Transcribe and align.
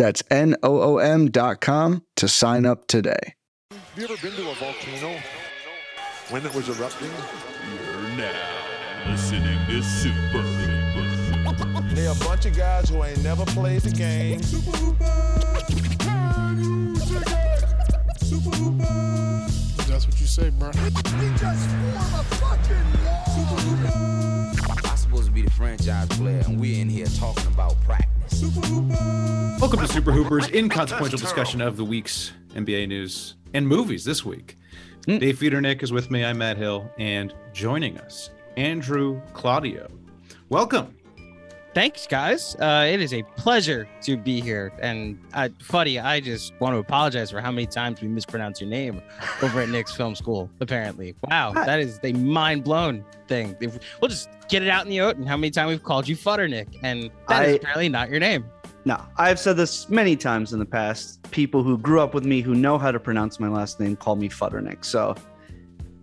That's 0.00 0.22
N 0.30 0.56
O 0.62 0.80
O 0.80 0.96
M.com 0.96 2.02
to 2.16 2.26
sign 2.26 2.64
up 2.64 2.86
today. 2.86 3.34
Have 3.70 3.80
you 3.96 4.04
ever 4.04 4.16
been 4.16 4.32
to 4.32 4.50
a 4.50 4.54
volcano 4.54 5.20
when 6.30 6.46
it 6.46 6.54
was 6.54 6.70
erupting? 6.70 7.10
You're 7.68 8.16
now 8.16 9.10
listening 9.10 9.58
to 9.66 9.82
Super 9.82 10.38
Hoopers. 10.38 11.94
They're 11.94 12.12
a 12.12 12.14
bunch 12.14 12.46
of 12.46 12.56
guys 12.56 12.88
who 12.88 13.04
ain't 13.04 13.22
never 13.22 13.44
played 13.44 13.82
the 13.82 13.90
game. 13.90 14.42
Super 14.42 14.70
Hooper. 14.78 15.04
That's 19.86 20.06
what 20.06 20.18
you 20.18 20.26
say, 20.26 20.48
bro. 20.48 20.70
I'm 20.72 20.90
supposed 25.10 25.26
to 25.26 25.32
be 25.32 25.42
the 25.42 25.50
franchise 25.50 26.06
player, 26.10 26.40
and 26.46 26.60
we're 26.60 26.80
in 26.80 26.88
here 26.88 27.06
talking 27.06 27.48
about 27.48 27.74
practice. 27.82 28.44
Welcome 29.60 29.80
to 29.80 29.88
Super 29.88 30.12
Hoopers, 30.12 30.48
inconsequential 30.52 31.18
discussion 31.18 31.60
of 31.60 31.76
the 31.76 31.84
week's 31.84 32.32
NBA 32.54 32.86
news 32.86 33.34
and 33.52 33.66
movies 33.66 34.04
this 34.04 34.24
week. 34.24 34.56
Hmm. 35.06 35.18
Dave 35.18 35.36
Feudernick 35.36 35.82
is 35.82 35.90
with 35.90 36.12
me. 36.12 36.24
I'm 36.24 36.38
Matt 36.38 36.58
Hill, 36.58 36.88
and 36.96 37.34
joining 37.52 37.98
us, 37.98 38.30
Andrew 38.56 39.20
Claudio. 39.32 39.90
Welcome. 40.48 40.94
Thanks, 41.72 42.06
guys. 42.08 42.56
Uh, 42.56 42.88
it 42.90 43.00
is 43.00 43.14
a 43.14 43.22
pleasure 43.36 43.88
to 44.02 44.16
be 44.16 44.40
here. 44.40 44.72
And 44.80 45.20
uh, 45.34 45.50
Fuddy, 45.62 46.00
I 46.00 46.18
just 46.18 46.52
want 46.60 46.74
to 46.74 46.78
apologize 46.78 47.30
for 47.30 47.40
how 47.40 47.52
many 47.52 47.66
times 47.66 48.00
we 48.00 48.08
mispronounce 48.08 48.60
your 48.60 48.68
name 48.68 49.00
over 49.42 49.60
at 49.60 49.68
Knicks 49.68 49.94
Film 49.94 50.16
School. 50.16 50.50
Apparently, 50.60 51.14
wow, 51.30 51.52
that 51.52 51.78
is 51.78 52.00
a 52.02 52.12
mind 52.12 52.64
blown 52.64 53.04
thing. 53.28 53.56
We'll 54.00 54.08
just 54.08 54.28
get 54.48 54.64
it 54.64 54.68
out 54.68 54.84
in 54.84 54.90
the 54.90 55.00
open. 55.00 55.24
How 55.24 55.36
many 55.36 55.52
times 55.52 55.68
we've 55.70 55.82
called 55.84 56.08
you 56.08 56.16
Futter 56.16 56.50
Nick, 56.50 56.66
and 56.82 57.08
that 57.28 57.44
is 57.48 57.52
I- 57.54 57.56
apparently 57.58 57.88
not 57.88 58.10
your 58.10 58.18
name. 58.20 58.44
No, 58.86 59.00
I've 59.18 59.38
said 59.38 59.56
this 59.58 59.88
many 59.90 60.16
times 60.16 60.52
in 60.54 60.58
the 60.58 60.64
past. 60.64 61.22
People 61.30 61.62
who 61.62 61.76
grew 61.76 62.00
up 62.00 62.14
with 62.14 62.24
me 62.24 62.40
who 62.40 62.54
know 62.54 62.78
how 62.78 62.90
to 62.90 62.98
pronounce 62.98 63.38
my 63.38 63.46
last 63.48 63.78
name 63.78 63.94
call 63.94 64.16
me 64.16 64.28
Futternick. 64.28 64.84
So, 64.86 65.14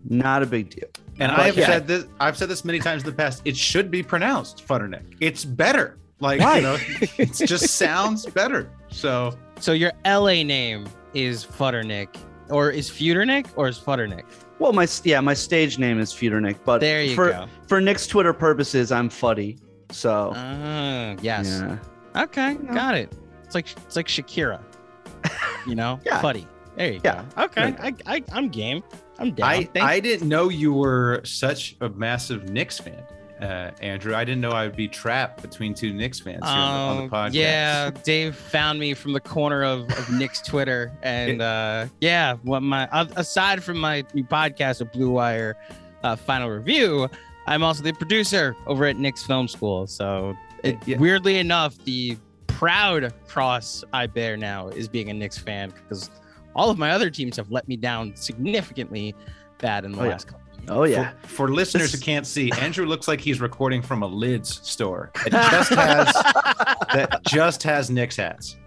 not 0.07 0.43
a 0.43 0.45
big 0.45 0.69
deal. 0.69 0.87
And 1.19 1.31
But 1.31 1.39
I 1.39 1.45
have 1.47 1.57
yeah. 1.57 1.65
said 1.65 1.87
this. 1.87 2.05
I've 2.19 2.37
said 2.37 2.49
this 2.49 2.63
many 2.63 2.79
times 2.79 3.03
in 3.03 3.09
the 3.09 3.15
past. 3.15 3.41
It 3.45 3.57
should 3.57 3.89
be 3.89 4.03
pronounced 4.03 4.65
Futternick. 4.67 5.15
It's 5.19 5.43
better. 5.45 5.97
Like 6.19 6.39
Why? 6.41 6.57
you 6.57 6.61
know, 6.63 6.77
it 7.17 7.33
just 7.47 7.69
sounds 7.75 8.25
better. 8.25 8.69
So 8.89 9.37
So 9.59 9.71
your 9.73 9.91
LA 10.05 10.43
name 10.43 10.87
is 11.13 11.45
Futternick, 11.45 12.15
or 12.49 12.71
is 12.71 12.89
Feudernick, 12.89 13.47
or 13.55 13.67
is 13.67 13.77
Futternick? 13.77 14.23
Well, 14.59 14.73
my 14.73 14.87
yeah, 15.03 15.19
my 15.19 15.33
stage 15.35 15.77
name 15.77 15.99
is 15.99 16.11
Feudernick, 16.11 16.57
but 16.65 16.79
There 16.81 17.03
you 17.03 17.13
for 17.15 17.29
go. 17.31 17.45
for 17.67 17.79
Knicks 17.81 18.07
Twitter 18.07 18.33
purposes, 18.33 18.91
I'm 18.91 19.09
Fuddy. 19.09 19.57
So, 19.91 20.33
Ah, 20.35 21.15
yes. 21.21 21.61
yeah. 21.63 22.23
Okay, 22.23 22.55
know. 22.55 22.73
got 22.73 22.95
it. 22.95 23.13
It's 23.43 23.53
like 23.55 23.67
it's 23.85 23.95
like 23.95 24.07
Shakira. 24.07 24.59
You 25.67 25.75
know, 25.75 25.99
Yeah. 26.05 26.19
Fuddy. 26.21 26.47
There 26.75 26.93
you 26.93 27.01
Yeah. 27.03 27.23
go. 27.35 27.43
Okay, 27.43 27.71
There 27.71 27.93
I, 28.07 28.15
I 28.17 28.23
I'm 28.31 28.49
game. 28.49 28.83
I'm 29.19 29.31
down. 29.31 29.49
I 29.49 29.63
Thank- 29.63 29.85
I 29.85 29.99
didn't 29.99 30.27
know 30.27 30.49
you 30.49 30.73
were 30.73 31.21
such 31.23 31.75
a 31.81 31.89
massive 31.89 32.49
Knicks 32.49 32.79
fan, 32.79 33.01
uh, 33.41 33.71
Andrew. 33.81 34.13
I 34.15 34.23
didn't 34.23 34.41
know 34.41 34.51
I 34.51 34.65
would 34.67 34.75
be 34.75 34.87
trapped 34.87 35.41
between 35.41 35.73
two 35.73 35.93
Knicks 35.93 36.19
fans 36.19 36.43
here 36.43 36.53
on 36.53 36.97
the, 36.97 37.01
on 37.03 37.09
the 37.09 37.15
Oh, 37.15 37.19
podcast. 37.19 37.33
Yeah, 37.33 37.91
Dave 38.03 38.35
found 38.35 38.79
me 38.79 38.93
from 38.93 39.13
the 39.13 39.19
corner 39.19 39.63
of, 39.63 39.89
of 39.97 40.09
Knicks 40.17 40.41
Twitter, 40.41 40.91
and 41.01 41.41
uh, 41.41 41.87
yeah, 42.01 42.35
what 42.43 42.61
my 42.61 42.87
uh, 42.91 43.05
aside 43.15 43.63
from 43.63 43.77
my 43.79 44.03
podcast, 44.03 44.81
of 44.81 44.91
Blue 44.91 45.09
Wire 45.09 45.55
uh, 46.03 46.15
Final 46.15 46.49
Review, 46.49 47.09
I'm 47.47 47.63
also 47.63 47.81
the 47.83 47.93
producer 47.93 48.55
over 48.67 48.85
at 48.85 48.97
Knicks 48.97 49.23
Film 49.25 49.47
School. 49.47 49.87
So, 49.87 50.35
it, 50.63 50.77
Yeah. 50.85 50.97
weirdly 50.97 51.37
enough, 51.37 51.77
the 51.85 52.17
proud 52.47 53.13
cross 53.27 53.83
I 53.93 54.07
bear 54.07 54.35
now 54.37 54.67
is 54.69 54.87
being 54.87 55.09
a 55.09 55.13
Knicks 55.13 55.37
fan 55.37 55.69
because 55.71 56.09
all 56.57 56.69
of 56.69 56.77
my 56.77 56.91
other 56.91 57.09
teams 57.09 57.37
have 57.37 57.49
let 57.51 57.67
me 57.67 57.77
down 57.77 58.13
significantly 58.15 59.15
bad 59.59 59.85
in 59.85 59.91
the 59.93 59.99
Oh, 59.99 60.03
yeah. 60.03 60.09
last 60.11 60.27
couple. 60.27 60.41
of 60.41 60.57
years. 60.59 60.69
Oh 60.69 60.83
yeah. 60.83 61.11
For, 61.21 61.27
for 61.27 61.53
listeners 61.53 61.93
who 61.93 61.99
can't 61.99 62.27
see, 62.27 62.51
Andrew 62.59 62.85
looks 62.85 63.07
like 63.07 63.21
he's 63.21 63.39
recording 63.39 63.81
from 63.81 64.03
a 64.03 64.07
lids 64.07 64.59
store. 64.67 65.11
It 65.25 65.29
just 65.31 65.69
has 65.73 66.13
that 66.13 67.19
just 67.27 67.63
has 67.63 67.89
Knicks 67.89 68.17
hats. 68.17 68.57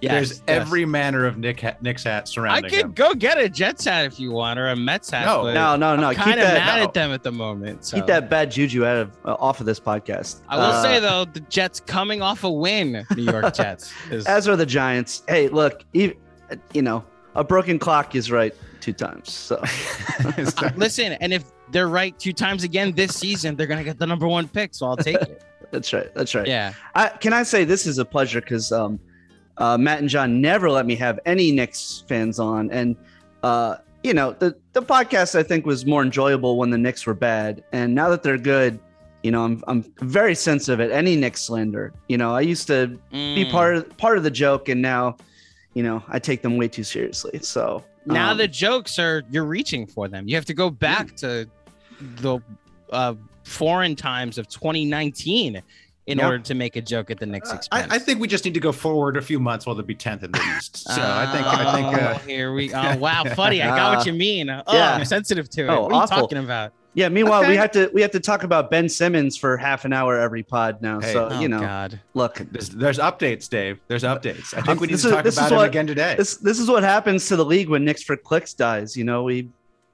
Yes, 0.00 0.10
There's 0.12 0.30
yes. 0.30 0.42
every 0.48 0.84
manner 0.84 1.26
of 1.26 1.38
Nick 1.38 1.60
ha- 1.60 1.76
Knicks 1.80 2.02
hat 2.02 2.22
I 2.22 2.26
surrounding 2.26 2.70
could 2.70 2.80
him. 2.80 2.92
go 2.92 3.14
get 3.14 3.38
a 3.38 3.48
Jets 3.48 3.84
hat 3.84 4.04
if 4.04 4.18
you 4.18 4.32
want, 4.32 4.58
or 4.58 4.66
a 4.70 4.74
Mets 4.74 5.10
hat. 5.10 5.26
No, 5.26 5.44
No, 5.52 5.76
no, 5.76 5.94
no. 5.94 6.08
I'm 6.08 6.14
Keep 6.16 6.24
kind 6.24 6.40
of 6.40 6.46
that 6.48 6.54
mad 6.66 6.76
no. 6.78 6.82
at 6.84 6.94
them 6.94 7.12
at 7.12 7.22
the 7.22 7.30
moment. 7.30 7.84
So. 7.84 7.96
keep 7.96 8.06
that 8.06 8.28
bad 8.28 8.50
juju 8.50 8.84
out 8.84 8.96
of 8.96 9.16
uh, 9.24 9.36
off 9.38 9.60
of 9.60 9.66
this 9.66 9.78
podcast. 9.78 10.40
I 10.48 10.56
will 10.56 10.64
Uh, 10.64 10.82
say 10.82 10.98
though, 10.98 11.24
the 11.24 11.38
Jets 11.40 11.78
coming 11.78 12.20
off 12.20 12.42
a 12.42 12.50
win, 12.50 13.06
New 13.14 13.22
York 13.22 13.54
Jets. 13.54 13.92
Is, 14.10 14.26
as 14.26 14.48
are 14.48 14.56
the 14.56 14.66
Giants. 14.66 15.22
Hey, 15.28 15.46
look, 15.48 15.84
e- 15.92 16.14
you 16.74 16.82
know, 16.82 17.04
a 17.34 17.44
broken 17.44 17.78
clock 17.78 18.14
is 18.14 18.30
right 18.30 18.54
two 18.80 18.92
times. 18.92 19.30
So, 19.30 19.62
listen, 20.76 21.12
and 21.14 21.32
if 21.32 21.44
they're 21.70 21.88
right 21.88 22.18
two 22.18 22.32
times 22.32 22.64
again 22.64 22.92
this 22.92 23.14
season, 23.16 23.56
they're 23.56 23.66
gonna 23.66 23.84
get 23.84 23.98
the 23.98 24.06
number 24.06 24.26
one 24.28 24.48
pick. 24.48 24.74
So 24.74 24.86
I'll 24.86 24.96
take 24.96 25.16
it. 25.16 25.42
that's 25.70 25.92
right. 25.92 26.12
That's 26.14 26.34
right. 26.34 26.46
yeah. 26.46 26.72
I, 26.94 27.08
can 27.08 27.32
I 27.32 27.42
say 27.42 27.64
this 27.64 27.86
is 27.86 27.98
a 27.98 28.04
pleasure 28.04 28.40
because 28.40 28.72
um, 28.72 28.98
uh, 29.58 29.76
Matt 29.78 30.00
and 30.00 30.08
John 30.08 30.40
never 30.40 30.70
let 30.70 30.86
me 30.86 30.96
have 30.96 31.20
any 31.26 31.52
Knicks 31.52 32.04
fans 32.08 32.38
on, 32.38 32.70
and 32.70 32.96
uh, 33.42 33.76
you 34.02 34.14
know 34.14 34.32
the 34.32 34.56
the 34.72 34.82
podcast 34.82 35.38
I 35.38 35.42
think 35.42 35.66
was 35.66 35.84
more 35.86 36.02
enjoyable 36.02 36.56
when 36.56 36.70
the 36.70 36.78
Knicks 36.78 37.06
were 37.06 37.14
bad, 37.14 37.62
and 37.72 37.94
now 37.94 38.08
that 38.08 38.22
they're 38.22 38.38
good, 38.38 38.80
you 39.22 39.30
know 39.30 39.44
I'm 39.44 39.62
I'm 39.68 39.82
very 40.00 40.34
sensitive 40.34 40.80
at 40.80 40.90
any 40.90 41.14
Knicks 41.16 41.42
slander. 41.42 41.92
You 42.08 42.16
know 42.18 42.34
I 42.34 42.40
used 42.40 42.66
to 42.68 42.86
be 43.12 43.44
Mm. 43.44 43.50
part 43.52 43.76
of 43.76 43.96
part 43.98 44.16
of 44.18 44.24
the 44.24 44.30
joke, 44.30 44.68
and 44.70 44.80
now, 44.82 45.16
you 45.74 45.82
know 45.82 46.02
I 46.08 46.18
take 46.18 46.42
them 46.42 46.56
way 46.56 46.68
too 46.68 46.84
seriously. 46.84 47.38
So 47.42 47.84
Now 48.06 48.32
um, 48.32 48.38
the 48.38 48.48
jokes 48.48 48.98
are 48.98 49.22
you're 49.30 49.44
reaching 49.44 49.86
for 49.86 50.08
them. 50.08 50.28
You 50.28 50.34
have 50.36 50.44
to 50.46 50.54
go 50.54 50.70
back 50.70 51.14
to 51.16 51.48
the 52.00 52.40
uh, 52.92 53.14
foreign 53.44 53.94
times 53.96 54.38
of 54.38 54.48
2019 54.48 55.62
in 56.06 56.18
Yeah. 56.18 56.24
order 56.24 56.38
to 56.40 56.54
make 56.54 56.76
a 56.76 56.80
joke 56.80 57.10
at 57.10 57.20
the 57.20 57.26
Knicks 57.26 57.52
Uh, 57.52 57.56
expense. 57.56 57.86
I, 57.92 57.96
I 57.96 57.98
think 57.98 58.18
we 58.20 58.26
just 58.26 58.44
need 58.44 58.54
to 58.54 58.60
go 58.60 58.72
forward 58.72 59.16
a 59.16 59.22
few 59.22 59.38
months 59.38 59.66
while 59.66 59.76
they'll 59.76 59.84
be 59.84 59.94
tenth 59.94 60.22
in 60.24 60.32
the 60.32 60.40
East. 60.56 60.78
So 60.88 61.00
I 61.02 61.30
think 61.32 61.46
I 61.46 61.72
think 61.72 61.86
Oh, 61.88 62.06
uh, 62.06 62.18
here 62.20 62.52
we. 62.52 62.72
Oh 62.74 62.96
wow, 62.96 63.22
funny. 63.36 63.62
I 63.62 63.68
got 63.76 63.96
what 63.98 64.06
you 64.06 64.12
mean. 64.12 64.48
Oh, 64.66 64.74
yeah. 64.74 64.94
I'm 64.94 65.04
sensitive 65.04 65.48
to 65.50 65.64
it. 65.66 65.68
Oh, 65.68 65.82
what 65.82 65.92
are 65.92 66.00
you 66.02 66.06
talking 66.08 66.38
about? 66.38 66.72
Yeah. 67.00 67.08
Meanwhile, 67.08 67.48
we 67.48 67.56
have 67.56 67.70
to 67.72 67.90
we 67.92 68.02
have 68.02 68.10
to 68.12 68.20
talk 68.20 68.42
about 68.44 68.70
Ben 68.70 68.88
Simmons 68.88 69.36
for 69.36 69.56
half 69.56 69.84
an 69.84 69.92
hour 69.92 70.18
every 70.18 70.42
pod 70.42 70.80
now. 70.82 71.00
Hey. 71.00 71.12
so 71.12 71.28
Oh 71.30 71.40
you 71.40 71.48
know, 71.48 71.60
God. 71.60 71.98
look, 72.14 72.36
there's, 72.52 72.68
there's 72.70 72.98
updates, 72.98 73.48
Dave. 73.48 73.80
There's 73.88 74.04
uh, 74.04 74.16
updates. 74.16 74.54
I 74.56 74.60
think 74.60 74.80
we 74.80 74.86
need 74.86 74.94
this 74.94 75.02
to 75.02 75.08
is- 75.08 75.14
talk 75.14 75.24
this 75.24 75.34
is 75.34 75.38
about 75.38 75.50
him 75.52 75.56
what- 75.58 75.68
again 75.68 75.86
today. 75.86 76.14
this 76.16 76.36
this 76.36 76.58
is 76.60 76.68
what 76.68 76.82
happens 76.82 77.26
to 77.28 77.36
the 77.36 77.44
league 77.44 77.68
when 77.68 77.84
Knicks 77.84 78.02
for 78.02 78.16
clicks 78.16 78.54
dies. 78.54 78.96
You 78.96 79.04
know, 79.04 79.22
we 79.24 79.48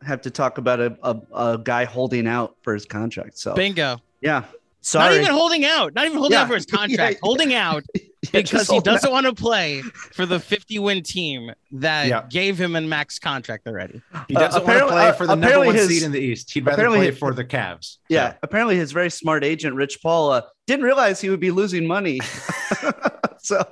have 0.07 0.21
to 0.23 0.31
talk 0.31 0.59
about 0.59 0.79
a, 0.81 0.97
a, 1.03 1.17
a 1.35 1.59
guy 1.59 1.85
holding 1.85 2.27
out 2.27 2.57
for 2.63 2.75
his 2.75 2.85
contract. 2.85 3.39
So 3.39 3.55
Bingo. 3.55 3.97
yeah, 4.21 4.45
sorry. 4.87 5.17
Not 5.17 5.23
even 5.23 5.33
holding 5.35 5.65
out. 5.65 5.95
Not 5.95 6.07
even 6.07 6.19
holding 6.19 6.37
Yeah. 6.37 6.43
out 6.43 6.49
for 6.49 6.55
his 6.55 6.67
contract. 6.79 7.15
Yeah. 7.15 7.19
Holding 7.23 7.55
out 7.55 7.85
because 8.33 8.51
just 8.51 8.73
he 8.73 8.81
doesn't 8.81 9.09
out. 9.09 9.13
want 9.13 9.27
to 9.27 9.35
play 9.35 9.83
for 9.83 10.27
the 10.27 10.41
50 10.41 10.79
win 10.79 11.03
team 11.03 11.53
that 11.73 12.07
Yeah. 12.09 12.25
gave 12.29 12.59
him 12.59 12.75
a 12.77 12.81
max 12.81 13.19
contract 13.19 13.67
already. 13.67 14.01
he 14.29 14.35
doesn't 14.35 14.65
want 14.65 14.79
to 14.81 14.87
play 14.89 15.09
uh, 15.09 15.13
for 15.13 15.27
the 15.27 15.35
number 15.35 15.47
apparently 15.47 15.67
one 15.69 15.77
his- 15.77 15.89
seed 15.89 16.03
in 16.03 16.13
the 16.13 16.21
East. 16.21 16.51
He'd 16.53 16.67
rather 16.67 16.87
play 16.89 17.07
his- 17.07 17.19
for 17.19 17.33
the 17.35 17.45
Cavs. 17.45 17.99
Yeah, 18.09 18.33
So, 18.33 18.37
apparently 18.43 18.77
his 18.77 18.93
very 18.93 19.11
smart 19.11 19.45
agent 19.45 19.75
Rich 19.77 20.01
Paul 20.03 20.31
uh, 20.33 20.43
didn't 20.67 20.85
realize 20.85 21.21
he 21.21 21.31
would 21.31 21.41
be 21.41 21.51
losing 21.51 21.87
money. 21.87 22.21
so 23.39 23.63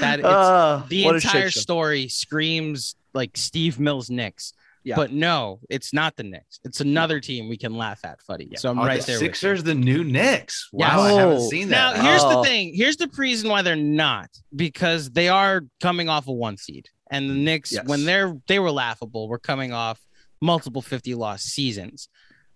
That 0.00 0.18
it's, 0.20 0.26
uh, 0.28 0.82
the 0.88 1.04
what 1.04 1.16
a 1.16 1.20
shit 1.20 1.34
entire 1.34 1.50
story 1.50 2.08
screams 2.08 2.94
like 3.14 3.36
Steve 3.36 3.78
Mills 3.80 4.10
Knicks. 4.10 4.52
Yeah. 4.84 4.96
But 4.96 5.12
no, 5.12 5.60
it's 5.68 5.92
not 5.92 6.16
the 6.16 6.22
Knicks. 6.22 6.60
It's 6.64 6.80
another 6.80 7.20
team 7.20 7.48
we 7.48 7.56
can 7.56 7.76
laugh 7.76 8.04
at, 8.04 8.22
Fuddy. 8.22 8.50
So 8.56 8.70
I'm 8.70 8.78
Are 8.78 8.86
right 8.86 9.00
the 9.00 9.06
there. 9.06 9.16
with 9.16 9.22
you. 9.22 9.28
Sixers, 9.28 9.62
the 9.62 9.74
new 9.74 10.02
Knicks. 10.04 10.68
Wow, 10.72 10.86
Yes. 10.88 10.98
I 11.00 11.20
haven't 11.20 11.36
Oh. 11.36 11.48
seen 11.48 11.68
that? 11.68 11.76
Now, 11.76 11.92
that. 11.94 12.02
here's 12.10 12.22
the 12.22 12.38
Oh. 12.38 12.44
thing. 12.44 12.74
Here's 12.74 12.96
the 12.96 13.08
reason 13.16 13.50
why 13.50 13.62
they're 13.62 13.76
not 13.76 14.30
because 14.54 15.10
they 15.10 15.28
are 15.28 15.62
coming 15.82 16.08
off 16.08 16.26
a 16.28 16.32
one 16.32 16.56
seed, 16.56 16.88
and 17.10 17.28
the 17.28 17.34
Knicks, 17.34 17.72
Yes. 17.72 17.86
when 17.86 18.04
they're 18.04 18.36
they 18.46 18.58
were 18.58 18.70
laughable, 18.70 19.28
were 19.28 19.38
coming 19.38 19.72
off 19.72 20.00
multiple 20.40 20.80
50 20.82 21.14
loss 21.14 21.42
seasons. 21.42 22.08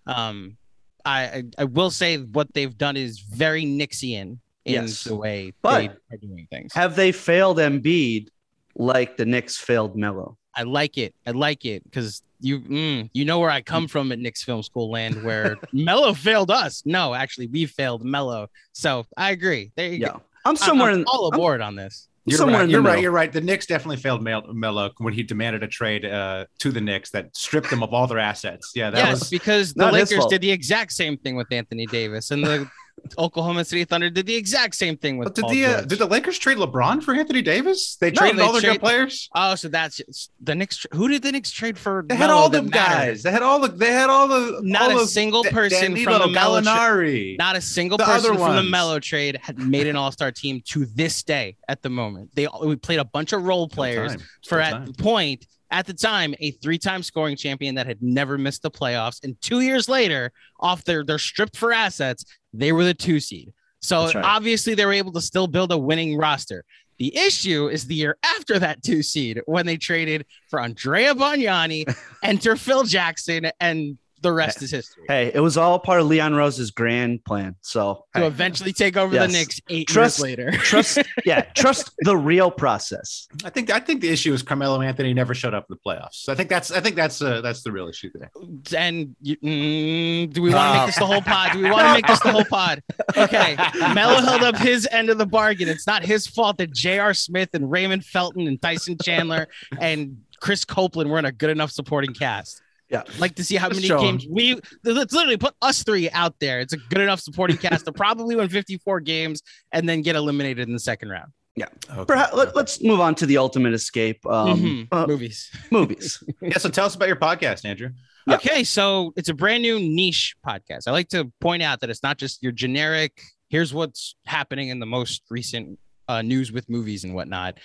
Um, 0.07 0.57
I, 1.05 1.23
I 1.23 1.43
I 1.59 1.63
will 1.65 1.91
say 1.91 2.17
what 2.17 2.53
they've 2.53 2.75
done 2.77 2.95
is 2.97 3.19
very 3.19 3.65
Knicksian 3.65 4.37
in 4.65 4.73
Yes. 4.83 5.03
the 5.03 5.15
way 5.15 5.53
But- 5.61 5.79
they 6.09 6.15
are 6.15 6.17
doing 6.19 6.47
things. 6.49 6.73
Have 6.73 6.95
they 6.95 7.11
failed 7.11 7.57
Embiid 7.57 8.29
like 8.75 9.17
the 9.17 9.25
Knicks 9.25 9.57
failed 9.57 9.95
Melo. 9.97 10.37
I 10.55 10.63
like 10.63 10.97
it. 10.97 11.13
I 11.25 11.31
like 11.31 11.65
it 11.65 11.83
because 11.83 12.21
you 12.39 12.59
mm, 12.59 13.09
you 13.13 13.25
know 13.25 13.39
where 13.39 13.49
I 13.49 13.61
come 13.61 13.87
from 13.87 14.11
at 14.11 14.19
Knicks 14.19 14.43
Film 14.43 14.61
School 14.63 14.91
land, 14.91 15.23
where 15.23 15.57
Melo 15.73 16.13
failed 16.13 16.51
us. 16.51 16.83
No, 16.85 17.13
actually, 17.13 17.47
we 17.47 17.65
failed 17.65 18.03
Melo. 18.03 18.47
So 18.73 19.05
I 19.17 19.31
agree. 19.31 19.71
There 19.75 19.87
you 19.87 19.99
Yeah, 19.99 20.09
go. 20.09 20.21
I'm 20.45 20.55
somewhere 20.55 20.91
I'm 20.91 20.99
in 20.99 21.05
all 21.05 21.27
I'm 21.27 21.33
aboard 21.33 21.61
on 21.61 21.75
this. 21.75 22.07
You're 22.25 22.37
somewhere 22.37 22.61
right. 22.61 22.69
You're 22.69 22.81
right. 22.81 23.01
You're 23.01 23.11
right. 23.11 23.31
The 23.31 23.41
Knicks 23.41 23.65
definitely 23.65 23.97
failed 23.97 24.23
Mel- 24.23 24.53
Melo 24.53 24.91
when 24.97 25.13
he 25.13 25.23
demanded 25.23 25.61
a 25.61 25.67
trade 25.67 26.05
uh, 26.05 26.45
to 26.59 26.71
the 26.71 26.79
Knicks 26.79 27.11
that 27.11 27.35
stripped 27.35 27.69
them 27.69 27.83
of 27.83 27.93
all 27.93 28.07
their 28.07 28.19
assets. 28.19 28.71
Yeah, 28.75 28.91
that 28.91 28.97
yes, 28.97 29.19
was. 29.21 29.29
because 29.29 29.73
the 29.73 29.91
Lakers 29.91 30.25
did 30.27 30.41
the 30.41 30.51
exact 30.51 30.93
same 30.93 31.17
thing 31.17 31.35
with 31.35 31.51
Anthony 31.51 31.85
Davis, 31.85 32.31
and 32.31 32.45
the 32.45 32.69
Oklahoma 33.17 33.65
City 33.65 33.83
Thunder 33.85 34.09
did 34.09 34.25
the 34.25 34.35
exact 34.35 34.75
same 34.75 34.97
thing 34.97 35.17
with 35.17 35.27
But 35.27 35.35
did 35.35 35.41
Paul 35.43 35.51
the 35.51 35.65
uh, 35.65 35.81
did 35.81 35.99
the 35.99 36.05
Lakers 36.05 36.39
trade 36.39 36.57
LeBron 36.57 37.03
for 37.03 37.13
Anthony 37.13 37.41
Davis? 37.41 37.95
They 37.97 38.11
No, 38.11 38.15
traded 38.15 38.37
they 38.39 38.43
all 38.43 38.51
their 38.53 38.61
trade- 38.61 38.71
good 38.73 38.79
players. 38.81 39.29
Oh, 39.35 39.55
so 39.55 39.67
that's 39.67 40.01
the 40.41 40.55
Knicks. 40.55 40.85
Who 40.93 41.07
did 41.09 41.21
the 41.21 41.31
Knicks 41.31 41.51
trade 41.51 41.77
for? 41.77 42.05
They 42.07 42.15
had 42.15 42.27
Melo 42.27 42.39
all 42.41 42.49
mattered? 42.49 42.71
guys. 42.71 43.23
They 43.23 43.31
had 43.31 43.43
all 43.43 43.59
the. 43.59 43.67
They 43.67 43.91
had 43.91 44.09
all 44.09 44.27
the. 44.27 44.61
Not 44.63 44.91
all 44.91 45.01
a 45.01 45.07
single 45.07 45.43
person 45.43 45.93
Danilo, 45.93 46.19
from 46.19 46.21
the 46.21 46.33
Melo 46.33 46.61
tra- 46.61 47.35
Not 47.37 47.55
a 47.55 47.61
single 47.61 47.97
The 47.97 48.05
person 48.05 48.37
from 48.37 48.55
the. 48.55 48.63
Melo 48.63 48.99
trade 48.99 49.37
had 49.41 49.57
made 49.59 49.87
an 49.87 49.95
All 49.95 50.11
Star 50.11 50.31
team 50.31 50.61
to 50.69 50.85
this 50.85 51.23
day. 51.23 51.57
At 51.67 51.81
the 51.81 51.89
moment, 51.89 52.31
they 52.35 52.47
we 52.63 52.75
played 52.77 52.99
a 52.99 53.05
bunch 53.05 53.33
of 53.33 53.43
role 53.43 53.67
players 53.67 54.11
time. 54.13 54.19
for 54.47 54.63
Still 54.63 54.77
at 54.77 54.85
the 54.85 54.93
point 54.93 55.45
at 55.71 55.87
the 55.87 55.93
time 55.93 56.35
a 56.39 56.51
three-time 56.51 57.01
scoring 57.01 57.35
champion 57.35 57.73
that 57.75 57.87
had 57.87 58.01
never 58.01 58.37
missed 58.37 58.61
the 58.61 58.69
playoffs, 58.71 59.23
and 59.23 59.39
two 59.41 59.61
years 59.61 59.89
later, 59.89 60.31
off 60.59 60.83
their 60.83 61.03
they're 61.03 61.17
stripped 61.17 61.57
for 61.57 61.73
assets, 61.73 62.23
they 62.53 62.71
were 62.71 62.83
the 62.83 62.93
two 62.93 63.19
seed. 63.19 63.53
So 63.81 64.05
right. 64.05 64.15
obviously 64.17 64.75
they 64.75 64.85
were 64.85 64.93
able 64.93 65.11
to 65.13 65.21
still 65.21 65.47
build 65.47 65.71
a 65.71 65.77
winning 65.77 66.17
roster. 66.17 66.63
The 66.99 67.15
issue 67.17 67.67
is 67.67 67.85
the 67.85 67.95
year 67.95 68.17
after 68.23 68.59
that 68.59 68.83
two 68.83 69.03
seed 69.03 69.41
when 69.45 69.65
they 69.65 69.77
traded 69.77 70.25
for 70.49 70.59
Andrea 70.61 71.13
Bargnani, 71.15 71.93
enter 72.23 72.55
Phil 72.55 72.83
Jackson, 72.83 73.51
and 73.59 73.97
the 74.23 74.33
rest 74.33 74.61
is 74.63 74.71
history. 74.71 75.03
Hey, 75.07 75.31
it 75.33 75.39
was 75.39 75.55
all 75.57 75.77
part 75.77 75.99
of 76.01 76.07
Leon 76.07 76.33
Rose's 76.33 76.71
grand 76.71 77.23
plan. 77.23 77.55
So 77.61 78.05
To 78.15 78.21
hey, 78.21 78.25
eventually 78.27 78.73
take 78.73 78.97
over 78.97 79.13
Yes. 79.13 79.27
the 79.31 79.37
Knicks 79.37 79.61
eight 79.69 79.87
Trust- 79.87 80.17
years 80.19 80.23
later. 80.23 80.51
trust, 80.57 80.97
yeah, 81.25 81.41
trust 81.41 81.91
the 81.99 82.17
real 82.17 82.49
process. 82.49 83.27
I 83.45 83.49
think. 83.51 83.69
I 83.69 83.79
think 83.79 84.01
the 84.01 84.09
issue 84.09 84.33
is 84.33 84.41
Carmelo 84.41 84.81
Anthony 84.81 85.13
never 85.13 85.33
showed 85.35 85.53
up 85.53 85.67
in 85.69 85.77
the 85.77 85.89
playoffs. 85.89 86.15
So 86.23 86.33
I 86.33 86.35
think 86.35 86.49
that's. 86.49 86.71
I 86.71 86.79
think 86.79 86.95
that's. 86.95 87.21
Uh, 87.21 87.41
that's 87.41 87.61
the 87.61 87.71
real 87.71 87.87
issue 87.87 88.09
there. 88.15 88.31
and 88.77 89.15
you, 89.21 89.37
mm, 89.37 90.33
do 90.33 90.41
we 90.41 90.53
want 90.53 90.73
to 90.73 90.77
make 90.79 90.85
this 90.87 90.97
the 90.97 91.05
whole 91.05 91.21
pod? 91.21 91.51
Do 91.53 91.59
we 91.61 91.69
want 91.69 91.85
to 91.87 91.93
make 91.93 92.07
this 92.07 92.19
the 92.21 92.31
whole 92.31 92.45
pod? 92.45 92.81
Okay, 93.15 93.55
Melo 93.93 94.21
held 94.21 94.41
up 94.43 94.57
his 94.57 94.87
end 94.91 95.09
of 95.09 95.17
the 95.17 95.25
bargain. 95.25 95.67
It's 95.69 95.85
not 95.85 96.03
his 96.03 96.25
fault 96.25 96.57
that 96.57 96.71
J.R. 96.71 97.13
Smith 97.13 97.49
and 97.53 97.69
Raymond 97.69 98.05
Felton 98.05 98.47
and 98.47 98.61
Tyson 98.61 98.97
Chandler 99.03 99.47
and 99.79 100.21
Chris 100.39 100.65
Copeland 100.65 101.09
weren't 101.09 101.27
a 101.27 101.31
good 101.31 101.49
enough 101.49 101.71
supporting 101.71 102.13
cast. 102.13 102.61
Yeah. 102.89 103.03
like 103.17 103.35
to 103.35 103.43
see 103.43 103.55
how 103.55 103.67
Let's 103.67 103.77
many 103.77 103.87
show 103.87 103.97
'em. 103.97 104.03
games 104.03 104.27
we 104.29 104.59
let's 104.83 105.13
literally 105.13 105.37
put 105.37 105.55
us 105.61 105.81
three 105.83 106.09
out 106.11 106.35
there. 106.39 106.59
It's 106.59 106.73
a 106.73 106.77
good 106.77 107.01
enough 107.01 107.19
supporting 107.21 107.57
cast 107.57 107.85
to 107.85 107.91
probably 107.91 108.35
win 108.35 108.49
54 108.49 108.99
games 108.99 109.41
and 109.71 109.87
then 109.89 110.01
get 110.03 110.15
eliminated 110.15 110.67
in 110.67 110.73
the 110.73 110.79
second 110.79 111.09
round. 111.09 111.31
Okay. 111.59 112.05
Perhaps, 112.07 112.33
let, 112.33 112.55
us 112.57 112.81
move 112.81 112.99
on 112.99 113.13
to 113.15 113.25
the 113.27 113.37
ultimate 113.37 113.73
escape 113.73 114.25
um, 114.25 114.59
Mhm. 114.59 114.87
uh, 114.91 115.05
Movies. 115.07 115.51
movies. 115.71 116.21
Yeah. 116.41 116.57
So 116.57 116.69
tell 116.69 116.85
us 116.85 116.95
about 116.95 117.07
your 117.07 117.15
podcast, 117.17 117.63
Andrew. 117.65 117.89
Yeah. 118.27 118.35
Okay, 118.35 118.63
so 118.63 119.13
it's 119.17 119.29
a 119.29 119.33
brand 119.33 119.61
new 119.63 119.79
niche 119.79 120.35
podcast. 120.45 120.87
I 120.87 120.91
like 120.91 121.09
to 121.09 121.31
point 121.41 121.61
out 121.61 121.81
that 121.81 121.89
it's 121.89 122.01
not 122.03 122.17
just 122.17 122.41
your 122.41 122.51
generic, 122.53 123.21
here's 123.49 123.73
what's 123.73 124.15
happening 124.25 124.69
in 124.69 124.79
the 124.79 124.85
most 124.85 125.23
recent 125.29 125.77
uh, 126.07 126.21
news 126.21 126.51
with 126.51 126.69
movies 126.69 127.03
and 127.03 127.13
whatnot. 127.13 127.59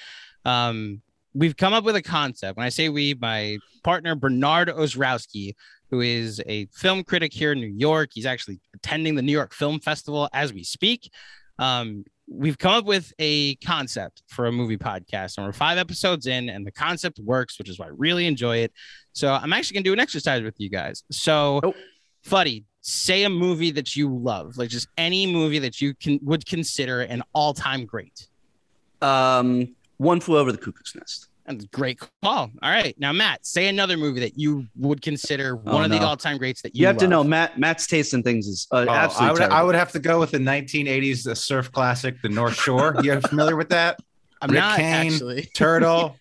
Um, 0.44 1.00
we've 1.38 1.56
come 1.56 1.72
up 1.72 1.84
with 1.84 1.94
a 1.96 2.02
concept. 2.02 2.56
When 2.56 2.66
I 2.66 2.68
say 2.68 2.88
we, 2.88 3.14
my 3.14 3.58
partner 3.84 4.14
Bernard 4.14 4.68
Ozrowski, 4.68 5.54
who 5.90 6.00
is 6.00 6.42
a 6.46 6.66
film 6.66 7.04
critic 7.04 7.32
here 7.32 7.52
in 7.52 7.60
New 7.60 7.74
York, 7.76 8.10
he's 8.12 8.26
actually 8.26 8.60
attending 8.74 9.14
the 9.14 9.22
New 9.22 9.32
York 9.32 9.54
Film 9.54 9.78
Festival 9.80 10.28
as 10.32 10.52
we 10.52 10.64
speak. 10.64 11.10
Um, 11.58 12.04
we've 12.28 12.58
come 12.58 12.72
up 12.72 12.84
with 12.84 13.12
a 13.18 13.54
concept 13.56 14.22
for 14.26 14.46
a 14.46 14.52
movie 14.52 14.76
podcast, 14.76 15.38
and 15.38 15.46
we're 15.46 15.52
five 15.52 15.78
episodes 15.78 16.26
in, 16.26 16.48
and 16.50 16.66
the 16.66 16.72
concept 16.72 17.18
works, 17.20 17.58
which 17.58 17.68
is 17.68 17.78
why 17.78 17.86
I 17.86 17.90
really 17.96 18.26
enjoy 18.26 18.58
it. 18.58 18.72
So 19.12 19.32
I'm 19.32 19.52
actually 19.52 19.76
gonna 19.76 19.84
do 19.84 19.92
an 19.92 20.00
exercise 20.00 20.42
with 20.42 20.56
you 20.58 20.68
guys. 20.68 21.04
So, 21.10 21.60
Oh. 21.62 21.74
Fuddy, 22.24 22.64
say 22.82 23.22
a 23.22 23.30
movie 23.30 23.70
that 23.70 23.96
you 23.96 24.14
love, 24.14 24.58
like 24.58 24.68
just 24.68 24.88
any 24.98 25.26
movie 25.26 25.60
that 25.60 25.80
you 25.80 25.94
can 25.94 26.18
would 26.22 26.44
consider 26.46 27.00
an 27.00 27.22
all-time 27.32 27.86
great. 27.86 28.28
Um, 29.00 29.74
one 29.96 30.20
flew 30.20 30.36
over 30.38 30.52
the 30.52 30.58
cuckoo's 30.58 30.94
nest. 30.94 31.27
And 31.48 31.70
great 31.72 31.98
call. 32.22 32.50
All 32.62 32.70
right, 32.70 32.94
now 32.98 33.12
Matt, 33.12 33.44
say 33.46 33.68
another 33.68 33.96
movie 33.96 34.20
that 34.20 34.38
you 34.38 34.66
would 34.76 35.00
consider 35.02 35.56
one 35.56 35.74
Oh, 35.80 35.84
of 35.84 35.90
the 35.90 35.98
all-time 35.98 36.36
greats 36.36 36.60
that 36.62 36.76
you, 36.76 36.82
You, 36.82 36.86
have 36.88 36.98
to 36.98 37.08
know 37.08 37.24
Matt. 37.24 37.58
Matt's 37.58 37.86
taste 37.86 38.12
in 38.14 38.22
things 38.22 38.46
is 38.46 38.66
uh, 38.70 38.84
Oh, 38.86 38.92
I 38.92 38.96
absolutely 38.98 39.40
would. 39.40 39.50
I 39.52 39.62
would 39.62 39.74
have 39.74 39.90
to 39.92 39.98
go 39.98 40.20
with 40.20 40.30
the 40.30 40.38
1980s 40.38 41.26
uh, 41.26 41.34
surf 41.34 41.72
classic, 41.72 42.20
The 42.22 42.28
North 42.28 42.54
Shore. 42.54 42.94
You're 43.02 43.20
familiar 43.22 43.56
with 43.56 43.70
that? 43.70 43.98
I'm 44.42 44.50
Rick 44.50 44.60
not 44.60 44.76
Kane. 44.76 45.10
actually. 45.12 45.42
Turtle. 45.54 46.16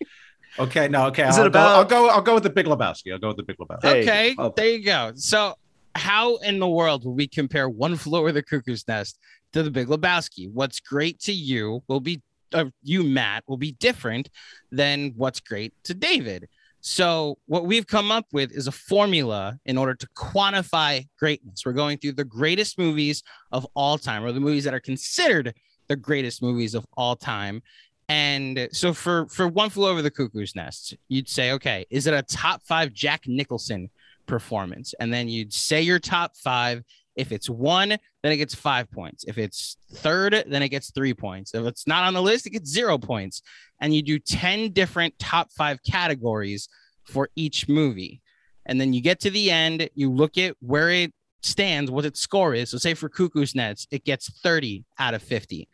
Okay. 0.58 0.88
No. 0.88 1.08
Okay. 1.08 1.28
Is 1.28 1.38
I'll 1.38 1.46
it 1.48 1.54
go, 1.54 1.60
about- 1.60 1.76
I'll 1.76 1.86
go. 1.86 2.10
I'll 2.10 2.22
go 2.22 2.34
with 2.34 2.44
the 2.44 2.50
Big 2.50 2.66
Lebowski. 2.66 3.12
I'll 3.12 3.20
go 3.20 3.28
with 3.28 3.38
the 3.38 3.44
Big 3.44 3.58
Lebowski. 3.58 3.84
Hey, 3.84 4.02
okay, 4.04 4.36
oh. 4.40 4.54
there 4.56 4.70
you 4.70 4.84
go. 4.84 5.12
So, 5.16 5.56
how 5.94 6.38
in 6.38 6.58
the 6.60 6.68
world 6.70 7.04
will 7.06 7.14
we 7.14 7.28
compare 7.28 7.68
One 7.70 7.96
Flew 7.96 8.18
Over 8.20 8.32
the 8.32 8.42
Cuckoo's 8.42 8.88
Nest 8.88 9.20
to 9.54 9.62
The 9.62 9.70
Big 9.72 9.88
Lebowski? 9.88 10.50
What's 10.52 10.80
great 10.80 11.20
to 11.22 11.34
you 11.34 11.84
will 11.88 12.00
be, 12.00 12.22
uh, 12.54 12.66
you 12.84 13.04
Matt, 13.04 13.44
will 13.48 13.58
be 13.58 13.74
different 13.74 14.30
than 14.72 15.14
what's 15.16 15.40
great 15.40 15.74
to 15.84 15.94
David. 15.94 16.48
So, 16.82 17.38
what 17.48 17.66
we've 17.66 17.88
come 17.88 18.12
up 18.12 18.28
with 18.32 18.52
is 18.52 18.68
a 18.68 18.72
formula 18.72 19.58
in 19.66 19.78
order 19.78 19.96
to 19.96 20.08
quantify 20.16 21.08
greatness. 21.20 21.64
We're 21.66 21.74
going 21.74 21.98
through 21.98 22.14
the 22.14 22.24
greatest 22.24 22.78
movies 22.78 23.24
of 23.52 23.68
all 23.76 23.98
time, 23.98 24.24
or 24.24 24.32
the 24.32 24.40
movies 24.40 24.64
that 24.64 24.74
are 24.74 24.80
considered 24.80 25.54
the 25.88 25.96
greatest 25.96 26.42
movies 26.42 26.76
of 26.76 26.86
all 26.96 27.16
time. 27.16 27.62
And 28.10 28.70
so 28.72 28.94
for 28.94 29.28
for 29.28 29.48
One 29.48 29.70
Flew 29.70 29.88
Over 29.88 30.02
the 30.02 30.12
Cuckoo's 30.12 30.56
Nest, 30.56 30.96
you'd 31.10 31.28
say, 31.28 31.52
okay, 31.54 31.86
is 31.90 32.08
it 32.08 32.14
a 32.14 32.24
top 32.24 32.62
five 32.64 32.94
Jack 32.94 33.24
Nicholson 33.28 33.90
performance? 34.26 34.94
And 35.00 35.14
then 35.14 35.28
you'd 35.28 35.54
say 35.54 35.82
your 35.82 36.00
top 36.00 36.38
five. 36.38 36.84
If 37.18 37.32
it's 37.32 37.50
one, 37.50 37.90
then 37.90 38.32
it 38.32 38.38
gets 38.38 38.56
five 38.56 38.90
points. 38.92 39.26
If 39.28 39.38
it's 39.38 39.78
third, 39.96 40.44
then 40.48 40.62
it 40.62 40.70
gets 40.70 40.92
three 40.92 41.14
points. 41.14 41.54
If 41.54 41.66
it's 41.66 41.88
not 41.88 42.06
on 42.06 42.14
the 42.14 42.22
list, 42.22 42.48
it 42.48 42.52
gets 42.52 42.70
zero 42.70 42.98
points. 42.98 43.42
And 43.82 43.94
you 43.94 44.02
do 44.02 44.20
10 44.20 44.72
different 44.72 45.18
top 45.20 45.52
five 45.52 45.84
categories 45.84 46.70
for 47.04 47.30
each 47.36 47.68
movie. 47.68 48.22
And 48.66 48.80
then 48.80 48.94
you 48.94 49.02
get 49.02 49.20
to 49.22 49.30
the 49.30 49.52
end, 49.52 49.90
you 49.96 50.12
look 50.12 50.38
at 50.38 50.56
where 50.60 50.90
it 50.90 51.14
stands, 51.42 51.92
what 51.92 52.06
its 52.06 52.20
score 52.20 52.54
is. 52.54 52.70
So, 52.72 52.78
say 52.78 52.94
for 52.94 53.10
Cuckoo's 53.10 53.56
Nest, 53.56 53.88
it 53.92 54.04
gets 54.04 54.30
30 54.42 54.86
out 55.00 55.14
of 55.14 55.22
50 55.22 55.68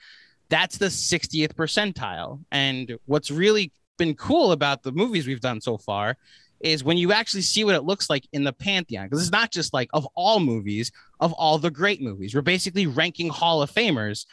that's 0.54 0.78
the 0.78 0.86
60th 0.86 1.54
percentile. 1.54 2.44
And 2.52 2.98
what's 3.06 3.32
really 3.32 3.72
been 3.98 4.14
cool 4.14 4.52
about 4.52 4.84
the 4.84 4.92
movies 4.92 5.26
we've 5.26 5.42
done 5.42 5.60
so 5.62 5.80
far 5.80 6.16
is 6.64 6.84
when 6.84 6.98
you 6.98 7.12
actually 7.12 7.42
see 7.42 7.64
what 7.64 7.76
it 7.76 7.84
looks 7.84 8.10
like 8.10 8.28
in 8.32 8.44
the 8.44 8.54
pantheon, 8.54 9.06
because 9.06 9.22
it's 9.22 9.32
not 9.32 9.52
just 9.52 9.74
like 9.74 9.90
of 9.94 10.08
all 10.16 10.40
movies, 10.40 10.92
of 11.20 11.34
all 11.34 11.58
the 11.58 11.70
great 11.70 12.02
movies. 12.02 12.34
We're 12.34 12.42
basically 12.42 12.88
ranking 12.88 13.30
Hall 13.30 13.62
of 13.62 13.72
Famers. 13.72 14.26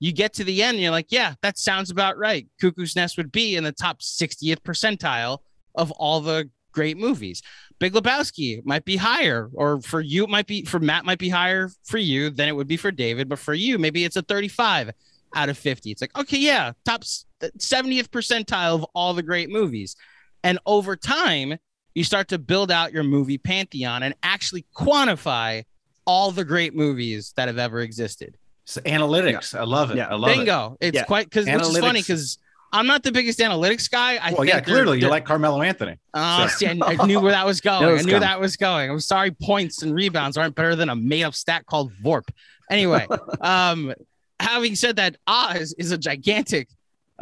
You 0.00 0.12
get 0.12 0.32
to 0.34 0.44
the 0.44 0.62
end, 0.62 0.74
and 0.74 0.82
you're 0.82 0.90
like, 0.90 1.12
yeah, 1.12 1.34
that 1.42 1.58
sounds 1.58 1.90
about 1.90 2.18
right. 2.18 2.46
Cuckoo's 2.60 2.96
Nest 2.96 3.16
would 3.16 3.30
be 3.30 3.54
in 3.54 3.64
the 3.64 3.72
top 3.72 4.00
60th 4.00 4.60
percentile 4.60 5.38
of 5.74 5.90
all 5.92 6.20
the 6.20 6.50
great 6.72 6.96
movies. 6.96 7.42
Big 7.78 7.92
Lebowski 7.92 8.64
might 8.64 8.84
be 8.84 8.96
higher, 8.96 9.50
or 9.52 9.80
for 9.82 10.00
you, 10.00 10.24
it 10.24 10.30
might 10.30 10.46
be 10.46 10.64
for 10.64 10.80
Matt, 10.80 11.04
might 11.04 11.18
be 11.18 11.28
higher 11.28 11.70
for 11.84 11.98
you 11.98 12.30
than 12.30 12.48
it 12.48 12.56
would 12.56 12.66
be 12.66 12.76
for 12.76 12.90
David, 12.90 13.28
but 13.28 13.38
for 13.38 13.54
you, 13.54 13.78
maybe 13.78 14.04
it's 14.04 14.16
a 14.16 14.22
35 14.22 14.90
out 15.34 15.48
of 15.48 15.58
50. 15.58 15.90
It's 15.90 16.00
like, 16.00 16.16
okay, 16.18 16.38
yeah, 16.38 16.72
top 16.84 17.02
70th 17.02 18.04
uh, 18.04 18.08
percentile 18.08 18.74
of 18.74 18.84
all 18.94 19.12
the 19.12 19.22
great 19.22 19.50
movies. 19.50 19.96
And 20.42 20.58
over 20.66 20.96
time, 20.96 21.58
you 21.94 22.04
start 22.04 22.28
to 22.28 22.38
build 22.38 22.70
out 22.70 22.92
your 22.92 23.04
movie 23.04 23.38
pantheon 23.38 24.02
and 24.02 24.14
actually 24.22 24.64
quantify 24.74 25.64
all 26.06 26.30
the 26.30 26.44
great 26.44 26.74
movies 26.74 27.32
that 27.36 27.48
have 27.48 27.58
ever 27.58 27.80
existed. 27.80 28.36
So 28.66 28.80
analytics. 28.82 29.58
I 29.58 29.64
love 29.64 29.90
it. 29.90 29.96
Yeah. 29.96 30.08
I 30.08 30.14
love 30.14 30.30
it. 30.30 30.36
Bingo. 30.38 30.76
It's 30.80 30.94
Yeah. 30.96 31.04
quite 31.04 31.26
because 31.26 31.46
which 31.46 31.54
is 31.60 31.78
funny 31.78 32.00
because 32.00 32.38
I'm 32.72 32.86
not 32.86 33.02
the 33.04 33.12
biggest 33.12 33.38
analytics 33.38 33.88
guy. 33.90 34.16
I 34.16 34.30
well, 34.30 34.38
think 34.38 34.48
yeah, 34.48 34.60
clearly 34.60 34.98
you 35.00 35.08
like 35.08 35.24
Carmelo 35.24 35.62
Anthony. 35.62 35.96
Oh, 36.12 36.46
so. 36.48 36.56
see, 36.56 36.66
I, 36.66 36.78
I 36.98 37.06
knew 37.06 37.20
where 37.20 37.30
that 37.30 37.46
was 37.46 37.60
going. 37.60 37.86
that 37.86 37.92
was 37.92 38.02
I 38.02 38.04
knew 38.04 38.12
coming. 38.12 38.20
that 38.28 38.40
was 38.40 38.56
going. 38.56 38.90
I'm 38.90 39.00
sorry, 39.00 39.30
points 39.30 39.82
and 39.82 39.94
rebounds 39.94 40.36
aren't 40.36 40.54
better 40.56 40.74
than 40.74 40.88
a 40.88 40.96
made-up 40.96 41.34
stat 41.34 41.66
called 41.66 41.92
VORP. 42.02 42.28
Anyway, 42.70 43.06
um, 43.40 43.94
having 44.40 44.74
said 44.74 44.96
that, 44.96 45.16
Oz 45.26 45.74
is 45.78 45.92
a 45.92 45.98
gigantic 45.98 46.68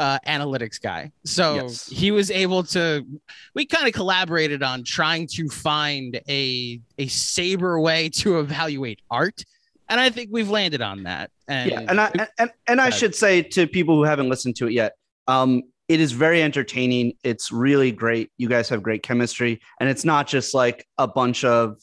uh, 0.03 0.19
analytics 0.27 0.81
guy, 0.81 1.13
so 1.25 1.55
Yes. 1.55 1.87
he 1.87 2.11
was 2.11 2.29
able 2.31 2.63
to. 2.65 3.07
We 3.55 3.67
kind 3.67 3.87
of 3.87 3.93
collaborated 3.93 4.63
on 4.63 4.83
trying 4.83 5.29
to 5.37 5.49
find 5.49 6.21
a 6.29 6.81
a 6.99 7.07
saber 7.07 7.79
way 7.81 8.09
to 8.21 8.41
evaluate 8.41 9.01
art, 9.11 9.45
and 9.89 10.01
I 10.01 10.11
think 10.11 10.31
we've 10.33 10.51
landed 10.51 10.83
on 10.83 11.05
that. 11.05 11.31
And 11.47 11.71
yeah, 11.71 11.85
and 11.89 12.01
I 12.01 12.11
and, 12.39 12.51
and, 12.67 12.81
I 12.81 12.91
should 12.91 13.15
say 13.15 13.43
to 13.43 13.67
people 13.67 13.95
who 13.97 14.05
haven't 14.05 14.29
listened 14.29 14.57
to 14.57 14.67
it 14.67 14.73
yet, 14.73 14.93
um, 15.29 15.63
it 15.89 16.01
is 16.01 16.11
very 16.13 16.43
entertaining. 16.43 17.13
It's 17.23 17.53
really 17.53 17.93
great. 17.93 18.31
You 18.39 18.49
guys 18.49 18.69
have 18.71 18.83
great 18.83 19.03
chemistry, 19.05 19.61
and 19.79 19.89
it's 19.89 20.05
not 20.05 20.27
just 20.27 20.53
like 20.53 20.85
a 20.99 21.07
bunch 21.07 21.45
of 21.45 21.77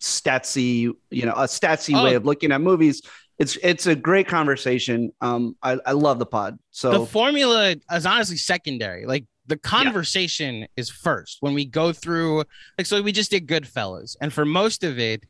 statsy, 0.00 0.92
you 1.10 1.26
know, 1.26 1.32
a 1.32 1.44
statsy 1.44 1.94
Oh. 1.94 2.04
way 2.04 2.14
of 2.14 2.24
looking 2.24 2.52
at 2.52 2.60
movies. 2.60 3.02
It's 3.38 3.56
it's 3.62 3.86
a 3.86 3.94
great 3.94 4.26
conversation. 4.26 5.12
Um, 5.20 5.56
I, 5.62 5.78
I 5.84 5.92
love 5.92 6.18
the 6.18 6.26
pod. 6.26 6.58
So 6.70 6.90
the 7.00 7.06
formula 7.06 7.74
is 7.92 8.06
honestly 8.06 8.36
secondary. 8.38 9.04
Like 9.04 9.24
the 9.46 9.58
conversation 9.58 10.66
is 10.76 10.88
first 10.90 11.38
when 11.40 11.52
we 11.54 11.64
go 11.66 11.92
through 11.92 12.44
like 12.78 12.86
so 12.86 13.00
we 13.02 13.12
just 13.12 13.30
did 13.30 13.46
Goodfellas, 13.46 14.16
and 14.20 14.32
for 14.32 14.44
most 14.44 14.84
of 14.84 14.98
it, 14.98 15.24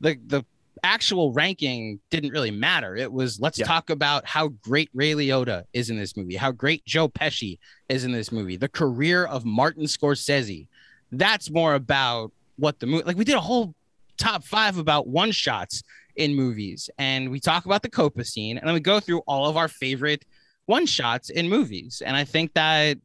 the 0.00 0.18
the 0.26 0.44
actual 0.84 1.32
ranking 1.32 1.98
didn't 2.10 2.30
really 2.30 2.50
matter. 2.50 2.94
It 2.94 3.10
was 3.10 3.40
let's 3.40 3.58
Yeah. 3.58 3.66
talk 3.66 3.88
about 3.88 4.26
how 4.26 4.48
great 4.48 4.90
Ray 4.92 5.12
Liotta 5.12 5.64
is 5.72 5.88
in 5.88 5.96
this 5.96 6.14
movie, 6.16 6.36
how 6.36 6.52
great 6.52 6.84
Joe 6.84 7.08
Pesci 7.08 7.58
is 7.88 8.04
in 8.04 8.12
this 8.12 8.30
movie, 8.30 8.56
the 8.56 8.68
career 8.68 9.24
of 9.24 9.46
Martin 9.46 9.84
Scorsese. 9.84 10.66
That's 11.10 11.50
more 11.50 11.74
about 11.74 12.32
what 12.56 12.78
the 12.80 12.86
movie 12.86 13.04
like 13.04 13.16
we 13.16 13.24
did 13.24 13.34
a 13.36 13.40
whole 13.40 13.74
top 14.18 14.44
five 14.44 14.76
about 14.76 15.06
one 15.08 15.32
shots 15.32 15.82
in 16.16 16.34
movies 16.34 16.90
and 16.98 17.30
we 17.30 17.40
talk 17.40 17.66
about 17.66 17.82
the 17.82 17.90
copa 17.90 18.24
scene 18.24 18.58
and 18.58 18.66
then 18.66 18.74
we 18.74 18.80
go 18.80 19.00
through 19.00 19.20
all 19.26 19.48
of 19.48 19.56
our 19.56 19.68
favorite 19.68 20.24
one 20.66 20.86
shots 20.86 21.30
in 21.30 21.48
movies. 21.48 22.02
And 22.04 22.16
i 22.16 22.24
think 22.24 22.52
that 22.54 22.98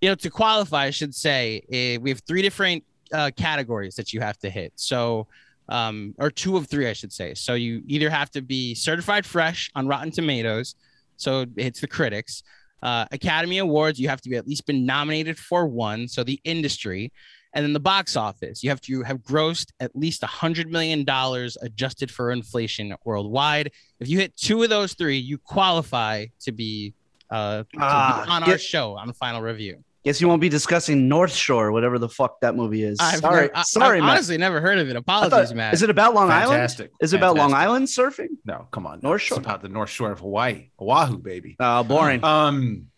you 0.00 0.08
know 0.08 0.14
to 0.16 0.30
qualify 0.30 0.84
i 0.84 0.90
should 0.90 1.14
say 1.14 1.62
eh, 1.72 1.96
we 1.98 2.10
have 2.10 2.20
three 2.26 2.42
different 2.42 2.84
uh, 3.12 3.30
categories 3.36 3.94
that 3.94 4.12
you 4.12 4.20
have 4.20 4.38
to 4.38 4.50
hit. 4.50 4.72
So 4.76 5.26
um, 5.68 6.14
or 6.18 6.30
two 6.30 6.56
of 6.56 6.66
three 6.66 6.88
i 6.88 6.92
should 6.92 7.12
say. 7.12 7.34
So 7.34 7.54
you 7.54 7.82
either 7.86 8.10
have 8.10 8.30
to 8.32 8.42
be 8.42 8.74
certified 8.74 9.24
fresh 9.24 9.70
on 9.74 9.86
rotten 9.86 10.10
tomatoes 10.10 10.74
so 11.16 11.46
it's 11.56 11.80
the 11.80 11.86
critics 11.86 12.42
uh, 12.82 13.06
academy 13.12 13.58
awards 13.58 13.98
you 13.98 14.08
have 14.08 14.20
to 14.20 14.28
be 14.28 14.36
at 14.36 14.46
least 14.46 14.66
been 14.66 14.84
nominated 14.84 15.38
for 15.38 15.66
one 15.66 16.06
so 16.06 16.22
the 16.22 16.40
industry 16.44 17.12
and 17.54 17.64
then 17.64 17.72
the 17.72 17.80
box 17.80 18.16
office, 18.16 18.62
you 18.62 18.70
have 18.70 18.80
to 18.82 19.02
have 19.02 19.18
grossed 19.22 19.68
at 19.80 19.94
least 19.96 20.22
a 20.22 20.26
hundred 20.26 20.70
million 20.70 21.04
dollars 21.04 21.56
adjusted 21.62 22.10
for 22.10 22.30
inflation 22.32 22.94
worldwide. 23.04 23.70
If 24.00 24.08
you 24.08 24.18
hit 24.18 24.36
two 24.36 24.62
of 24.62 24.70
those 24.70 24.94
three, 24.94 25.16
you 25.18 25.38
qualify 25.38 26.26
to 26.40 26.52
be, 26.52 26.94
uh, 27.30 27.58
to 27.58 27.64
be 27.70 27.78
Ah, 27.80 28.36
on 28.36 28.42
our 28.42 28.50
yeah. 28.50 28.56
show 28.56 28.96
on 28.96 29.06
the 29.06 29.14
final 29.14 29.40
review. 29.40 29.82
guess 30.04 30.20
you 30.20 30.28
won't 30.28 30.42
be 30.42 30.50
discussing 30.50 31.08
North 31.08 31.32
Shore, 31.32 31.72
whatever 31.72 31.98
the 31.98 32.10
fuck 32.10 32.38
that 32.40 32.54
movie 32.54 32.82
is. 32.82 32.98
I've 33.00 33.20
sorry, 33.20 33.42
never- 33.46 33.56
I- 33.56 33.62
sorry, 33.62 33.96
I've 33.98 34.02
Matt. 34.04 34.10
honestly 34.10 34.36
never 34.36 34.60
heard 34.60 34.78
of 34.78 34.90
it. 34.90 34.96
Apologies, 34.96 35.48
thought- 35.48 35.56
Matt. 35.56 35.72
Is 35.72 35.82
it 35.82 35.88
about 35.88 36.12
Long 36.12 36.30
Island? 36.30 36.50
Fantastic. 36.58 36.90
Is 37.00 37.14
it 37.14 37.16
about 37.16 37.36
Long 37.36 37.54
Island 37.54 37.86
surfing? 37.86 38.28
No, 38.44 38.68
come 38.70 38.86
on. 38.86 39.00
North 39.02 39.22
Shore. 39.22 39.38
It's 39.38 39.46
Shore. 39.46 39.50
about 39.52 39.62
the 39.62 39.70
North 39.70 39.88
Shore 39.88 40.12
of 40.12 40.18
Hawaii, 40.20 40.68
Oahu, 40.78 41.16
baby. 41.16 41.56
Uh, 41.58 41.82
boring. 41.84 42.22
Um. 42.22 42.88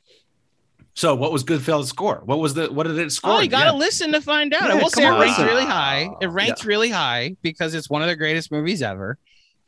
So, 0.96 1.14
what 1.14 1.30
was 1.30 1.44
Goodfellas' 1.44 1.86
score? 1.88 2.22
What 2.24 2.38
was 2.38 2.54
the? 2.54 2.72
What 2.72 2.86
did 2.86 2.98
it 2.98 3.12
score? 3.12 3.32
Oh, 3.34 3.40
you 3.40 3.48
gotta 3.48 3.66
Yeah. 3.72 3.76
listen 3.76 4.12
to 4.12 4.20
find 4.22 4.52
out. 4.54 4.62
Yeah, 4.62 4.76
I 4.76 4.82
will 4.82 4.88
say 4.88 5.02
it 5.04 5.08
come 5.08 5.20
ranked 5.20 5.38
really 5.38 5.64
high. 5.66 6.08
It 6.22 6.28
ranked 6.28 6.64
really 6.64 6.88
high 6.88 7.36
because 7.42 7.74
it's 7.74 7.90
one 7.90 8.00
of 8.00 8.08
the 8.08 8.16
greatest 8.16 8.50
movies 8.50 8.80
ever. 8.82 9.18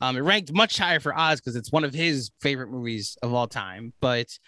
Um, 0.00 0.16
it 0.16 0.20
ranked 0.20 0.52
much 0.54 0.78
higher 0.78 1.00
for 1.00 1.16
Oz 1.16 1.38
because 1.40 1.54
it's 1.54 1.70
one 1.70 1.84
of 1.84 1.92
his 1.92 2.30
favorite 2.40 2.70
movies 2.70 3.18
of 3.22 3.34
all 3.34 3.46
time. 3.46 3.92
But 4.00 4.38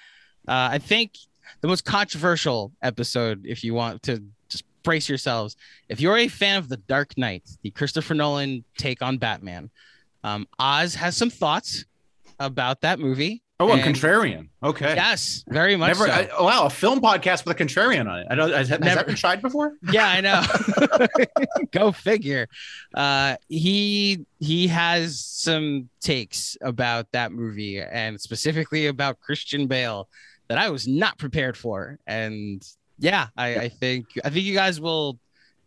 uh, 0.48 0.70
I 0.72 0.78
think 0.78 1.18
the 1.60 1.68
most 1.68 1.84
controversial 1.84 2.72
episode, 2.82 3.44
if 3.46 3.62
you 3.62 3.74
want 3.74 4.02
to 4.04 4.22
just 4.48 4.64
brace 4.82 5.06
yourselves, 5.06 5.56
if 5.90 6.00
you're 6.00 6.16
a 6.16 6.28
fan 6.28 6.56
of 6.56 6.70
The 6.70 6.78
Dark 6.78 7.18
Knight, 7.18 7.42
the 7.62 7.70
Christopher 7.72 8.14
Nolan 8.14 8.64
take 8.78 9.02
on 9.02 9.18
Batman, 9.18 9.68
um, 10.24 10.48
Oz 10.58 10.94
has 10.94 11.14
some 11.14 11.28
thoughts 11.30 11.84
about 12.38 12.80
that 12.80 12.98
movie. 12.98 13.42
Oh, 13.60 13.68
a 13.68 13.74
And- 13.74 13.82
contrarian. 13.94 14.48
Okay. 14.62 14.94
Yes, 14.94 15.44
very 15.48 15.76
much 15.76 15.88
Never. 15.88 16.06
so. 16.06 16.12
I, 16.12 16.28
oh, 16.36 16.44
wow, 16.44 16.64
a 16.64 16.70
film 16.70 17.00
podcast 17.00 17.44
with 17.44 17.60
a 17.60 17.64
contrarian 17.64 18.10
on 18.10 18.20
it. 18.20 18.26
I 18.30 18.34
don't. 18.34 18.50
Has, 18.50 18.68
has 18.70 18.80
Never. 18.80 18.94
that 18.96 19.06
been 19.06 19.16
tried 19.16 19.42
before? 19.42 19.74
yeah 19.92 20.08
i 20.08 20.20
know 20.20 20.42
go 21.72 21.92
figure 21.92 22.48
uh 22.94 23.36
he 23.48 24.24
he 24.38 24.66
has 24.68 25.20
some 25.24 25.88
takes 26.00 26.56
about 26.62 27.10
that 27.12 27.32
movie 27.32 27.80
and 27.80 28.20
specifically 28.20 28.86
about 28.86 29.20
christian 29.20 29.66
bale 29.66 30.08
that 30.48 30.58
i 30.58 30.68
was 30.70 30.86
not 30.88 31.18
prepared 31.18 31.56
for 31.56 31.98
and 32.06 32.62
yeah 32.98 33.28
i 33.36 33.56
i 33.56 33.68
think 33.68 34.06
i 34.24 34.30
think 34.30 34.44
you 34.44 34.54
guys 34.54 34.80
will 34.80 35.18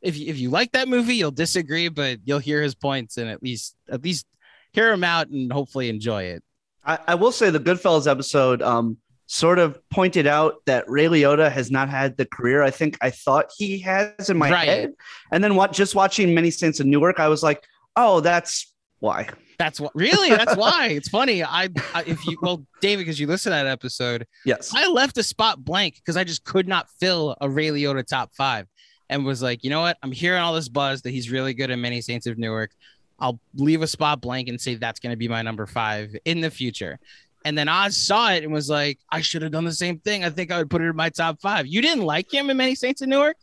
if 0.02 0.18
you, 0.18 0.28
if 0.28 0.38
you 0.38 0.50
like 0.50 0.72
that 0.74 0.88
movie 0.88 1.16
you'll 1.16 1.32
disagree 1.32 1.90
but 1.90 2.20
you'll 2.24 2.40
hear 2.40 2.62
his 2.62 2.76
points 2.76 3.18
and 3.18 3.30
at 3.30 3.42
least 3.44 3.76
at 3.90 4.04
least 4.04 4.26
hear 4.72 4.92
him 4.92 5.04
out 5.04 5.28
and 5.30 5.52
hopefully 5.52 5.90
enjoy 5.90 6.24
it 6.24 6.44
I, 6.86 7.00
I 7.10 7.16
will 7.16 7.32
say 7.32 7.50
the 7.50 7.60
Goodfellas 7.60 8.10
episode 8.10 8.62
um, 8.62 8.98
sort 9.28 9.60
of 9.60 9.80
pointed 9.90 10.28
out 10.28 10.56
that 10.66 10.90
Ray 10.90 11.06
Liotta 11.06 11.52
has 11.52 11.72
not 11.72 11.90
had 11.90 12.18
the 12.18 12.26
career 12.26 12.62
I 12.62 12.72
think 12.72 12.98
I 13.02 13.10
thought 13.10 13.52
he 13.58 13.80
has 13.80 14.30
in 14.30 14.38
my 14.38 14.52
Right. 14.52 14.68
head. 14.68 14.94
And 15.32 15.44
then 15.44 15.56
what 15.56 15.72
just 15.74 15.96
watching 15.96 16.34
Many 16.34 16.52
Saints 16.52 16.80
of 16.80 16.86
Newark, 16.86 17.20
I 17.20 17.30
was 17.30 17.42
like, 17.44 17.64
oh, 17.96 18.20
that's 18.20 18.74
why. 19.00 19.28
that's 19.60 19.80
what 19.80 19.92
really 19.96 20.30
that's 20.30 20.56
why 20.58 20.88
it's 20.88 21.10
funny 21.10 21.44
I, 21.44 21.70
I 21.94 22.04
if 22.08 22.26
you 22.26 22.38
well 22.42 22.66
david 22.82 23.02
because 23.02 23.20
you 23.20 23.28
listen 23.28 23.52
to 23.52 23.56
that 23.56 23.68
episode 23.68 24.26
Yes. 24.46 24.72
I 24.74 24.88
left 24.88 25.18
a 25.18 25.24
spot 25.24 25.64
blank 25.64 25.96
because 25.96 26.18
I 26.18 26.24
just 26.24 26.44
could 26.44 26.68
not 26.68 26.88
fill 27.00 27.36
a 27.40 27.48
Ray 27.50 27.68
Liotta 27.68 28.06
top 28.08 28.32
five 28.36 28.66
and 29.10 29.26
was 29.26 29.44
like, 29.44 29.64
you 29.64 29.70
know 29.70 29.82
what? 29.82 29.98
I'm 30.02 30.12
hearing 30.12 30.42
all 30.42 30.54
this 30.54 30.70
buzz 30.70 31.02
that 31.04 31.12
he's 31.12 31.30
really 31.30 31.54
good 31.54 31.70
at 31.70 31.78
Many 31.78 32.02
Saints 32.02 32.26
of 32.26 32.38
Newark. 32.38 32.72
I'll 33.20 33.40
leave 33.56 33.82
a 33.82 33.88
spot 33.88 34.22
blank 34.22 34.50
and 34.50 34.60
say 34.60 34.76
that's 34.76 35.00
going 35.00 35.12
to 35.12 35.18
be 35.18 35.28
my 35.28 35.42
number 35.42 35.66
five 35.66 36.16
in 36.26 36.42
the 36.42 36.50
future. 36.52 37.00
And 37.46 37.58
then 37.58 37.68
Oz 37.68 37.98
saw 37.98 38.32
it 38.32 38.44
and 38.44 38.54
was 38.54 38.70
like, 38.70 39.00
I 39.12 39.22
should 39.22 39.42
have 39.42 39.52
done 39.52 39.66
the 39.66 39.74
same 39.74 40.00
thing. 40.00 40.24
I 40.24 40.30
think 40.30 40.52
I 40.52 40.58
would 40.58 40.70
put 40.70 40.82
it 40.82 40.86
in 40.86 40.96
my 40.96 41.10
top 41.10 41.42
five. 41.42 41.68
You 41.68 41.82
didn't 41.82 42.04
like 42.04 42.34
him 42.34 42.50
in 42.50 42.58
Many 42.58 42.76
Saints 42.76 43.02
in 43.02 43.10
Newark? 43.10 43.38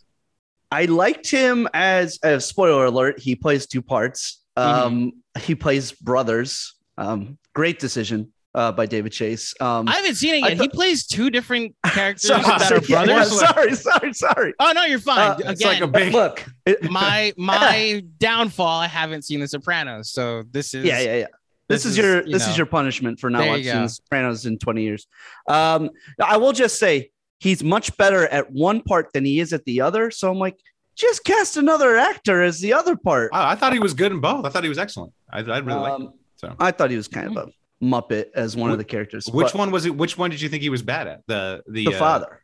I 0.70 0.86
liked 0.86 1.30
him 1.30 1.68
as 1.74 2.18
a 2.22 2.40
spoiler 2.40 2.86
alert. 2.86 3.18
He 3.18 3.34
plays 3.34 3.66
two 3.66 3.82
parts. 3.82 4.42
Um, 4.56 5.12
He 5.38 5.54
plays 5.54 5.92
brothers. 5.92 6.74
Um, 6.96 7.38
great 7.54 7.78
decision 7.78 8.32
uh, 8.54 8.72
by 8.72 8.86
David 8.86 9.12
Chase. 9.12 9.54
Um, 9.60 9.88
I 9.88 9.92
haven't 9.92 10.16
seen 10.16 10.34
it 10.36 10.44
I 10.44 10.48
yet. 10.50 10.60
he 10.60 10.68
plays 10.68 11.06
two 11.06 11.30
different 11.30 11.74
characters 11.86 12.28
sorry, 12.28 12.42
that 12.42 12.72
are 12.72 12.80
yeah, 12.86 13.04
brothers. 13.04 13.38
sorry, 13.38 13.74
sorry, 13.74 14.12
sorry. 14.12 14.54
Oh 14.58 14.72
no, 14.74 14.84
you're 14.84 14.98
fine. 14.98 15.30
Uh, 15.30 15.34
Again, 15.34 15.52
it's 15.52 15.64
like 15.64 15.80
a 15.80 15.86
big- 15.86 16.12
Look, 16.12 16.44
it- 16.66 16.82
my 16.90 17.32
my 17.38 18.02
downfall. 18.18 18.80
I 18.80 18.86
haven't 18.88 19.22
seen 19.24 19.40
The 19.40 19.48
Sopranos, 19.48 20.10
so 20.10 20.42
this 20.50 20.74
is 20.74 20.84
yeah, 20.84 20.98
yeah, 21.00 21.16
yeah. 21.16 21.26
This, 21.68 21.84
this 21.84 21.86
is, 21.86 21.92
is, 21.92 21.98
your 21.98 22.26
you 22.26 22.32
this 22.32 22.44
know. 22.46 22.50
is 22.50 22.56
your 22.58 22.66
punishment 22.66 23.20
for 23.20 23.30
not 23.30 23.46
watching. 23.46 23.64
The 23.66 23.88
Sopranos 23.88 24.44
in 24.46 24.58
20 24.58 24.82
years. 24.82 25.06
Um, 25.48 25.90
I 26.20 26.36
will 26.36 26.52
just 26.52 26.80
say 26.80 27.10
he's 27.38 27.62
much 27.62 27.96
better 27.96 28.26
at 28.26 28.50
one 28.50 28.80
part 28.82 29.12
than 29.12 29.24
he 29.24 29.38
is 29.38 29.52
at 29.52 29.64
the 29.64 29.80
other. 29.80 30.10
So 30.10 30.28
I'm 30.32 30.38
like, 30.38 30.58
just 30.96 31.22
cast 31.24 31.56
another 31.56 31.96
actor 31.96 32.42
as 32.42 32.58
the 32.58 32.72
other 32.72 32.96
part. 32.96 33.30
Wow, 33.32 33.48
I 33.48 33.54
thought 33.54 33.72
he 33.72 33.78
was 33.78 33.94
good 33.94 34.10
in 34.10 34.18
both. 34.20 34.44
I 34.44 34.48
thought 34.48 34.64
he 34.64 34.68
was 34.68 34.78
excellent. 34.78 35.12
I, 35.30 35.38
I 35.38 35.58
really 35.58 35.78
liked 35.80 35.94
Um, 35.94 36.02
him. 36.02 36.12
So, 36.36 36.56
I 36.58 36.72
thought 36.72 36.90
he 36.90 36.96
was 36.96 37.06
kind 37.06 37.28
of 37.28 37.36
a 37.48 37.52
muppet 37.82 38.26
as 38.34 38.56
one 38.56 38.70
of 38.70 38.78
the 38.78 38.84
characters. 38.84 39.26
which 39.26 39.52
but 39.52 39.54
one 39.54 39.70
was 39.70 39.86
it? 39.86 39.96
Which 39.96 40.18
one 40.18 40.30
did 40.30 40.40
you 40.40 40.48
think 40.48 40.62
he 40.62 40.68
was 40.70 40.82
bad 40.82 41.06
at? 41.06 41.20
The 41.26 41.62
the, 41.66 41.86
The 41.86 41.94
uh, 41.94 41.98
father 41.98 42.42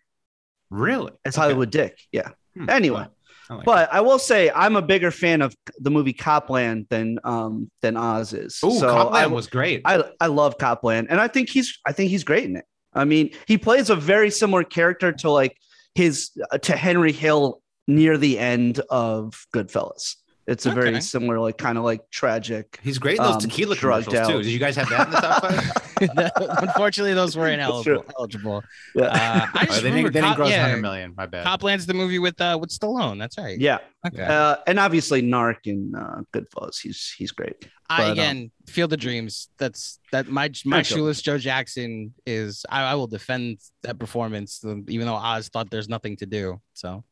Really? 0.71 1.13
as 1.25 1.37
Okay. 1.37 1.43
Hollywood 1.43 1.71
Dick. 1.71 1.99
Yeah. 2.13 2.31
Hmm, 2.57 2.69
Anyway. 2.71 3.07
I 3.49 3.55
like 3.55 3.65
But 3.65 3.93
I 3.93 4.01
will 4.01 4.19
say 4.19 4.51
I'm 4.51 4.75
a 4.75 4.83
bigger 4.83 5.13
fan 5.13 5.41
of 5.41 5.55
the 5.79 5.91
movie 5.91 6.13
Copland 6.13 6.87
than 6.91 7.19
um 7.23 7.71
than 7.81 7.97
Oz 7.97 8.33
is. 8.33 8.59
Oh, 8.63 8.77
so 8.79 8.89
Copland 8.89 9.17
I, 9.17 9.27
was 9.29 9.47
great. 9.47 9.83
I 9.85 10.03
I 10.21 10.27
love 10.27 10.59
Copland, 10.59 11.09
and 11.11 11.21
I 11.21 11.29
think 11.29 11.49
he's 11.51 11.79
I 11.87 11.93
think 11.93 12.11
he's 12.11 12.25
great 12.25 12.45
in 12.45 12.57
it. 12.57 12.65
I 12.93 13.05
mean, 13.05 13.31
he 13.47 13.57
plays 13.59 13.89
a 13.91 13.95
very 13.97 14.31
similar 14.31 14.65
character 14.65 15.13
to 15.13 15.31
like 15.31 15.57
his 15.95 16.31
uh, 16.51 16.59
to 16.59 16.77
Henry 16.77 17.13
Hill 17.13 17.63
near 17.87 18.19
the 18.19 18.37
end 18.39 18.81
of 18.91 19.47
Goodfellas. 19.55 20.17
It's 20.47 20.65
a 20.65 20.71
Okay. 20.71 20.81
very 20.81 21.01
similar, 21.01 21.41
like 21.41 21.59
kind 21.59 21.77
of 21.77 21.83
like 21.85 22.09
tragic. 22.11 22.79
He's 22.83 22.99
great 22.99 23.17
in 23.19 23.23
those 23.25 23.35
um, 23.35 23.41
tequila 23.41 23.75
drugged 23.75 24.07
commercials 24.07 24.29
too. 24.29 24.43
Did 24.45 24.53
you 24.53 24.59
guys 24.61 24.77
have 24.77 24.89
that 24.91 25.07
in 25.09 25.13
the 25.13 25.21
top 25.21 25.43
five? 25.43 25.73
Unfortunately, 26.69 27.15
those 27.15 27.37
were 27.37 27.49
ineligible. 27.49 28.03
true. 28.03 28.13
eligible. 28.19 28.63
Yeah, 28.95 29.05
Uh, 29.07 29.47
I 29.55 29.63
Oh, 29.63 29.65
just 29.67 29.83
they 29.83 29.89
remember 29.89 30.11
didn't, 30.11 30.13
they 30.13 30.21
didn't 30.21 30.23
Cop- 30.29 30.37
gross 30.37 30.51
yeah, 30.51 30.63
100 30.63 30.83
million. 30.83 31.15
My 31.17 31.27
bad. 31.27 31.45
Copland's 31.45 31.87
the 31.87 31.95
movie 31.95 32.19
with 32.19 32.41
uh 32.41 32.59
with 32.61 32.71
Stallone. 32.71 33.19
That's 33.19 33.37
right. 33.39 33.59
yeah. 33.59 33.79
Okay. 34.07 34.23
Uh, 34.23 34.57
and 34.69 34.79
obviously 34.79 35.21
Narc 35.23 35.57
in 35.65 35.93
uh, 35.97 36.21
Goodfellas. 36.33 36.81
He's 36.81 37.13
he's 37.19 37.33
great. 37.33 37.69
I 37.89 37.99
but, 37.99 38.05
um, 38.07 38.13
again 38.13 38.51
Field 38.69 38.93
of 38.93 39.01
Dreams. 39.01 39.49
That's 39.59 39.99
that 40.13 40.29
my 40.29 40.51
my 40.65 40.83
shoeless 40.83 41.23
Joe 41.23 41.39
Jackson 41.39 42.15
is. 42.25 42.65
I, 42.69 42.83
I 42.85 42.95
will 42.95 43.07
defend 43.09 43.59
that 43.83 43.99
performance, 43.99 44.63
um, 44.65 44.85
even 44.89 45.07
though 45.07 45.15
Oz 45.15 45.49
thought 45.49 45.71
there's 45.71 45.89
nothing 45.89 46.17
to 46.19 46.27
do. 46.27 46.61
So 46.75 47.03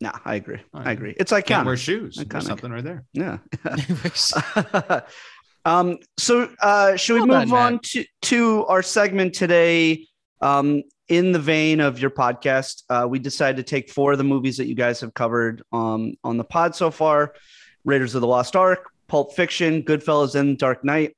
Nah, 0.00 0.18
I 0.24 0.36
agree. 0.36 0.60
Oh, 0.72 0.80
I 0.84 0.92
agree. 0.92 1.14
It's 1.18 1.32
Can't 1.32 1.66
wear 1.66 1.76
shoes. 1.76 2.16
Iconic. 2.18 2.42
something 2.44 2.70
right 2.70 2.84
there. 2.84 3.04
Yeah. 3.12 3.38
um, 5.64 5.98
so 6.16 6.48
uh, 6.60 6.96
should 6.96 7.14
we 7.14 7.28
Well 7.28 7.40
move 7.40 7.50
done, 7.50 7.74
on 7.74 7.78
to, 7.80 8.04
to 8.22 8.66
our 8.66 8.82
segment 8.82 9.34
today? 9.34 10.06
Um, 10.40 10.82
in 11.08 11.32
the 11.32 11.38
vein 11.38 11.80
of 11.80 11.98
your 11.98 12.10
podcast, 12.10 12.82
uh, 12.90 13.06
we 13.08 13.18
decided 13.18 13.56
to 13.56 13.62
take 13.62 13.90
four 13.90 14.12
of 14.12 14.18
the 14.18 14.24
movies 14.24 14.58
that 14.58 14.66
you 14.66 14.74
guys 14.74 15.00
have 15.00 15.14
covered 15.14 15.62
um, 15.72 16.14
on 16.22 16.36
the 16.36 16.44
pod 16.44 16.76
so 16.76 16.90
far 16.90 17.34
Raiders 17.84 18.14
of 18.14 18.20
the 18.20 18.26
Lost 18.26 18.54
Ark, 18.54 18.90
Pulp 19.06 19.34
Fiction, 19.34 19.82
Goodfellas, 19.82 20.34
and 20.34 20.58
Dark 20.58 20.84
Knight. 20.84 21.16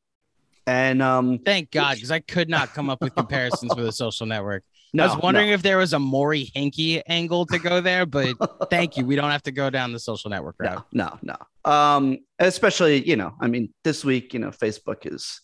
And 0.66 1.02
um, 1.02 1.38
thank 1.38 1.72
God, 1.72 1.96
because 1.96 2.12
I 2.12 2.20
could 2.20 2.48
not 2.48 2.72
come 2.74 2.88
up 2.88 3.00
with 3.00 3.14
comparisons 3.14 3.74
for 3.74 3.82
the 3.82 3.92
Social 3.92 4.26
Network. 4.26 4.62
No, 4.92 5.04
I 5.04 5.06
was 5.14 5.22
wondering 5.22 5.48
no. 5.48 5.54
if 5.54 5.62
there 5.62 5.78
was 5.78 5.92
a 5.92 5.98
Maury 5.98 6.50
Hinky 6.54 7.00
angle 7.06 7.46
to 7.46 7.58
go 7.58 7.80
there, 7.80 8.06
but 8.06 8.34
thank 8.70 8.96
you. 8.96 9.04
We 9.04 9.16
don't 9.16 9.30
have 9.30 9.42
to 9.44 9.52
go 9.52 9.70
down 9.70 9.92
the 9.92 10.00
social 10.00 10.30
network 10.30 10.56
route. 10.58 10.84
No, 10.92 11.18
no, 11.22 11.36
no. 11.64 11.70
Um, 11.70 12.18
especially, 12.38 13.06
you 13.08 13.16
know, 13.16 13.34
I 13.40 13.46
mean, 13.46 13.72
this 13.84 14.04
week, 14.04 14.34
you 14.34 14.40
know, 14.40 14.50
Facebook 14.50 15.06
is 15.12 15.40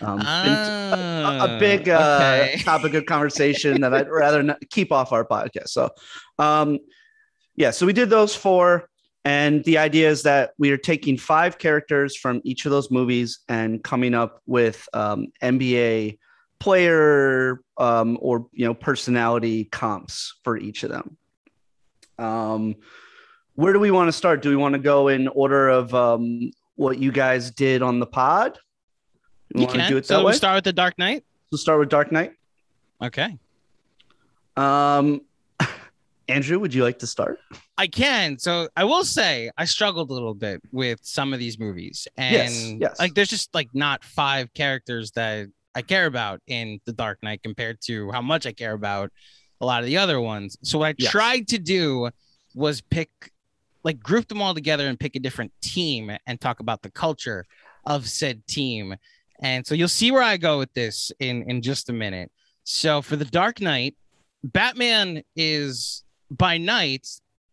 um, 0.00 0.20
a, 0.20 1.38
a 1.42 1.56
big 1.58 1.88
uh, 1.88 1.98
Ah, 2.00 2.34
okay. 2.34 2.60
topic 2.64 2.94
of 2.94 3.06
conversation 3.06 3.80
that 3.80 3.94
I'd 3.94 4.10
rather 4.10 4.42
not 4.42 4.58
keep 4.70 4.92
off 4.92 5.12
our 5.12 5.24
podcast. 5.24 5.68
So, 5.68 5.90
um, 6.38 6.78
yeah, 7.56 7.70
so 7.70 7.86
we 7.86 7.92
did 7.92 8.10
those 8.10 8.34
four. 8.34 8.88
And 9.24 9.62
the 9.64 9.78
idea 9.78 10.10
is 10.10 10.24
that 10.24 10.50
we 10.58 10.72
are 10.72 10.76
taking 10.76 11.16
five 11.16 11.56
characters 11.56 12.16
from 12.16 12.40
each 12.44 12.66
of 12.66 12.72
those 12.72 12.90
movies 12.90 13.38
and 13.48 13.82
coming 13.82 14.14
up 14.14 14.40
with 14.46 14.88
um, 14.94 15.28
NBA 15.40 16.18
player 16.62 17.60
um, 17.76 18.16
or 18.20 18.46
you 18.52 18.64
know 18.64 18.72
personality 18.72 19.64
comps 19.64 20.34
for 20.44 20.56
each 20.56 20.84
of 20.84 20.90
them. 20.90 21.16
Um, 22.20 22.76
where 23.56 23.72
do 23.72 23.80
we 23.80 23.90
want 23.90 24.06
to 24.06 24.12
start? 24.12 24.42
Do 24.42 24.48
we 24.48 24.54
want 24.54 24.74
to 24.74 24.78
go 24.78 25.08
in 25.08 25.26
order 25.26 25.68
of 25.68 25.92
um, 25.92 26.52
what 26.76 26.98
you 26.98 27.10
guys 27.10 27.50
did 27.50 27.82
on 27.82 27.98
the 27.98 28.06
pod? 28.06 28.60
You 29.56 29.66
can. 29.66 29.90
do 29.90 29.96
it 29.96 30.02
that 30.02 30.06
so 30.06 30.18
way? 30.18 30.26
we'll 30.26 30.34
start 30.34 30.54
with 30.54 30.64
the 30.64 30.72
Dark 30.72 30.96
Knight. 30.98 31.24
We'll 31.50 31.58
start 31.58 31.80
with 31.80 31.88
Dark 31.88 32.12
Knight. 32.12 32.34
Okay. 33.02 33.36
Um, 34.56 35.22
Andrew, 36.28 36.60
would 36.60 36.72
you 36.72 36.84
like 36.84 37.00
to 37.00 37.08
start? 37.08 37.40
I 37.76 37.88
can. 37.88 38.38
So 38.38 38.68
I 38.76 38.84
will 38.84 39.04
say 39.04 39.50
I 39.58 39.64
struggled 39.64 40.10
a 40.10 40.12
little 40.14 40.34
bit 40.34 40.62
with 40.70 41.00
some 41.02 41.32
of 41.32 41.40
these 41.40 41.58
movies. 41.58 42.06
And 42.16 42.34
Yes, 42.34 42.72
yes. 42.78 42.98
like 43.00 43.14
there's 43.14 43.30
just 43.30 43.52
like 43.52 43.68
not 43.74 44.04
five 44.04 44.54
characters 44.54 45.10
that 45.12 45.48
I 45.74 45.82
care 45.82 46.06
about 46.06 46.40
in 46.46 46.80
The 46.84 46.92
Dark 46.92 47.22
Knight 47.22 47.42
compared 47.42 47.80
to 47.82 48.10
how 48.10 48.22
much 48.22 48.46
I 48.46 48.52
care 48.52 48.72
about 48.72 49.10
a 49.60 49.66
lot 49.66 49.80
of 49.80 49.86
the 49.86 49.96
other 49.96 50.20
ones. 50.20 50.56
So 50.62 50.78
what 50.78 50.88
I 50.88 50.94
Yes. 50.98 51.10
tried 51.10 51.48
to 51.48 51.58
do 51.58 52.10
was 52.54 52.80
pick 52.80 53.10
like 53.84 54.00
group 54.00 54.28
them 54.28 54.40
all 54.40 54.54
together 54.54 54.86
and 54.86 54.98
pick 54.98 55.16
a 55.16 55.20
different 55.20 55.52
team 55.60 56.10
and 56.26 56.40
talk 56.40 56.60
about 56.60 56.82
the 56.82 56.90
culture 56.90 57.44
of 57.84 58.08
said 58.08 58.46
team. 58.46 58.94
And 59.40 59.66
so 59.66 59.74
you'll 59.74 59.88
see 59.88 60.12
where 60.12 60.22
I 60.22 60.36
go 60.36 60.58
with 60.58 60.72
this 60.74 61.10
in 61.18 61.48
in 61.50 61.62
just 61.62 61.88
a 61.88 61.92
minute. 61.92 62.30
So 62.64 63.02
for 63.02 63.16
the 63.16 63.24
Dark 63.24 63.60
Knight, 63.60 63.96
Batman 64.44 65.22
is 65.34 66.04
by 66.30 66.58
night, 66.58 67.08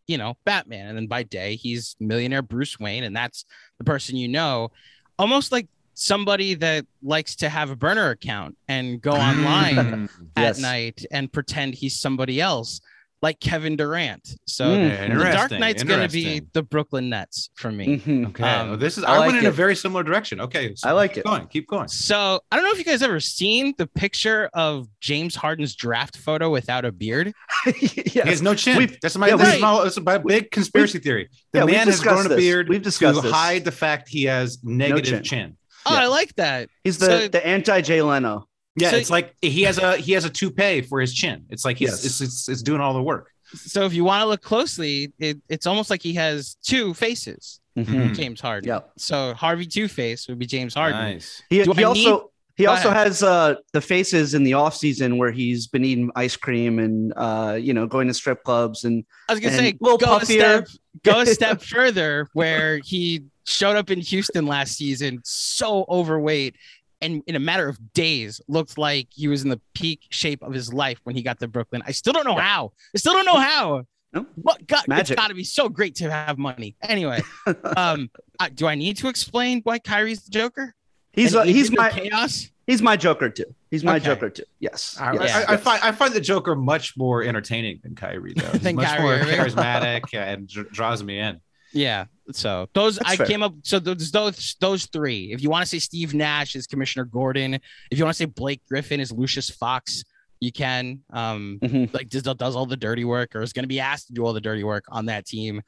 you 0.07 0.17
know, 0.17 0.37
Batman, 0.45 0.87
and 0.87 0.97
then 0.97 1.07
by 1.07 1.23
day 1.23 1.55
he's 1.55 1.95
millionaire 1.99 2.41
Bruce 2.43 2.79
Wayne, 2.79 3.03
and 3.03 3.15
that's 3.15 3.45
the 3.79 3.83
person 3.83 4.15
you 4.15 4.27
know, 4.27 4.71
almost 5.17 5.51
like 5.51 5.67
somebody 5.99 6.53
that 6.55 6.85
likes 7.03 7.35
to 7.37 7.49
have 7.49 7.69
a 7.69 7.75
burner 7.75 8.09
account 8.11 8.57
and 8.67 9.01
go 9.01 9.11
online 9.11 9.75
Mm. 9.75 10.09
at 10.37 10.41
Yes. 10.55 10.59
night 10.59 11.05
and 11.11 11.31
pretend 11.31 11.75
he's 11.75 11.99
somebody 11.99 12.39
else, 12.39 12.79
like 13.21 13.41
Kevin 13.41 13.75
Durant. 13.75 14.35
So 14.45 14.63
Mm. 14.65 14.89
the 14.89 14.95
Dark 14.95 15.09
Interesting, 15.11 15.59
Knight's 15.59 15.83
going 15.83 16.07
to 16.07 16.11
be 16.13 16.41
the 16.53 16.63
Brooklyn 16.63 17.09
Nets 17.09 17.49
for 17.55 17.69
me. 17.69 17.97
Mhm. 17.99 18.27
Okay, 18.29 18.43
Um, 18.43 18.69
well, 18.69 18.77
this 18.77 18.97
is 18.97 19.03
I 19.03 19.15
I, 19.15 19.17
like 19.17 19.27
went 19.27 19.39
in 19.39 19.45
a 19.47 19.51
very 19.51 19.75
similar 19.75 20.03
direction. 20.03 20.39
Okay, 20.39 20.73
so 20.73 20.87
I 20.87 20.93
like 20.93 21.11
keep 21.15 21.17
it. 21.19 21.25
Going, 21.25 21.47
keep 21.47 21.67
going. 21.67 21.89
So 21.89 22.39
I 22.49 22.55
don't 22.55 22.63
know 22.63 22.71
if 22.71 22.77
you 22.77 22.85
guys 22.85 23.01
ever 23.03 23.19
seen 23.19 23.73
the 23.77 23.87
picture 23.87 24.49
of 24.53 24.87
James 25.01 25.35
Harden's 25.35 25.75
draft 25.75 26.15
photo 26.15 26.49
without 26.49 26.85
a 26.85 26.93
beard. 26.93 27.33
He 27.75 28.19
has 28.21 28.41
no 28.41 28.55
chin. 28.55 28.77
We've- 28.77 28.97
that's 29.01 29.17
my, 29.17 29.27
yeah, 29.27 29.35
this 29.35 29.47
we've- 29.47 29.55
is 29.57 29.61
my, 29.61 29.83
this 29.83 29.97
is 29.97 30.03
my 30.03 30.17
big 30.17 30.49
conspiracy 30.51 30.99
theory. 30.99 31.29
The 31.51 31.59
yeah, 31.59 31.65
man 31.65 31.87
has 31.87 31.99
grown 31.99 32.15
discussed 32.15 32.33
a 32.33 32.37
beard 32.37 32.69
We've 32.69 32.81
to 32.81 32.89
this. 32.89 32.99
hide 33.31 33.65
the 33.65 33.71
fact 33.73 34.07
he 34.07 34.23
has 34.23 34.59
negative 34.63 35.23
chin. 35.23 35.23
chin. 35.23 35.57
Oh, 35.85 35.93
Yeah. 35.93 36.01
I 36.03 36.07
like 36.07 36.35
that. 36.35 36.69
He's 36.83 36.97
the, 36.97 37.05
So- 37.05 37.27
the 37.27 37.45
anti 37.45 37.81
Jay 37.81 38.01
Leno. 38.01 38.47
Yeah, 38.75 38.91
So- 38.91 38.97
it's 38.97 39.09
like 39.09 39.35
he 39.41 39.63
has 39.63 39.77
a 39.77 39.97
he 39.97 40.13
has 40.13 40.25
a 40.25 40.29
toupee 40.29 40.81
for 40.81 41.01
his 41.01 41.13
chin. 41.13 41.45
It's 41.49 41.65
like 41.65 41.77
he's 41.77 41.89
Yes. 41.89 42.05
it's, 42.05 42.21
it's 42.21 42.49
it's 42.49 42.61
doing 42.61 42.81
all 42.81 42.93
the 42.93 43.01
work. 43.01 43.31
So 43.55 43.85
if 43.85 43.93
you 43.93 44.03
want 44.03 44.21
to 44.21 44.27
look 44.27 44.41
closely, 44.43 45.11
it, 45.17 45.39
it's 45.49 45.65
almost 45.65 45.89
like 45.89 46.03
he 46.03 46.13
has 46.13 46.55
two 46.63 46.93
faces. 46.93 47.59
Mhm. 47.77 48.13
James 48.15 48.39
Harden. 48.41 48.67
Yeah. 48.67 48.81
So 48.97 49.33
Harvey 49.33 49.65
Two 49.65 49.87
Face 49.87 50.27
would 50.27 50.37
be 50.37 50.45
James 50.45 50.73
Harden. 50.75 50.99
Nice. 50.99 51.41
He, 51.49 51.63
he 51.63 51.83
I 51.83 51.83
also 51.83 52.31
he 52.57 52.65
also 52.65 52.89
has 52.91 53.23
uh, 53.23 53.55
the 53.71 53.79
faces 53.79 54.33
in 54.33 54.43
the 54.43 54.53
off 54.53 54.75
season 54.75 55.17
where 55.17 55.31
he's 55.31 55.65
been 55.67 55.85
eating 55.85 56.11
ice 56.15 56.35
cream 56.35 56.77
and 56.77 57.13
uh, 57.15 57.57
you 57.59 57.73
know 57.73 57.87
going 57.87 58.07
to 58.09 58.13
strip 58.13 58.43
clubs 58.43 58.83
and 58.83 59.05
I 59.29 59.33
was 59.33 59.39
gonna 59.39 59.53
And 59.55 59.59
say 59.65 59.77
little 59.79 59.97
go 59.97 60.15
a 60.15 60.19
puffier. 60.19 60.67
Go 61.03 61.21
a 61.21 61.25
step 61.27 61.61
further 61.61 62.27
where 62.33 62.79
he 62.83 63.23
showed 63.45 63.75
up 63.75 63.89
in 63.89 63.99
Houston 63.99 64.45
last 64.45 64.75
season 64.77 65.19
so 65.23 65.85
overweight 65.89 66.55
and 67.01 67.23
in 67.27 67.35
a 67.35 67.39
matter 67.39 67.67
of 67.67 67.93
days 67.93 68.41
looked 68.47 68.77
like 68.77 69.07
he 69.11 69.27
was 69.27 69.43
in 69.43 69.49
the 69.49 69.61
peak 69.73 70.01
shape 70.09 70.41
of 70.43 70.53
his 70.53 70.73
life 70.73 70.99
when 71.03 71.15
he 71.15 71.21
got 71.21 71.39
to 71.39 71.47
Brooklyn. 71.47 71.81
I 71.85 71.91
still 71.91 72.13
don't 72.13 72.25
know 72.25 72.35
how. 72.35 72.73
I 72.93 72.97
still 72.97 73.13
don't 73.13 73.25
know 73.25 73.39
how. 73.39 73.83
No. 74.11 74.25
What 74.35 74.65
God, 74.65 74.87
Magic. 74.87 75.11
it's 75.11 75.21
got 75.21 75.27
to 75.27 75.35
be 75.35 75.43
so 75.43 75.69
great 75.69 75.95
to 75.95 76.11
have 76.11 76.37
money. 76.37 76.75
Anyway, 76.81 77.21
um, 77.77 78.09
I, 78.39 78.49
do 78.49 78.67
I 78.67 78.75
need 78.75 78.97
to 78.97 79.07
explain 79.07 79.61
why 79.63 79.79
Kyrie's 79.79 80.23
the 80.23 80.31
Joker? 80.31 80.73
he's 81.13 81.35
uh, 81.35 81.43
he's 81.43 81.71
my 81.71 81.89
chaos. 81.89 82.49
He's 82.69 82.81
my 82.83 82.95
Joker 82.95 83.29
too. 83.29 83.45
He's 83.71 83.83
my 83.83 83.95
Okay. 83.95 84.05
Joker 84.05 84.29
too. 84.29 84.43
Yes. 84.59 84.95
I, 84.99 85.13
yes, 85.13 85.33
I, 85.35 85.41
I 85.41 85.51
yes. 85.53 85.61
find 85.63 85.83
I 85.83 85.91
find 85.91 86.13
the 86.13 86.21
Joker 86.21 86.55
much 86.55 86.95
more 86.95 87.23
entertaining 87.23 87.79
than 87.83 87.95
Kyrie 87.95 88.33
though. 88.35 88.45
He's 88.51 88.61
Than 88.61 88.75
much 88.75 88.85
Kyrie 88.85 89.01
more 89.01 89.17
charismatic 89.25 90.01
and 90.13 90.47
dr- 90.47 90.71
draws 90.71 91.03
me 91.03 91.19
in. 91.19 91.41
Yeah. 91.73 92.05
So 92.31 92.69
those 92.73 92.97
That's 92.97 93.09
I 93.11 93.15
fair. 93.15 93.25
came 93.25 93.41
up. 93.43 93.53
So 93.63 93.79
those 93.79 94.11
those 94.11 94.55
those 94.59 94.85
three. 94.85 95.31
If 95.33 95.41
you 95.41 95.49
want 95.49 95.63
to 95.63 95.67
say 95.69 95.79
Steve 95.79 96.13
Nash 96.13 96.55
is 96.55 96.67
Commissioner 96.67 97.05
Gordon, 97.05 97.55
if 97.89 97.97
you 97.97 98.03
want 98.03 98.13
to 98.15 98.17
say 98.17 98.25
Blake 98.25 98.61
Griffin 98.69 98.99
is 98.99 99.11
Lucius 99.11 99.49
Fox, 99.49 100.03
you 100.39 100.51
can. 100.51 100.99
Um, 101.11 101.57
Mhm. 101.63 101.91
like 101.93 102.09
does 102.09 102.21
does 102.23 102.55
all 102.55 102.65
the 102.67 102.77
dirty 102.77 103.03
work 103.03 103.35
or 103.35 103.41
is 103.41 103.51
going 103.53 103.63
to 103.63 103.67
be 103.67 103.79
asked 103.79 104.07
to 104.07 104.13
do 104.13 104.23
all 104.25 104.33
the 104.33 104.41
dirty 104.41 104.63
work 104.63 104.85
on 104.89 105.07
that 105.07 105.25
team. 105.25 105.61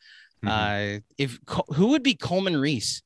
Mhm. 0.45 0.97
Uh, 0.97 1.01
if 1.17 1.39
who 1.75 1.87
would 1.87 2.03
be 2.03 2.13
Coleman 2.13 2.57
Reese? 2.57 3.01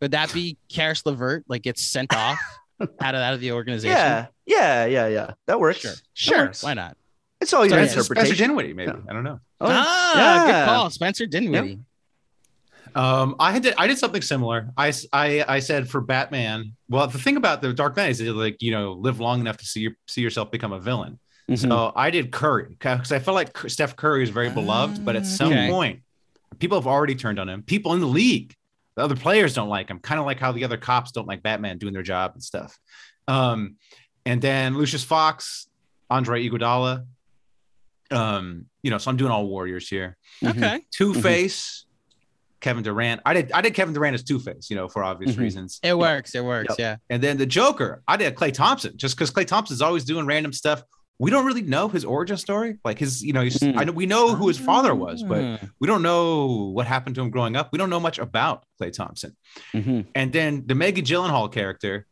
Would 0.00 0.12
that 0.12 0.32
be 0.32 0.56
Caris 0.70 1.04
LeVert? 1.04 1.44
Like 1.48 1.62
gets 1.62 1.82
sent 1.82 2.14
off 2.14 2.38
out 3.00 3.14
of 3.14 3.20
out 3.20 3.34
of 3.34 3.40
the 3.40 3.52
organization? 3.52 3.96
Yeah. 3.96 4.26
Yeah. 4.46 4.84
Yeah. 4.86 5.06
Yeah. 5.08 5.30
That 5.46 5.60
works. 5.60 5.80
sure, 5.80 5.90
That 5.92 6.00
sure. 6.14 6.38
works. 6.46 6.62
Why 6.62 6.74
not? 6.74 6.96
It's 7.40 7.52
all 7.54 7.64
your 7.64 7.70
So, 7.70 7.76
yeah, 7.76 7.86
Spencer, 7.86 8.14
Spencer. 8.14 8.34
Dinwiddie, 8.34 8.74
maybe 8.74 8.92
Yeah. 8.92 8.98
I 9.08 9.12
don't 9.14 9.24
know. 9.24 9.40
Oh, 9.62 9.66
ah, 9.68 10.18
yeah. 10.18 10.46
good 10.46 10.66
call, 10.70 10.90
Spencer 10.90 11.26
Dinwiddie. 11.26 11.80
Um, 12.94 13.36
I 13.38 13.52
had 13.52 13.62
to, 13.62 13.80
I 13.80 13.86
did 13.86 13.98
something 13.98 14.20
similar. 14.20 14.70
I, 14.76 14.92
I 15.12 15.44
I 15.46 15.58
said 15.60 15.88
for 15.88 16.00
Batman. 16.00 16.72
Well, 16.88 17.06
the 17.06 17.18
thing 17.18 17.36
about 17.36 17.62
the 17.62 17.72
Dark 17.72 17.96
Knight 17.96 18.10
is 18.10 18.18
that, 18.18 18.32
like 18.32 18.60
you 18.60 18.72
know 18.72 18.92
live 18.94 19.20
long 19.20 19.40
enough 19.40 19.58
to 19.58 19.64
see 19.64 19.80
your, 19.80 19.92
see 20.08 20.22
yourself 20.22 20.50
become 20.50 20.72
a 20.72 20.80
villain. 20.80 21.20
Mhm. 21.48 21.58
So 21.68 21.92
I 21.94 22.10
did 22.10 22.32
Curry 22.32 22.66
because 22.68 23.12
I 23.12 23.20
felt 23.20 23.36
like 23.36 23.56
Steph 23.68 23.94
Curry 23.96 24.24
is 24.24 24.30
very 24.30 24.50
beloved, 24.50 25.04
but 25.04 25.14
at 25.14 25.24
some 25.24 25.52
Okay. 25.52 25.70
point, 25.70 26.00
people 26.58 26.78
have 26.78 26.86
already 26.88 27.14
turned 27.14 27.38
on 27.38 27.48
him. 27.48 27.62
People 27.62 27.94
in 27.94 28.00
the 28.00 28.06
league, 28.06 28.54
the 29.00 29.04
other 29.04 29.16
players 29.16 29.54
don't 29.54 29.68
like 29.68 29.88
him. 29.88 29.98
Kind 29.98 30.20
of 30.20 30.26
like 30.26 30.38
how 30.38 30.52
the 30.52 30.64
other 30.64 30.76
cops 30.76 31.10
don't 31.12 31.26
like 31.26 31.42
Batman 31.42 31.78
doing 31.78 31.92
their 31.94 32.02
job 32.02 32.32
and 32.34 32.42
stuff. 32.42 32.78
Um, 33.26 33.76
and 34.26 34.40
then 34.42 34.76
Lucius 34.76 35.02
Fox, 35.04 35.68
Andre 36.10 36.46
Iguodala. 36.48 37.06
Um, 38.10 38.66
you 38.82 38.90
know, 38.90 38.98
so 38.98 39.10
I'm 39.10 39.16
doing 39.16 39.30
all 39.30 39.46
Warriors 39.46 39.88
here. 39.88 40.16
Okay. 40.44 40.80
Two 40.90 41.14
Face, 41.14 41.86
Kevin 42.60 42.82
Durant. 42.82 43.20
I 43.24 43.34
did 43.34 43.52
I 43.52 43.60
did 43.60 43.74
Kevin 43.74 43.94
Durant 43.94 44.14
as 44.14 44.24
Two 44.24 44.38
Face, 44.40 44.68
you 44.68 44.76
know, 44.76 44.88
for 44.88 45.04
obvious 45.04 45.36
Mhm. 45.36 45.38
reasons. 45.38 45.78
It 45.82 45.96
works. 45.96 46.34
It 46.34 46.44
works. 46.44 46.70
Yep. 46.70 46.78
Yeah. 46.78 46.96
And 47.08 47.22
then 47.22 47.38
the 47.38 47.46
Joker, 47.46 48.02
I 48.08 48.16
did 48.16 48.34
Klay 48.34 48.52
Thompson, 48.52 48.96
just 48.96 49.16
because 49.16 49.30
Klay 49.30 49.46
Thompson's 49.46 49.80
always 49.80 50.04
doing 50.04 50.26
random 50.26 50.52
stuff. 50.52 50.82
We 51.20 51.30
don't 51.30 51.44
really 51.44 51.62
know 51.62 51.86
his 51.88 52.04
origin 52.04 52.36
story. 52.38 52.78
Like 52.84 52.98
his, 52.98 53.22
you 53.22 53.32
know, 53.34 53.42
he's, 53.42 53.58
Mhm. 53.58 53.76
I 53.78 53.84
know 53.84 53.92
we 53.92 54.06
know 54.06 54.34
who 54.34 54.48
his 54.48 54.58
father 54.58 54.94
was, 54.94 55.22
but 55.22 55.44
Ah. 55.44 55.58
we 55.78 55.86
don't 55.86 56.02
know 56.02 56.70
what 56.74 56.86
happened 56.86 57.14
to 57.16 57.20
him 57.20 57.30
growing 57.30 57.56
up. 57.56 57.68
We 57.72 57.78
don't 57.78 57.90
know 57.90 58.00
much 58.00 58.18
about 58.18 58.64
Klay 58.80 58.90
Thompson. 58.92 59.36
Mhm. 59.74 60.06
And 60.14 60.32
then 60.32 60.62
the 60.66 60.74
Maggie 60.74 61.02
Gyllenhaal 61.02 61.52
character, 61.52 62.06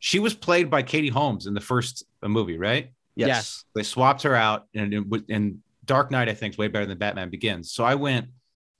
she 0.00 0.18
was 0.18 0.34
played 0.34 0.68
by 0.68 0.82
Katie 0.82 1.08
Holmes 1.10 1.46
in 1.46 1.54
the 1.54 1.60
first 1.60 2.04
uh, 2.22 2.28
movie, 2.28 2.58
right? 2.58 2.90
Yes. 3.14 3.28
Yes. 3.28 3.64
They 3.76 3.82
swapped 3.84 4.22
her 4.24 4.34
out, 4.34 4.66
and 4.74 4.92
it 4.94 5.06
would- 5.08 5.26
and 5.30 5.58
Dark 5.84 6.10
Knight, 6.10 6.28
I 6.28 6.34
think, 6.34 6.54
is 6.54 6.58
way 6.58 6.68
better 6.68 6.86
than 6.86 6.98
Batman 6.98 7.30
Begins. 7.30 7.70
So 7.72 7.84
I 7.84 7.94
went 7.94 8.26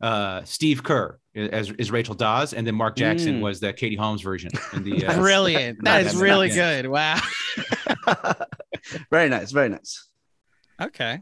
uh, 0.03 0.43
Steve 0.45 0.83
Kerr 0.83 1.19
as 1.35 1.71
is 1.73 1.91
Rachel 1.91 2.15
Dawes, 2.15 2.55
and 2.55 2.67
then 2.67 2.75
Mark 2.75 2.97
Jackson 2.97 3.39
Mm. 3.39 3.43
was 3.43 3.61
the 3.61 3.71
Katie 3.73 3.97
Holmes 3.97 4.23
version 4.23 4.51
in 4.73 4.83
the. 4.83 5.07
Uh, 5.07 5.15
Brilliant. 5.19 5.85
That 5.85 6.07
is 6.07 6.17
really 6.17 6.49
Begins. 6.49 6.83
good. 6.83 6.87
Wow. 6.89 7.21
very 9.11 9.29
nice. 9.29 9.51
Very 9.53 9.69
nice. 9.69 10.07
Okay. 10.81 11.21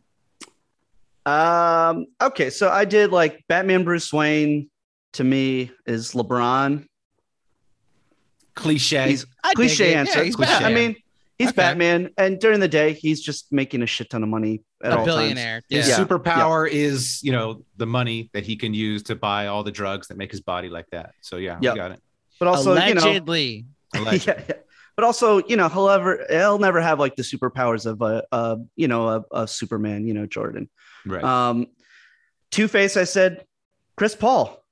Um, 1.27 2.07
okay, 2.23 2.49
so 2.51 2.71
I 2.71 2.85
did 2.85 3.11
like 3.13 3.45
Batman 3.49 3.85
Bruce 3.85 4.13
Wayne 4.13 4.71
to 5.15 5.25
me 5.25 5.71
is 5.87 6.13
LeBron. 6.13 6.87
cliche. 8.55 9.09
He's 9.11 9.27
I 9.45 9.53
cliche 9.55 9.89
it. 9.89 9.93
Yeah, 9.93 9.99
answer. 10.01 10.25
he's 10.25 10.37
But, 10.37 10.49
I 10.49 10.73
mean, 10.73 10.97
he's 11.39 11.49
Okay. 11.49 11.57
Batman, 11.57 12.11
and 12.17 12.41
during 12.41 12.61
the 12.61 12.69
day, 12.69 12.93
he's 12.95 13.21
just 13.21 13.53
making 13.53 13.83
a 13.83 13.87
shit 13.87 14.11
ton 14.11 14.23
of 14.23 14.29
money 14.29 14.63
at 14.83 14.93
a 14.93 14.99
all 14.99 15.05
billionaire. 15.05 15.63
Yeah. 15.69 15.79
His 15.79 15.89
Yeah. 15.91 15.99
superpower 15.99 16.69
is, 16.69 17.23
you 17.23 17.33
know, 17.33 17.63
the 17.77 17.87
money 17.87 18.31
that 18.33 18.45
he 18.45 18.57
can 18.57 18.73
use 18.75 19.03
to 19.05 19.15
buy 19.15 19.47
all 19.49 19.63
the 19.63 19.71
drugs 19.71 20.09
that 20.09 20.17
make 20.17 20.31
his 20.31 20.41
body 20.41 20.69
like 20.69 20.87
that. 20.93 21.13
So 21.21 21.37
yeah, 21.37 21.59
Yep. 21.61 21.75
we 21.75 21.79
got 21.79 21.91
it. 21.93 22.01
But 22.41 22.49
also, 22.49 22.75
you 22.75 22.95
know, 22.95 23.03
Allegedly. 23.03 23.67
Yeah, 23.95 24.13
yeah. 24.13 24.53
But 24.99 25.05
also 25.05 25.41
you 25.47 25.55
know 25.57 25.69
he'll 25.69 25.89
ever 25.89 26.27
he'll 26.29 26.59
never 26.59 26.81
have 26.81 26.99
like 26.99 27.15
the 27.15 27.23
superpowers 27.23 27.87
of 27.87 28.03
a, 28.03 28.25
a 28.33 28.59
you 28.75 28.89
know 28.89 29.07
a, 29.09 29.25
a 29.43 29.47
Superman. 29.47 30.09
You 30.09 30.13
know 30.15 30.27
Jordan. 30.27 30.69
Right. 31.07 31.23
Um, 31.23 31.69
Two 32.51 32.67
Face. 32.67 32.97
I 32.97 33.05
said 33.05 33.45
Chris 33.97 34.17
Paul. 34.17 34.65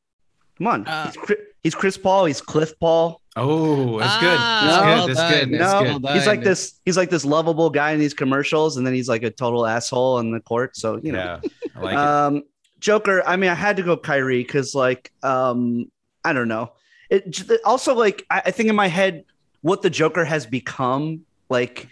Come 0.58 0.66
on, 0.66 0.86
Uh, 0.88 1.06
he's, 1.06 1.16
Chri- 1.16 1.44
he's 1.62 1.74
Chris 1.76 1.96
Paul. 1.96 2.24
He's 2.24 2.40
Cliff 2.40 2.76
Paul. 2.80 3.20
oh, 3.36 4.00
that's 4.00 4.18
good. 4.20 4.36
Ah, 4.40 4.64
That's 4.64 5.04
good. 5.04 5.16
That's 5.16 5.18
done. 5.32 5.44
good. 5.44 5.50
No, 5.52 5.58
That's 5.58 5.84
Well 5.90 5.98
good. 6.00 6.12
he's 6.16 6.26
like 6.26 6.42
this. 6.42 6.80
He's 6.84 6.96
like 6.96 7.10
this 7.10 7.24
lovable 7.24 7.70
guy 7.70 7.92
in 7.92 8.00
these 8.00 8.14
commercials, 8.14 8.78
and 8.78 8.84
then 8.86 8.94
he's 8.94 9.08
like 9.08 9.22
a 9.22 9.30
total 9.30 9.64
asshole 9.64 10.18
in 10.18 10.32
the 10.32 10.40
court. 10.40 10.76
So 10.76 10.98
you 11.04 11.12
know, 11.12 11.38
Yeah, 11.42 11.50
I 11.76 11.80
like 11.80 11.92
it. 11.92 11.98
um, 11.98 12.42
Joker. 12.80 13.22
I 13.24 13.36
mean, 13.36 13.50
I 13.50 13.54
had 13.54 13.76
to 13.76 13.82
go 13.84 13.96
Kyrie 13.96 14.42
because, 14.42 14.74
like, 14.74 15.12
um, 15.22 15.90
I 16.24 16.32
don't 16.32 16.48
know. 16.48 16.72
It 17.10 17.48
also 17.64 17.94
like 17.94 18.24
I, 18.28 18.42
I 18.46 18.50
think 18.50 18.68
in 18.68 18.74
my 18.74 18.88
head 18.88 19.24
what 19.66 19.82
the 19.82 19.90
Joker 19.90 20.24
has 20.24 20.46
become 20.46 21.22
like 21.48 21.88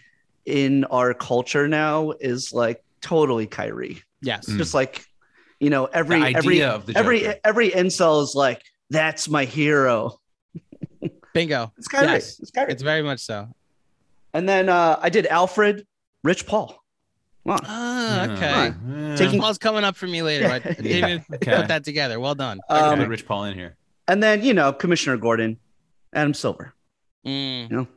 in 0.46 0.84
our 0.98 1.12
culture 1.14 1.66
now 1.66 2.12
is 2.20 2.52
like 2.52 2.84
totally 3.00 3.46
Kyrie. 3.46 4.00
Yes. 4.22 4.46
Mm. 4.48 4.58
Just 4.58 4.74
like 4.74 5.04
you 5.60 5.70
know, 5.70 5.86
every 5.86 6.20
The 6.20 6.26
idea 6.26 6.38
every 6.38 6.62
of 6.62 6.86
the 6.86 6.96
every 6.96 7.26
every 7.44 7.70
incel 7.70 8.22
is 8.22 8.34
like 8.34 8.62
that's 8.90 9.28
my 9.28 9.44
hero. 9.44 10.18
Bingo. 11.32 11.72
It's 11.78 11.88
Kyrie. 11.88 12.06
Yes. 12.12 12.38
It's 12.40 12.50
Kyrie. 12.52 12.72
It's 12.72 12.82
very 12.82 13.02
much 13.02 13.20
so. 13.20 13.48
and 14.32 14.48
then 14.48 14.68
uh, 14.68 14.98
I 15.00 15.08
did 15.10 15.26
Alfred, 15.26 15.84
Rich 16.22 16.46
Paul. 16.46 16.68
Come 17.46 17.52
on. 17.54 17.60
Ah, 17.64 18.24
Hmm. 18.26 18.30
okay. 18.32 18.74
Yeah. 19.08 19.16
Taking- 19.16 19.40
Paul's 19.40 19.58
coming 19.58 19.84
up 19.84 19.96
for 19.96 20.06
me 20.06 20.22
later. 20.22 20.46
I 20.48 20.58
didn't 20.60 20.84
Yeah. 20.84 20.96
even 21.08 21.24
Okay. 21.34 21.56
put 21.56 21.68
that 21.68 21.82
together. 21.84 22.20
Well 22.20 22.34
done. 22.36 22.60
I 22.70 22.80
can 22.80 22.92
Um, 22.94 22.98
put 23.00 23.08
Rich 23.08 23.26
Paul 23.26 23.44
in 23.44 23.54
here. 23.54 23.76
And 24.06 24.22
then 24.22 24.44
you 24.44 24.54
know, 24.54 24.72
Commissioner 24.72 25.16
Gordon, 25.16 25.58
Adam 26.12 26.34
Silver. 26.34 26.72
Mm. 27.26 27.70
You 27.70 27.76
know? 27.76 27.88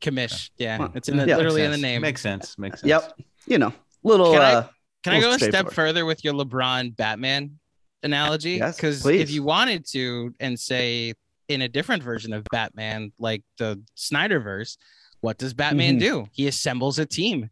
Commish. 0.00 0.50
Yeah. 0.58 0.78
Well, 0.78 0.92
It's 0.94 1.08
in 1.08 1.16
the, 1.16 1.26
yeah. 1.26 1.36
literally 1.36 1.62
in 1.64 1.70
the 1.72 1.76
name. 1.78 2.02
Makes 2.02 2.20
sense. 2.20 2.56
Makes 2.58 2.80
sense. 2.80 2.88
Yep. 2.88 3.20
You 3.46 3.58
know, 3.58 3.72
little. 4.04 4.32
Can 4.32 4.42
I- 4.42 4.54
uh, 4.54 4.68
Can 5.04 5.12
I 5.14 5.20
go 5.20 5.30
a 5.32 5.38
step 5.38 5.70
further 5.72 6.04
with 6.04 6.24
your 6.24 6.34
LeBron 6.34 6.94
Batman 6.96 7.58
analogy? 8.02 8.52
Yes, 8.52 8.76
Because 8.76 9.00
please. 9.02 9.20
if 9.22 9.30
you 9.30 9.42
wanted 9.42 9.86
to, 9.92 10.34
and 10.40 10.58
say 10.58 11.14
in 11.48 11.62
a 11.62 11.68
different 11.68 12.02
version 12.02 12.32
of 12.32 12.44
Batman, 12.52 13.12
like 13.18 13.42
the 13.58 13.80
Snyderverse, 13.96 14.76
what 15.20 15.38
does 15.38 15.54
Batman 15.54 15.96
Mhm. 15.96 16.00
do? 16.00 16.28
He 16.32 16.46
assembles 16.48 16.98
a 16.98 17.06
team. 17.06 17.50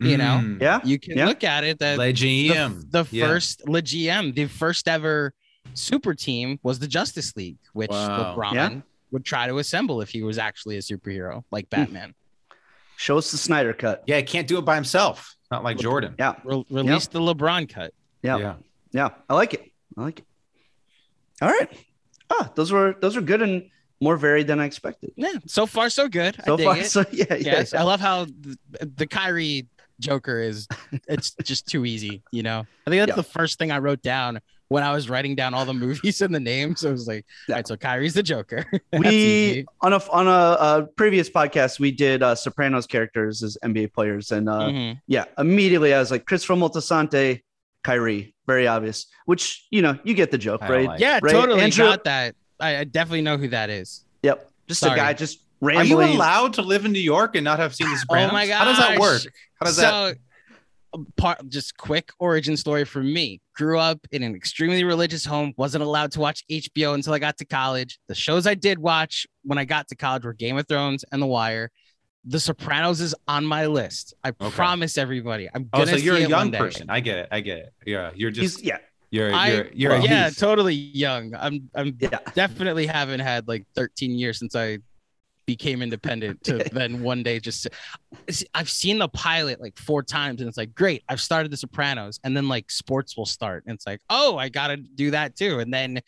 You 0.00 0.16
know? 0.16 0.40
Mm. 0.42 0.60
yeah. 0.60 0.80
You 0.82 0.98
can 0.98 1.16
Yeah. 1.18 1.26
look 1.26 1.44
at 1.44 1.62
it 1.62 1.78
that 1.78 1.96
Le 1.98 2.06
the, 2.06 2.12
GM. 2.12 2.90
the 2.90 3.06
Yeah. 3.12 3.26
first 3.26 3.68
Le 3.68 3.82
GM, 3.82 4.32
the 4.34 4.46
first 4.46 4.88
ever 4.88 5.32
super 5.74 6.12
team 6.14 6.58
was 6.64 6.78
the 6.80 6.88
Justice 6.88 7.36
League, 7.36 7.58
which 7.72 7.90
Wow. 7.90 8.34
LeBron 8.36 8.54
Yeah. 8.54 8.80
Would 9.12 9.24
try 9.24 9.46
to 9.46 9.58
assemble 9.58 10.00
if 10.00 10.08
he 10.10 10.22
was 10.22 10.38
actually 10.38 10.76
a 10.76 10.80
superhero 10.80 11.44
like 11.52 11.66
Hmm. 11.66 11.80
Batman. 11.82 12.14
Show 12.96 13.18
us 13.18 13.30
the 13.30 13.36
Snyder 13.38 13.72
cut. 13.72 14.02
Yeah, 14.06 14.16
he 14.18 14.22
can't 14.22 14.46
do 14.48 14.58
it 14.58 14.62
by 14.64 14.74
himself. 14.74 15.36
Not 15.50 15.64
like 15.64 15.78
Jordan. 15.78 16.14
Yeah. 16.18 16.34
Re- 16.44 16.64
release 16.70 17.06
the 17.08 17.20
LeBron 17.20 17.68
cut. 17.68 17.92
Yeah. 18.22 18.38
Yeah. 18.38 18.54
Yeah. 18.92 19.08
I 19.28 19.34
like 19.34 19.54
it. 19.54 19.70
I 19.96 20.02
like 20.02 20.18
it. 20.20 20.24
All 21.40 21.48
right. 21.48 21.68
Ah, 22.30 22.50
those 22.54 22.70
were 22.72 22.94
those 23.00 23.16
were 23.16 23.22
good 23.22 23.42
and 23.42 23.68
more 24.00 24.16
varied 24.16 24.46
than 24.46 24.60
I 24.60 24.64
expected. 24.66 25.12
Yeah, 25.16 25.32
so 25.46 25.66
far 25.66 25.90
so 25.90 26.08
good. 26.08 26.36
So 26.44 26.54
I 26.54 26.56
dig 26.56 26.66
far, 26.66 26.76
it. 26.78 26.86
so 26.90 27.04
yeah, 27.12 27.24
yeah. 27.30 27.36
yes, 27.38 27.74
I 27.74 27.82
love 27.82 28.00
how 28.00 28.24
the, 28.26 28.56
the 28.96 29.06
Kyrie 29.06 29.66
Joker 30.00 30.40
is. 30.40 30.66
It's 31.08 31.34
just 31.42 31.66
too 31.66 31.84
easy, 31.84 32.22
you 32.32 32.42
know. 32.42 32.60
I 32.86 32.90
think 32.90 33.00
that's 33.00 33.10
Yeah. 33.10 33.14
the 33.16 33.22
first 33.22 33.58
thing 33.58 33.70
I 33.70 33.78
wrote 33.78 34.02
down 34.02 34.40
when 34.72 34.82
I 34.82 34.92
was 34.92 35.08
writing 35.10 35.34
down 35.36 35.54
all 35.54 35.64
the 35.64 35.74
movies 35.74 36.20
and 36.22 36.34
the 36.34 36.40
names. 36.40 36.84
I 36.84 36.90
was 36.90 37.06
like, 37.06 37.24
Yeah. 37.48 37.54
all 37.54 37.58
right, 37.58 37.66
so 37.68 37.76
Kyrie's 37.76 38.14
the 38.14 38.22
Joker. 38.22 38.64
We 38.92 39.64
on 39.80 39.92
a 39.92 40.00
on 40.10 40.26
a, 40.26 40.30
a 40.30 40.86
previous 40.96 41.28
podcast 41.30 41.78
we 41.78 41.90
did 41.92 42.22
uh, 42.22 42.34
Sopranos 42.34 42.86
characters 42.86 43.42
as 43.42 43.56
NBA 43.64 43.92
players, 43.92 44.32
and 44.32 44.48
uh, 44.48 44.68
Mhm. 44.68 45.00
yeah, 45.06 45.24
immediately 45.38 45.94
I 45.94 45.98
was 46.00 46.10
like 46.10 46.24
Christopher 46.24 46.54
Moltisanti, 46.54 47.42
Kyrie, 47.84 48.34
very 48.46 48.66
obvious. 48.66 49.06
Which 49.26 49.66
you 49.70 49.82
know 49.82 49.98
you 50.04 50.14
get 50.14 50.30
the 50.30 50.38
joke, 50.38 50.62
I 50.62 50.68
right? 50.70 50.86
like 50.86 51.00
yeah, 51.00 51.20
Right, 51.22 51.32
totally 51.32 51.60
Andrew- 51.60 51.84
got 51.86 52.04
that. 52.04 52.34
I, 52.60 52.78
I 52.78 52.84
definitely 52.84 53.22
know 53.22 53.36
who 53.36 53.48
that 53.48 53.70
is. 53.70 54.04
Yep, 54.22 54.50
just 54.68 54.80
Sorry. 54.80 54.92
a 54.94 54.96
guy 55.02 55.12
just 55.14 55.40
Are 55.62 55.84
you 55.84 56.00
allowed 56.00 56.54
to 56.54 56.62
live 56.62 56.84
in 56.84 56.92
New 56.92 57.00
York 57.14 57.34
and 57.36 57.44
not 57.44 57.58
have 57.58 57.74
seen 57.74 57.90
The 57.90 57.96
Sopranos? 57.98 58.30
Oh 58.30 58.34
my 58.34 58.46
god! 58.46 58.58
How 58.58 58.64
does 58.64 58.78
that 58.78 58.98
work? 58.98 59.22
How 59.60 59.66
does 59.66 59.76
that? 59.76 60.16
So, 60.94 61.06
part 61.16 61.46
just 61.48 61.76
quick 61.76 62.10
origin 62.18 62.56
story 62.56 62.84
for 62.84 63.02
me. 63.02 63.40
Grew 63.54 63.78
up 63.78 64.00
in 64.12 64.22
an 64.22 64.34
extremely 64.34 64.84
religious 64.84 65.24
home. 65.24 65.52
Wasn't 65.56 65.82
allowed 65.82 66.12
to 66.12 66.20
watch 66.20 66.44
HBO 66.50 66.94
until 66.94 67.14
I 67.14 67.18
got 67.18 67.36
to 67.38 67.44
college. 67.44 67.98
The 68.08 68.14
shows 68.14 68.46
I 68.46 68.54
did 68.54 68.78
watch 68.78 69.26
when 69.44 69.58
I 69.58 69.64
got 69.64 69.88
to 69.88 69.96
college 69.96 70.24
were 70.24 70.32
Game 70.32 70.56
of 70.58 70.66
Thrones 70.68 71.04
and 71.12 71.20
The 71.22 71.26
Wire. 71.26 71.70
The 72.24 72.38
Sopranos 72.38 73.00
is 73.00 73.14
on 73.26 73.44
my 73.44 73.66
list. 73.66 74.14
I 74.22 74.28
Okay. 74.28 74.50
promise 74.50 74.96
everybody. 74.96 75.48
I'm 75.52 75.68
Oh, 75.72 75.78
gonna 75.80 75.92
so 75.92 75.96
you're 75.96 76.16
see 76.16 76.22
a 76.22 76.26
it 76.26 76.30
one 76.30 76.38
young 76.40 76.50
day. 76.52 76.58
person. 76.58 76.86
I 76.88 77.00
get 77.00 77.18
it. 77.18 77.28
I 77.32 77.40
get 77.40 77.58
it. 77.58 77.72
Yeah, 77.84 78.10
you're 78.14 78.30
He's 78.30 78.54
just 78.54 78.64
yeah, 78.64 78.78
you're 79.10 79.30
you're 79.30 79.66
you're 79.74 79.92
a 79.94 80.00
yeah, 80.02 80.26
youth. 80.26 80.38
totally 80.38 80.74
young. 80.74 81.34
I'm 81.34 81.68
I'm 81.74 81.96
yeah. 82.00 82.18
definitely 82.34 82.86
haven't 82.86 83.20
had 83.20 83.48
like 83.48 83.66
13 83.74 84.12
years 84.16 84.38
since 84.38 84.54
I 84.54 84.78
became 85.46 85.82
independent 85.82 86.42
to 86.44 86.58
then 86.72 87.02
one 87.02 87.22
day 87.22 87.40
just 87.40 87.68
I've 88.54 88.70
seen 88.70 88.98
the 88.98 89.08
pilot 89.08 89.60
like 89.60 89.78
four 89.78 90.02
times 90.02 90.40
and 90.40 90.48
it's 90.48 90.56
like 90.56 90.74
great 90.74 91.02
I've 91.08 91.20
started 91.20 91.50
the 91.52 91.56
Sopranos 91.56 92.20
and 92.24 92.36
then 92.36 92.48
like 92.48 92.70
sports 92.70 93.16
will 93.16 93.26
start 93.26 93.64
and 93.66 93.74
it's 93.74 93.86
like 93.86 94.00
oh 94.10 94.36
I 94.38 94.48
gotta 94.48 94.76
do 94.76 95.10
that 95.12 95.36
too 95.36 95.58
and 95.58 95.72
then 95.72 96.00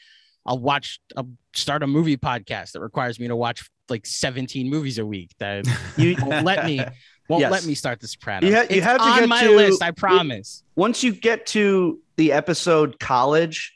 I'll 0.46 0.58
watch 0.58 1.00
I'll 1.16 1.28
start 1.54 1.82
a 1.82 1.86
movie 1.86 2.16
podcast 2.16 2.72
that 2.72 2.80
requires 2.80 3.18
me 3.18 3.28
to 3.28 3.36
watch 3.36 3.68
like 3.88 4.06
17 4.06 4.68
movies 4.70 4.98
a 4.98 5.06
week 5.06 5.30
that 5.38 5.66
You 5.96 6.16
won't 6.22 6.44
let 6.44 6.64
me 6.64 6.84
won't 7.28 7.40
Yes. 7.40 7.50
let 7.52 7.64
me 7.64 7.74
start 7.74 8.00
the 8.00 8.08
Sopranos. 8.08 8.48
You 8.50 8.54
ha- 8.56 8.66
you 8.70 8.82
have 8.82 8.98
to 8.98 9.04
on 9.04 9.20
get 9.20 9.28
my 9.30 9.44
to- 9.44 9.56
list. 9.56 9.82
I 9.82 9.90
promise. 9.92 10.62
once 10.76 11.02
you 11.02 11.12
get 11.12 11.46
to 11.46 11.98
the 12.16 12.32
episode 12.32 13.00
college, 13.00 13.74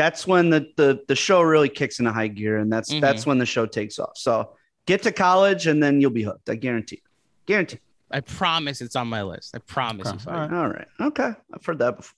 that's 0.00 0.26
when 0.26 0.48
the 0.48 0.60
the, 0.76 1.00
the 1.08 1.14
show 1.14 1.42
really 1.42 1.68
kicks 1.68 1.98
into 1.98 2.10
high 2.12 2.28
gear, 2.28 2.56
and 2.58 2.72
that's 2.72 2.90
Mhm. 2.92 3.00
that's 3.02 3.26
when 3.26 3.36
the 3.38 3.44
show 3.54 3.66
takes 3.66 3.98
off. 3.98 4.16
So 4.16 4.54
get 4.86 5.02
to 5.02 5.12
college, 5.12 5.66
and 5.66 5.82
then 5.82 6.00
you'll 6.00 6.10
be 6.22 6.22
hooked. 6.22 6.48
I 6.48 6.54
guarantee. 6.54 7.02
Guarantee. 7.44 7.80
I 8.10 8.20
promise 8.20 8.80
it's 8.80 8.96
on 8.96 9.08
my 9.08 9.22
list. 9.22 9.54
I 9.54 9.58
promise 9.58 10.06
Okay. 10.08 10.16
you. 10.16 10.20
Fuddy. 10.24 10.54
All 10.56 10.68
right. 10.68 10.88
Okay. 11.00 11.30
I've 11.54 11.64
heard 11.66 11.78
that 11.80 11.96
before. 11.98 12.16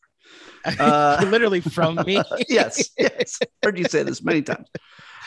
Uh, 0.79 1.25
Literally 1.35 1.61
from 1.61 1.97
me. 2.07 2.23
yes. 2.49 2.91
Yes. 2.97 3.41
Heard 3.65 3.77
you 3.79 3.85
say 3.85 4.05
this 4.05 4.23
many 4.23 4.41
times. 4.43 4.69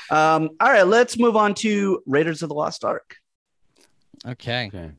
Um, 0.09 0.49
all 0.61 0.69
right. 0.75 0.87
Let's 0.87 1.19
move 1.19 1.35
on 1.35 1.53
to 1.55 2.01
Raiders 2.07 2.41
of 2.41 2.49
the 2.49 2.55
Lost 2.55 2.85
Ark. 2.85 3.17
Okay. 4.25 4.67
Okay. 4.67 4.91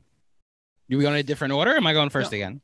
Do 0.89 0.97
we 0.97 1.03
go 1.03 1.09
in 1.09 1.15
a 1.17 1.23
different 1.23 1.53
order? 1.53 1.71
Or 1.73 1.77
am 1.77 1.87
I 1.87 1.93
going 1.93 2.09
first 2.11 2.31
again? 2.31 2.61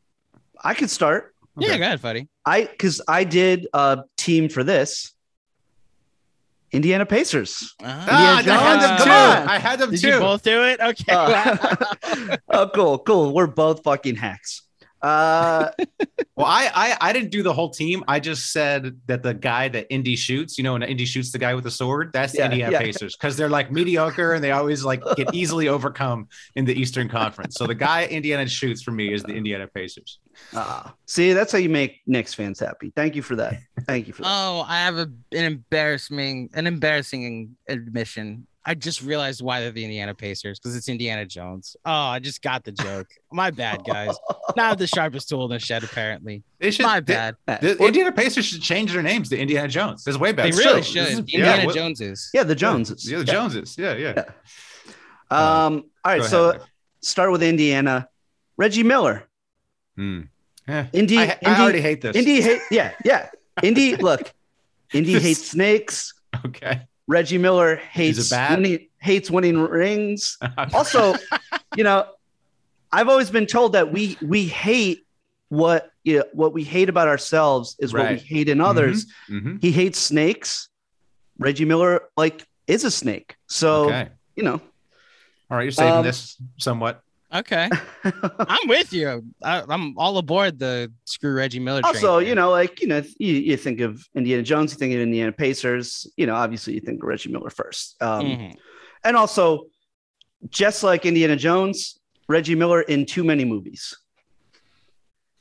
I 0.63 0.73
could 0.75 0.89
start. 0.91 1.33
Yeah, 1.57 1.77
go 1.77 1.83
ahead, 1.83 1.99
Fuddy. 1.99 2.29
I 2.45 2.63
because 2.65 3.01
I 3.07 3.23
did 3.25 3.67
a 3.73 4.03
team 4.23 4.49
for 4.49 4.63
this. 4.63 5.11
Indiana 6.71 7.05
Pacers. 7.05 7.75
Ah, 7.83 8.39
Indiana 8.39 8.59
I 8.59 8.63
had 8.63 8.81
them 8.81 8.97
too. 8.97 9.03
come 9.03 9.11
on. 9.11 9.47
I 9.47 9.59
had 9.59 9.79
them 9.79 9.91
Did 9.91 10.01
too. 10.01 10.07
you 10.07 10.19
both 10.19 10.41
do 10.41 10.63
it? 10.63 10.79
Okay. 10.79 11.13
Uh, 11.13 11.57
oh, 12.49 12.69
cool, 12.73 12.97
cool. 12.99 13.33
We're 13.33 13.47
both 13.47 13.83
fucking 13.83 14.15
hacks. 14.15 14.63
Uh, 15.03 15.69
Well, 16.35 16.47
I, 16.47 16.71
I 16.73 17.09
I 17.09 17.13
didn't 17.13 17.29
do 17.29 17.43
the 17.43 17.53
whole 17.53 17.69
team. 17.69 18.03
I 18.07 18.19
just 18.19 18.51
said 18.51 18.99
that 19.05 19.21
the 19.21 19.35
guy 19.35 19.67
that 19.67 19.85
Indy 19.91 20.15
shoots, 20.15 20.57
you 20.57 20.63
know, 20.63 20.73
and 20.73 20.83
Indy 20.83 21.05
shoots 21.05 21.31
the 21.31 21.37
guy 21.37 21.53
with 21.53 21.63
the 21.63 21.69
sword, 21.69 22.09
that's 22.11 22.31
the 22.31 22.39
Yeah, 22.39 22.45
Indiana 22.45 22.71
yeah. 22.71 22.79
Pacers 22.79 23.15
because 23.15 23.37
they're 23.37 23.49
like 23.49 23.71
mediocre 23.71 24.33
and 24.33 24.43
they 24.43 24.49
always 24.49 24.83
like 24.83 25.03
get 25.15 25.31
easily 25.31 25.67
overcome 25.67 26.27
in 26.55 26.65
the 26.65 26.73
Eastern 26.73 27.07
Conference. 27.07 27.53
So 27.55 27.67
the 27.67 27.75
guy 27.75 28.07
Indiana 28.07 28.47
shoots 28.47 28.81
for 28.81 28.89
me 28.89 29.13
is 29.13 29.21
the 29.21 29.33
Indiana 29.35 29.67
Pacers. 29.67 30.17
ah, 30.55 30.95
see, 31.05 31.33
that's 31.33 31.51
how 31.51 31.59
you 31.59 31.69
make 31.69 32.01
Knicks 32.07 32.33
fans 32.33 32.59
happy. 32.59 32.91
Thank 32.95 33.15
you 33.15 33.21
for 33.21 33.35
that. 33.35 33.57
Thank 33.85 34.07
you 34.07 34.13
for 34.13 34.23
that. 34.23 34.27
oh, 34.31 34.65
I 34.67 34.77
have 34.77 34.95
a, 34.97 35.11
an 35.33 35.45
embarrassing, 35.45 36.49
an 36.55 36.65
embarrassing 36.65 37.55
admission. 37.69 38.47
I 38.65 38.75
just 38.75 39.01
realized 39.01 39.41
why 39.41 39.59
they're 39.59 39.71
the 39.71 39.83
Indiana 39.83 40.13
Pacers 40.13 40.57
because 40.57 40.75
it's 40.75 40.87
Indiana 40.87 41.25
Jones. 41.25 41.75
Oh, 41.85 41.91
I 41.91 42.19
just 42.19 42.41
got 42.41 42.63
the 42.63 42.71
joke. 42.71 43.07
My 43.31 43.51
bad, 43.51 43.83
guys. 43.85 44.15
Not 44.55 44.77
the 44.77 44.87
sharpest 44.87 45.27
tool 45.27 45.43
in 45.45 45.51
the 45.51 45.59
shed, 45.59 45.83
apparently. 45.83 46.43
They 46.59 46.71
should. 46.71 46.85
My 46.85 47.01
bad. 47.01 47.35
The, 47.45 47.77
Indiana 47.83 48.13
Pacers 48.13 48.45
should 48.45 48.61
change 48.61 48.93
their 48.93 49.01
names 49.03 49.27
to 49.29 49.37
Indiana 49.37 49.67
Jones. 49.67 50.05
This 50.05 50.15
is 50.15 50.19
way 50.19 50.31
They 50.31 50.51
better. 50.51 50.55
really 50.57 50.81
Still, 50.81 51.03
should. 51.05 51.11
is- 51.13 51.19
Indiana 51.19 51.65
what- 51.65 51.75
Joneses. 51.75 52.29
yeah, 52.33 52.43
the 52.43 52.55
Joneses. 52.55 53.09
Yeah, 53.11 53.17
the 53.17 53.25
Joneses. 53.25 53.77
Yeah, 53.77 53.95
yeah. 53.95 54.13
Yeah. 54.15 54.25
Um, 55.65 55.83
all 56.05 56.11
right, 56.13 56.21
Go 56.21 56.27
so 56.27 56.49
ahead. 56.51 56.61
start 57.01 57.31
with 57.31 57.43
Indiana. 57.43 58.07
Reggie 58.55 58.83
Miller. 58.83 59.23
Hmm. 59.97 60.21
Eh, 60.67 60.85
Indy. 60.93 61.17
I, 61.17 61.37
Indy, 61.41 61.61
already 61.61 61.81
hate 61.81 62.01
this. 62.01 62.15
Indy 62.15 62.39
hate. 62.39 62.61
Yeah, 62.71 62.93
yeah. 63.03 63.29
Indy. 63.61 63.95
Look, 63.97 64.31
Indy 64.93 65.19
hates 65.19 65.47
snakes. 65.47 66.13
Okay. 66.45 66.81
Reggie 67.07 67.37
Miller 67.37 67.75
hates 67.75 68.31
winning, 68.31 68.87
hates 68.99 69.29
winning 69.29 69.59
rings. 69.59 70.37
Also, 70.73 71.15
you 71.75 71.83
know, 71.83 72.05
I've 72.91 73.09
always 73.09 73.29
been 73.29 73.45
told 73.45 73.73
that 73.73 73.91
we 73.91 74.17
we 74.21 74.45
hate 74.47 75.05
what 75.49 75.91
you 76.03 76.19
know, 76.19 76.25
what 76.33 76.53
we 76.53 76.63
hate 76.63 76.89
about 76.89 77.07
ourselves 77.07 77.75
is 77.79 77.93
what 77.93 78.09
we 78.09 78.17
hate 78.17 78.49
in 78.49 78.59
others. 78.61 79.05
Mhm. 79.29 79.61
He 79.61 79.71
hates 79.71 79.99
snakes. 79.99 80.69
Reggie 81.37 81.65
Miller 81.65 82.01
like 82.17 82.45
is 82.67 82.83
a 82.83 82.91
snake. 82.91 83.35
So 83.47 83.85
Okay. 83.85 84.09
you 84.35 84.43
know, 84.43 84.61
All 85.51 85.57
right, 85.57 85.63
you're 85.63 85.71
saving 85.71 85.93
Um, 85.99 86.03
this 86.03 86.37
somewhat. 86.57 87.02
Okay, 87.33 87.67
I'm 88.03 88.67
with 88.67 88.93
you. 88.93 89.23
I, 89.43 89.63
I'm 89.67 89.97
all 89.97 90.17
aboard 90.19 90.59
the 90.59 90.91
screw 91.05 91.33
Reggie 91.33 91.59
Miller. 91.59 91.81
train 91.81 91.95
also, 91.95 92.19
here. 92.19 92.29
you 92.29 92.35
know, 92.35 92.51
like 92.51 92.79
you 92.81 92.87
know, 92.87 93.01
you, 93.17 93.33
you 93.33 93.57
think 93.57 93.79
of 93.81 94.05
Indiana 94.15 94.43
Jones, 94.43 94.71
you 94.71 94.77
think 94.77 94.93
of 94.93 94.99
Indiana 95.01 95.31
Pacers. 95.31 96.05
You 96.15 96.27
know, 96.27 96.35
obviously, 96.35 96.73
you 96.75 96.79
think 96.81 97.01
of 97.01 97.07
Reggie 97.07 97.31
Miller 97.31 97.49
first. 97.49 97.95
Um, 98.01 98.25
Mhm. 98.25 98.55
And 99.03 99.17
also, 99.17 99.65
just 100.49 100.83
like 100.83 101.05
Indiana 101.05 101.35
Jones, 101.35 101.99
Reggie 102.29 102.55
Miller 102.55 102.81
in 102.81 103.05
too 103.05 103.23
many 103.23 103.45
movies. 103.45 103.97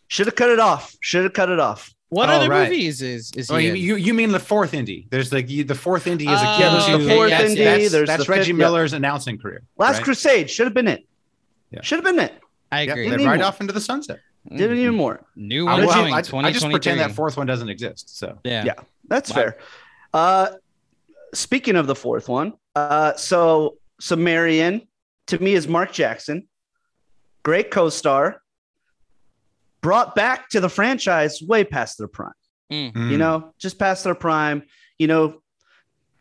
Should 0.08 0.26
have 0.26 0.34
cut 0.34 0.50
it 0.50 0.58
off. 0.60 0.94
Should 1.00 1.24
have 1.24 1.32
cut 1.32 1.48
it 1.48 1.60
off. 1.60 1.92
What 2.08 2.28
Oh, 2.28 2.32
other 2.32 2.48
right. 2.50 2.68
movies 2.70 3.00
is 3.00 3.32
is 3.36 3.50
Oh, 3.50 3.56
he 3.56 3.66
you, 3.68 3.70
in? 3.72 3.76
you 3.78 3.96
you 3.96 4.14
mean 4.14 4.32
the 4.32 4.38
fourth 4.40 4.72
indie? 4.72 5.08
There's 5.10 5.32
like 5.32 5.48
you- 5.48 5.64
the 5.64 5.74
fourth 5.74 6.04
indie 6.06 6.22
is 6.22 6.28
Oh, 6.28 6.32
akin 6.34 6.60
Yeah, 6.60 6.70
there's 6.72 6.84
to 6.86 6.90
the 6.98 7.04
okay, 7.04 7.16
fourth 7.16 7.30
yes, 7.30 7.50
indie. 7.50 7.64
That's, 7.64 7.92
there's 7.92 8.08
that's 8.08 8.26
the 8.26 8.30
Reggie 8.30 8.52
fifth, 8.52 8.58
yeah. 8.58 8.64
Miller's 8.66 8.92
announcing 8.92 9.38
career. 9.38 9.62
Last 9.78 9.96
right? 9.96 10.04
Crusade 10.04 10.50
should 10.50 10.66
have 10.66 10.74
been 10.74 10.88
it. 10.88 11.06
Yeah. 11.72 11.80
Should 11.82 12.04
have 12.04 12.04
been 12.04 12.24
it. 12.24 12.34
I 12.70 12.82
agree. 12.82 13.04
Didn't 13.04 13.18
then 13.18 13.28
right 13.28 13.40
off 13.40 13.60
into 13.60 13.72
the 13.72 13.80
sunset. 13.80 14.20
Didn't 14.48 14.78
even 14.78 14.94
more. 14.94 15.24
New 15.36 15.66
one 15.66 15.80
well, 15.84 15.90
coming. 15.90 16.14
I, 16.14 16.18
I 16.18 16.52
just 16.52 16.68
pretend 16.68 17.00
that 17.00 17.12
fourth 17.12 17.36
one 17.36 17.46
doesn't 17.46 17.68
exist. 17.68 18.18
So 18.18 18.38
Yeah. 18.44 18.64
Yeah. 18.64 18.74
That's 19.08 19.30
Wow. 19.30 19.36
fair. 19.36 19.58
Uh, 20.12 20.48
speaking 21.34 21.76
of 21.76 21.86
the 21.86 21.94
fourth 21.94 22.28
one, 22.28 22.54
uh, 22.74 23.14
so 23.14 23.76
so 24.00 24.16
Marion 24.16 24.86
to 25.28 25.38
me 25.38 25.54
is 25.54 25.68
Mark 25.68 25.92
Jackson, 25.92 26.48
great 27.44 27.70
co-star, 27.70 28.42
brought 29.80 30.14
back 30.14 30.48
to 30.50 30.60
the 30.60 30.68
franchise 30.68 31.40
way 31.42 31.64
past 31.64 31.98
their 31.98 32.08
prime. 32.08 32.32
mm. 32.70 33.10
You 33.10 33.18
know, 33.18 33.52
just 33.58 33.78
past 33.78 34.04
their 34.04 34.14
prime. 34.14 34.64
You 34.98 35.06
know, 35.06 35.41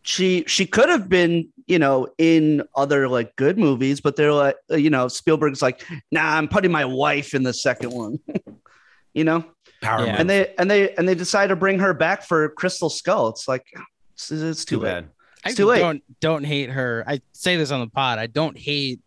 she 0.03 0.43
she 0.47 0.65
could 0.65 0.89
have 0.89 1.07
been 1.09 1.49
you 1.67 1.79
know 1.79 2.07
in 2.17 2.63
other 2.75 3.07
like 3.07 3.35
good 3.35 3.57
movies, 3.57 4.01
but 4.01 4.15
they're 4.15 4.33
like 4.33 4.55
uh, 4.71 4.75
you 4.75 4.89
know 4.89 5.07
Spielberg's 5.07 5.61
like, 5.61 5.85
nah, 6.11 6.35
I'm 6.37 6.47
putting 6.47 6.71
my 6.71 6.85
wife 6.85 7.33
in 7.33 7.43
the 7.43 7.53
second 7.53 7.91
one. 7.91 8.19
you 9.13 9.23
know, 9.23 9.43
power 9.81 10.05
Yeah. 10.05 10.15
and 10.19 10.29
they 10.29 10.53
and 10.57 10.69
they 10.71 10.93
and 10.95 11.07
they 11.07 11.15
decide 11.15 11.47
to 11.47 11.55
bring 11.55 11.79
her 11.79 11.93
back 11.93 12.23
for 12.23 12.49
Crystal 12.49 12.89
Skull. 12.89 13.29
It's 13.29 13.47
like 13.47 13.65
it's, 14.13 14.31
it's 14.31 14.65
too, 14.65 14.77
too 14.77 14.81
late. 14.83 14.91
bad. 14.91 15.09
I 15.43 15.49
It's 15.49 15.57
too 15.57 15.65
late. 15.65 15.79
don't 15.79 16.03
don't 16.19 16.43
hate 16.43 16.69
her. 16.69 17.03
I 17.07 17.21
say 17.33 17.57
this 17.57 17.71
on 17.71 17.79
the 17.81 17.87
pod. 17.87 18.19
I 18.19 18.27
don't 18.27 18.57
hate 18.57 18.99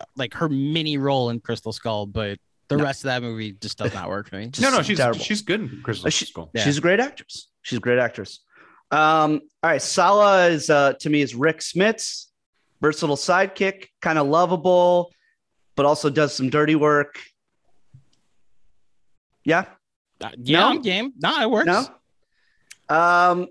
uh, 0.00 0.04
like 0.16 0.34
her 0.34 0.48
mini 0.48 0.96
role 0.98 1.30
in 1.30 1.40
Crystal 1.40 1.72
Skull, 1.72 2.06
but 2.06 2.38
the 2.68 2.76
No. 2.78 2.84
rest 2.84 3.00
of 3.04 3.08
that 3.08 3.22
movie 3.22 3.52
just 3.52 3.78
does 3.78 3.92
not 3.94 4.08
work 4.08 4.28
for 4.30 4.36
me. 4.36 4.46
Just 4.52 4.62
no, 4.62 4.74
no, 4.76 4.82
she's 4.82 4.96
terrible. 4.98 5.18
she's 5.20 5.42
good 5.42 5.60
in 5.60 5.80
Crystal 5.82 6.06
Uh, 6.06 6.10
she- 6.10 6.24
Skull. 6.26 6.50
Yeah. 6.54 6.64
She's 6.64 6.78
a 6.78 6.80
great 6.80 7.00
actress. 7.00 7.48
She's 7.62 7.76
a 7.76 7.80
great 7.80 7.98
actress. 7.98 8.40
Um, 8.92 9.40
all 9.62 9.70
right, 9.70 9.80
Sallah 9.82 10.48
is 10.48 10.68
uh, 10.70 10.92
to 11.00 11.10
me 11.10 11.22
is 11.22 11.34
Rick 11.34 11.58
Smits, 11.60 12.26
versatile 12.80 13.16
sidekick, 13.16 13.86
kind 14.00 14.18
of 14.18 14.26
lovable, 14.26 15.12
but 15.76 15.86
also 15.86 16.10
does 16.10 16.34
some 16.34 16.50
dirty 16.50 16.74
work. 16.74 17.18
Yeah, 19.44 19.64
Uh, 20.22 20.30
yeah, 20.38 20.60
No? 20.60 20.68
I'm 20.68 20.82
game. 20.82 21.12
No, 21.20 21.40
it 21.40 21.50
works. 21.50 21.66
no. 21.66 21.86
Um, 22.94 23.48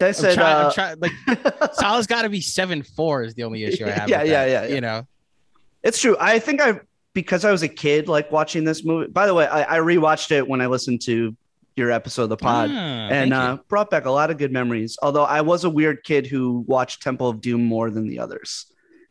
I'm 0.00 0.12
said, 0.12 0.34
trying, 0.34 0.56
uh, 0.56 0.66
I'm 0.68 0.72
trying, 0.72 0.98
like 0.98 1.74
Sallah's 1.74 2.06
got 2.06 2.22
to 2.22 2.28
be 2.28 2.40
seven 2.40 2.82
four 2.82 3.22
is 3.22 3.34
the 3.34 3.44
only 3.44 3.64
issue 3.64 3.86
I 3.86 3.90
have. 3.90 4.08
Yeah, 4.08 4.22
yeah, 4.22 4.44
yeah, 4.46 4.66
yeah. 4.66 4.74
You 4.74 4.80
know, 4.80 5.06
It's 5.82 6.00
true. 6.00 6.16
I 6.18 6.38
think 6.38 6.60
I 6.60 6.80
because 7.12 7.44
I 7.44 7.52
was 7.52 7.62
a 7.62 7.68
kid 7.68 8.08
like 8.08 8.32
watching 8.32 8.64
this 8.64 8.84
movie. 8.84 9.08
By 9.10 9.26
the 9.26 9.34
way, 9.34 9.46
I, 9.46 9.76
I 9.76 9.78
rewatched 9.78 10.30
it 10.32 10.46
when 10.48 10.60
I 10.60 10.66
listened 10.66 11.00
to 11.02 11.36
your 11.76 11.90
episode 11.90 12.24
of 12.24 12.28
the 12.30 12.36
pod. 12.36 12.70
Ah, 12.72 13.08
and 13.10 13.32
uh, 13.34 13.58
brought 13.68 13.90
back 13.90 14.04
a 14.04 14.10
lot 14.10 14.30
of 14.30 14.38
good 14.38 14.52
memories. 14.52 14.96
Although 15.02 15.24
I 15.24 15.40
was 15.40 15.64
a 15.64 15.70
weird 15.70 16.04
kid 16.04 16.26
who 16.26 16.64
watched 16.66 17.02
Temple 17.02 17.28
of 17.28 17.40
Doom 17.40 17.64
more 17.64 17.90
than 17.90 18.06
the 18.08 18.18
others, 18.20 18.66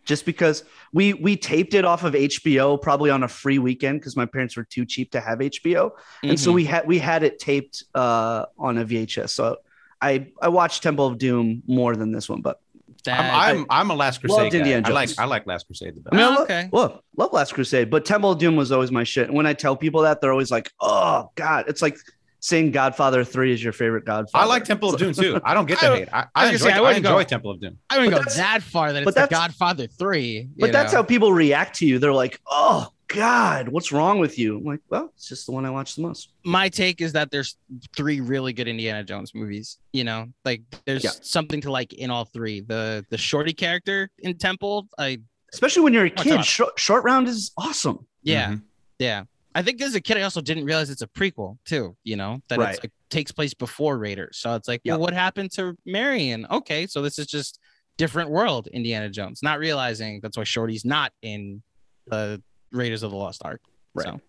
just 0.06 0.26
because 0.26 0.64
we 0.94 1.14
we 1.14 1.36
taped 1.36 1.74
it 1.74 1.86
off 1.86 2.04
of 2.04 2.14
HBO 2.14 2.82
probably 2.82 3.10
on 3.10 3.24
a 3.24 3.28
free 3.28 3.60
weekend 3.60 4.00
because 4.00 4.16
my 4.16 4.26
parents 4.26 4.56
were 4.58 4.64
too 4.66 4.86
cheap 4.86 5.12
to 5.12 5.20
have 5.20 5.40
HBO, 5.40 5.92
and 6.24 6.40
so 6.40 6.52
Mhm. 6.52 6.56
we 6.56 6.66
had 6.66 6.88
we 6.88 7.00
had 7.00 7.24
it 7.24 7.40
taped 7.40 7.84
uh, 7.96 8.46
on 8.58 8.78
a 8.78 8.86
VHS. 8.86 9.30
So 9.32 9.58
I 10.02 10.28
I 10.42 10.50
watched 10.50 10.84
Temple 10.84 11.08
of 11.08 11.18
Doom 11.18 11.64
more 11.68 11.96
than 11.96 12.12
this 12.12 12.30
one, 12.30 12.42
but 12.42 12.60
That- 13.06 13.20
I'm, 13.34 13.60
I'm 13.62 13.66
I'm 13.70 13.92
a 13.92 13.96
Last 13.96 14.20
Crusade 14.22 14.38
Loved 14.38 14.52
guy. 14.54 14.60
Indiana 14.60 14.88
I 14.88 14.92
like 14.92 15.10
Jones. 15.10 15.20
I 15.20 15.26
like 15.26 15.46
Last 15.48 15.68
Crusade 15.68 15.96
the 15.96 16.02
best. 16.02 16.14
I 16.14 16.18
mean, 16.18 16.26
I 16.26 16.36
Oh, 16.38 16.44
okay. 16.44 16.70
well, 16.72 17.04
love 17.18 17.34
Last 17.34 17.54
Crusade, 17.54 17.90
but 17.90 18.06
Temple 18.06 18.32
of 18.32 18.40
Doom 18.40 18.56
was 18.56 18.72
always 18.72 18.92
my 18.92 19.04
shit. 19.04 19.28
And 19.28 19.36
when 19.36 19.46
I 19.46 19.54
tell 19.54 19.76
people 19.76 20.02
that, 20.04 20.22
they're 20.22 20.32
always 20.32 20.52
like, 20.52 20.72
"Oh 20.80 21.30
God!" 21.36 21.66
It's 21.68 21.82
like 21.82 21.98
saying 22.44 22.72
Godfather 22.72 23.24
Three 23.24 23.54
is 23.54 23.64
your 23.64 23.72
favorite 23.72 24.04
Godfather. 24.06 24.44
I 24.44 24.46
like 24.48 24.66
Temple 24.66 24.94
of 24.94 25.00
Doom 25.00 25.14
too. 25.14 25.40
I 25.46 25.54
don't 25.54 25.66
get 25.66 25.78
I- 25.84 25.90
the 25.90 25.96
hate. 25.96 26.10
I, 26.12 26.20
I 26.20 26.28
I, 26.36 26.46
enjoy, 26.52 26.58
say, 26.66 26.72
I 26.74 26.78
I 26.78 26.82
wouldn't 26.82 26.98
enjoy 26.98 27.24
go- 27.24 27.24
Temple 27.24 27.52
of 27.52 27.62
Doom. 27.62 27.78
I 27.90 27.98
wouldn't 28.00 28.16
But 28.16 28.26
go 28.26 28.32
that 28.36 28.62
far 28.62 28.92
that 28.92 29.06
but 29.06 29.16
it's 29.16 29.22
the 29.30 29.34
Godfather 29.34 29.88
three. 29.88 30.50
But 30.58 30.68
you 30.68 30.72
that's 30.74 30.92
how 30.94 31.04
people 31.04 31.32
react 31.32 31.78
to 31.78 31.86
you. 31.86 32.00
They're 32.00 32.12
like, 32.14 32.40
"Oh 32.48 32.90
God, 33.08 33.70
what's 33.70 33.92
wrong 33.94 34.20
with 34.20 34.38
you?" 34.38 34.58
I'm 34.58 34.66
like, 34.66 34.82
"Well, 34.90 35.12
it's 35.16 35.30
just 35.30 35.46
the 35.46 35.54
one 35.54 35.66
I 35.66 35.70
watch 35.70 35.96
the 35.96 36.02
most." 36.02 36.30
my 36.44 36.68
take 36.68 37.00
is 37.00 37.14
that 37.14 37.32
there's 37.32 37.56
three 37.96 38.20
really 38.20 38.52
good 38.52 38.68
Indiana 38.68 39.04
Jones 39.06 39.34
movies. 39.34 39.78
You 39.94 40.04
know, 40.04 40.28
like 40.44 40.64
there's 40.86 41.04
Yeah. 41.06 41.12
something 41.22 41.62
to 41.62 41.72
like 41.72 41.94
in 41.94 42.10
all 42.12 42.26
three. 42.26 42.60
The 42.60 43.06
the 43.10 43.18
shorty 43.18 43.54
character 43.54 44.10
in 44.20 44.38
Temple, 44.38 44.90
I 45.00 45.20
Especially 45.54 45.84
when 45.84 45.94
you're 45.94 46.06
a 46.06 46.10
kid, 46.10 46.44
short, 46.44 46.78
short 46.80 47.04
round 47.06 47.28
is 47.30 47.52
awesome. 47.58 48.06
yeah, 48.24 48.54
Mhm. 48.54 48.62
yeah. 49.00 49.24
I 49.56 49.62
think 49.62 49.82
as 49.82 49.94
a 49.96 50.02
kid, 50.02 50.18
I 50.18 50.24
also 50.24 50.42
didn't 50.42 50.66
realize 50.66 50.90
it's 50.90 51.02
a 51.04 51.08
prequel 51.08 51.58
too. 51.66 51.96
You 52.04 52.16
know 52.16 52.42
that 52.50 52.60
Right. 52.60 52.74
it's 52.74 52.84
like 52.84 52.92
takes 53.10 53.32
place 53.32 53.54
before 53.54 53.98
Raiders, 53.98 54.38
so 54.38 54.56
it's 54.56 54.68
like, 54.68 54.82
Yeah. 54.84 54.94
well, 54.94 55.02
what 55.02 55.14
happened 55.14 55.52
to 55.54 55.78
Marion? 55.86 56.48
Okay, 56.50 56.88
so 56.88 57.02
this 57.02 57.20
is 57.20 57.28
just 57.28 57.60
different 57.98 58.30
world 58.32 58.68
Indiana 58.68 59.10
Jones. 59.10 59.42
Not 59.44 59.60
realizing 59.60 60.20
that's 60.22 60.36
why 60.38 60.44
Shorty's 60.44 60.84
not 60.86 61.12
in 61.22 61.62
the 62.08 62.42
Raiders 62.72 63.04
of 63.04 63.12
the 63.12 63.18
Lost 63.18 63.42
Ark. 63.46 63.62
Right. 63.94 64.08
So 64.08 64.20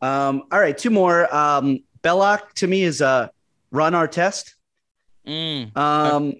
Um, 0.00 0.42
all 0.52 0.60
right, 0.60 0.76
two 0.76 0.90
more. 0.90 1.32
Um, 1.34 1.80
Belloq 2.02 2.52
to 2.54 2.66
me 2.66 2.82
is 2.82 3.02
uh, 3.02 3.28
Ron 3.72 3.92
Artest. 3.94 4.54
mm, 5.26 5.76
Um, 5.76 6.32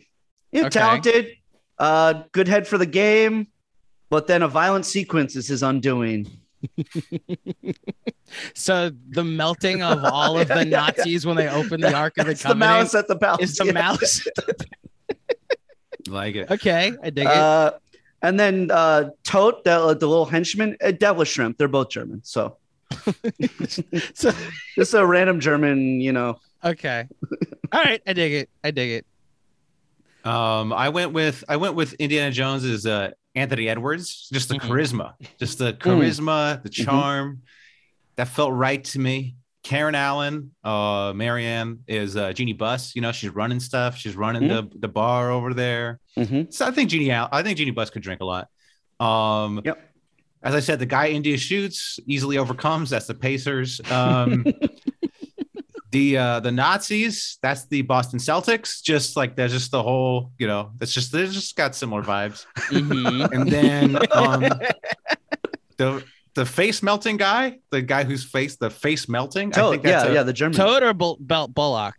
you 0.52 0.60
know, 0.62 0.66
Okay. 0.68 0.78
talented, 0.78 1.26
uh, 1.78 2.22
good 2.32 2.48
head 2.48 2.66
for 2.68 2.78
the 2.78 2.86
game, 2.86 3.48
but 4.10 4.26
then 4.26 4.42
a 4.42 4.48
violent 4.48 4.86
sequence 4.86 5.34
is 5.36 5.46
his 5.48 5.62
undoing. 5.62 6.26
So 8.54 8.90
the 9.10 9.24
melting 9.24 9.82
of 9.82 10.04
all 10.04 10.38
of 10.38 10.48
Yeah, 10.50 10.54
the 10.64 10.68
yeah, 10.68 10.86
yeah. 10.86 10.86
Nazis 10.96 11.24
when 11.26 11.36
they 11.36 11.48
open 11.48 11.80
the 11.80 11.94
Ark 11.94 12.18
of 12.18 12.26
the 12.26 12.34
Covenant. 12.34 12.38
the 12.38 12.42
Covenant 12.42 12.58
mouse 12.60 12.94
at 12.94 13.08
the 13.08 13.16
palace. 13.16 13.50
is 13.50 13.56
the 13.56 13.66
Yeah. 13.66 13.72
mouse. 13.72 14.20
Like 16.08 16.36
it. 16.36 16.50
okay, 16.50 16.92
I 17.02 17.10
dig 17.10 17.26
it. 17.26 17.30
Uh, 17.30 17.72
and 18.22 18.40
then 18.40 18.70
uh, 18.70 19.10
Toht, 19.24 19.62
the, 19.64 19.94
the 19.94 20.06
little 20.08 20.24
henchman, 20.24 20.74
uh, 20.82 20.90
Dennis 20.90 21.28
Schröder. 21.36 21.54
They're 21.58 21.68
both 21.68 21.90
German. 21.90 22.22
So 22.24 22.56
So- 24.14 24.32
just 24.74 24.94
a 24.94 25.04
random 25.04 25.38
German, 25.38 26.00
you 26.00 26.12
know. 26.12 26.38
okay, 26.64 27.06
all 27.72 27.82
right, 27.84 28.00
I 28.06 28.12
dig 28.14 28.32
it. 28.32 28.48
I 28.64 28.70
dig 28.70 28.90
it. 29.02 30.26
Um, 30.26 30.72
I 30.72 30.88
went 30.88 31.12
with 31.12 31.44
I 31.46 31.56
went 31.56 31.74
with 31.74 31.92
Indiana 31.94 32.30
Jones 32.30 32.64
as 32.64 32.86
uh, 32.86 33.10
Anthony 33.34 33.68
Edwards. 33.68 34.28
Just 34.32 34.48
the 34.48 34.56
Mhm. 34.56 34.60
charisma, 34.68 35.12
just 35.38 35.58
the 35.58 35.72
charisma, 35.74 36.62
the 36.62 36.68
Mm-hmm. 36.70 36.84
charm. 36.84 37.42
That 38.16 38.28
felt 38.28 38.52
right 38.52 38.82
to 38.84 38.98
me. 38.98 39.36
Karen 39.62 39.94
Allen, 39.94 40.52
uh, 40.64 41.12
Marianne 41.14 41.80
is 41.86 42.16
uh, 42.16 42.32
Jeanie 42.32 42.52
Buss. 42.54 42.94
You 42.96 43.02
know, 43.02 43.12
she's 43.12 43.30
running 43.30 43.60
stuff. 43.60 43.96
She's 43.96 44.16
running 44.16 44.42
Mm-hmm. 44.42 44.70
the 44.70 44.78
the 44.80 44.88
bar 44.88 45.30
over 45.30 45.52
there. 45.54 46.00
Mhm. 46.16 46.52
So 46.52 46.66
I 46.66 46.70
think 46.70 46.90
Jeannie, 46.90 47.12
I 47.12 47.42
think 47.42 47.58
Jeanie 47.58 47.70
Buss 47.72 47.90
could 47.90 48.02
drink 48.02 48.20
a 48.20 48.24
lot. 48.24 48.48
Um, 48.98 49.60
Yep. 49.64 49.84
As 50.42 50.54
I 50.54 50.60
said, 50.60 50.78
the 50.78 50.86
guy 50.86 51.08
India 51.08 51.36
shoots 51.36 51.98
easily 52.06 52.38
overcomes. 52.38 52.90
That's 52.90 53.06
the 53.08 53.14
Pacers. 53.14 53.80
Um, 53.90 54.44
the 55.90 56.16
uh, 56.18 56.40
the 56.40 56.52
Nazis. 56.52 57.38
That's 57.42 57.66
the 57.66 57.82
Boston 57.82 58.18
Celtics. 58.18 58.82
Just 58.82 59.16
like 59.16 59.36
there's 59.36 59.52
just 59.52 59.70
the 59.70 59.82
whole, 59.82 60.32
you 60.38 60.46
know, 60.46 60.72
it's 60.80 60.92
just 60.92 61.12
they 61.12 61.26
just 61.26 61.56
got 61.56 61.74
similar 61.74 62.02
vibes. 62.02 62.44
Mhm. 62.68 63.32
And 63.32 63.50
then 63.50 63.96
um, 64.12 64.44
the 65.76 66.04
the 66.34 66.46
face 66.46 66.82
melting 66.82 67.16
guy, 67.16 67.58
the 67.70 67.82
guy 67.82 68.04
whose 68.04 68.24
face 68.24 68.56
the 68.56 68.70
face 68.70 69.08
melting. 69.08 69.52
I 69.54 69.70
think 69.70 69.82
that's 69.82 70.04
yeah, 70.04 70.10
a- 70.10 70.14
yeah, 70.14 70.22
the 70.22 70.32
German. 70.32 70.56
Toad 70.56 70.82
or 70.82 70.94
Bull, 70.94 71.16
Belt 71.20 71.54
Bullock? 71.54 71.94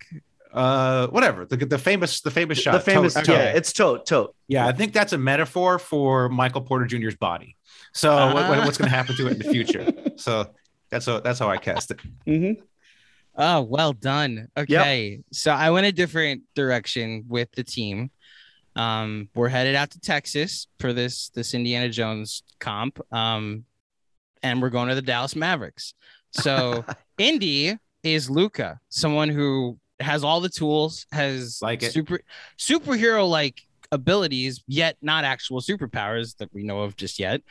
uh 0.51 1.05
whatever 1.09 1.45
the, 1.45 1.57
the 1.57 1.77
famous 1.77 2.21
the 2.21 2.31
famous 2.31 2.57
shot 2.57 2.71
the 2.71 2.79
famous, 2.79 3.13
Toht, 3.13 3.27
yeah, 3.27 3.51
Toht. 3.51 3.55
it's 3.55 3.71
Toht, 3.71 4.07
Toht. 4.07 4.29
Yeah, 4.47 4.65
I 4.65 4.71
think 4.71 4.93
that's 4.93 5.13
a 5.13 5.17
metaphor 5.19 5.77
for 5.77 6.27
Michael 6.27 6.61
Porter 6.61 6.85
Jr.'s 6.87 7.15
body. 7.15 7.55
So 7.93 8.33
what- 8.33 8.49
what- 8.49 8.65
what's 8.65 8.77
going 8.79 8.89
to 8.89 8.95
happen 8.95 9.15
to 9.17 9.27
it 9.27 9.33
in 9.33 9.37
the 9.39 9.43
future? 9.51 9.85
So 10.19 10.47
that's 10.91 11.05
how 11.05 11.19
that's 11.21 11.37
how 11.39 11.49
I 11.49 11.57
cast 11.57 11.91
it. 11.91 11.99
Mm-hmm. 12.27 12.61
Oh, 13.41 13.61
well 13.61 13.93
done. 13.93 14.49
Okay. 14.57 15.21
So 15.31 15.51
I 15.51 15.71
went 15.71 15.87
a 15.87 15.91
different 15.93 16.43
direction 16.55 17.23
with 17.27 17.49
the 17.53 17.63
team. 17.63 18.11
Um, 18.75 19.29
we're 19.33 19.47
headed 19.47 19.75
out 19.75 19.91
to 19.91 19.99
Texas 19.99 20.67
for 20.79 20.91
this 20.93 21.29
this 21.29 21.53
Indiana 21.53 21.89
Jones 21.89 22.43
comp. 22.59 22.99
Um, 23.13 23.63
and 24.43 24.61
we're 24.61 24.69
going 24.69 24.89
to 24.89 24.95
the 24.95 25.01
Dallas 25.01 25.35
Mavericks. 25.35 25.93
So 26.31 26.83
Indy 27.17 27.77
is 28.03 28.29
Luka, 28.29 28.79
someone 28.89 29.29
who 29.29 29.79
has 30.01 30.23
all 30.23 30.41
the 30.41 30.49
tools, 30.49 31.05
has 31.11 31.59
Like 31.61 31.81
it. 31.83 31.91
super 31.93 32.19
superhero 32.57 33.27
like 33.29 33.61
abilities, 33.91 34.63
yet 34.67 34.97
not 35.01 35.23
actual 35.23 35.61
superpowers 35.61 36.37
that 36.37 36.53
we 36.53 36.63
know 36.63 36.81
of 36.81 36.95
just 36.95 37.19
yet, 37.19 37.41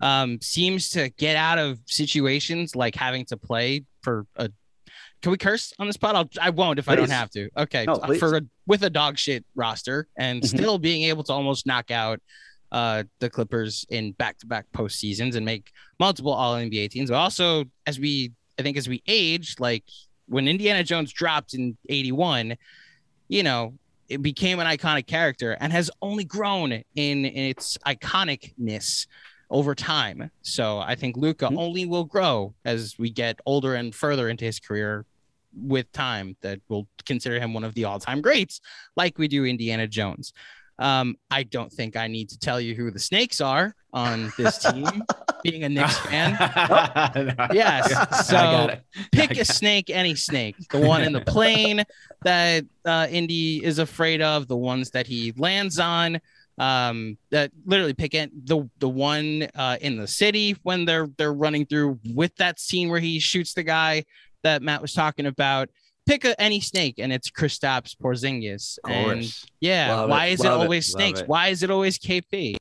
um, 0.00 0.40
seems 0.40 0.90
to 0.90 1.08
get 1.10 1.36
out 1.36 1.58
of 1.58 1.78
situations 1.86 2.74
like 2.74 2.94
having 2.94 3.24
to 3.26 3.36
play 3.36 3.84
for 4.02 4.26
a. 4.36 4.50
Can 5.24 5.30
we 5.30 5.38
curse 5.38 5.72
on 5.78 5.86
this 5.86 5.96
pod? 5.96 6.14
I'll, 6.16 6.28
I 6.38 6.50
won't 6.50 6.78
if 6.78 6.86
I 6.86 6.96
don't 6.96 7.08
have 7.08 7.30
to. 7.30 7.48
Okay, 7.56 7.86
No, 7.86 7.94
uh, 7.94 8.12
for 8.18 8.36
a, 8.36 8.42
with 8.66 8.82
a 8.82 8.90
dog 8.90 9.16
shit 9.16 9.42
roster 9.54 10.06
and 10.18 10.42
Mhm. 10.42 10.46
still 10.46 10.76
being 10.76 11.04
able 11.04 11.24
to 11.24 11.32
almost 11.32 11.64
knock 11.66 11.90
out 11.90 12.20
uh, 12.72 13.04
the 13.20 13.30
Clippers 13.30 13.86
in 13.88 14.12
back-to-back 14.12 14.66
postseasons 14.74 15.34
and 15.34 15.46
make 15.46 15.72
multiple 15.98 16.30
All 16.30 16.56
NBA 16.56 16.90
teams. 16.90 17.08
But 17.08 17.16
also, 17.16 17.64
as 17.86 17.98
we, 17.98 18.32
I 18.58 18.62
think, 18.62 18.76
as 18.76 18.86
we 18.86 19.02
age, 19.06 19.56
like 19.58 19.84
when 20.28 20.46
Indiana 20.46 20.84
Jones 20.84 21.10
dropped 21.10 21.54
in 21.54 21.74
'81, 21.88 22.56
you 23.28 23.42
know, 23.44 23.72
it 24.10 24.20
became 24.20 24.60
an 24.60 24.66
iconic 24.66 25.06
character 25.06 25.52
and 25.58 25.72
has 25.72 25.90
only 26.02 26.24
grown 26.24 26.70
in, 26.72 26.84
in 26.96 27.24
its 27.24 27.78
iconicness 27.86 29.06
over 29.48 29.74
time. 29.74 30.30
So 30.42 30.80
I 30.80 30.94
think 30.96 31.16
Luka 31.16 31.46
Mhm. 31.46 31.58
only 31.58 31.86
will 31.86 32.04
grow 32.04 32.52
as 32.66 32.96
we 32.98 33.08
get 33.08 33.40
older 33.46 33.74
and 33.74 33.94
further 33.94 34.28
into 34.28 34.44
his 34.44 34.60
career 34.60 35.06
with 35.56 35.90
time 35.92 36.36
that 36.42 36.60
will 36.68 36.88
consider 37.06 37.38
him 37.38 37.54
one 37.54 37.64
of 37.64 37.74
the 37.74 37.84
all-time 37.84 38.20
greats 38.20 38.60
like 38.96 39.18
we 39.18 39.28
do 39.28 39.44
Indiana 39.44 39.86
Jones. 39.86 40.32
Um, 40.78 41.16
I 41.30 41.44
don't 41.44 41.72
think 41.72 41.96
I 41.96 42.08
need 42.08 42.28
to 42.30 42.38
tell 42.38 42.60
you 42.60 42.74
who 42.74 42.90
the 42.90 42.98
snakes 42.98 43.40
are 43.40 43.74
on 43.92 44.32
this 44.36 44.58
team, 44.58 45.04
being 45.44 45.64
a 45.64 45.68
Knicks 45.68 45.98
fan. 45.98 46.32
Yes. 47.52 47.90
So 48.26 48.36
I 48.36 48.42
got 48.42 48.70
it. 48.70 48.84
pick 49.12 49.38
a 49.38 49.44
snake, 49.44 49.88
any 49.90 50.16
snake. 50.16 50.56
The 50.70 50.80
one 50.80 51.02
in 51.02 51.12
the 51.12 51.20
plane 51.20 51.84
that 52.24 52.64
uh, 52.84 53.06
Indy 53.08 53.64
is 53.64 53.78
afraid 53.78 54.20
of, 54.20 54.48
the 54.48 54.56
ones 54.56 54.90
that 54.90 55.06
he 55.06 55.32
lands 55.36 55.78
on. 55.78 56.20
Um, 56.58 57.18
that 57.30 57.50
literally 57.64 57.94
pick 57.94 58.14
it. 58.14 58.30
The 58.46 58.68
the 58.78 58.88
one 58.88 59.48
uh, 59.54 59.76
in 59.80 59.96
the 59.96 60.06
city 60.06 60.56
when 60.62 60.84
they're 60.84 61.08
they're 61.18 61.32
running 61.32 61.66
through 61.66 61.98
with 62.14 62.34
that 62.36 62.60
scene 62.60 62.88
where 62.88 63.00
he 63.00 63.18
shoots 63.18 63.54
the 63.54 63.64
guy 63.64 64.04
that 64.44 64.62
Matt 64.62 64.80
was 64.80 64.92
talking 64.92 65.26
about. 65.26 65.68
Pick 66.06 66.24
a, 66.26 66.38
any 66.40 66.60
snake, 66.60 66.96
and 66.98 67.12
it's 67.12 67.30
Kristaps 67.30 67.96
Porzingis. 67.96 68.78
And 68.88 69.24
yeah, 69.60 69.94
Love 69.94 70.10
why 70.10 70.26
it, 70.26 70.34
is 70.34 70.40
it 70.44 70.48
love 70.48 70.60
it, 70.60 70.64
always 70.64 70.94
love 70.94 71.00
snakes? 71.00 71.20
it. 71.20 71.28
Why 71.28 71.48
is 71.48 71.62
it 71.62 71.70
always 71.70 71.98
KP? 71.98 72.56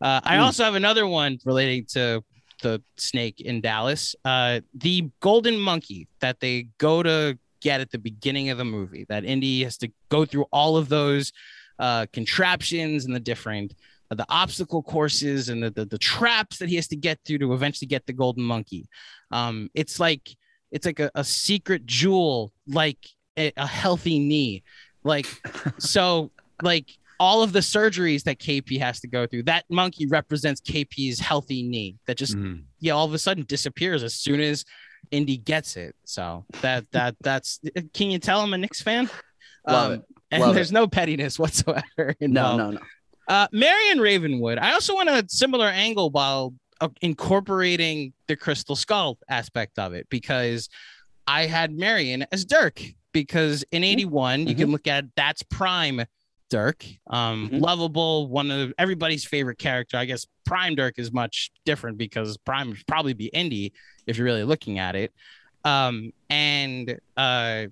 Uh, 0.00 0.20
I 0.24 0.36
Mm. 0.36 0.40
also 0.42 0.64
have 0.64 0.74
another 0.74 1.06
one 1.06 1.38
relating 1.44 1.86
to 1.92 2.22
the 2.62 2.82
snake 2.96 3.40
in 3.40 3.60
Dallas. 3.60 4.16
Uh, 4.24 4.60
the 4.74 5.08
golden 5.20 5.58
monkey 5.58 6.08
that 6.20 6.40
they 6.40 6.68
go 6.78 7.02
to 7.04 7.38
get 7.60 7.80
at 7.80 7.90
the 7.92 7.98
beginning 7.98 8.50
of 8.50 8.58
the 8.58 8.64
movie. 8.64 9.06
That 9.08 9.24
Indy 9.24 9.62
has 9.62 9.76
to 9.78 9.88
go 10.08 10.24
through 10.24 10.46
all 10.52 10.76
of 10.76 10.88
those 10.88 11.32
uh, 11.78 12.06
contraptions 12.12 13.04
and 13.04 13.14
the 13.14 13.20
different 13.20 13.74
uh, 14.10 14.14
the 14.16 14.26
obstacle 14.28 14.82
courses 14.82 15.48
and 15.50 15.62
the, 15.62 15.70
the 15.70 15.84
the 15.84 15.98
traps 15.98 16.58
that 16.58 16.68
he 16.68 16.74
has 16.76 16.88
to 16.88 16.96
get 16.96 17.20
through 17.24 17.38
to 17.38 17.52
eventually 17.52 17.86
get 17.86 18.06
the 18.06 18.12
golden 18.12 18.42
monkey. 18.42 18.88
Um, 19.30 19.70
it's 19.74 20.00
like 20.00 20.28
it's 20.70 20.86
like 20.86 21.00
a, 21.00 21.10
a 21.14 21.24
secret 21.24 21.86
jewel, 21.86 22.52
like 22.66 22.98
a, 23.38 23.52
a 23.56 23.66
healthy 23.66 24.18
knee, 24.18 24.62
like 25.04 25.26
so 25.78 26.30
like 26.62 26.88
all 27.20 27.42
of 27.42 27.52
the 27.52 27.58
surgeries 27.60 28.22
that 28.24 28.38
KP 28.38 28.78
has 28.78 29.00
to 29.00 29.08
go 29.08 29.26
through. 29.26 29.42
That 29.44 29.64
monkey 29.68 30.06
represents 30.06 30.60
KP's 30.60 31.18
healthy 31.18 31.62
knee 31.62 31.96
that 32.06 32.16
just 32.16 32.36
Mhm. 32.36 32.62
yeah 32.80 32.92
all 32.92 33.06
of 33.06 33.14
a 33.14 33.18
sudden 33.18 33.44
disappears 33.44 34.02
as 34.02 34.14
soon 34.14 34.40
as 34.40 34.64
Indy 35.10 35.36
gets 35.38 35.76
it. 35.76 35.94
So 36.04 36.44
that 36.62 36.84
that 36.92 37.16
that's 37.20 37.60
can 37.94 38.10
you 38.10 38.18
tell 38.18 38.40
I'm 38.40 38.52
a 38.54 38.58
Knicks 38.58 38.82
fan? 38.82 39.08
Love 39.66 39.92
it. 39.92 40.02
And 40.30 40.42
Love 40.42 40.54
there's 40.54 40.72
no 40.72 40.86
pettiness 40.86 41.38
whatsoever. 41.38 41.82
No, 42.20 42.26
involved. 42.26 42.58
no, 42.58 42.70
no. 42.72 42.80
Uh, 43.28 43.46
Marion 43.52 44.00
Ravenwood. 44.00 44.58
I 44.58 44.72
also 44.72 44.94
want 44.94 45.08
a 45.08 45.24
similar 45.28 45.66
angle 45.66 46.10
while 46.10 46.54
incorporating 47.00 48.12
the 48.26 48.36
Crystal 48.36 48.76
Skull 48.76 49.18
aspect 49.28 49.78
of 49.78 49.92
it 49.94 50.06
because 50.10 50.68
I 51.26 51.46
had 51.46 51.72
Marion 51.72 52.24
as 52.32 52.44
Dirk 52.44 52.80
because 53.12 53.64
in 53.72 53.84
81 53.84 54.46
you 54.46 54.54
can 54.54 54.70
look 54.70 54.86
at 54.86 55.04
that's 55.16 55.42
prime 55.42 56.04
Dirk, 56.50 56.82
um, 57.08 57.50
Mhm. 57.50 57.60
lovable, 57.60 58.26
one 58.28 58.50
of 58.50 58.72
everybody's 58.78 59.22
favorite 59.24 59.58
character. 59.58 59.98
I 59.98 60.06
guess 60.06 60.26
prime 60.46 60.74
Dirk 60.74 60.98
is 60.98 61.12
much 61.12 61.50
different 61.66 61.98
because 61.98 62.38
prime 62.38 62.70
would 62.70 62.86
probably 62.86 63.12
be 63.12 63.26
Indy 63.26 63.72
if 64.06 64.16
you're 64.16 64.24
really 64.24 64.44
looking 64.44 64.78
at 64.78 64.96
it. 64.96 65.12
Um, 65.64 66.10
and 66.30 66.98
uh, 67.18 67.66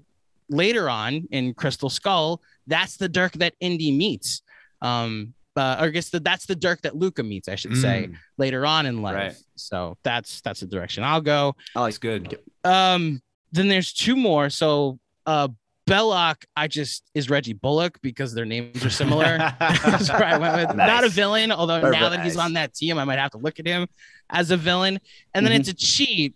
later 0.50 0.90
on 0.90 1.26
in 1.30 1.54
Crystal 1.54 1.88
Skull, 1.88 2.42
that's 2.66 2.98
the 2.98 3.08
Dirk 3.08 3.32
that 3.34 3.54
Indy 3.60 3.92
meets. 3.92 4.42
Um, 4.82 5.32
uh, 5.56 5.76
or 5.80 5.86
I 5.86 5.88
guess 5.90 6.10
the, 6.10 6.20
that's 6.20 6.46
the 6.46 6.56
Dirk 6.56 6.82
that 6.82 6.96
Luka 6.96 7.22
meets, 7.22 7.48
I 7.48 7.54
should 7.54 7.76
say, 7.76 8.08
Mm, 8.10 8.16
later 8.38 8.66
on 8.66 8.86
in 8.86 9.02
life. 9.02 9.14
Right. 9.14 9.34
So 9.56 9.96
that's 10.02 10.40
that's 10.42 10.60
the 10.60 10.66
direction 10.66 11.02
I'll 11.04 11.20
go. 11.20 11.54
Oh, 11.74 11.84
That's 11.84 11.98
good. 11.98 12.38
Um, 12.64 13.20
then 13.52 13.68
there's 13.68 13.92
two 13.92 14.16
more. 14.16 14.50
So 14.50 14.98
uh 15.26 15.48
Belloq, 15.88 16.42
I 16.56 16.66
just 16.66 17.04
is 17.14 17.30
Reggie 17.30 17.52
Bullock 17.52 18.00
because 18.02 18.34
their 18.34 18.44
names 18.44 18.84
are 18.84 18.90
similar. 18.90 19.38
That's 19.60 20.08
where 20.10 20.24
I 20.24 20.36
went 20.36 20.56
with. 20.68 20.76
Not 20.76 21.04
a 21.04 21.08
villain, 21.08 21.52
although 21.52 21.80
Very 21.80 21.92
now 21.96 22.08
that 22.08 22.24
he's 22.24 22.36
on 22.36 22.54
that 22.54 22.74
team, 22.74 22.98
I 22.98 23.04
might 23.04 23.20
have 23.20 23.30
to 23.32 23.38
look 23.38 23.60
at 23.60 23.66
him 23.68 23.86
as 24.28 24.50
a 24.50 24.56
villain. 24.56 24.98
And 25.32 25.46
then 25.46 25.52
Mhm. 25.52 25.60
it's 25.60 25.68
a 25.68 25.74
cheat. 25.74 26.34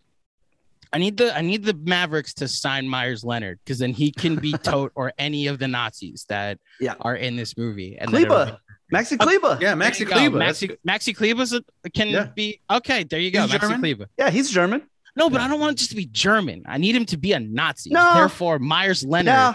I 0.92 0.98
need 0.98 1.16
the 1.16 1.36
I 1.36 1.40
need 1.40 1.64
the 1.64 1.74
Mavericks 1.74 2.32
to 2.34 2.46
sign 2.48 2.88
Meyers 2.88 3.24
Leonard 3.24 3.58
because 3.64 3.78
then 3.80 3.92
he 3.92 4.12
can 4.12 4.36
be 4.36 4.52
Toht 4.64 4.90
or 4.94 5.12
any 5.18 5.48
of 5.48 5.58
the 5.58 5.66
Nazis 5.68 6.26
that 6.28 6.58
Yeah. 6.80 6.94
are 7.00 7.16
in 7.16 7.34
this 7.34 7.56
movie. 7.56 7.96
And 7.98 8.08
Kleber. 8.10 8.56
It'll- 8.92 8.98
Maxi 8.98 9.18
Kleber. 9.18 9.58
Yeah, 9.60 9.74
Maxi 9.74 10.00
you. 10.00 10.06
Kleber. 10.06 10.38
Maxi, 10.38 10.68
good. 10.68 10.78
Maxi 10.86 11.14
Kleber's 11.16 11.52
a, 11.52 11.62
can 11.90 12.08
Yeah. 12.08 12.24
be 12.34 12.60
okay. 12.70 13.04
There 13.04 13.20
you 13.20 13.30
go, 13.30 13.42
He's 13.46 13.52
Maxi 13.52 13.60
German? 13.60 13.80
Kleber. 13.80 14.06
Yeah, 14.18 14.30
he's 14.30 14.50
German. 14.50 14.82
No, 15.16 15.28
but 15.28 15.38
Yeah. 15.40 15.46
I 15.46 15.48
don't 15.48 15.60
want 15.60 15.72
it 15.72 15.78
just 15.78 15.90
to 15.90 15.96
be 15.96 16.06
German. 16.06 16.62
I 16.66 16.78
need 16.78 16.94
him 16.94 17.04
to 17.06 17.16
be 17.16 17.32
a 17.32 17.40
Nazi. 17.40 17.90
No. 17.90 18.14
Therefore, 18.14 18.58
Meyers 18.58 19.04
Leonard. 19.04 19.26
Yeah, 19.32 19.54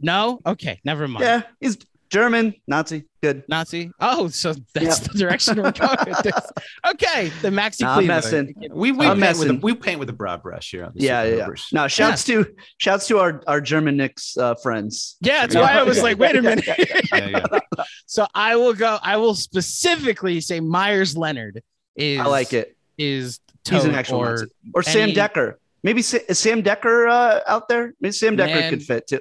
No. 0.00 0.40
Okay. 0.46 0.80
Never 0.84 1.06
mind. 1.08 1.24
yeah, 1.24 1.42
he's 1.60 1.76
German, 2.14 2.54
Nazi. 2.68 3.04
Good. 3.20 3.42
Nazi. 3.48 3.90
Oh, 3.98 4.28
so 4.28 4.54
that's 4.72 5.00
the 5.00 5.18
direction 5.18 5.60
we're 5.60 5.72
going 5.72 5.96
with 6.06 6.22
this. 6.22 6.52
Okay. 6.86 7.32
The 7.42 7.48
Maxi 7.48 7.80
Nah, 7.80 7.96
I'm 7.96 8.06
messing. 8.06 8.54
We 8.70 8.92
we 8.92 9.04
I'm 9.06 9.18
paint 9.20 9.38
with 9.38 9.50
a, 9.50 9.54
we 9.54 9.74
paint 9.74 9.98
with 9.98 10.08
a 10.10 10.12
broad 10.12 10.40
brush 10.42 10.70
here. 10.70 10.84
On 10.84 10.92
the 10.94 11.02
Yeah, 11.02 11.24
yeah. 11.24 11.34
yeah. 11.36 11.44
Hoopers. 11.44 11.68
No, 11.72 11.88
shouts 11.88 12.22
to 12.24 12.46
shouts 12.78 13.08
to 13.08 13.18
our 13.18 13.42
our 13.48 13.60
German 13.60 13.96
Knicks 13.96 14.36
uh, 14.36 14.54
friends. 14.54 15.16
Yeah, 15.22 15.40
that's 15.40 15.54
Yeah. 15.56 15.62
why 15.62 15.72
I 15.72 15.82
was 15.82 16.02
like, 16.02 16.18
wait 16.18 16.36
a 16.36 16.42
minute. 16.42 16.66
Yeah, 16.66 17.02
yeah. 17.12 17.60
so 18.06 18.26
I 18.34 18.54
will 18.56 18.74
go. 18.74 18.98
I 19.02 19.16
will 19.16 19.34
specifically 19.34 20.40
say 20.40 20.60
Meyers 20.60 21.16
Leonard 21.16 21.62
is. 21.96 22.20
I 22.20 22.26
like 22.26 22.52
it. 22.52 22.76
Is 22.96 23.40
He's 23.68 23.84
an 23.84 23.94
actual 23.96 24.20
or 24.22 24.30
Nazi. 24.36 24.46
Or 24.74 24.82
Sam 24.84 25.02
any- 25.04 25.14
Dekker. 25.14 25.54
Maybe 25.82 26.00
is 26.00 26.38
Sam 26.38 26.62
Dekker 26.62 27.10
uh, 27.10 27.40
out 27.46 27.68
there? 27.68 27.92
Maybe 28.00 28.12
Sam 28.12 28.36
Dekker 28.36 28.60
Man. 28.60 28.70
could 28.70 28.82
fit 28.82 29.06
too. 29.08 29.20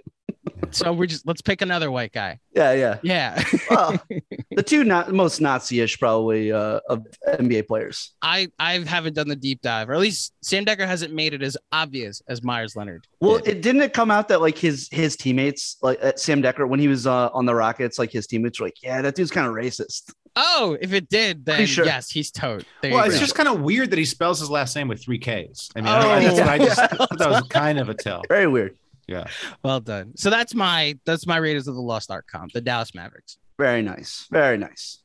So 0.72 0.92
we're 0.92 1.06
just 1.06 1.26
let's 1.28 1.42
pick 1.42 1.62
another 1.62 1.92
white 1.92 2.12
guy. 2.12 2.40
Yeah, 2.56 2.74
yeah. 2.74 2.98
Yeah. 3.04 3.44
Well, 3.70 4.02
the 4.56 4.64
two 4.64 4.84
not 4.84 5.12
most 5.14 5.40
Nazi-ish 5.40 6.00
probably 6.00 6.52
uh, 6.52 6.80
of 6.90 7.06
NBA 7.28 7.68
players. 7.68 8.12
I 8.22 8.48
I 8.60 8.80
haven't 8.80 9.14
done 9.14 9.28
the 9.28 9.36
deep 9.36 9.62
dive, 9.62 9.90
or 9.90 9.94
at 9.94 10.00
least 10.00 10.34
Sam 10.42 10.66
Dekker 10.66 10.86
hasn't 10.88 11.14
made 11.14 11.34
it 11.34 11.44
as 11.44 11.56
obvious 11.72 12.22
as 12.28 12.44
Meyers 12.44 12.76
Leonard. 12.76 13.06
Well, 13.22 13.38
did. 13.40 13.48
it 13.58 13.62
didn't 13.62 13.82
it 13.84 13.94
come 13.94 14.10
out 14.12 14.28
that 14.30 14.42
like 14.42 14.58
his 14.58 14.90
his 14.92 15.16
teammates, 15.16 15.78
like 15.82 16.04
uh, 16.04 16.14
Sam 16.16 16.42
Dekker, 16.42 16.68
when 16.68 16.80
he 16.80 16.88
was 16.88 17.06
uh, 17.08 17.30
on 17.34 17.46
the 17.46 17.56
Rockets, 17.56 18.00
like 18.00 18.12
his 18.12 18.26
teammates 18.28 18.60
were 18.60 18.68
like, 18.68 18.82
"Yeah, 18.84 19.02
that 19.02 19.16
dude's 19.16 19.32
kind 19.32 19.48
of 19.48 19.54
racist." 19.54 20.12
oh, 20.36 20.76
if 20.82 20.94
it 20.94 21.08
did, 21.10 21.46
then 21.46 21.64
sure. 21.68 21.86
yes, 21.86 22.10
he's 22.10 22.32
Toht. 22.32 22.64
There 22.82 22.92
Well, 22.92 23.04
it's 23.06 23.14
go. 23.14 23.20
just 23.22 23.36
kind 23.36 23.48
of 23.48 23.62
weird 23.62 23.92
that 23.92 24.00
he 24.00 24.06
spells 24.06 24.40
his 24.40 24.50
last 24.50 24.76
name 24.76 24.88
with 24.88 25.00
three 25.00 25.20
Ks. 25.20 25.70
I 25.76 25.82
mean, 25.82 25.88
Oh. 25.88 26.10
I, 26.10 26.24
that's 26.24 26.40
what 26.40 26.50
I 26.50 26.58
just 26.58 26.80
thought 26.96 27.18
that 27.20 27.30
was 27.30 27.44
kind 27.50 27.78
of 27.78 27.88
a 27.90 27.94
tell. 27.94 28.24
Very 28.30 28.48
weird. 28.48 28.76
Yeah. 29.08 29.26
well 29.64 29.80
done. 29.80 30.14
So 30.16 30.30
that's 30.30 30.56
my 30.56 30.98
that's 31.06 31.28
my 31.28 31.38
Raiders 31.38 31.68
of 31.68 31.76
the 31.76 31.82
Lost 31.82 32.10
Ark 32.12 32.26
comp, 32.32 32.52
the 32.54 32.62
Dallas 32.62 32.96
Mavericks. 32.96 33.38
Very 33.58 33.82
nice. 33.82 34.28
Very 34.32 34.58
nice. 34.58 35.00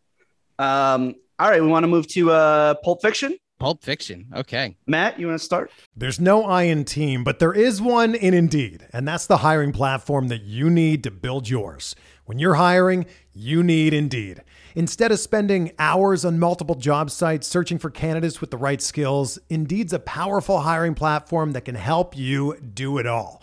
Um, 0.58 1.14
all 1.38 1.48
right, 1.48 1.62
we 1.62 1.68
want 1.68 1.84
to 1.84 1.88
move 1.88 2.06
to 2.08 2.30
uh, 2.32 2.74
Pulp 2.82 3.00
Fiction. 3.02 3.36
Pulp 3.58 3.82
Fiction. 3.82 4.26
Okay. 4.34 4.76
Matt, 4.86 5.18
you 5.18 5.26
want 5.26 5.38
to 5.38 5.44
start? 5.44 5.70
There's 5.96 6.20
no 6.20 6.44
I 6.44 6.64
in 6.64 6.84
team, 6.84 7.24
but 7.24 7.38
there 7.40 7.52
is 7.52 7.82
one 7.82 8.14
in 8.14 8.34
Indeed, 8.34 8.86
and 8.92 9.06
that's 9.06 9.26
the 9.26 9.38
hiring 9.38 9.72
platform 9.72 10.28
that 10.28 10.42
you 10.42 10.70
need 10.70 11.02
to 11.04 11.10
build 11.10 11.48
yours. 11.48 11.96
When 12.24 12.38
you're 12.38 12.54
hiring, 12.54 13.06
you 13.32 13.62
need 13.62 13.94
Indeed. 13.94 14.42
Instead 14.74 15.10
of 15.10 15.18
spending 15.18 15.72
hours 15.78 16.24
on 16.24 16.38
multiple 16.38 16.76
job 16.76 17.10
sites 17.10 17.48
searching 17.48 17.78
for 17.78 17.90
candidates 17.90 18.40
with 18.40 18.50
the 18.50 18.56
right 18.56 18.80
skills, 18.80 19.38
Indeed's 19.48 19.92
a 19.92 19.98
powerful 19.98 20.60
hiring 20.60 20.94
platform 20.94 21.52
that 21.52 21.64
can 21.64 21.74
help 21.74 22.16
you 22.16 22.56
do 22.60 22.98
it 22.98 23.06
all. 23.06 23.42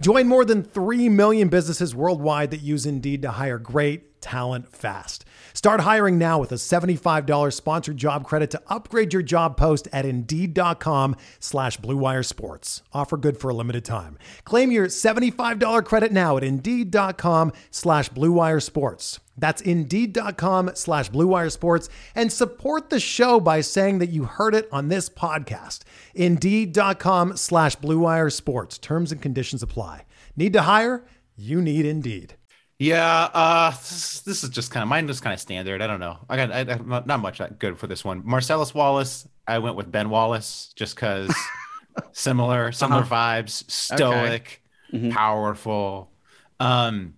Join 0.00 0.26
more 0.26 0.44
than 0.44 0.62
3 0.62 1.08
million 1.08 1.48
businesses 1.48 1.94
worldwide 1.94 2.50
that 2.50 2.62
use 2.62 2.86
Indeed 2.86 3.22
to 3.22 3.30
hire 3.32 3.58
great 3.58 4.14
talent 4.24 4.74
fast. 4.74 5.24
Start 5.52 5.82
hiring 5.82 6.18
now 6.18 6.38
with 6.40 6.50
a 6.50 6.56
$75 6.56 7.52
sponsored 7.52 7.96
job 7.96 8.24
credit 8.24 8.50
to 8.52 8.62
upgrade 8.68 9.12
your 9.12 9.22
job 9.22 9.56
post 9.56 9.86
at 9.92 10.04
Indeed.com 10.04 11.14
slash 11.38 11.78
BlueWire 11.78 12.24
Sports. 12.24 12.82
Offer 12.92 13.18
good 13.18 13.38
for 13.38 13.50
a 13.50 13.54
limited 13.54 13.84
time. 13.84 14.18
Claim 14.44 14.72
your 14.72 14.86
$75 14.86 15.84
credit 15.84 16.10
now 16.10 16.36
at 16.36 16.42
Indeed.com 16.42 17.52
slash 17.70 18.10
BlueWire 18.10 18.62
Sports. 18.62 19.20
That's 19.36 19.62
Indeed.com 19.62 20.70
slash 20.74 21.10
BlueWire 21.10 21.52
Sports 21.52 21.88
and 22.14 22.32
support 22.32 22.90
the 22.90 23.00
show 23.00 23.38
by 23.40 23.60
saying 23.60 23.98
that 23.98 24.10
you 24.10 24.24
heard 24.24 24.54
it 24.54 24.68
on 24.72 24.88
this 24.88 25.08
podcast. 25.08 25.80
Indeed.com 26.14 27.36
slash 27.36 27.76
BlueWire 27.76 28.32
Sports. 28.32 28.78
Terms 28.78 29.12
and 29.12 29.20
conditions 29.20 29.62
apply. 29.62 29.93
Need 30.36 30.52
to 30.54 30.62
hire? 30.62 31.04
You 31.36 31.60
need 31.60 31.86
Indeed. 31.86 32.36
Yeah, 32.78 33.30
uh, 33.32 33.70
this, 33.70 34.20
this 34.20 34.42
is 34.42 34.50
just 34.50 34.70
kind 34.72 34.82
of 34.82 34.88
mine. 34.88 35.06
Just 35.06 35.22
kind 35.22 35.32
of 35.32 35.40
standard. 35.40 35.80
I 35.80 35.86
don't 35.86 36.00
know. 36.00 36.18
I 36.28 36.36
got 36.36 36.50
I, 36.52 36.60
I- 36.60 36.78
not, 36.84 37.06
not 37.06 37.20
much 37.20 37.40
good 37.58 37.78
for 37.78 37.86
this 37.86 38.04
one. 38.04 38.22
Marcellus 38.24 38.74
Wallace. 38.74 39.28
I 39.46 39.58
went 39.60 39.76
with 39.76 39.92
Ben 39.92 40.10
Wallace 40.10 40.72
just 40.74 40.96
because 40.96 41.32
similar, 42.12 42.72
similar 42.72 43.02
vibes. 43.02 43.68
Stoic, 43.70 44.60
Mhm. 44.92 45.12
powerful. 45.12 46.10
Um, 46.58 47.14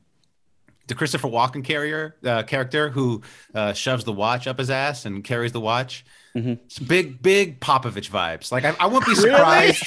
the 0.89 0.95
Christopher 0.95 1.29
Walken 1.29 1.65
carrier 1.65 2.17
uh, 2.25 2.43
character 2.45 2.91
who 2.91 3.23
uh, 3.55 3.73
shoves 3.73 4.05
the 4.05 4.13
watch 4.13 4.47
up 4.47 4.59
his 4.59 4.71
ass 4.71 5.05
and 5.07 5.25
carries 5.25 5.53
the 5.53 5.61
watch. 5.61 6.05
Mhm. 6.37 6.59
It's 6.67 6.79
big, 6.79 7.23
big 7.23 7.61
Popovich 7.61 8.11
vibes. 8.11 8.53
Like 8.53 8.65
I, 8.65 8.75
I 8.79 8.87
won't 8.87 9.07
be 9.07 9.15
surprised. 9.17 9.85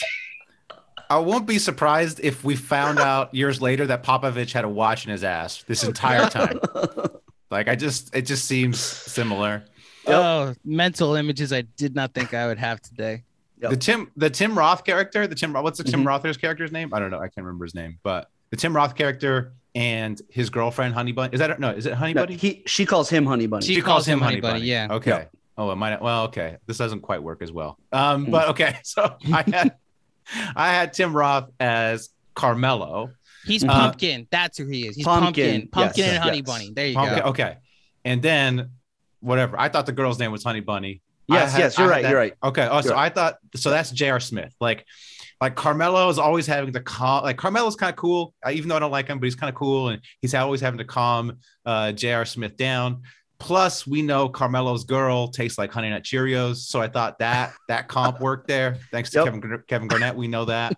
I 1.10 1.18
won't 1.20 1.48
be 1.48 1.58
surprised 1.60 2.20
if 2.22 2.44
we 2.44 2.56
found 2.56 3.00
out 3.00 3.34
years 3.34 3.62
later 3.62 3.88
that 3.88 4.04
Popovich 4.04 4.52
had 4.54 4.64
a 4.66 4.70
watch 4.70 5.06
in 5.06 5.12
his 5.12 5.24
ass 5.24 5.64
this 5.68 5.84
entire 5.84 6.30
time. 6.30 6.60
like 7.52 7.68
I 7.68 7.76
just, 7.76 8.16
it 8.16 8.24
just 8.24 8.46
seems 8.46 8.80
similar. 8.80 9.64
Oh, 10.08 10.54
mental 10.64 11.16
images 11.16 11.52
I 11.54 11.62
did 11.62 11.96
not 11.96 12.14
think 12.14 12.34
I 12.34 12.48
would 12.48 12.58
have 12.60 12.82
today. 12.82 13.24
Yep. 13.62 13.72
The 13.72 13.78
Tim, 13.78 14.12
the 14.16 14.30
Tim 14.30 14.58
Roth 14.58 14.86
character, 14.86 15.28
the 15.28 15.36
Tim, 15.36 15.54
what's 15.54 15.78
the 15.78 15.84
Tim 15.84 16.04
Mhm. 16.04 16.08
Roth's 16.08 16.38
character's 16.38 16.72
name? 16.72 16.94
I 16.94 17.00
don't 17.00 17.12
know. 17.12 17.18
I 17.20 17.28
can't 17.28 17.46
remember 17.46 17.66
his 17.66 17.76
name, 17.76 18.00
but 18.04 18.30
the 18.52 18.56
Tim 18.58 18.74
Roth 18.76 18.96
character 18.96 19.52
and 19.76 20.20
his 20.30 20.50
girlfriend 20.50 20.94
Honey 20.94 21.12
Bunny. 21.12 21.34
Is 21.34 21.40
that 21.40 21.60
no? 21.60 21.72
Is 21.72 21.86
it 21.86 21.94
Honey 21.94 22.14
No, 22.14 22.24
Bunny? 22.26 22.38
he 22.38 22.64
she 22.66 22.86
calls 22.86 23.10
him 23.10 23.26
Honey 23.26 23.48
Bunny. 23.48 23.66
She 23.66 23.82
calls 23.82 24.08
him 24.08 24.20
Honey 24.22 24.40
Bunny, 24.40 24.62
yeah. 24.62 24.88
Okay. 24.90 25.12
Yeah. 25.12 25.26
Oh, 25.58 25.70
it 25.72 25.76
might. 25.76 26.02
Well, 26.02 26.24
okay. 26.26 26.56
This 26.68 26.78
doesn't 26.78 27.02
quite 27.02 27.22
work 27.22 27.42
as 27.42 27.52
well. 27.52 27.78
Um, 27.92 28.26
but 28.26 28.48
okay. 28.50 28.78
So 28.84 29.16
I 29.34 29.44
had, 29.52 29.76
I 30.56 30.70
had 30.74 30.94
Tim 30.94 31.16
Roth 31.16 31.50
as 31.60 32.10
Carmelo. 32.36 33.12
He's 33.46 33.64
Uh, 33.64 33.68
pumpkin. 33.68 34.28
That's 34.32 34.58
who 34.58 34.68
he 34.68 34.88
is. 34.88 34.96
He's 34.96 35.06
Pumpkin, 35.06 35.62
pumpkin. 35.62 35.68
Pumpkin 35.70 36.04
yes, 36.04 36.14
and 36.16 36.24
honey 36.24 36.38
yes. 36.38 36.46
bunny. 36.46 36.72
There 36.74 36.88
you 36.88 37.00
Okay, 37.00 37.16
go. 37.22 37.26
okay. 37.30 37.58
And 38.06 38.22
then 38.22 38.70
whatever. 39.22 39.60
I 39.60 39.70
thought 39.70 39.86
the 39.86 39.92
girl's 39.92 40.20
name 40.20 40.32
was 40.32 40.44
Honey 40.44 40.60
Bunny. 40.62 41.02
Yes, 41.28 41.52
had- 41.52 41.60
yes, 41.60 41.78
you're 41.78 41.88
right, 41.88 42.02
that- 42.04 42.10
you're 42.10 42.20
right. 42.20 42.34
Okay. 42.44 42.68
Oh, 42.70 42.82
so 42.82 42.90
You're 42.90 42.98
I 42.98 43.10
thought 43.10 43.36
so. 43.56 43.70
That's 43.70 43.92
J.R. 43.92 44.20
Smith. 44.20 44.54
Like, 44.60 44.86
like 45.40 45.56
Carmelo 45.56 46.10
is 46.10 46.18
always 46.18 46.48
having 46.48 46.74
to 46.74 46.80
calm. 46.82 47.24
Like 47.24 47.38
Carmelo's 47.38 47.76
kind 47.76 47.92
of 47.92 47.96
cool, 47.98 48.34
even 48.52 48.68
though 48.68 48.76
I 48.76 48.80
don't 48.80 48.92
like 48.92 49.08
him, 49.08 49.20
but 49.20 49.26
he's 49.26 49.36
kind 49.36 49.50
of 49.50 49.56
cool, 49.56 49.90
and 49.90 50.02
he's 50.22 50.34
always 50.34 50.60
having 50.60 50.80
to 50.80 50.86
calm 50.86 51.38
uh, 51.66 51.92
J.R. 51.92 52.26
Smith 52.26 52.58
down. 52.58 53.04
Plus, 53.40 53.88
we 53.88 54.02
know 54.02 54.28
Carmelo's 54.28 54.84
girl 54.84 55.30
tastes 55.30 55.58
like 55.58 55.72
Honey 55.72 55.90
Nut 55.90 56.04
Cheerios, 56.04 56.58
so 56.58 56.82
I 56.82 56.88
thought 56.90 57.20
that 57.20 57.54
that 57.70 57.88
comp 57.88 58.20
worked 58.22 58.48
there. 58.48 58.78
Thanks 58.92 59.10
to 59.12 59.20
Yep. 59.20 59.26
Kevin 59.26 59.64
Kevin 59.68 59.88
Garnett, 59.88 60.16
we 60.16 60.28
know 60.28 60.46
that. 60.46 60.74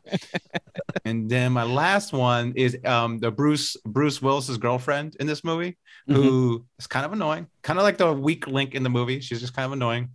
and 1.06 1.30
then 1.30 1.52
my 1.54 1.64
last 1.64 2.14
one 2.14 2.54
is 2.56 2.78
um, 2.86 3.18
the 3.18 3.32
Bruce 3.32 3.76
Bruce 3.86 4.22
Willis's 4.22 4.58
girlfriend 4.60 5.16
in 5.20 5.26
this 5.28 5.44
movie, 5.44 5.78
who 6.08 6.64
is 6.80 6.86
kind 6.88 7.06
of 7.06 7.14
annoying, 7.14 7.48
kind 7.64 7.80
of 7.80 7.84
like 7.84 7.98
the 7.98 8.14
weak 8.14 8.46
link 8.48 8.76
in 8.76 8.84
the 8.84 8.90
movie. 8.90 9.20
She's 9.22 9.40
just 9.40 9.56
kind 9.56 9.66
of 9.66 9.72
annoying. 9.72 10.10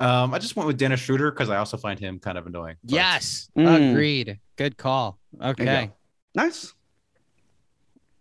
Um, 0.00 0.34
I 0.34 0.40
just 0.40 0.56
went 0.56 0.66
with 0.66 0.76
Dennis 0.76 1.00
Schröder 1.00 1.30
because 1.30 1.48
I 1.48 1.58
also 1.58 1.76
find 1.76 1.98
him 2.00 2.18
kind 2.18 2.36
of 2.36 2.46
annoying. 2.48 2.74
but- 2.82 2.92
Yes. 2.92 3.48
Mm. 3.56 3.92
Agreed. 3.92 4.40
Good 4.56 4.76
call. 4.76 5.18
Okay. 5.40 5.90
Nice. 6.34 6.74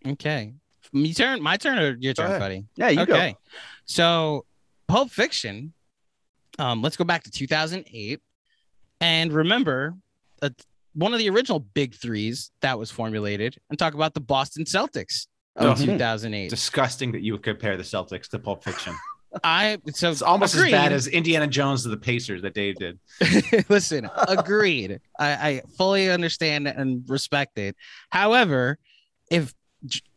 Okay. 0.05 0.53
Me 0.93 1.13
turn. 1.13 1.41
My 1.41 1.57
turn 1.57 1.77
or 1.79 1.97
your 1.99 2.13
Go 2.13 2.21
turn, 2.23 2.31
ahead. 2.31 2.39
buddy? 2.39 2.65
Yeah, 2.75 2.89
you 2.89 3.01
okay. 3.01 3.35
So, 3.85 4.45
Pulp 4.87 5.09
Fiction. 5.11 5.73
Um, 6.59 6.81
let's 6.83 6.95
go 6.97 7.03
back 7.03 7.23
to 7.23 7.31
2008, 7.31 8.21
and 9.01 9.33
remember 9.33 9.95
that 10.41 10.53
one 10.93 11.11
of 11.13 11.17
the 11.19 11.27
original 11.29 11.59
big 11.59 11.95
threes 11.95 12.51
that 12.61 12.77
was 12.77 12.91
formulated, 12.91 13.57
and 13.71 13.79
talk 13.79 13.95
about 13.95 14.13
the 14.13 14.19
Boston 14.21 14.63
Celtics 14.65 15.25
of 15.55 15.77
Mhm. 15.79 15.85
2008. 15.85 16.49
disgusting 16.51 17.11
that 17.13 17.21
you 17.21 17.33
would 17.33 17.43
compare 17.43 17.75
the 17.75 17.83
Celtics 17.83 18.27
to 18.29 18.39
Pulp 18.39 18.63
Fiction. 18.63 18.93
I 19.43 19.79
so 19.95 20.11
It's 20.11 20.21
almost 20.21 20.53
agreed. 20.53 20.75
as 20.75 20.79
bad 20.79 20.91
as 20.93 21.07
Indiana 21.07 21.47
Jones 21.47 21.81
to 21.83 21.89
the 21.89 21.97
Pacers 21.97 22.43
that 22.43 22.53
Dave 22.53 22.75
did. 22.75 22.99
Listen, 23.69 24.07
agreed. 24.27 24.99
I, 25.19 25.31
I 25.49 25.61
fully 25.75 26.11
understand 26.11 26.67
and 26.67 27.03
respect 27.09 27.57
it. 27.57 27.75
However, 28.11 28.77
if 29.31 29.47
J- 29.47 29.53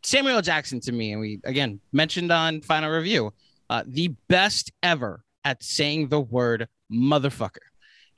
Samuel 0.03 0.43
Jackson 0.43 0.81
to 0.81 0.93
me, 0.93 1.13
and 1.13 1.21
we 1.21 1.41
again 1.45 1.81
mentioned 1.93 2.31
on 2.31 2.61
final 2.61 2.91
review, 2.91 3.33
uh, 3.71 3.83
the 3.87 4.09
best 4.29 4.73
ever 4.83 5.25
at 5.45 5.63
saying 5.63 6.09
the 6.09 6.21
word 6.21 6.69
motherfucker, 6.93 7.67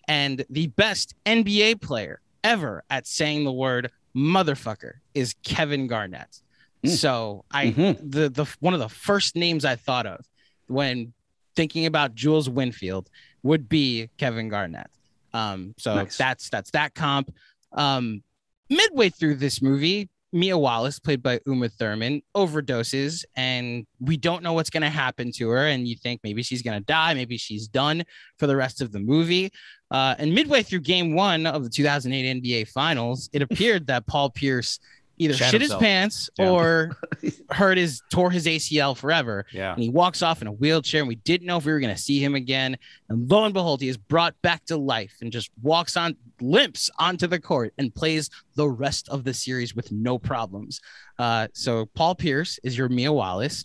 and 0.06 0.44
the 0.50 0.66
best 0.68 1.14
NBA 1.26 1.80
player 1.80 2.20
ever 2.44 2.84
at 2.90 3.06
saying 3.06 3.44
the 3.44 3.52
word 3.52 3.90
motherfucker 4.14 4.94
is 5.14 5.34
Kevin 5.42 5.86
Garnett. 5.86 6.40
Mm. 6.84 6.90
So 6.90 7.44
I 7.50 7.66
Mhm. 7.68 7.98
the 8.10 8.28
the 8.28 8.44
one 8.60 8.74
of 8.74 8.80
the 8.80 8.88
first 8.88 9.34
names 9.36 9.64
I 9.64 9.76
thought 9.76 10.06
of 10.06 10.24
when 10.66 11.12
thinking 11.56 11.86
about 11.86 12.14
Jules 12.14 12.48
Winfield 12.48 13.08
would 13.42 13.68
be 13.68 14.10
Kevin 14.18 14.48
Garnett. 14.48 14.90
Um, 15.32 15.74
so 15.78 15.94
Nice. 15.94 16.16
that's 16.16 16.48
that's 16.50 16.70
that 16.72 16.94
comp. 16.94 17.34
Um, 17.72 18.22
midway 18.70 19.08
through 19.10 19.36
this 19.36 19.60
movie, 19.62 20.08
Mia 20.32 20.58
Wallace, 20.58 20.98
played 20.98 21.22
by 21.22 21.40
Uma 21.46 21.68
Thurman, 21.68 22.22
overdoses, 22.36 23.24
and 23.36 23.86
we 24.00 24.16
don't 24.16 24.42
know 24.42 24.52
what's 24.52 24.70
going 24.70 24.82
to 24.82 24.90
happen 24.90 25.32
to 25.36 25.48
her. 25.48 25.66
And 25.66 25.88
you 25.88 25.96
think 25.96 26.20
maybe 26.22 26.42
she's 26.42 26.62
going 26.62 26.78
to 26.78 26.84
die, 26.84 27.14
maybe 27.14 27.38
she's 27.38 27.66
done 27.66 28.04
for 28.38 28.46
the 28.46 28.56
rest 28.56 28.80
of 28.80 28.92
the 28.92 29.00
movie. 29.00 29.50
Uh, 29.90 30.14
and 30.18 30.34
midway 30.34 30.62
through 30.62 30.80
Game 30.80 31.14
One 31.14 31.46
of 31.46 31.64
the 31.64 31.70
2008 31.70 32.42
NBA 32.42 32.68
Finals, 32.68 33.30
it 33.32 33.40
appeared 33.40 33.86
that 33.86 34.06
Paul 34.06 34.30
Pierce 34.30 34.78
either 35.18 35.34
Shat 35.34 35.50
shit 35.50 35.60
his 35.60 35.74
pants 35.74 36.30
Yeah. 36.38 36.50
or 36.50 36.96
hurt 37.50 37.76
his 37.78 38.02
tore 38.10 38.30
his 38.30 38.46
ACL 38.46 38.96
forever. 38.96 39.44
Yeah. 39.52 39.72
and 39.74 39.82
he 39.82 39.88
walks 39.90 40.22
off 40.22 40.40
in 40.42 40.48
a 40.48 40.52
wheelchair 40.52 41.00
and 41.00 41.08
we 41.08 41.16
didn't 41.16 41.46
know 41.46 41.56
if 41.58 41.64
we 41.64 41.72
were 41.72 41.80
going 41.80 41.94
to 41.94 42.00
see 42.00 42.22
him 42.22 42.34
again. 42.34 42.76
And 43.08 43.30
lo 43.30 43.44
and 43.44 43.52
behold 43.54 43.80
he 43.80 43.88
is 43.88 43.96
brought 43.96 44.40
back 44.42 44.64
to 44.66 44.76
life 44.76 45.14
and 45.20 45.30
just 45.32 45.50
walks 45.62 45.96
on 45.96 46.16
limps 46.40 46.88
onto 46.98 47.26
the 47.26 47.40
court 47.40 47.74
and 47.78 47.94
plays 47.94 48.30
the 48.54 48.68
rest 48.68 49.08
of 49.08 49.24
the 49.24 49.34
series 49.34 49.74
with 49.74 49.90
no 49.92 50.18
problems. 50.18 50.80
Uh, 51.18 51.48
so 51.52 51.86
paul 51.94 52.14
pierce 52.14 52.58
is 52.62 52.78
your 52.78 52.88
mia 52.88 53.12
wallace. 53.12 53.64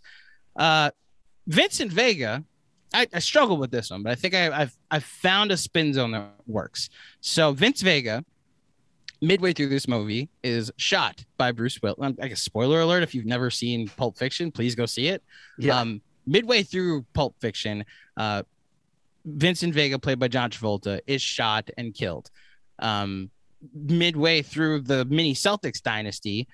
Uh, 0.56 0.89
vincent 1.47 1.91
vega 1.91 2.43
I, 2.93 3.08
I 3.14 3.20
struggle 3.20 3.58
with 3.58 3.72
this 3.72 3.89
one 3.91 4.01
but 4.04 4.12
i 4.12 4.16
think 4.16 4.34
I, 4.36 4.62
i've 4.62 4.78
i've 4.91 5.04
found 5.04 5.51
a 5.51 5.58
spin 5.58 5.93
zone 5.93 6.12
that 6.12 6.32
works. 6.47 6.89
So 7.22 7.51
vince 7.51 7.82
vega 7.82 8.24
midway 9.24 9.53
through 9.53 9.69
this 9.69 9.88
movie 9.88 10.28
is 10.43 10.71
shot 10.78 11.24
by 11.38 11.51
bruce 11.51 11.82
willis 11.82 12.13
i 12.21 12.28
guess 12.28 12.41
spoiler 12.41 12.82
alert 12.82 13.01
if 13.03 13.15
you've 13.15 13.26
never 13.26 13.49
seen 13.49 13.88
pulp 13.97 14.17
fiction 14.17 14.51
please 14.51 14.76
go 14.76 14.86
see 14.86 15.07
it 15.07 15.24
Yeah. 15.57 15.80
um, 15.80 16.01
midway 16.26 16.63
through 16.63 17.05
Pulp 17.13 17.36
Fiction, 17.41 17.84
uh, 18.15 18.43
Vincent 19.26 19.74
Vega, 19.74 19.99
played 19.99 20.19
by 20.19 20.30
John 20.30 20.49
Travolta, 20.49 21.01
is 21.05 21.21
shot 21.21 21.69
and 21.78 21.93
killed. 21.93 22.32
Um, 22.80 23.30
midway 23.74 24.41
through 24.41 24.82
the 24.82 25.03
mini 25.05 25.34
Celtics 25.34 25.82
dynasty, 25.82 26.47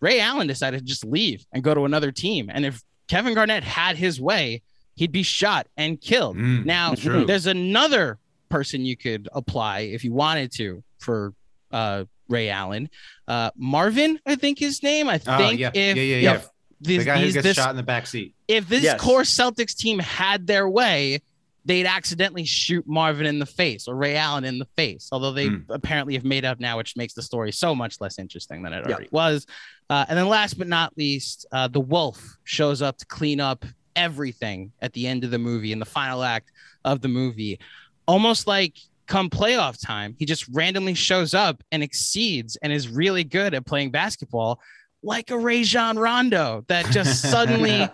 Ray 0.00 0.20
Allen 0.20 0.46
decided 0.46 0.80
to 0.80 0.84
just 0.84 1.04
leave 1.06 1.46
and 1.52 1.62
go 1.64 1.72
to 1.74 1.86
another 1.86 2.12
team. 2.12 2.50
And 2.52 2.66
if 2.66 2.82
Kevin 3.08 3.32
Garnett 3.34 3.64
had 3.64 3.96
his 3.96 4.20
way, 4.20 4.60
he'd 4.94 5.12
be 5.12 5.22
shot 5.22 5.66
and 5.78 5.98
killed. 6.00 6.36
Mm, 6.36 6.66
now, 6.66 6.94
there's 7.26 7.46
another 7.46 8.18
person 8.50 8.84
you 8.84 8.96
could 8.96 9.26
apply 9.32 9.80
if 9.80 10.04
you 10.04 10.12
wanted 10.12 10.52
to 10.52 10.82
for 10.98 11.32
uh, 11.72 12.04
Ray 12.28 12.48
Allen. 12.50 12.88
Uh, 13.28 13.50
Marvin, 13.56 14.18
I 14.26 14.34
think 14.36 14.58
his 14.58 14.82
name. 14.82 15.08
I 15.08 15.20
Oh, 15.26 15.38
think 15.38 15.60
yeah. 15.60 15.70
if, 15.74 15.96
yeah, 15.96 16.02
yeah, 16.02 16.16
yeah. 16.16 16.34
if 16.34 16.48
these, 16.80 16.98
the 17.00 17.04
guy 17.04 17.20
who 17.20 17.32
gets 17.32 17.42
this, 17.44 17.56
shot 17.56 17.70
in 17.70 17.76
the 17.76 17.82
back 17.82 18.06
seat. 18.06 18.34
if 18.48 18.68
this 18.68 18.82
Yes. 18.82 19.00
core 19.00 19.22
Celtics 19.22 19.76
team 19.76 19.98
had 19.98 20.46
their 20.46 20.68
way, 20.68 21.20
they'd 21.66 21.86
accidentally 21.86 22.44
shoot 22.44 22.84
Marvin 22.86 23.24
in 23.24 23.38
the 23.38 23.46
face 23.46 23.88
or 23.88 23.94
Ray 23.96 24.16
Allen 24.16 24.44
in 24.44 24.58
the 24.58 24.66
face. 24.76 25.08
Although 25.12 25.32
they 25.32 25.46
Hmm. 25.48 25.56
apparently 25.70 26.12
have 26.14 26.24
made 26.24 26.44
up 26.44 26.60
now, 26.60 26.76
which 26.76 26.94
makes 26.96 27.14
the 27.14 27.22
story 27.22 27.52
so 27.52 27.74
much 27.74 28.00
less 28.02 28.18
interesting 28.18 28.62
than 28.62 28.74
it 28.74 28.84
Yeah. 28.86 28.92
already 28.94 29.08
was. 29.10 29.46
Uh, 29.88 30.04
and 30.08 30.18
then 30.18 30.28
last 30.28 30.58
but 30.58 30.66
not 30.68 30.92
least, 30.98 31.46
uh, 31.52 31.68
the 31.68 31.80
wolf 31.80 32.36
shows 32.44 32.82
up 32.82 32.98
to 32.98 33.06
clean 33.06 33.40
up 33.40 33.64
everything 33.96 34.72
at 34.82 34.92
the 34.92 35.06
end 35.06 35.24
of 35.24 35.30
the 35.30 35.38
movie 35.38 35.72
in 35.72 35.78
the 35.78 35.84
final 35.86 36.22
act 36.22 36.50
of 36.84 37.00
the 37.00 37.08
movie. 37.08 37.58
Almost 38.06 38.46
like 38.46 38.76
come 39.06 39.30
playoff 39.30 39.80
time, 39.84 40.14
he 40.18 40.24
just 40.26 40.46
randomly 40.52 40.94
shows 40.94 41.34
up 41.34 41.62
and 41.72 41.82
exceeds 41.82 42.56
and 42.56 42.72
is 42.72 42.88
really 42.88 43.24
good 43.24 43.54
at 43.54 43.66
playing 43.66 43.90
basketball, 43.90 44.60
like 45.02 45.30
a 45.30 45.38
Rajon 45.38 45.98
Rondo 45.98 46.64
that 46.68 46.86
just 46.86 47.22
suddenly 47.30 47.88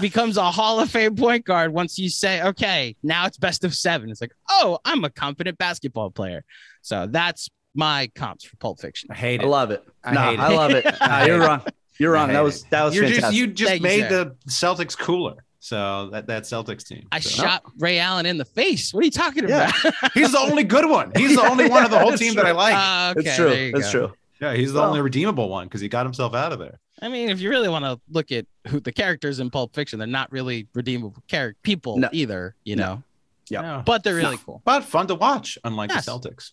becomes 0.00 0.36
a 0.36 0.50
Hall 0.50 0.80
of 0.80 0.90
Fame 0.90 1.14
point 1.14 1.44
guard 1.44 1.72
once 1.72 1.98
you 1.98 2.08
say, 2.08 2.42
okay, 2.42 2.96
now 3.02 3.26
it's 3.26 3.36
best 3.36 3.64
of 3.64 3.74
seven. 3.74 4.10
It's 4.10 4.20
like, 4.20 4.32
oh, 4.48 4.78
I'm 4.84 5.04
a 5.04 5.10
competent 5.10 5.58
basketball 5.58 6.10
player. 6.10 6.44
So 6.82 7.06
that's 7.06 7.48
my 7.74 8.10
comps 8.14 8.44
for 8.44 8.56
Pulp 8.56 8.80
Fiction. 8.80 9.10
I 9.10 9.14
hate 9.14 9.40
it. 9.40 9.44
I 9.44 9.48
love 9.48 9.70
it. 9.70 9.84
I 10.02 10.12
no, 10.12 10.20
hate 10.20 10.34
it. 10.34 10.40
I 10.40 10.48
love 10.48 10.70
it. 10.70 10.86
I 11.00 11.06
Nah, 11.06 11.24
you're 11.26 11.40
wrong. 11.40 11.62
You're 11.98 12.12
wrong. 12.12 12.28
That 12.28 12.42
was 12.42 12.64
that 12.64 12.82
was 12.84 12.94
You're 12.94 13.04
just 13.04 13.20
fantastic. 13.20 13.38
you 13.38 13.46
just 13.48 13.70
Thank 13.70 13.82
made 13.82 14.08
sir. 14.08 14.24
the 14.24 14.50
Celtics 14.50 14.98
cooler. 14.98 15.44
So 15.64 16.10
that 16.12 16.26
that 16.26 16.42
Celtics 16.42 16.84
team. 16.86 17.06
I 17.10 17.20
So- 17.20 17.42
shot 17.42 17.62
Ray 17.78 17.98
Allen 17.98 18.26
in 18.26 18.36
the 18.36 18.44
face. 18.44 18.92
What 18.92 19.00
are 19.00 19.06
you 19.06 19.10
talking 19.10 19.48
Yeah. 19.48 19.72
about? 19.82 20.12
He's 20.14 20.32
the 20.32 20.38
only 20.38 20.62
good 20.62 20.84
one. 20.90 21.10
He's 21.16 21.36
the 21.36 21.40
only 21.42 21.70
one 21.70 21.86
of 21.86 21.90
the 21.90 21.98
whole 21.98 22.10
It's 22.12 22.20
team 22.20 22.34
that 22.34 22.44
I 22.44 22.50
like. 22.52 22.74
Ah, 22.76 23.10
okay, 23.12 23.20
it's 23.20 23.34
true. 23.36 23.48
there 23.48 23.68
It's 23.76 23.90
go. 23.90 24.08
true. 24.08 24.14
yeah, 24.42 24.52
he's 24.54 24.74
the 24.74 24.80
well- 24.80 24.88
only 24.90 25.00
redeemable 25.00 25.48
one 25.48 25.66
because 25.66 25.80
he 25.80 25.88
got 25.88 26.04
himself 26.04 26.34
out 26.34 26.52
of 26.52 26.58
there. 26.58 26.80
I 27.00 27.08
mean, 27.08 27.30
if 27.30 27.40
you 27.40 27.48
really 27.48 27.70
want 27.70 27.86
to 27.86 27.98
look 28.10 28.30
at 28.30 28.44
who 28.68 28.78
the 28.78 28.92
characters 28.92 29.40
in 29.40 29.48
Pulp 29.48 29.74
Fiction, 29.74 29.98
they're 29.98 30.06
not 30.06 30.30
really 30.30 30.66
redeemable 30.74 31.22
character 31.28 31.58
people 31.62 31.96
No. 31.96 32.10
either, 32.12 32.54
you 32.64 32.76
No. 32.76 32.84
know. 32.86 33.02
Yeah. 33.48 33.60
No. 33.62 33.82
But 33.86 34.04
they're 34.04 34.14
really 34.16 34.38
cool. 34.44 34.60
but 34.66 34.84
fun 34.84 35.06
to 35.06 35.14
watch, 35.14 35.56
unlike 35.64 35.88
Yes. 35.90 36.04
the 36.04 36.12
Celtics. 36.12 36.50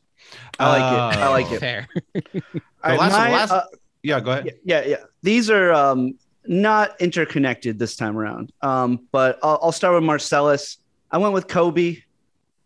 I 0.57 0.69
like 0.69 1.15
it. 1.15 1.19
I 1.19 1.27
like 1.29 1.51
Uh, 1.51 1.55
it. 1.55 1.59
Fair. 1.59 1.87
The 2.13 2.41
last- 2.83 3.11
my, 3.11 3.31
last- 3.31 3.51
uh, 3.51 3.63
Yeah, 4.03 4.21
go 4.21 4.31
ahead. 4.31 4.45
yeah, 4.45 4.79
yeah, 4.81 4.87
yeah. 4.87 4.95
These 5.21 5.49
are 5.49 5.73
um, 5.73 6.17
not 6.45 6.99
interconnected 6.99 7.77
this 7.77 7.95
time 7.95 8.17
around. 8.17 8.51
Um, 8.61 9.07
but 9.11 9.39
I'll, 9.43 9.59
I'll 9.63 9.71
start 9.71 9.95
with 9.95 10.03
Marcellus. 10.03 10.77
I 11.09 11.17
went 11.17 11.33
with 11.33 11.47
Kobe. 11.47 11.97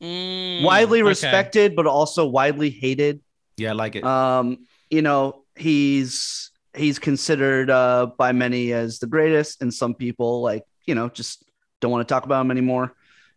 Mm, 0.01 0.63
widely 0.63 1.01
okay. 1.01 1.07
respected, 1.07 1.76
but 1.76 1.88
also 1.88 2.26
widely 2.26 2.69
hated. 2.69 3.21
Yeah, 3.57 3.71
I 3.71 3.73
like 3.73 3.95
it. 3.95 4.03
Um, 4.03 4.65
you 4.89 5.01
know, 5.01 5.43
he's 5.55 6.51
he's 6.76 6.99
considered 6.99 7.69
uh, 7.69 8.07
by 8.17 8.34
many 8.34 8.73
as 8.73 8.99
the 8.99 9.07
greatest, 9.07 9.61
and 9.61 9.73
some 9.73 9.95
people 9.95 10.41
like 10.41 10.63
you 10.86 10.95
know 10.95 11.09
just 11.09 11.43
don't 11.80 11.91
want 11.91 12.07
to 12.07 12.13
talk 12.13 12.26
about 12.26 12.41
him 12.41 12.51
anymore. 12.51 12.93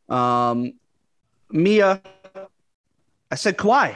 Um, 0.08 0.74
Mia, 1.50 2.02
I 3.30 3.34
said 3.36 3.56
Kawhi, 3.56 3.94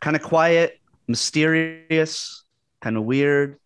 kind 0.00 0.16
of 0.16 0.22
quiet, 0.22 0.80
mysterious, 1.06 2.44
kind 2.80 2.96
of 2.96 3.04
weird, 3.04 3.58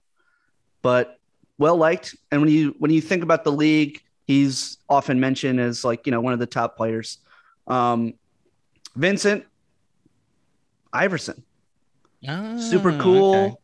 but 0.82 1.18
well 1.58 1.76
liked. 1.76 2.14
And 2.30 2.40
when 2.40 2.50
you 2.50 2.74
when 2.78 2.90
you 2.90 3.00
think 3.00 3.22
about 3.22 3.44
the 3.44 3.52
league, 3.52 4.00
he's 4.26 4.78
often 4.88 5.20
mentioned 5.20 5.60
as 5.60 5.84
like 5.84 6.06
you 6.06 6.12
know 6.12 6.20
one 6.20 6.32
of 6.32 6.38
the 6.38 6.46
top 6.46 6.76
players. 6.76 7.18
Um, 7.66 8.14
Vincent 8.96 9.44
Iverson, 10.92 11.42
super 12.58 12.90
Ah, 12.92 12.98
cool, 13.00 13.34
okay. 13.34 13.54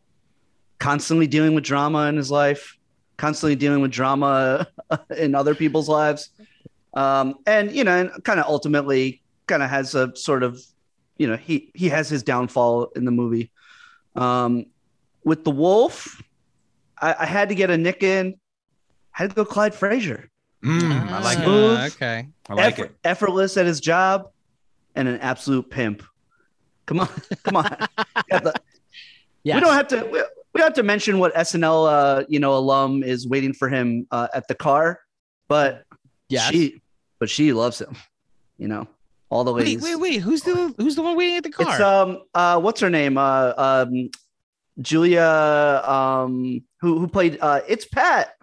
constantly 0.78 1.26
dealing 1.26 1.54
with 1.54 1.64
drama 1.64 2.06
in 2.08 2.16
his 2.16 2.30
life, 2.30 2.78
constantly 3.16 3.56
dealing 3.56 3.82
with 3.82 3.90
drama 3.90 4.66
in 5.16 5.34
other 5.34 5.54
people's 5.54 5.88
lives. 5.88 6.30
Um, 6.94 7.36
and 7.46 7.70
you 7.72 7.84
know, 7.84 7.96
and 8.00 8.24
kind 8.24 8.40
of 8.40 8.46
ultimately 8.46 9.22
kind 9.46 9.62
of 9.62 9.68
has 9.70 9.94
a 9.94 10.14
sort 10.16 10.42
of, 10.42 10.60
you 11.18 11.26
know, 11.26 11.36
he 11.36 11.70
he 11.74 11.88
has 11.90 12.08
his 12.08 12.22
downfall 12.22 12.86
in 12.96 13.04
the 13.04 13.10
movie. 13.10 13.50
Um, 14.16 14.66
with 15.24 15.44
the 15.44 15.50
Wolf, 15.50 16.22
I, 17.00 17.16
I 17.20 17.26
had 17.26 17.48
to 17.50 17.54
get 17.54 17.70
a 17.70 17.76
nick 17.78 18.02
in. 18.02 18.34
Had 19.10 19.30
to 19.30 19.36
go 19.36 19.44
Clyde 19.44 19.74
Frazier. 19.74 20.30
Mm, 20.64 21.08
I 21.10 21.20
like 21.22 21.38
Ah, 21.40 21.84
it. 21.86 21.94
Okay. 21.94 22.28
I 22.48 22.54
like 22.54 22.74
Effort- 22.74 22.84
it. 22.90 22.96
effortless 23.04 23.56
at 23.56 23.66
his 23.66 23.80
job, 23.80 24.30
and 24.94 25.06
an 25.08 25.20
absolute 25.20 25.70
pimp. 25.70 26.02
Come 26.86 27.00
on, 27.00 27.08
come 27.44 27.56
on. 27.56 27.76
Yeah, 28.28 28.38
the- 28.40 28.54
Yes. 29.44 29.54
We 29.54 29.60
don't 29.60 29.74
have 29.74 29.88
to. 29.88 30.04
We, 30.04 30.18
we 30.52 30.58
don't 30.60 30.62
have 30.66 30.74
to 30.74 30.82
mention 30.82 31.18
what 31.20 31.32
SNL, 31.34 31.88
uh, 31.88 32.24
you 32.28 32.40
know, 32.40 32.54
alum 32.54 33.02
is 33.04 33.26
waiting 33.28 33.52
for 33.52 33.68
him 33.68 34.06
uh, 34.10 34.26
at 34.34 34.48
the 34.48 34.54
car, 34.54 35.00
but 35.46 35.84
Yes. 36.28 36.50
she, 36.50 36.82
but 37.20 37.30
she 37.30 37.52
loves 37.52 37.80
him. 37.80 37.96
You 38.58 38.66
know, 38.68 38.88
all 39.30 39.44
the 39.44 39.52
Wait, 39.52 39.80
wait, 39.80 39.96
wait. 39.96 40.16
Who's 40.20 40.42
the 40.42 40.74
who's 40.76 40.96
the 40.96 41.02
one 41.02 41.16
waiting 41.16 41.36
at 41.36 41.44
the 41.44 41.50
car? 41.50 41.70
It's 41.70 41.80
um, 41.80 42.22
uh, 42.34 42.60
what's 42.60 42.80
her 42.80 42.90
name? 42.90 43.16
Uh, 43.16 43.52
um, 43.56 44.10
Julia, 44.80 45.82
um, 45.84 46.62
who 46.80 46.98
who 47.00 47.08
played? 47.08 47.38
Uh, 47.40 47.60
it's 47.68 47.84
Pat. 47.86 48.34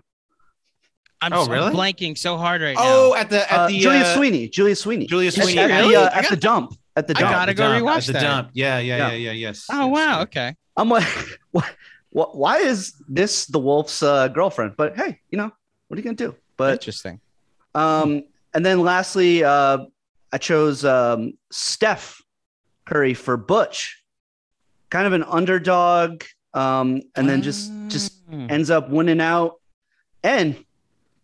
I'm 1.22 1.34
Oh, 1.34 1.46
so 1.46 1.52
really? 1.52 1.74
blanking 1.74 2.18
so 2.18 2.38
hard 2.38 2.62
right 2.62 2.76
Oh, 2.78 2.84
now. 2.84 2.90
Oh, 2.90 3.16
at 3.16 3.30
the 3.30 3.52
at 3.52 3.60
Uh, 3.60 3.68
the 3.68 3.80
Julia 3.80 4.02
uh, 4.02 4.14
Sweeney. 4.16 4.50
Julia 4.50 4.76
Sweeney. 4.76 5.06
Julia 5.08 5.32
Sweeney. 5.32 5.58
At, 5.60 5.68
Really? 5.72 5.96
the, 5.96 6.02
uh, 6.02 6.10
at 6.14 6.30
the 6.30 6.36
dump. 6.36 6.74
At 6.96 7.08
the 7.08 7.14
dump. 7.14 7.28
I 7.28 7.32
gotta 7.32 7.54
go 7.54 7.64
dump, 7.72 7.84
rewatch 7.86 7.98
at 7.98 8.06
the 8.08 8.14
that. 8.14 8.22
dump. 8.22 8.50
Yeah, 8.54 8.80
yeah, 8.80 8.98
Yeah. 8.98 9.08
yeah, 9.12 9.14
yeah, 9.16 9.32
yes. 9.32 9.66
Oh 9.72 9.88
yes, 9.88 9.94
wow. 9.96 10.18
yes. 10.20 10.24
Okay. 10.24 10.56
I'm 10.78 10.90
like, 10.90 11.08
what, 11.52 11.76
what, 12.10 12.36
why 12.38 12.58
is 12.58 12.94
this 13.08 13.46
the 13.46 13.60
wolf's 13.60 14.04
uh, 14.04 14.28
girlfriend? 14.28 14.74
But 14.78 14.98
hey, 14.98 15.20
you 15.32 15.38
know, 15.38 15.52
what 15.88 15.96
are 15.98 16.00
you 16.00 16.04
gonna 16.04 16.16
do? 16.16 16.36
But 16.58 16.74
Interesting. 16.74 17.20
um, 17.74 18.24
and 18.54 18.66
then 18.66 18.82
lastly, 18.82 19.44
uh, 19.44 19.80
I 20.32 20.38
chose 20.38 20.84
um, 20.86 21.34
Steph 21.52 22.22
Curry 22.86 23.14
for 23.14 23.36
Butch, 23.38 24.02
kind 24.96 25.08
of 25.08 25.14
an 25.14 25.24
underdog, 25.24 26.24
um, 26.54 27.02
and 27.18 27.28
then 27.30 27.42
just 27.42 27.70
just 27.90 28.14
Mm. 28.32 28.50
ends 28.50 28.70
up 28.72 28.90
winning 28.90 29.22
out, 29.22 29.52
and 30.24 30.56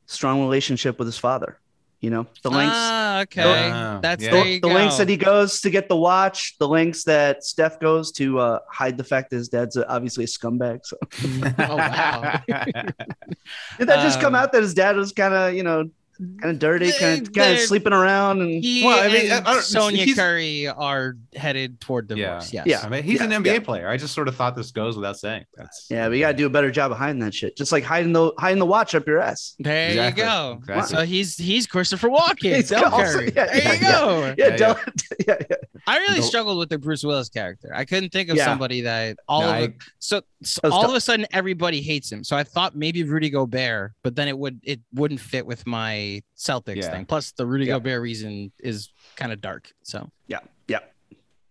strong 0.06 0.42
relationship 0.42 1.00
with 1.00 1.08
his 1.08 1.18
father. 1.18 1.58
You 2.00 2.10
know, 2.10 2.26
the 2.44 2.50
lengths. 2.52 2.78
Ah, 2.80 3.22
okay. 3.22 3.70
Ah, 3.72 4.00
That's 4.02 4.24
yeah. 4.24 4.32
there 4.32 4.44
the, 4.44 4.50
you 4.50 4.60
the 4.60 4.68
lengths 4.68 4.98
that 4.98 5.08
he 5.10 5.18
goes 5.18 5.62
to 5.62 5.70
get 5.70 5.88
the 5.88 5.96
watch, 5.96 6.56
the 6.60 6.68
lengths 6.68 7.04
that 7.06 7.44
Steph 7.44 7.80
goes 7.80 8.12
to 8.14 8.40
uh, 8.40 8.60
hide 8.70 8.98
the 8.98 9.04
fact 9.04 9.30
that 9.30 9.38
his 9.38 9.50
dad's 9.50 9.78
uh, 9.78 9.86
obviously 9.88 10.24
a 10.26 10.28
scumbag. 10.28 10.80
So 10.84 10.98
oh 11.70 11.78
wow. 11.78 12.42
did 12.48 13.88
that 13.88 14.02
just 14.04 14.20
come 14.20 14.36
Um, 14.36 14.42
out 14.42 14.52
that 14.54 14.62
his 14.64 14.74
dad 14.74 14.96
was 14.98 15.12
kind 15.12 15.34
of, 15.34 15.54
you 15.54 15.64
know, 15.64 15.90
kind 16.18 16.46
of 16.54 16.60
dirty, 16.60 16.92
kind 17.00 17.28
of, 17.28 17.34
kind 17.34 17.54
of 17.54 17.60
sleeping 17.60 17.94
around, 17.94 18.42
and 18.42 18.64
He 18.64 18.84
Well, 18.84 19.00
I 19.04 19.08
mean, 19.12 19.32
and 19.32 19.48
I 19.48 19.54
don't- 19.54 19.64
Sonya 19.64 20.04
he's- 20.06 20.18
Curry 20.18 20.68
are 20.68 21.16
headed 21.36 21.80
toward 21.82 22.08
divorce. 22.08 22.54
Yeah. 22.54 22.64
Yes. 22.66 22.84
I 22.84 22.90
mean, 22.90 23.04
he's 23.04 23.20
Yeah, 23.20 23.26
an 23.26 23.32
NBA 23.44 23.54
yeah. 23.54 23.60
player. 23.60 23.88
I 23.90 23.98
just 23.98 24.14
sort 24.14 24.28
of 24.28 24.36
thought 24.36 24.56
this 24.56 24.72
goes 24.72 24.96
without 24.96 25.18
saying. 25.18 25.46
That's 25.56 25.88
yeah, 25.90 26.08
we 26.10 26.20
gotta 26.20 26.38
do 26.38 26.46
a 26.46 26.50
better 26.50 26.72
job 26.72 26.92
of 26.92 26.98
hiding 26.98 27.20
that 27.22 27.34
shit. 27.34 27.56
Just 27.58 27.72
like 27.72 27.84
hiding 27.84 28.14
the 28.14 28.32
hiding 28.38 28.60
the 28.60 28.66
watch 28.66 28.94
up 28.96 29.08
your 29.08 29.20
ass. 29.20 29.56
There 29.60 29.90
Exactly, 29.90 30.24
you 30.24 30.30
go. 30.30 30.58
exactly. 30.60 30.96
So 30.98 31.04
he's 31.06 31.38
he's 31.38 31.68
Christopher 31.68 32.10
Walken. 32.10 32.56
He's 32.56 32.70
Del 32.70 32.86
also- 32.86 33.04
Curry. 33.20 33.34
yeah, 33.36 33.46
there 33.48 33.58
yeah, 33.58 33.74
you 33.74 33.80
go. 33.82 34.36
Yeah, 34.38 34.48
Yeah, 34.48 34.58
Del- 34.58 34.80
yeah, 35.28 35.36
yeah. 35.50 35.56
I 35.88 35.98
really 35.98 36.20
No. 36.20 36.26
struggled 36.26 36.58
with 36.60 36.70
the 36.70 36.78
Bruce 36.78 37.04
Willis 37.04 37.30
character. 37.30 37.72
I 37.76 37.86
couldn't 37.86 38.12
think 38.12 38.30
of 38.30 38.38
Yeah. 38.38 38.46
somebody 38.46 38.82
that 38.82 39.18
all 39.28 39.42
No, 39.42 39.48
of 39.50 39.54
I- 39.56 39.60
it, 39.62 39.74
so, 40.00 40.22
so 40.44 40.60
all 40.66 40.82
tough. 40.82 40.92
of 40.92 40.96
a 40.96 41.02
sudden 41.02 41.26
everybody 41.34 41.82
hates 41.82 42.12
him. 42.12 42.24
So 42.24 42.36
I 42.38 42.44
thought 42.44 42.76
maybe 42.76 43.04
Rudy 43.04 43.30
Gobert, 43.30 43.94
but 44.04 44.16
then 44.16 44.28
it 44.28 44.38
would 44.38 44.60
it 44.64 44.80
wouldn't 44.94 45.20
fit 45.20 45.46
with 45.46 45.66
my 45.66 46.11
Celtics 46.38 46.78
Yeah. 46.84 46.92
thing. 46.92 47.06
Plus 47.06 47.32
the 47.34 47.46
Rudy 47.46 47.66
Yeah. 47.66 47.74
Gobert 47.76 48.02
reason 48.02 48.52
is 48.60 48.90
kind 49.16 49.32
of 49.32 49.40
dark. 49.42 49.72
So 49.84 50.10
Yeah, 50.28 50.40
yeah. 50.68 50.80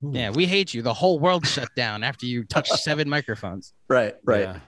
yeah, 0.02 0.30
we 0.30 0.46
hate 0.46 0.74
you. 0.74 0.82
The 0.82 0.94
whole 0.94 1.18
world 1.18 1.46
shut 1.46 1.68
down 1.76 2.02
after 2.02 2.26
you 2.26 2.44
touched 2.44 2.72
seven 2.88 3.08
microphones. 3.08 3.72
Right, 3.88 4.14
right. 4.24 4.40
Yeah. 4.40 4.58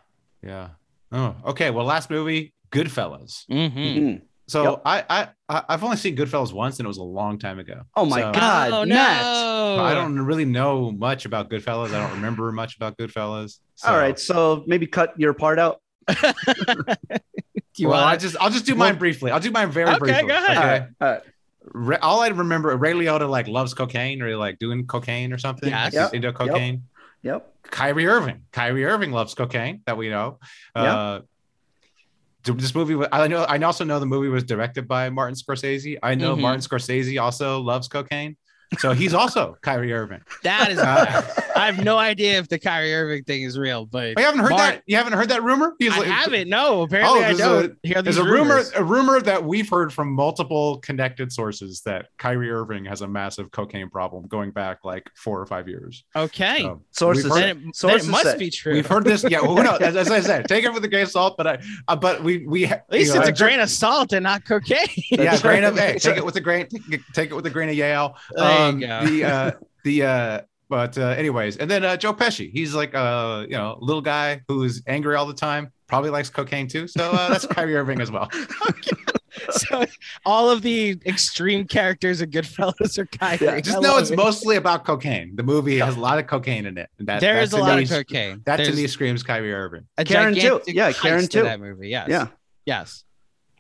yeah. 0.43 0.69
Oh, 1.13 1.51
okay. 1.51 1.71
Well, 1.71 1.85
last 1.87 2.09
movie, 2.11 2.53
Goodfellas. 2.71 3.47
Mm-hmm. 3.51 3.79
Mhm. 3.79 4.23
So 4.49 4.63
Yep. 4.65 4.83
I, 4.85 5.05
I 5.09 5.29
I- 5.49 5.65
I've 5.69 5.85
only 5.85 5.97
seen 5.97 6.17
Goodfellas 6.17 6.53
once, 6.53 6.79
and 6.79 6.87
it 6.87 6.89
was 6.89 6.99
a 6.99 7.03
long 7.03 7.39
time 7.39 7.59
ago. 7.59 7.83
Oh 7.95 8.05
my 8.05 8.21
So- 8.23 8.33
God, 8.33 8.73
oh 8.73 8.85
Matt. 8.87 9.23
no! 9.23 9.83
I 9.85 9.95
don't 9.95 10.19
really 10.19 10.45
know 10.45 10.91
much 10.91 11.25
about 11.27 11.49
Goodfellas. 11.51 11.95
I 11.95 12.01
don't 12.03 12.11
remember 12.17 12.51
much 12.53 12.77
about 12.77 12.97
Goodfellas. 12.99 13.61
So, 13.77 13.89
All 13.89 13.97
right, 13.97 14.19
so 14.19 14.65
maybe 14.67 14.87
cut 14.87 15.19
your 15.19 15.33
part 15.35 15.59
out. 15.59 15.81
Do 17.75 17.83
you 17.83 17.89
well, 17.89 18.01
I 18.01 18.11
want? 18.11 18.21
just 18.21 18.37
I'll 18.41 18.51
just 18.51 18.67
do 18.67 18.75
mine 18.75 18.99
briefly. 18.99 19.31
I'll 19.31 19.41
do 19.41 19.51
mine 19.51 19.71
very 19.71 19.89
Okay, 19.89 19.99
briefly. 19.99 20.29
go 20.29 20.35
ahead. 20.37 20.57
All 20.59 20.65
right, 20.65 20.83
all 21.01 21.09
right. 21.75 22.01
All 22.03 22.21
I 22.21 22.29
remember, 22.29 22.77
Ray 22.77 22.93
Liotta 22.93 23.29
like 23.29 23.47
loves 23.49 23.73
cocaine 23.73 24.21
or 24.21 24.37
like 24.37 24.59
doing 24.59 24.87
cocaine 24.87 25.33
or 25.33 25.39
something. 25.39 25.69
Yes. 25.71 25.87
Like, 25.87 25.93
Yep. 25.95 26.15
into 26.15 26.33
cocaine. 26.33 26.83
Yep. 27.23 27.49
Kyrie 27.71 28.07
Irving. 28.07 28.43
Kyrie 28.53 28.85
Irving 28.85 29.13
loves 29.13 29.35
cocaine 29.35 29.81
that 29.87 29.97
we 29.97 30.09
know. 30.11 30.39
Uh, 30.75 31.21
this 32.45 32.75
movie, 32.75 32.97
wa- 32.97 33.07
I 33.13 33.29
know. 33.29 33.45
I 33.45 33.57
also 33.59 33.85
know 33.85 34.01
the 34.01 34.07
movie 34.07 34.29
was 34.29 34.43
directed 34.43 34.89
by 34.89 35.09
Martin 35.11 35.37
Scorsese. 35.37 35.99
I 36.03 36.17
know 36.17 36.35
Mhm. 36.35 36.41
Martin 36.41 36.61
Scorsese 36.61 37.23
also 37.23 37.61
loves 37.61 37.87
cocaine, 37.87 38.37
so 38.79 38.93
he's 38.93 39.15
also 39.15 39.57
Kyrie 39.63 39.93
Irving. 39.93 40.23
that 40.43 40.71
is. 40.73 40.79
Uh, 40.81 41.23
I 41.57 41.67
have 41.67 41.85
no 41.85 41.99
idea 41.99 42.39
if 42.39 42.49
the 42.49 42.59
Kyrie 42.59 42.95
Irving 42.95 43.25
thing 43.25 43.43
is 43.43 43.59
real, 43.59 43.87
but 43.87 44.19
you 44.19 44.25
haven't 44.25 44.41
heard 44.41 44.51
Mart- 44.51 44.61
that? 44.75 44.83
You 44.87 44.97
haven't 44.97 45.13
heard 45.15 45.29
that 45.31 45.43
rumor? 45.43 45.75
He's 45.79 45.93
I 45.93 45.99
like- 45.99 46.07
haven't. 46.09 46.49
No, 46.49 46.83
apparently 46.83 47.21
I 47.21 47.29
there's 47.29 47.39
don't 47.39 47.65
a- 47.85 47.87
hear 47.87 48.03
these 48.03 48.17
There's 48.17 48.27
a 48.27 48.31
rumor, 48.31 48.63
a 48.75 48.83
rumor 48.85 49.21
that 49.21 49.45
we've 49.45 49.69
heard 49.69 49.93
from 49.93 50.13
multiple 50.13 50.79
connected 50.79 51.33
sources 51.33 51.83
that 51.87 52.07
Kyrie 52.19 52.51
Irving 52.51 52.85
has 52.87 53.03
a 53.03 53.09
massive 53.09 53.51
cocaine 53.51 53.89
problem 53.91 54.27
going 54.29 54.51
back 54.51 54.79
like 54.85 55.11
four 55.17 55.41
or 55.41 55.47
five 55.47 55.69
years. 55.69 56.05
Okay, 56.17 56.61
So, 56.63 56.83
Sources 56.93 57.25
we've 57.25 57.33
say- 57.35 57.41
heard- 57.49 57.57
then 57.59 57.69
it, 57.69 57.77
then 57.81 57.97
it 57.99 58.07
must 58.09 58.25
say. 58.25 58.39
be 58.39 58.51
true. 58.51 58.73
We've 58.75 58.87
heard 58.87 59.05
this. 59.05 59.25
Yeah, 59.29 59.41
well, 59.43 59.57
who 59.57 59.63
knows? 59.63 59.81
As, 59.83 59.97
as 59.97 60.11
I 60.11 60.21
said, 60.21 60.49
take 60.49 60.65
it 60.65 60.73
with 60.73 60.85
a 60.85 60.89
grain 60.89 61.03
of 61.05 61.11
salt. 61.11 61.37
But 61.37 61.47
I, 61.47 61.59
uh, 61.89 61.97
but 61.97 62.23
we 62.23 62.47
we 62.47 62.67
At 62.67 62.85
least 62.91 63.09
you 63.15 63.21
know, 63.21 63.27
it's 63.27 63.41
a 63.41 63.43
grain 63.45 63.61
of 63.61 63.69
salt 63.71 64.13
and 64.13 64.23
not 64.25 64.45
cocaine. 64.45 64.79
yeah, 65.11 65.39
grain 65.41 65.65
of 65.65 65.77
hey, 65.79 65.99
take 65.99 66.17
it 66.17 66.25
with 66.25 66.37
a 66.37 66.41
grain, 66.41 66.67
take 67.15 67.31
it- 67.31 67.35
with 67.35 67.47
a 67.47 67.51
grain 67.51 67.69
of 67.69 67.75
Yale. 67.75 68.17
There 68.35 68.45
you 68.45 68.65
Um, 68.65 68.81
go. 68.81 69.07
The 69.07 69.25
uh, 69.25 69.51
the 69.85 70.03
uh 70.05 70.41
but 70.73 70.97
uh 70.97 71.09
anyways 71.23 71.59
and 71.59 71.71
then 71.71 71.85
uh 71.85 71.95
joe 71.99 72.15
pesci 72.15 72.51
he's 72.51 72.75
like 72.75 72.95
a 72.95 73.45
you 73.47 73.55
know 73.59 73.77
little 73.83 74.01
guy 74.01 74.41
who's 74.49 74.83
angry 74.87 75.15
all 75.15 75.27
the 75.27 75.35
time 75.35 75.71
probably 75.87 76.09
likes 76.09 76.31
cocaine 76.31 76.67
too 76.67 76.87
so 76.89 77.11
uh 77.13 77.29
that's 77.29 77.47
kyrie 77.47 77.77
irving 77.77 78.01
as 78.01 78.11
well 78.11 78.27
so 79.51 79.85
all 80.25 80.49
of 80.49 80.63
the 80.63 80.99
extreme 81.05 81.67
characters 81.67 82.21
of 82.23 82.31
Goodfellas 82.31 82.97
are 82.99 83.05
Kyrie. 83.07 83.39
Yeah, 83.47 83.61
just 83.61 83.77
I 83.77 83.81
know 83.81 83.99
it's 83.99 84.11
it. 84.11 84.17
mostly 84.17 84.57
about 84.57 84.85
cocaine 84.87 85.37
the 85.37 85.43
movie 85.43 85.79
has 85.79 85.95
a 85.97 86.01
lot 86.01 86.19
of 86.19 86.27
cocaine 86.27 86.65
in 86.65 86.79
it 86.79 86.89
and 86.99 87.07
that, 87.09 87.21
There 87.21 87.35
that 87.35 87.43
is 87.43 87.51
to 87.51 87.57
a 87.57 87.59
lot 87.59 87.77
me 87.77 87.83
of 87.85 87.91
is- 87.91 87.91
cocaine. 87.91 88.41
that 88.47 88.57
to 88.57 88.73
me 88.73 88.87
screams 88.87 89.23
kyrie 89.23 89.53
irving 89.53 89.85
a 89.99 90.05
Karen 90.05 90.35
too. 90.35 90.63
Yeah, 90.67 90.91
Karen 90.93 91.27
too. 91.29 91.43
That 91.43 91.61
movie, 91.61 91.89
yes. 91.91 92.09
Yeah, 92.09 92.29
Yes. 92.65 93.05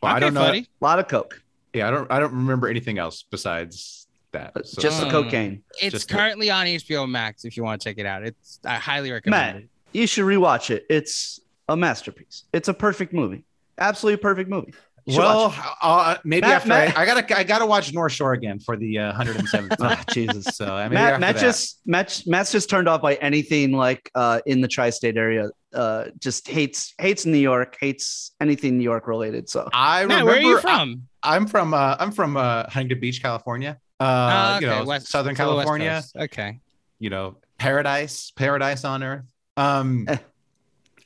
well, 0.02 0.14
i 0.14 0.18
don't 0.18 0.32
know 0.32 0.40
buddy. 0.40 0.60
a 0.80 0.84
lot 0.84 0.98
of 0.98 1.08
coke, 1.08 1.42
yeah 1.74 1.88
i 1.88 1.90
don't 1.90 2.10
i 2.10 2.18
don't 2.18 2.32
remember 2.32 2.68
anything 2.68 2.96
else 2.96 3.22
besides 3.30 4.01
that 4.32 4.52
Uh, 4.56 4.62
so- 4.64 4.80
just 4.82 5.00
the 5.00 5.06
Mm. 5.06 5.10
cocaine. 5.10 5.62
It's 5.80 5.92
Just 5.92 6.08
the- 6.08 6.14
currently 6.14 6.50
on 6.50 6.66
HBO 6.66 7.06
Max 7.06 7.44
if 7.44 7.56
you 7.56 7.62
want 7.64 7.80
to 7.80 7.88
check 7.88 7.98
it 7.98 8.06
out. 8.06 8.24
It's 8.24 8.58
I 8.64 8.74
highly 8.76 9.12
recommend 9.12 9.54
Matt, 9.54 9.62
it. 9.64 9.68
you 9.98 10.06
should 10.06 10.24
rewatch 10.24 10.70
it. 10.70 10.84
It's 10.90 11.40
a 11.68 11.76
masterpiece. 11.76 12.44
It's 12.52 12.68
a 12.68 12.74
perfect 12.74 13.12
movie. 13.12 13.44
Absolutely 13.78 14.20
perfect 14.22 14.50
movie. 14.50 14.74
Well 15.04 15.52
uh, 15.82 16.16
maybe 16.22 16.42
Matt- 16.42 16.52
after 16.52 16.68
Matt- 16.68 16.96
I, 16.96 17.02
I 17.02 17.06
gotta 17.06 17.36
i 17.38 17.42
gotta 17.42 17.66
watch 17.66 17.92
north 17.92 18.12
shore 18.12 18.34
again 18.34 18.60
for 18.60 18.76
the 18.76 19.00
uh, 19.00 19.12
107th 19.20 19.76
time 19.76 19.76
Ah, 19.98 20.04
Jesus. 20.12 20.44
so 20.56 20.76
I 20.76 20.84
mean 20.84 20.94
Matt, 20.94 21.18
Matt 21.18 21.38
just 21.38 21.80
Matt, 21.84 22.22
Matt's 22.24 22.52
just 22.52 22.70
turned 22.70 22.88
off 22.88 23.02
by 23.02 23.14
anything 23.16 23.72
like 23.72 24.08
uh, 24.14 24.38
in 24.46 24.60
the 24.60 24.68
tri-state 24.68 25.16
area. 25.16 25.48
Uh, 25.74 26.04
just 26.20 26.46
hates 26.46 26.94
hates 27.00 27.26
New 27.26 27.36
York, 27.38 27.76
hates 27.80 28.30
anything 28.40 28.78
New 28.78 28.84
York 28.84 29.08
related. 29.08 29.48
So 29.48 29.68
I 29.72 30.06
Matt, 30.06 30.20
remember 30.22 30.24
where 30.26 30.36
are 30.36 30.40
you 30.40 30.58
I- 30.58 30.60
from? 30.60 31.08
I'm 31.24 31.46
from 31.48 31.74
uh 31.74 31.96
I'm 31.98 32.12
from 32.12 32.36
uh 32.36 32.64
Huntington 32.68 33.00
Beach, 33.00 33.20
California. 33.20 33.78
Uh 34.02 34.30
Ah, 34.32 34.58
you 34.58 34.66
know, 34.66 34.84
West- 34.84 35.08
Southern 35.08 35.34
to 35.34 35.42
the 35.42 35.48
West 35.48 35.56
California, 35.66 36.02
Okay. 36.16 36.58
you 36.98 37.10
know, 37.10 37.36
paradise, 37.58 38.32
paradise 38.32 38.84
on 38.84 39.02
earth. 39.02 39.24
Um 39.56 40.06
Eh. 40.08 40.16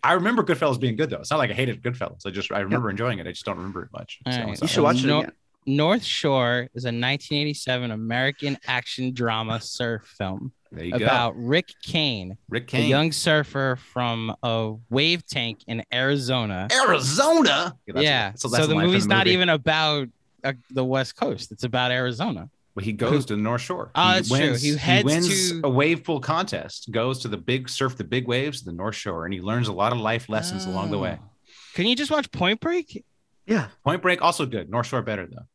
I 0.02 0.12
remember 0.12 0.42
Goodfellas 0.44 0.78
being 0.80 0.96
good 0.96 1.10
though. 1.10 1.18
It's 1.20 1.30
not 1.30 1.38
like 1.38 1.50
I 1.50 1.54
hated 1.54 1.82
Goodfellas. 1.82 2.26
I 2.26 2.30
just 2.30 2.50
I 2.52 2.60
remember 2.60 2.90
enjoying 2.90 3.18
it. 3.18 3.26
I 3.26 3.32
just 3.32 3.44
don't 3.44 3.56
remember 3.56 3.82
it 3.82 3.92
much. 3.92 4.20
So 4.30 4.40
right. 4.40 4.60
you 4.62 4.68
should 4.68 4.82
watch 4.82 5.02
it 5.02 5.06
No- 5.06 5.20
again. 5.20 5.32
North 5.68 6.04
Shore 6.04 6.68
is 6.74 6.84
a 6.84 6.92
1987 6.94 7.90
American 7.90 8.56
action 8.68 9.12
drama 9.12 9.60
surf 9.60 10.04
film 10.16 10.52
there 10.70 10.84
you 10.84 10.94
about 10.94 11.34
go. 11.34 11.40
Rick 11.40 11.72
Kane, 11.82 12.38
Rick 12.48 12.68
Kane, 12.68 12.84
a 12.84 12.88
young 12.88 13.10
surfer 13.10 13.76
from 13.92 14.32
a 14.44 14.74
wave 14.90 15.26
tank 15.26 15.58
in 15.66 15.82
Arizona. 15.92 16.68
Arizona. 16.72 17.74
that's- 17.84 18.04
yeah. 18.04 18.30
so 18.36 18.48
So, 18.48 18.54
that's 18.54 18.64
a 18.64 18.68
the 18.68 18.74
line 18.76 18.86
movie's 18.86 19.08
not 19.08 19.26
movie. 19.26 19.32
even 19.34 19.48
about 19.48 20.08
uh, 20.44 20.52
the 20.70 20.84
West 20.84 21.16
Coast. 21.16 21.50
It's 21.50 21.64
about 21.64 21.90
Arizona. 21.90 22.48
Well, 22.76 22.84
he 22.84 22.92
goes 22.92 23.24
to 23.26 23.36
the 23.36 23.42
North 23.42 23.62
Shore. 23.62 23.90
Oh, 23.94 24.08
he 24.08 24.14
that's 24.16 24.28
true. 24.28 24.54
He 24.54 24.76
heads 24.76 25.04
wins 25.04 25.50
to- 25.50 25.62
a 25.64 25.70
wave 25.70 26.04
pool 26.04 26.20
contest, 26.20 26.90
goes 26.90 27.20
to 27.20 27.28
the 27.28 27.38
big 27.38 27.70
surf 27.70 27.96
the 27.96 28.04
big 28.04 28.28
waves, 28.28 28.64
the 28.64 28.72
North 28.72 28.94
Shore, 28.94 29.24
and 29.24 29.32
he 29.32 29.40
learns 29.40 29.68
a 29.68 29.72
lot 29.72 29.92
of 29.92 29.98
life 29.98 30.28
lessons 30.28 30.66
along 30.66 30.90
the 30.90 30.98
way. 30.98 31.18
Oh. 31.18 31.30
Can 31.72 31.86
you 31.86 31.96
just 31.96 32.10
watch 32.10 32.30
Point 32.30 32.60
Break? 32.60 33.02
Yeah, 33.46 33.68
Point 33.82 34.02
Break 34.02 34.20
also 34.20 34.44
good. 34.44 34.68
North 34.68 34.88
Shore 34.88 35.00
better 35.00 35.26
though. 35.26 35.46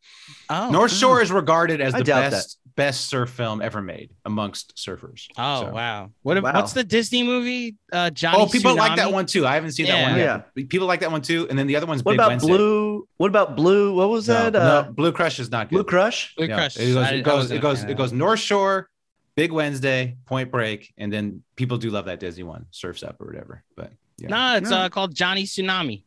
Oh, 0.50 0.72
North 0.72 0.92
ah. 0.92 0.96
Shore 0.96 1.22
is 1.22 1.32
regarded 1.32 1.80
as 1.80 1.94
the 1.94 2.04
doubt 2.04 2.32
best 2.32 2.58
best 2.76 3.08
surf 3.10 3.30
film 3.30 3.62
ever 3.62 3.82
made 3.82 4.12
amongst 4.26 4.76
surfers. 4.76 5.28
Oh 5.38 5.62
So- 5.66 5.72
wow! 5.72 6.12
What 6.24 6.38
ab- 6.38 6.44
Wow. 6.44 6.54
what's 6.54 6.74
the 6.74 6.84
Disney 6.84 7.24
movie? 7.24 7.76
Uh, 7.92 8.10
Johnny. 8.10 8.38
Oh, 8.40 8.48
people 8.48 8.76
like 8.76 8.96
that 8.98 9.12
one 9.12 9.26
too. 9.26 9.46
I 9.46 9.56
haven't 9.56 9.72
seen 9.72 9.88
that 9.88 10.10
one 10.10 10.18
yet. 10.20 10.48
Yeah. 10.56 10.64
People 10.66 10.88
like 10.88 11.00
that 11.02 11.12
one 11.12 11.22
too. 11.22 11.48
And 11.50 11.58
then 11.60 11.68
the 11.68 11.76
other 11.76 11.86
one's 11.86 12.04
What 12.04 12.14
Big 12.14 12.20
about 12.20 12.30
Wednesday. 12.30 12.48
Blue? 12.50 13.08
What 13.18 13.28
about 13.28 13.56
Blue? 13.56 13.94
What 13.96 14.10
was 14.10 14.28
No, 14.28 14.50
that? 14.50 14.54
no, 14.54 14.60
uh, 14.60 14.84
Blue 14.92 15.12
Crush 15.12 15.40
is 15.40 15.50
not 15.52 15.70
good. 15.70 15.76
Blue 15.76 15.84
Crush. 15.84 16.34
Blue 16.36 16.48
Yeah, 16.48 16.56
Crush. 16.56 16.78
It 16.78 16.94
goes. 16.94 16.98
I- 16.98 17.10
I 17.10 17.14
It 17.14 17.24
goes. 17.24 17.52
It 17.52 17.62
goes. 17.62 17.82
fan 17.82 17.90
It 17.92 17.98
goes. 17.98 18.12
North 18.14 18.40
Shore, 18.40 18.90
Big 19.36 19.52
Wednesday, 19.52 20.18
Point 20.26 20.52
Break, 20.52 20.94
and 20.98 21.12
then 21.12 21.44
people 21.56 21.78
do 21.78 21.90
love 21.90 22.06
that 22.06 22.20
Disney 22.20 22.44
one, 22.44 22.66
Surfs 22.72 23.04
Up 23.04 23.20
or 23.22 23.28
whatever. 23.28 23.64
But 23.76 23.92
yeah. 24.18 24.28
No, 24.30 24.56
it's 24.58 24.70
No. 24.70 24.78
uh, 24.78 24.90
called 24.90 25.16
Johnny 25.16 25.44
Tsunami. 25.44 26.04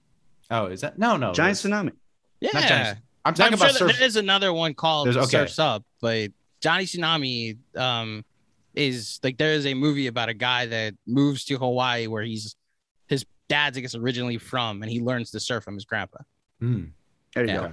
Oh, 0.51 0.67
is 0.67 0.83
that 0.83 0.99
no, 0.99 1.17
no? 1.17 1.33
Giant 1.33 1.57
tsunami. 1.57 1.93
Yeah, 2.41 2.51
Not 2.53 2.63
Johnny- 2.65 2.89
I'm 2.91 2.97
I'm 3.27 3.35
talking 3.35 3.57
sure 3.57 3.67
about 3.69 3.77
surf. 3.79 3.97
there 3.97 4.07
is 4.07 4.17
another 4.17 4.53
one 4.53 4.75
called 4.75 5.07
There's- 5.07 5.17
okay. 5.17 5.39
Surfs 5.47 5.59
Up, 5.59 5.83
but 6.03 6.31
Johnny 6.65 6.85
Tsunami 6.85 7.59
um 7.77 8.25
is 8.75 9.21
like 9.23 9.37
there 9.37 9.53
is 9.53 9.67
a 9.67 9.75
movie 9.75 10.07
about 10.07 10.31
a 10.31 10.35
guy 10.35 10.65
that 10.67 10.95
moves 11.07 11.45
to 11.45 11.59
Hawaii 11.59 12.07
where 12.07 12.23
he's 12.23 12.57
his 13.07 13.27
dad's 13.51 13.77
I 13.77 13.83
guess 13.83 13.95
originally 13.95 14.39
from 14.39 14.83
and 14.83 14.91
he 14.91 15.01
learns 15.01 15.31
to 15.33 15.41
surf 15.41 15.63
from 15.63 15.75
his 15.75 15.85
grandpa. 15.85 16.19
Hmm. 16.61 16.85
There 17.35 17.45
you 17.45 17.53
Yeah. 17.53 17.59
go. 17.69 17.73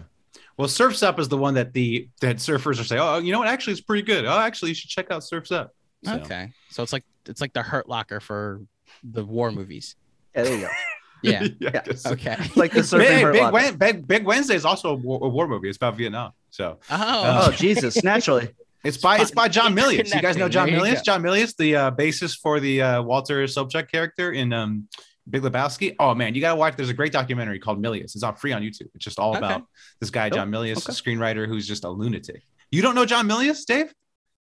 Well, 0.58 0.68
Surfs 0.68 1.02
Up 1.02 1.20
is 1.20 1.30
the 1.30 1.38
one 1.38 1.54
that 1.54 1.72
the 1.74 2.10
that 2.20 2.36
surfers 2.36 2.80
are 2.80 2.84
saying, 2.84 3.02
oh, 3.02 3.18
you 3.20 3.32
know 3.32 3.40
what? 3.40 3.48
Actually, 3.48 3.74
it's 3.74 3.82
pretty 3.82 4.04
good. 4.04 4.26
Oh, 4.26 4.38
actually, 4.38 4.70
you 4.70 4.76
should 4.76 4.90
check 4.90 5.10
out 5.10 5.24
Surfs 5.24 5.52
Up. 5.52 5.74
So- 6.06 6.16
Okay, 6.20 6.52
so 6.70 6.84
it's 6.84 6.92
like 6.94 7.06
it's 7.28 7.40
like 7.42 7.54
the 7.54 7.62
Hurt 7.64 7.88
Locker 7.88 8.20
for 8.20 8.60
the 9.04 9.24
war 9.24 9.52
movies. 9.54 9.96
Yeah, 10.36 10.44
there 10.44 10.56
you 10.56 10.62
go. 10.62 10.70
Yeah. 11.24 11.44
yeah. 11.60 11.70
Yeah. 11.86 11.94
Okay. 12.14 12.36
Like 12.56 12.72
the 12.72 12.80
surfing 12.82 13.32
Big, 13.32 13.42
Big, 13.42 13.52
Wen- 13.54 13.78
Big, 13.78 14.08
Big 14.08 14.26
Wednesday 14.26 14.56
is 14.56 14.66
also 14.66 14.90
a 14.90 14.96
war, 14.96 15.20
a 15.22 15.30
war 15.30 15.48
movie. 15.48 15.70
It's 15.70 15.78
about 15.78 15.96
Vietnam. 15.96 16.32
So 16.50 16.80
Oh, 16.90 17.46
Oh 17.48 17.52
Jesus! 17.52 18.04
Naturally. 18.04 18.50
It's 18.84 18.98
by 18.98 19.20
it's 19.20 19.32
by 19.32 19.48
John 19.48 19.76
Milius. 19.76 20.14
You 20.14 20.22
guys 20.22 20.38
know 20.38 20.50
John 20.50 20.70
There 20.70 20.80
Milius? 20.80 20.96
go. 20.96 21.02
John 21.04 21.22
Milius, 21.22 21.56
the 21.56 21.76
uh, 21.76 21.92
basis 21.92 22.36
for 22.36 22.60
the 22.60 22.82
uh, 22.82 23.02
Walter 23.04 23.44
Sobchak 23.46 23.90
character 23.92 24.32
in 24.32 24.52
um, 24.54 24.88
Big 25.30 25.42
Lebowski. 25.44 25.96
Oh 26.00 26.16
man, 26.16 26.34
you 26.36 26.42
gotta 26.42 26.56
watch. 26.56 26.76
There's 26.76 26.90
a 26.90 26.94
great 26.94 27.12
documentary 27.12 27.60
called 27.60 27.82
Milius. 27.82 28.16
It's 28.16 28.24
on 28.24 28.36
free 28.36 28.52
on 28.54 28.62
YouTube. 28.62 28.90
It's 28.96 29.04
just 29.06 29.20
all 29.20 29.32
Okay. 29.32 29.40
about 29.40 29.64
this 30.00 30.10
guy 30.10 30.28
Oh, 30.28 30.30
John 30.36 30.50
Milius, 30.52 30.78
okay. 30.78 30.94
screenwriter 30.94 31.48
who's 31.48 31.68
just 31.68 31.84
a 31.84 31.90
lunatic. 31.90 32.42
You 32.72 32.82
don't 32.82 32.96
know 32.96 33.06
John 33.06 33.28
Milius, 33.28 33.66
Dave? 33.66 33.94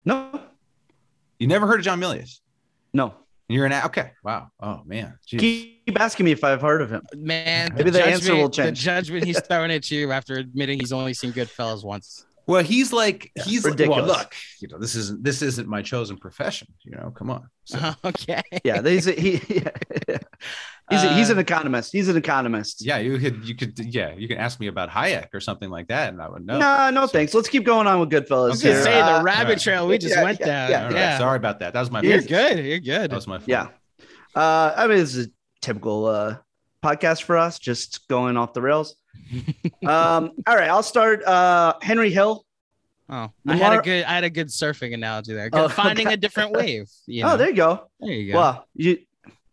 No. 0.05 0.41
You 1.39 1.47
never 1.47 1.67
heard 1.67 1.79
of 1.79 1.85
John 1.85 1.99
Milius? 1.99 2.39
No. 2.93 3.13
You're 3.49 3.65
an 3.65 3.71
a- 3.73 3.83
okay. 3.85 4.11
Wow. 4.23 4.47
Oh 4.61 4.81
man. 4.85 5.17
Jeez. 5.27 5.39
Keep 5.39 5.99
asking 5.99 6.25
me 6.25 6.31
if 6.31 6.43
I've 6.43 6.61
heard 6.61 6.81
of 6.81 6.89
him. 6.89 7.01
man, 7.15 7.73
Maybe 7.75 7.89
the 7.89 8.03
answer 8.03 8.19
judgment- 8.29 8.41
will 8.41 8.49
change. 8.49 8.79
The 8.79 8.83
judgment 8.85 9.25
he's 9.25 9.39
throwing 9.47 9.69
at 9.71 9.91
you 9.91 10.11
after 10.11 10.35
admitting 10.35 10.79
he's 10.79 10.93
only 10.93 11.13
seen 11.13 11.33
Goodfellas 11.33 11.83
once. 11.83 12.25
Well, 12.45 12.63
he's 12.63 12.91
like 12.91 13.31
he's 13.45 13.65
like, 13.65 13.79
well, 13.89 14.05
look, 14.05 14.33
you 14.59 14.67
know, 14.67 14.77
this 14.77 14.95
isn't 14.95 15.23
this 15.23 15.41
isn't 15.41 15.67
my 15.67 15.81
chosen 15.81 16.17
profession. 16.17 16.67
You 16.83 16.91
know, 16.91 17.11
come 17.15 17.29
on. 17.29 17.49
So, 17.63 17.93
okay. 18.03 18.41
Yeah, 18.65 18.81
he's 18.81 19.07
a, 19.07 19.13
he. 19.13 19.37
he's 20.89 21.03
a, 21.03 21.13
he's 21.15 21.29
an 21.29 21.37
Uh, 21.37 21.41
economist. 21.41 21.91
He's 21.93 22.09
an 22.09 22.17
economist. 22.17 22.85
yeah, 22.85 22.97
you 22.97 23.17
could 23.17 23.45
you 23.47 23.55
could 23.55 23.79
yeah, 23.79 24.13
you 24.13 24.27
can 24.27 24.37
ask 24.37 24.59
me 24.59 24.67
about 24.67 24.89
Hayek 24.89 25.33
or 25.33 25.39
something 25.39 25.69
like 25.69 25.87
that, 25.87 26.11
and 26.11 26.21
I 26.21 26.27
would 26.27 26.45
know. 26.45 26.59
No, 26.59 26.89
no, 26.89 27.01
So- 27.05 27.13
thanks. 27.13 27.33
Let's 27.33 27.47
keep 27.49 27.63
going 27.63 27.87
on 27.87 27.99
with 27.99 28.13
I 28.13 28.19
Goodfellas 28.19 28.49
was 28.49 28.63
gonna 28.63 28.83
say 28.83 28.99
Uh, 28.99 29.19
the 29.19 29.23
rabbit 29.23 29.47
right. 29.49 29.59
trail 29.61 29.87
we 29.87 29.97
just 29.97 30.15
Yeah, 30.15 30.23
went 30.23 30.39
yeah, 30.41 30.45
down. 30.45 30.69
yeah, 30.71 30.77
All 30.79 30.85
right, 30.89 30.95
Yeah, 30.95 31.17
sorry 31.17 31.37
about 31.37 31.59
that. 31.59 31.73
That 31.73 31.79
was 31.79 31.91
my 31.91 32.01
you're 32.01 32.17
fault. 32.19 32.29
good. 32.29 32.65
You're 32.65 32.79
good. 32.79 33.11
That 33.11 33.15
was 33.15 33.27
my 33.27 33.37
fault. 33.37 33.47
yeah. 33.47 33.67
Uh, 34.35 34.73
I 34.75 34.87
mean, 34.87 34.97
this 34.97 35.15
is 35.15 35.27
a 35.27 35.29
typical 35.61 36.07
uh, 36.07 36.37
podcast 36.83 37.23
for 37.23 37.37
us, 37.37 37.59
just 37.59 38.05
going 38.09 38.35
off 38.35 38.51
the 38.53 38.61
rails. 38.61 38.95
um, 39.85 40.31
all 40.47 40.55
right, 40.55 40.69
I'll 40.69 40.83
start. 40.83 41.23
Uh, 41.23 41.73
Henry 41.81 42.09
Hill. 42.11 42.45
Oh, 43.09 43.31
I 43.47 43.55
had 43.55 43.73
a 43.79 43.81
good. 43.81 44.05
I 44.05 44.13
had 44.15 44.23
a 44.23 44.29
good 44.29 44.47
surfing 44.47 44.93
analogy 44.93 45.33
there. 45.33 45.49
Oh, 45.53 45.67
Finding 45.69 46.07
okay. 46.07 46.13
a 46.13 46.17
different 46.17 46.51
wave. 46.51 46.89
You 47.05 47.23
know? 47.23 47.33
Oh, 47.33 47.37
there 47.37 47.49
you 47.49 47.55
go. 47.55 47.89
there 47.99 48.11
you 48.11 48.31
go. 48.31 48.37
Well, 48.39 48.67
you. 48.75 48.99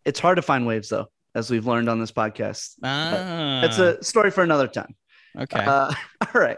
It's 0.05 0.19
hard 0.19 0.37
to 0.37 0.41
find 0.41 0.65
waves 0.65 0.89
though, 0.89 1.07
as 1.35 1.51
we've 1.51 1.67
learned 1.67 1.89
on 1.89 1.99
this 1.99 2.11
podcast. 2.11 2.75
ah, 2.83 3.63
It's 3.63 3.77
a 3.77 4.01
story 4.03 4.31
for 4.31 4.43
another 4.43 4.67
time. 4.67 4.95
okay. 5.37 5.59
Uh, 5.63 5.91
all 6.33 6.41
right. 6.41 6.57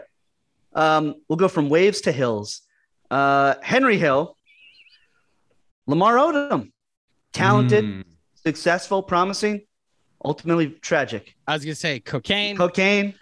Um, 0.74 1.14
we'll 1.28 1.36
go 1.36 1.48
from 1.48 1.68
waves 1.68 2.00
to 2.02 2.12
hills. 2.12 2.62
Uh, 3.10 3.54
Henry 3.62 3.98
Hill, 3.98 4.36
Lamar 5.86 6.16
Odom, 6.16 6.72
talented, 7.32 7.84
Mm. 7.84 8.04
successful, 8.34 9.02
promising, 9.02 9.62
ultimately 10.24 10.70
tragic. 10.70 11.34
I 11.46 11.54
was 11.54 11.64
gonna 11.64 11.74
say 11.74 12.00
cocaine. 12.00 12.56
Cocaine. 12.56 13.14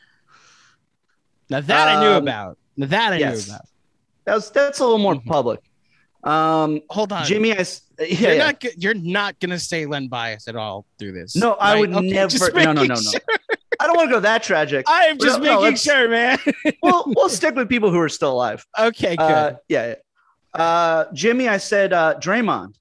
now 1.51 1.61
that 1.61 1.89
I 1.89 2.01
knew 2.01 2.11
Um, 2.17 2.23
about. 2.23 2.59
Now 2.77 2.87
that 2.87 3.13
I 3.15 3.17
yes. 3.19 3.47
knew 3.49 3.55
about. 3.55 3.67
That 4.25 4.35
was 4.35 4.51
that's 4.51 4.79
a 4.81 4.85
little 4.85 4.99
more 4.99 5.15
Mhm. 5.17 5.27
public. 5.27 5.61
Um, 6.25 6.81
Hold 6.91 7.13
on, 7.13 7.25
Jimmy, 7.27 7.53
I 7.53 7.57
yeah, 7.99 8.07
You're 8.07 8.33
yeah. 8.35 8.45
not. 8.47 8.65
You're 8.77 8.95
not 8.95 9.41
gonna 9.41 9.59
say 9.59 9.87
Len 9.87 10.07
bias 10.09 10.47
at 10.47 10.55
all 10.57 10.87
through 10.99 11.13
this. 11.13 11.35
No, 11.35 11.55
I 11.55 11.79
would 11.81 11.93
Okay, 11.93 12.09
never. 12.11 12.39
No, 12.55 12.73
no, 12.73 12.83
no, 12.85 12.95
no. 12.95 12.95
sure. 12.95 13.21
I 13.81 13.87
don't 13.89 13.97
want 13.97 14.09
to 14.11 14.15
go 14.15 14.21
that 14.21 14.45
tragic. 14.45 14.85
I 14.89 15.07
am 15.07 15.19
just 15.19 15.41
No, 15.41 15.45
no, 15.45 15.51
making 15.57 15.63
let's- 15.73 15.83
sure, 15.83 16.09
man. 16.09 16.39
we'll 16.83 17.05
we'll 17.09 17.29
stick 17.29 17.57
with 17.57 17.69
people 17.69 17.91
who 17.91 17.99
are 17.99 18.09
still 18.09 18.33
alive. 18.33 18.65
okay, 18.79 19.17
good. 19.17 19.25
Uh, 19.25 19.55
yeah. 19.69 19.95
yeah. 20.55 20.61
Uh, 20.63 21.07
Jimmy, 21.13 21.49
I 21.49 21.57
said 21.57 21.93
uh, 21.93 22.15
Draymond. 22.21 22.75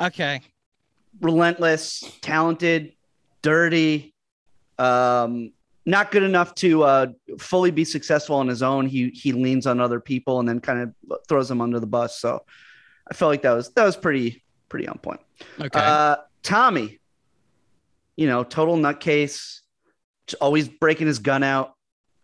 okay. 0.00 0.42
Relentless, 1.22 2.04
talented, 2.20 2.92
dirty, 3.40 4.14
um, 4.78 5.52
not 5.86 6.10
good 6.10 6.22
enough 6.22 6.54
to 6.56 6.82
uh, 6.84 7.06
fully 7.38 7.70
be 7.70 7.84
successful 7.84 8.36
on 8.36 8.48
his 8.48 8.62
own. 8.62 8.86
He 8.86 9.08
he 9.10 9.32
leans 9.32 9.66
on 9.66 9.80
other 9.80 10.00
people 10.00 10.40
and 10.40 10.48
then 10.48 10.60
kind 10.60 10.80
of 10.80 11.18
throws 11.28 11.48
them 11.48 11.60
under 11.60 11.80
the 11.80 11.86
bus. 11.86 12.18
So 12.18 12.44
I 13.10 13.14
felt 13.14 13.30
like 13.30 13.42
that 13.42 13.52
was 13.52 13.70
that 13.70 13.84
was 13.84 13.96
pretty 13.96 14.42
pretty 14.68 14.88
on 14.88 14.98
point. 14.98 15.20
Okay. 15.60 15.78
Uh, 15.78 16.16
Tommy, 16.42 16.98
you 18.16 18.26
know, 18.26 18.44
total 18.44 18.76
nutcase, 18.76 19.60
always 20.40 20.68
breaking 20.68 21.06
his 21.06 21.18
gun 21.18 21.42
out. 21.42 21.74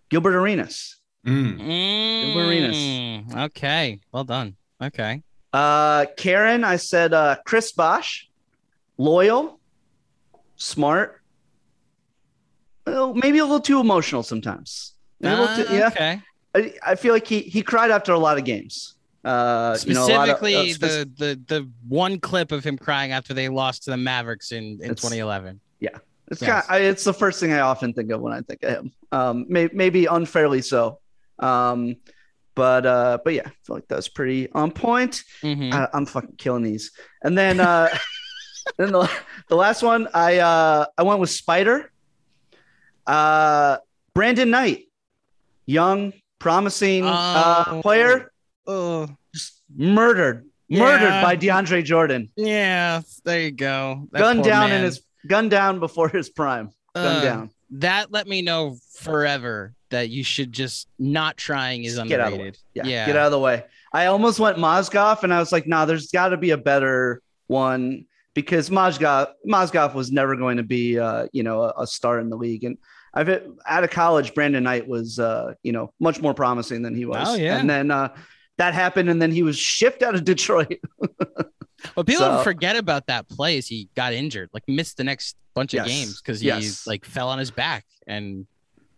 Gilbert 0.09 0.35
Arenas. 0.35 0.97
Mm. 1.27 1.61
Mm, 1.61 3.37
okay. 3.47 4.01
Well 4.13 4.25
done. 4.25 4.57
Okay. 4.83 5.23
Uh, 5.53 6.07
Karen, 6.17 6.65
I 6.65 6.77
said 6.77 7.13
uh, 7.13 7.37
Chris 7.45 7.73
Bosh, 7.73 8.28
loyal, 8.99 9.59
smart, 10.57 11.23
well, 12.87 13.15
maybe 13.15 13.39
a 13.39 13.45
little 13.45 13.61
too 13.61 13.81
emotional 13.81 14.23
sometimes. 14.23 14.95
Little 15.21 15.47
too- 15.49 15.67
Ah, 15.69 15.73
yeah, 15.73 15.87
Okay. 15.89 16.21
I, 16.55 16.75
I 16.85 16.95
feel 16.95 17.13
like 17.13 17.27
he 17.27 17.41
he 17.41 17.63
cried 17.63 17.91
after 17.91 18.13
a 18.13 18.19
lot 18.19 18.39
of 18.39 18.45
games. 18.45 18.95
Uh, 19.25 19.77
you 19.85 19.93
know, 19.95 20.03
of- 20.03 20.07
Specifically, 20.09 20.55
uh, 20.55 20.65
spec- 20.75 20.91
the, 20.91 21.11
the 21.19 21.41
the 21.49 21.71
one 21.89 22.19
clip 22.19 22.53
of 22.53 22.65
him 22.65 22.79
crying 22.79 23.13
after 23.13 23.35
they 23.35 23.49
lost 23.49 23.85
to 23.85 23.91
the 23.91 23.97
Mavericks 23.97 24.53
in, 24.53 24.65
in 24.83 24.91
It's- 24.93 24.97
2011. 25.03 25.61
It's 26.31 26.43
Yes. 26.43 26.67
kind. 26.67 26.83
Of, 26.83 26.87
it's 26.87 27.05
the 27.05 27.15
first 27.15 27.41
thing 27.41 27.53
I 27.55 27.61
often 27.61 27.95
think 27.95 28.11
of 28.11 28.21
when 28.21 28.35
I 28.35 28.43
think 28.43 28.63
of 28.63 28.69
him. 28.71 28.93
Um, 29.13 29.47
may, 29.49 29.71
maybe 29.73 30.05
unfairly 30.05 30.61
so. 30.61 30.99
Um, 31.39 31.97
but 32.55 32.85
uh, 32.85 33.17
but 33.25 33.33
yeah, 33.33 33.45
I 33.47 33.53
feel 33.65 33.77
like 33.77 33.89
that's 33.89 34.09
pretty 34.09 34.51
on 34.53 34.71
point. 34.71 35.23
Mhm. 35.43 35.73
I, 35.73 35.89
I'm 35.95 36.05
fucking 36.05 36.35
killing 36.37 36.63
these. 36.65 36.91
And 37.23 37.37
then 37.39 37.61
uh, 37.61 37.89
then 38.77 38.93
the, 38.93 39.11
the 39.49 39.57
last 39.57 39.83
one, 39.83 40.09
I 40.15 40.39
uh, 40.39 40.87
I 40.97 41.03
went 41.03 41.21
with 41.21 41.31
Spider. 41.31 41.91
Uh, 43.07 43.79
Brandon 44.15 44.51
Knight, 44.51 44.87
young, 45.67 46.13
promising 46.39 47.05
uh, 47.07 47.65
Oh. 47.69 47.83
player, 47.83 48.31
Oh, 48.67 49.09
just 49.35 49.63
murdered, 49.75 50.45
murdered 50.69 51.23
by 51.23 51.37
DeAndre 51.37 51.83
Jordan. 51.85 52.31
yeah. 52.37 53.01
There 53.25 53.41
you 53.41 53.51
go. 53.53 54.09
That 54.13 54.19
Gunned 54.19 54.45
down 54.45 54.71
in 54.73 54.83
his 54.83 55.01
gun 55.27 55.49
down 55.49 55.81
before 55.81 56.09
his 56.09 56.29
prime. 56.29 56.71
Gunned 56.95 57.19
Uh, 57.19 57.25
down. 57.25 57.51
That 57.71 58.11
let 58.13 58.27
me 58.27 58.43
know 58.43 58.77
forever 58.99 59.75
that 59.91 60.11
you 60.11 60.23
should 60.25 60.53
just 60.53 60.87
not 60.99 61.37
trying 61.39 61.85
is 61.85 61.97
Just 61.97 62.09
get 62.09 62.21
out 62.21 62.27
of 62.29 62.33
the 62.33 62.39
way. 62.39 62.47
underrated. 62.49 62.61
Yeah, 62.75 62.85
Yeah. 62.87 63.07
get 63.07 63.17
out 63.17 63.27
of 63.27 63.33
the 63.33 63.39
way. 63.39 63.65
I 63.93 64.07
almost 64.07 64.39
went 64.39 64.59
Mozgov, 64.59 65.23
and 65.23 65.33
I 65.33 65.39
was 65.39 65.51
like, 65.53 65.67
nah, 65.67 65.87
there's 65.87 66.11
got 66.11 66.29
to 66.29 66.37
be 66.37 66.51
a 66.51 66.59
better 66.59 67.23
one 67.47 68.05
because 68.41 68.71
Mozgov 68.71 69.33
Mozgov 69.45 69.95
was 69.95 70.13
never 70.13 70.37
going 70.37 70.59
to 70.59 70.63
be, 70.63 70.97
uh, 70.97 71.27
you 71.33 71.43
know, 71.43 71.63
a, 71.65 71.83
a 71.83 71.87
star 71.89 72.21
in 72.21 72.29
the 72.31 72.37
league. 72.37 72.63
And 72.63 72.79
I've 73.13 73.29
out 73.67 73.83
of 73.83 73.91
college, 73.91 74.33
Brandon 74.33 74.63
Knight 74.63 74.87
was, 74.87 75.19
uh, 75.19 75.55
you 75.65 75.73
know, 75.73 75.93
much 75.99 76.21
more 76.21 76.35
promising 76.35 76.83
than 76.83 76.95
he 76.95 77.05
was. 77.05 77.27
Oh, 77.29 77.35
yeah. 77.35 77.59
And 77.59 77.69
then 77.69 77.91
uh, 77.91 78.15
that 78.59 78.75
happened, 78.75 79.11
and 79.11 79.21
then 79.21 79.33
he 79.33 79.43
was 79.43 79.59
shipped 79.59 80.03
out 80.05 80.15
of 80.15 80.23
Detroit. 80.25 80.79
But 81.95 82.07
people 82.07 82.25
So- 82.27 82.43
forget 82.43 82.77
about 82.77 83.07
that 83.07 83.29
play 83.29 83.57
as 83.59 83.67
he 83.69 83.89
got 83.95 84.13
injured, 84.13 84.51
like 84.53 84.65
missed 84.69 84.97
the 84.97 85.05
next 85.05 85.37
bunch 85.55 85.75
of 85.75 85.79
Yes. 85.79 85.89
games 85.89 86.21
because 86.21 86.41
he 86.41 86.49
Yes. 86.49 86.87
like 86.89 87.05
fell 87.05 87.29
on 87.29 87.39
his 87.39 87.53
back. 87.53 87.85
And 88.07 88.47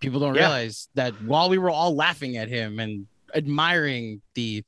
people 0.01 0.19
don't 0.19 0.35
Yeah. 0.35 0.43
realize 0.47 0.89
that 0.95 1.13
while 1.23 1.51
we 1.51 1.59
were 1.59 1.69
all 1.71 1.95
laughing 1.95 2.39
at 2.39 2.49
him 2.49 2.79
and 2.81 3.07
admiring 3.35 4.23
the 4.35 4.65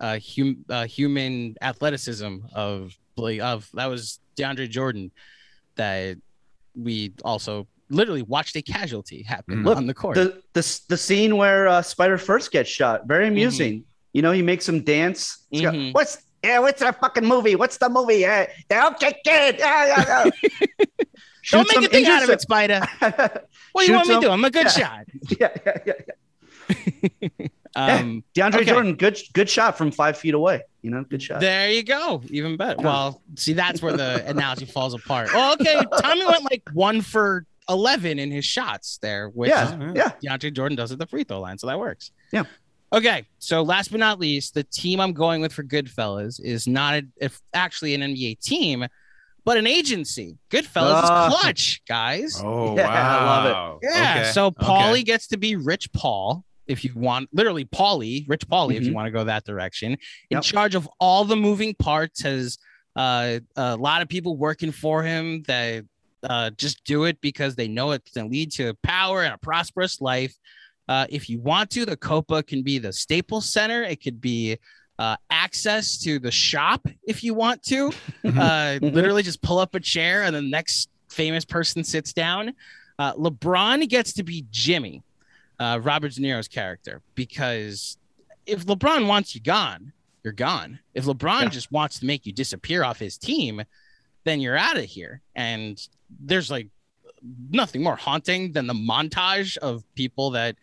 uh, 0.00 0.18
hum- 0.36 0.64
uh 0.68 0.84
human 0.86 1.54
athleticism 1.62 2.38
of 2.54 2.92
like 3.16 3.40
of 3.40 3.68
that 3.74 3.86
was 3.86 4.18
DeAndre 4.36 4.68
Jordan, 4.68 5.10
that 5.76 6.16
we 6.76 7.12
also 7.24 7.66
literally 7.90 8.22
watched 8.22 8.56
a 8.56 8.62
casualty 8.62 9.22
happen 9.22 9.62
Look, 9.62 9.76
on 9.76 9.86
the 9.86 9.94
court. 9.94 10.14
the 10.16 10.42
the 10.52 10.80
the 10.88 10.96
scene 10.96 11.36
where 11.36 11.68
uh, 11.68 11.82
Spider 11.82 12.18
first 12.18 12.50
gets 12.50 12.68
shot, 12.70 13.06
very 13.06 13.28
amusing. 13.28 13.84
You 14.12 14.22
know, 14.22 14.32
he 14.32 14.42
makes 14.42 14.68
him 14.68 14.82
dance. 14.82 15.44
Got, 15.52 15.74
Mhm. 15.74 15.92
what's 15.94 16.18
yeah? 16.42 16.58
What's 16.60 16.80
the 16.80 16.92
fucking 16.92 17.24
movie? 17.26 17.56
What's 17.56 17.76
the 17.78 17.88
movie? 17.88 18.24
Uh, 18.26 18.46
the 18.68 18.86
okay 18.88 19.14
kid. 19.24 19.56
Yeah, 19.58 19.86
yeah, 19.86 20.24
yeah. 20.24 20.84
don't 21.50 21.68
make 21.68 21.84
a 21.86 21.88
thing 21.88 22.06
out 22.06 22.22
of 22.22 22.30
it, 22.30 22.40
Spider. 22.40 22.80
What 23.72 23.86
do 23.86 23.90
you 23.90 23.96
want 23.96 24.08
me 24.08 24.14
to 24.14 24.20
do? 24.20 24.30
I'm 24.30 24.44
a 24.44 24.50
good 24.50 24.66
Yeah. 24.66 24.70
shot. 24.70 25.04
yeah, 25.40 25.48
yeah, 25.66 25.78
yeah, 25.86 25.92
yeah. 27.38 27.46
Um, 27.76 28.22
DeAndre 28.34 28.54
okay. 28.56 28.64
Jordan, 28.66 28.94
good 28.94 29.18
good 29.32 29.48
shot 29.50 29.76
from 29.76 29.90
five 29.90 30.16
feet 30.16 30.34
away. 30.34 30.62
You 30.82 30.90
know, 30.90 31.02
good 31.04 31.22
shot. 31.22 31.40
There 31.40 31.70
you 31.70 31.82
go. 31.82 32.22
Even 32.30 32.56
better. 32.56 32.80
Well, 32.82 33.22
see, 33.36 33.52
that's 33.52 33.82
where 33.82 33.96
the 33.96 34.22
analogy 34.28 34.66
falls 34.66 34.94
apart. 34.94 35.30
Well, 35.34 35.54
okay. 35.54 35.80
Tommy 36.00 36.24
went 36.26 36.44
like 36.44 36.62
one 36.72 37.00
for 37.00 37.46
11 37.68 38.18
in 38.18 38.30
his 38.30 38.44
shots 38.44 38.98
there, 39.00 39.28
which 39.30 39.48
yeah, 39.50 39.92
yeah. 39.94 40.12
DeAndre 40.22 40.52
Jordan 40.54 40.76
does 40.76 40.92
at 40.92 40.98
the 40.98 41.06
free 41.06 41.24
throw 41.24 41.40
line. 41.40 41.56
So 41.58 41.66
that 41.66 41.78
works. 41.78 42.10
Yeah. 42.32 42.44
Okay. 42.92 43.24
So 43.38 43.62
last 43.62 43.90
but 43.90 43.98
not 43.98 44.20
least, 44.20 44.54
the 44.54 44.62
team 44.64 45.00
I'm 45.00 45.12
going 45.14 45.40
with 45.40 45.52
for 45.52 45.64
Goodfellas 45.64 46.38
is 46.44 46.68
not 46.68 46.94
a, 46.94 47.02
if 47.20 47.40
actually 47.54 47.94
an 47.94 48.02
NBA 48.02 48.40
team, 48.40 48.86
but 49.46 49.56
an 49.56 49.66
agency. 49.66 50.36
Goodfellas 50.50 51.00
Ah. 51.04 51.28
is 51.28 51.34
Klutch, 51.34 51.82
guys. 51.88 52.40
Oh 52.44 52.76
Yeah, 52.76 52.86
wow! 52.86 53.18
I 53.18 53.24
love 53.48 53.78
it. 53.82 53.88
Yeah. 53.90 54.14
Okay, 54.20 54.30
So 54.32 54.46
okay. 54.46 54.64
Paulie 54.66 55.04
gets 55.04 55.26
to 55.28 55.38
be 55.38 55.56
Rich 55.56 55.92
Paul. 55.92 56.44
If 56.66 56.84
you 56.84 56.92
want, 56.94 57.28
literally 57.32 57.64
Paulie, 57.64 58.24
Rich 58.28 58.46
Paulie, 58.48 58.76
if 58.76 58.84
you 58.84 58.90
Mhm. 58.90 58.94
want 58.94 59.06
to 59.06 59.10
go 59.10 59.24
that 59.24 59.44
direction, 59.44 59.92
in 59.92 59.98
Yep. 60.38 60.42
charge 60.42 60.74
of 60.74 60.88
all 60.98 61.24
the 61.24 61.36
moving 61.36 61.74
parts, 61.74 62.22
has 62.22 62.58
uh, 62.96 63.40
a 63.56 63.76
lot 63.76 64.02
of 64.02 64.08
people 64.08 64.36
working 64.36 64.70
for 64.70 65.02
him 65.02 65.42
that 65.48 65.84
uh, 66.22 66.48
just 66.50 66.82
do 66.84 67.04
it 67.04 67.20
because 67.20 67.54
they 67.56 67.66
know 67.68 67.90
it's 67.90 68.12
going 68.12 68.26
to 68.28 68.30
lead 68.30 68.50
to 68.52 68.72
power 68.84 69.24
and 69.24 69.34
a 69.34 69.38
prosperous 69.38 70.00
life. 70.00 70.32
Uh, 70.88 71.04
if 71.10 71.28
you 71.28 71.38
want 71.40 71.68
to, 71.70 71.84
the 71.84 71.96
Copa 71.96 72.42
can 72.42 72.62
be 72.62 72.78
the 72.78 72.92
Staples 72.92 73.50
Center. 73.52 73.82
It 73.82 74.00
could 74.02 74.20
be 74.20 74.56
uh, 74.98 75.16
access 75.28 75.98
to 75.98 76.18
the 76.20 76.30
shop 76.30 76.86
if 77.06 77.24
you 77.24 77.34
want 77.34 77.62
to. 77.64 77.92
Uh, 78.24 78.78
Literally 78.80 79.22
just 79.24 79.42
pull 79.42 79.58
up 79.58 79.74
a 79.74 79.80
chair 79.80 80.22
and 80.22 80.34
the 80.34 80.40
next 80.40 80.88
famous 81.10 81.44
person 81.44 81.82
sits 81.84 82.12
down. 82.12 82.54
Uh, 82.98 83.12
LeBron 83.14 83.86
gets 83.88 84.12
to 84.14 84.22
be 84.22 84.46
Jimmy, 84.50 85.02
uh, 85.58 85.78
Robert 85.82 86.12
De 86.12 86.20
Niro's 86.20 86.48
character, 86.48 87.02
because 87.14 87.96
if 88.46 88.66
LeBron 88.66 89.06
wants 89.06 89.34
you 89.34 89.40
gone, 89.40 89.92
you're 90.22 90.32
gone. 90.32 90.78
If 90.94 91.04
LeBron 91.04 91.42
Yeah. 91.42 91.48
just 91.48 91.70
wants 91.72 91.98
to 92.00 92.06
make 92.06 92.26
you 92.26 92.32
disappear 92.32 92.82
off 92.84 92.98
his 92.98 93.18
team, 93.18 93.62
then 94.24 94.40
you're 94.40 94.56
out 94.56 94.76
of 94.76 94.84
here. 94.84 95.20
And 95.34 95.80
there's 96.20 96.50
like 96.50 96.68
nothing 97.50 97.82
more 97.82 97.96
haunting 97.96 98.52
than 98.52 98.66
the 98.66 98.74
montage 98.74 99.56
of 99.58 99.84
people 99.94 100.30
that 100.30 100.56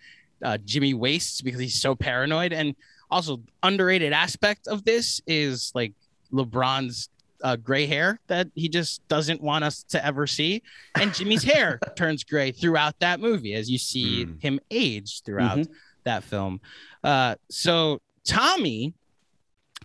uh, 0.44 0.58
Jimmy 0.66 0.94
wastes 0.94 1.42
because 1.42 1.60
he's 1.60 1.80
so 1.80 1.96
paranoid. 1.96 2.54
And 2.54 2.76
also, 3.10 3.42
underrated 3.62 4.14
aspect 4.14 4.68
of 4.68 4.84
this 4.86 5.22
is 5.28 5.72
like 5.76 5.94
LeBron's 6.32 7.10
uh, 7.44 7.56
gray 7.56 7.86
hair 7.86 8.20
that 8.28 8.48
he 8.56 8.70
just 8.70 9.06
doesn't 9.08 9.42
want 9.42 9.64
us 9.64 9.84
to 9.90 10.04
ever 10.06 10.28
see. 10.28 10.62
And 10.96 11.14
Jimmy's 11.14 11.44
hair 11.44 11.80
turns 11.96 12.24
gray 12.24 12.52
throughout 12.52 13.00
that 13.00 13.20
movie 13.20 13.54
as 13.54 13.70
you 13.70 13.78
see 13.78 14.26
Mm. 14.26 14.42
him 14.42 14.60
age 14.70 15.22
throughout 15.24 15.58
Mhm. 15.60 15.68
that 16.04 16.24
film. 16.24 16.60
Uh, 17.04 17.36
so 17.50 18.02
Tommy 18.24 18.94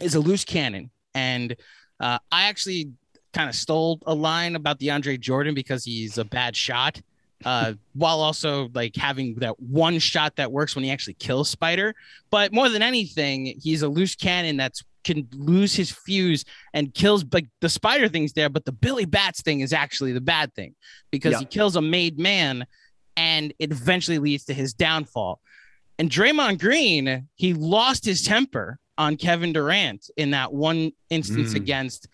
is 0.01 0.15
a 0.15 0.21
loose 0.21 0.45
cannon, 0.45 0.91
and 1.15 1.57
uh, 2.01 2.19
I 2.31 2.45
actually 2.45 2.91
kind 3.33 3.49
of 3.49 3.55
stole 3.55 4.01
a 4.07 4.15
line 4.15 4.57
about 4.57 4.79
DeAndre 4.81 5.19
Jordan 5.21 5.55
because 5.55 5.85
he's 5.85 6.19
a 6.19 6.25
bad 6.25 6.55
shot, 6.57 7.01
uh, 7.45 7.73
while 7.95 8.21
also 8.21 8.69
like 8.75 8.97
having 8.97 9.35
that 9.37 9.59
one 9.61 9.99
shot 9.99 10.37
that 10.37 10.51
works 10.53 10.75
when 10.75 10.85
he 10.85 10.91
actually 10.91 11.15
kills 11.15 11.49
Spider. 11.51 11.95
But 12.31 12.53
more 12.53 12.69
than 12.69 12.83
anything, 12.83 13.59
he's 13.63 13.83
a 13.83 13.89
loose 13.89 14.15
cannon 14.15 14.57
that's 14.57 14.83
can 15.07 15.29
lose 15.33 15.75
his 15.75 15.91
fuse 15.91 16.45
and 16.75 16.93
kills 16.93 17.25
like 17.33 17.47
the 17.61 17.69
spider 17.69 18.09
thing's 18.09 18.33
there, 18.33 18.49
but 18.49 18.65
the 18.65 18.73
Billy 18.73 19.05
Batts 19.05 19.41
thing 19.41 19.61
is 19.61 19.73
actually 19.73 20.13
the 20.13 20.21
bad 20.21 20.53
thing 20.55 20.75
because 21.13 21.33
Yeah. 21.33 21.39
he 21.41 21.45
kills 21.47 21.77
a 21.77 21.81
made 21.81 22.19
man 22.19 22.67
and 23.17 23.53
it 23.59 23.71
eventually 23.71 24.19
leads 24.19 24.45
to 24.47 24.55
his 24.55 24.75
downfall. 24.75 25.41
And 25.99 26.11
Draymond 26.11 26.59
Green, 26.59 27.29
he 27.37 27.55
lost 27.55 28.05
his 28.05 28.23
temper 28.23 28.79
on 28.99 29.17
Kevin 29.17 29.53
Durant 29.53 30.11
in 30.17 30.33
that 30.33 30.53
one 30.53 30.91
instance 31.09 31.53
Mm. 31.53 31.57
against 31.57 32.09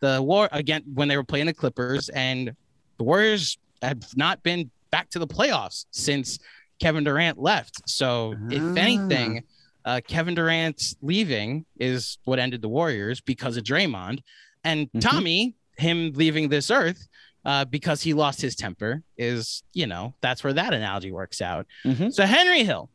the 0.00 0.22
war 0.22 0.48
again 0.52 0.82
when 0.94 1.08
they 1.08 1.16
were 1.16 1.24
playing 1.24 1.46
the 1.46 1.52
Clippers, 1.54 2.08
and 2.10 2.54
the 2.98 3.04
Warriors 3.04 3.58
have 3.82 3.98
not 4.16 4.42
been 4.44 4.70
back 4.90 5.10
to 5.10 5.18
the 5.18 5.26
playoffs 5.26 5.86
since 5.90 6.38
Kevin 6.80 7.02
Durant 7.04 7.38
left. 7.38 7.88
So, 7.90 8.34
if 8.50 8.62
Ah. 8.62 8.74
anything, 8.80 9.42
uh, 9.88 10.00
Kevin 10.06 10.34
Durant's 10.34 10.94
leaving 11.00 11.64
is 11.80 12.18
what 12.24 12.38
ended 12.38 12.60
the 12.60 12.68
Warriors 12.68 13.20
because 13.22 13.56
of 13.56 13.64
Draymond, 13.64 14.20
and 14.62 14.90
Mhm. 14.92 15.00
Tommy, 15.00 15.54
him 15.78 16.12
leaving 16.14 16.48
this 16.50 16.70
earth. 16.70 17.08
Uh, 17.44 17.64
because 17.64 18.02
he 18.02 18.12
lost 18.12 18.42
his 18.42 18.54
temper 18.56 19.00
is 19.16 19.62
you 19.72 19.86
know 19.86 20.12
that's 20.20 20.42
where 20.44 20.52
that 20.52 20.74
analogy 20.74 21.10
works 21.12 21.40
out 21.40 21.66
Mhm. 21.84 22.12
so 22.12 22.26
henry 22.26 22.62
hill 22.64 22.90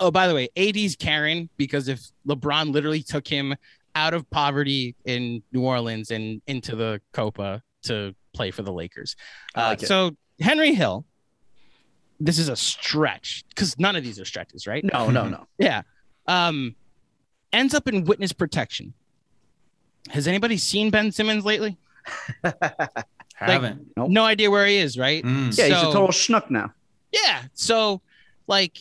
oh 0.00 0.10
by 0.12 0.28
the 0.28 0.34
way 0.34 0.48
ad's 0.56 0.94
karen 0.94 1.48
because 1.56 1.88
if 1.88 2.00
lebron 2.26 2.70
literally 2.72 3.02
took 3.02 3.26
him 3.26 3.56
out 3.96 4.12
of 4.14 4.28
poverty 4.30 4.94
in 5.06 5.42
new 5.50 5.62
orleans 5.62 6.10
and 6.12 6.40
into 6.46 6.76
the 6.76 7.00
copa 7.12 7.60
to 7.82 8.14
play 8.34 8.50
for 8.52 8.62
the 8.62 8.72
lakers 8.72 9.16
I 9.56 9.60
uh, 9.62 9.68
like 9.70 9.80
so 9.80 10.16
henry 10.38 10.74
hill 10.74 11.04
this 12.20 12.38
is 12.38 12.48
a 12.48 12.56
stretch 12.56 13.44
because 13.50 13.78
none 13.78 13.96
of 13.96 14.02
these 14.02 14.18
are 14.18 14.24
stretches 14.24 14.66
right 14.66 14.84
No, 14.84 15.10
no, 15.10 15.28
no. 15.28 15.46
yeah. 15.58 15.82
Um, 16.26 16.74
ends 17.52 17.74
up 17.74 17.88
in 17.88 18.04
witness 18.04 18.32
protection. 18.32 18.92
Has 20.10 20.26
anybody 20.26 20.56
seen 20.56 20.90
Ben 20.90 21.12
Simmons 21.12 21.44
lately? 21.44 21.78
Haven't. 23.34 23.86
Nope. 23.96 24.10
No 24.10 24.24
idea 24.24 24.50
where 24.50 24.66
he 24.66 24.76
is, 24.78 24.98
right? 24.98 25.22
Mm. 25.22 25.56
Yeah, 25.56 25.66
he's 25.66 25.76
a 25.76 25.92
total 25.92 26.08
schnook 26.08 26.50
now. 26.50 26.72
Yeah. 27.12 27.42
So, 27.54 28.02
like, 28.46 28.78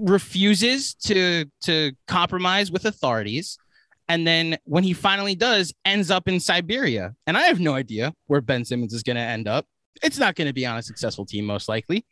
refuses 0.00 0.94
to 0.94 1.46
to 1.64 1.92
compromise 2.06 2.70
with 2.72 2.84
authorities, 2.84 3.58
and 4.08 4.26
then 4.26 4.58
when 4.64 4.84
he 4.84 4.92
finally 4.92 5.34
does, 5.34 5.72
ends 5.84 6.10
up 6.10 6.28
in 6.28 6.40
Siberia. 6.40 7.14
And 7.26 7.36
I 7.36 7.42
have 7.42 7.60
no 7.60 7.74
idea 7.74 8.12
where 8.26 8.40
Ben 8.40 8.64
Simmons 8.64 8.92
is 8.92 9.02
going 9.02 9.16
to 9.16 9.22
end 9.22 9.46
up. 9.46 9.66
It's 10.02 10.18
not 10.18 10.34
going 10.34 10.48
to 10.48 10.54
be 10.54 10.66
on 10.66 10.78
a 10.78 10.82
successful 10.82 11.26
team, 11.26 11.44
most 11.44 11.68
likely. 11.68 12.04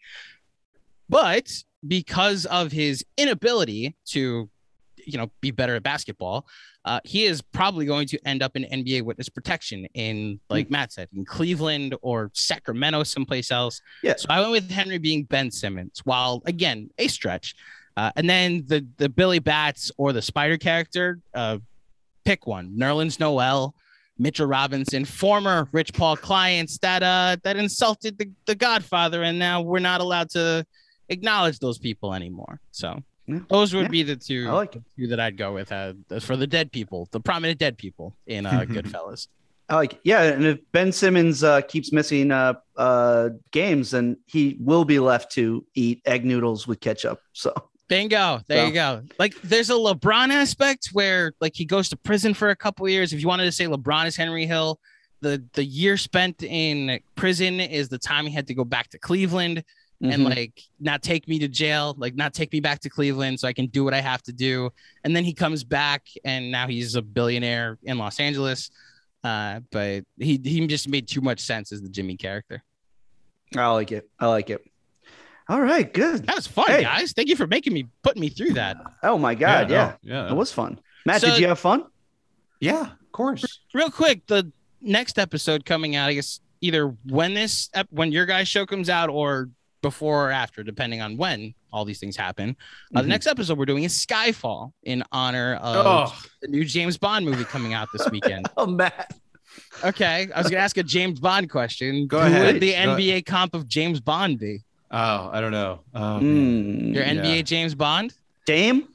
But 1.09 1.53
because 1.87 2.47
of 2.47 2.73
his 2.73 3.05
inability 3.17 3.97
to, 4.07 4.49
you 4.97 5.19
know, 5.19 5.31
be 5.41 5.51
better 5.51 5.75
at 5.77 5.83
basketball, 5.83 6.47
uh, 6.85 7.01
he 7.05 7.25
is 7.25 7.43
probably 7.43 7.85
going 7.85 8.07
to 8.09 8.19
end 8.27 8.43
up 8.43 8.57
in 8.57 8.65
NBA 8.65 9.03
witness 9.03 9.29
protection 9.29 9.87
in, 9.95 10.41
like 10.49 10.71
Matt 10.71 10.93
said, 10.93 11.09
in 11.15 11.25
Cleveland 11.25 11.95
or 12.01 12.31
Sacramento, 12.33 13.03
someplace 13.03 13.51
else. 13.51 13.83
Yeah. 14.03 14.15
So 14.17 14.27
I 14.31 14.41
went 14.41 14.53
with 14.53 14.71
Henry 14.71 14.99
being 14.99 15.25
Ben 15.25 15.51
Simmons, 15.51 16.01
while 16.05 16.43
again 16.47 16.91
a 16.99 17.09
stretch. 17.09 17.55
Uh, 17.97 18.11
and 18.17 18.31
then 18.31 18.65
the 18.67 18.87
the 18.97 19.09
Billy 19.09 19.41
Batts 19.41 19.91
or 19.99 20.13
the 20.13 20.23
Spider 20.23 20.57
character, 20.57 21.21
uh, 21.35 21.59
pick 22.25 22.47
one. 22.47 22.73
Nerlens 22.79 23.21
Noel, 23.21 23.75
Mitchell 24.21 24.47
Robinson, 24.47 25.05
former 25.05 25.69
Rich 25.73 25.95
Paul 25.95 26.17
clients 26.17 26.79
that 26.79 27.03
uh 27.03 27.37
that 27.43 27.57
insulted 27.57 28.19
the, 28.19 28.31
the 28.47 28.55
Godfather, 28.55 29.23
and 29.23 29.39
now 29.39 29.63
we're 29.63 29.79
not 29.81 30.01
allowed 30.01 30.29
to 30.31 30.65
acknowledge 31.09 31.59
those 31.59 31.79
people 31.79 32.13
anymore. 32.15 32.61
So 32.71 33.03
Yeah. 33.27 33.41
those 33.49 33.75
would 33.75 33.85
Yeah. 33.85 33.89
be 33.89 34.03
the 34.03 34.17
two, 34.17 34.47
I 34.49 34.53
like 34.53 34.77
it. 34.77 34.83
two 34.97 35.07
that 35.09 35.19
I'd 35.21 35.37
go 35.39 35.55
with 35.55 35.73
uh, 35.73 35.95
for 36.21 36.37
the 36.37 36.47
dead 36.47 36.71
people, 36.71 37.09
the 37.13 37.21
prominent 37.21 37.59
dead 37.59 37.79
people 37.79 38.15
in 38.27 38.45
uh, 38.47 38.61
Goodfellas. 38.69 39.27
I 39.71 39.77
like 39.77 39.93
it. 39.95 40.01
yeah, 40.05 40.23
and 40.25 40.45
if 40.45 40.59
Ben 40.73 40.91
Simmons 40.93 41.45
uh, 41.45 41.61
keeps 41.63 41.93
missing 41.93 42.33
uh, 42.33 42.55
uh, 42.77 43.29
games, 43.53 43.93
then 43.93 44.17
he 44.27 44.57
will 44.61 44.85
be 44.85 44.99
left 44.99 45.31
to 45.33 45.65
eat 45.75 46.03
egg 46.05 46.25
noodles 46.25 46.67
with 46.67 46.81
ketchup. 46.81 47.21
So 47.33 47.55
Bingo. 47.91 48.41
There 48.47 48.67
you 48.67 48.73
go. 48.73 49.03
Like 49.19 49.35
there's 49.43 49.69
a 49.69 49.75
LeBron 49.75 50.29
aspect 50.31 50.91
where 50.93 51.33
like 51.41 51.55
he 51.57 51.65
goes 51.65 51.89
to 51.91 51.97
prison 51.97 52.33
for 52.35 52.51
a 52.51 52.57
couple 52.57 52.89
years. 52.89 53.13
If 53.13 53.21
you 53.21 53.27
wanted 53.27 53.45
to 53.47 53.53
say 53.53 53.65
LeBron 53.67 54.07
is 54.07 54.17
Henry 54.17 54.47
Hill, 54.47 54.79
the 55.21 55.43
the 55.55 55.65
year 55.65 55.97
spent 55.97 56.43
in 56.45 57.01
prison 57.17 57.59
is 57.61 57.89
the 57.89 57.99
time 57.99 58.27
he 58.27 58.33
had 58.33 58.47
to 58.47 58.55
go 58.55 58.65
back 58.65 58.89
to 58.91 58.99
Cleveland 58.99 59.65
and 60.03 60.23
Mhm. 60.23 60.31
like 60.35 60.63
not 60.79 61.03
take 61.03 61.27
me 61.29 61.39
to 61.41 61.49
jail, 61.49 61.95
like 61.99 62.15
not 62.15 62.33
take 62.33 62.53
me 62.53 62.61
back 62.61 62.79
to 62.81 62.89
Cleveland 62.89 63.41
so 63.41 63.49
I 63.49 63.53
can 63.53 63.67
do 63.67 63.83
what 63.85 63.93
I 63.93 64.01
have 64.01 64.23
to 64.23 64.33
do. 64.33 64.71
And 65.05 65.15
then 65.15 65.25
he 65.25 65.35
comes 65.35 65.65
back 65.65 66.07
and 66.25 66.51
now 66.51 66.69
he's 66.69 66.95
a 66.95 67.03
billionaire 67.03 67.77
in 67.83 67.99
Los 67.99 68.21
Angeles. 68.21 68.71
Uh, 69.25 69.61
but 69.73 70.05
he 70.17 70.41
he 70.43 70.67
just 70.69 70.89
made 70.89 71.09
too 71.09 71.21
much 71.21 71.41
sense 71.41 71.73
as 71.73 71.83
the 71.83 71.89
Jimmy 71.89 72.17
character. 72.17 72.63
I 73.57 73.67
like 73.73 73.91
it. 73.91 74.09
I 74.21 74.29
like 74.29 74.49
it. 74.49 74.65
All 75.51 75.61
right, 75.61 75.93
good. 75.93 76.27
That 76.27 76.37
was 76.37 76.47
fun, 76.47 76.67
Hey. 76.69 76.83
guys. 76.83 77.13
Thank 77.13 77.29
you 77.29 77.35
for 77.37 77.47
making 77.47 77.73
me 77.75 77.89
putting 78.03 78.21
me 78.21 78.29
through 78.29 78.53
that. 78.55 78.77
Oh 79.03 79.19
my 79.19 79.35
god, 79.35 79.69
no, 79.69 79.75
yeah, 79.75 79.93
yeah. 80.03 80.31
it 80.31 80.35
was 80.35 80.53
fun. 80.53 80.79
Matt, 81.05 81.21
So- 81.21 81.27
did 81.29 81.41
you 81.41 81.49
have 81.49 81.59
fun? 81.59 81.85
Yeah, 82.61 82.83
of 82.83 83.13
course. 83.13 83.45
real 83.75 83.91
quick, 83.91 84.27
the 84.29 84.53
next 84.81 85.19
episode 85.19 85.65
coming 85.67 85.97
out, 85.97 86.09
I 86.09 86.15
guess 86.15 86.41
either 86.61 86.95
when 87.05 87.35
this 87.35 87.69
ep- 87.75 87.89
when 87.91 88.13
your 88.13 88.27
guys' 88.27 88.47
show 88.49 88.65
comes 88.65 88.89
out 88.89 89.09
or 89.11 89.49
before 89.83 90.29
or 90.29 90.31
after, 90.31 90.63
depending 90.63 91.01
on 91.01 91.17
when 91.17 91.55
all 91.73 91.85
these 91.87 91.99
things 91.99 92.17
happen. 92.17 92.55
Uh, 92.95 93.01
the 93.01 93.07
Mhm. 93.07 93.11
next 93.11 93.27
episode 93.27 93.57
we're 93.59 93.65
doing 93.65 93.85
is 93.85 93.95
Skyfall 93.97 94.73
in 94.83 95.03
honor 95.11 95.55
of 95.55 95.87
Oh, 95.87 96.19
the 96.43 96.49
new 96.49 96.65
James 96.65 96.99
Bond 96.99 97.25
movie 97.25 97.45
coming 97.45 97.73
out 97.75 97.89
this 97.93 98.07
weekend. 98.11 98.47
Oh, 98.59 98.67
Matt. 98.67 99.15
okay, 99.83 100.29
I 100.35 100.39
was 100.43 100.51
gonna 100.51 100.63
ask 100.63 100.77
a 100.77 100.83
James 100.83 101.19
Bond 101.19 101.49
question. 101.51 102.07
Go 102.07 102.21
Who 102.21 102.27
ahead. 102.27 102.55
would 102.55 102.61
the 102.63 102.73
Go- 102.73 102.79
NBA 102.97 103.23
comp 103.25 103.55
of 103.55 103.67
James 103.67 104.01
Bond 104.01 104.39
be? 104.39 104.63
Oh, 104.91 105.31
I 105.33 105.41
don't 105.41 105.53
know. 105.53 105.81
Oh. 105.95 106.19
Mm, 106.21 106.95
Your 106.95 107.05
Yeah. 107.05 107.15
NBA 107.15 107.45
James 107.45 107.75
Bond? 107.75 108.13
Dame. 108.47 108.89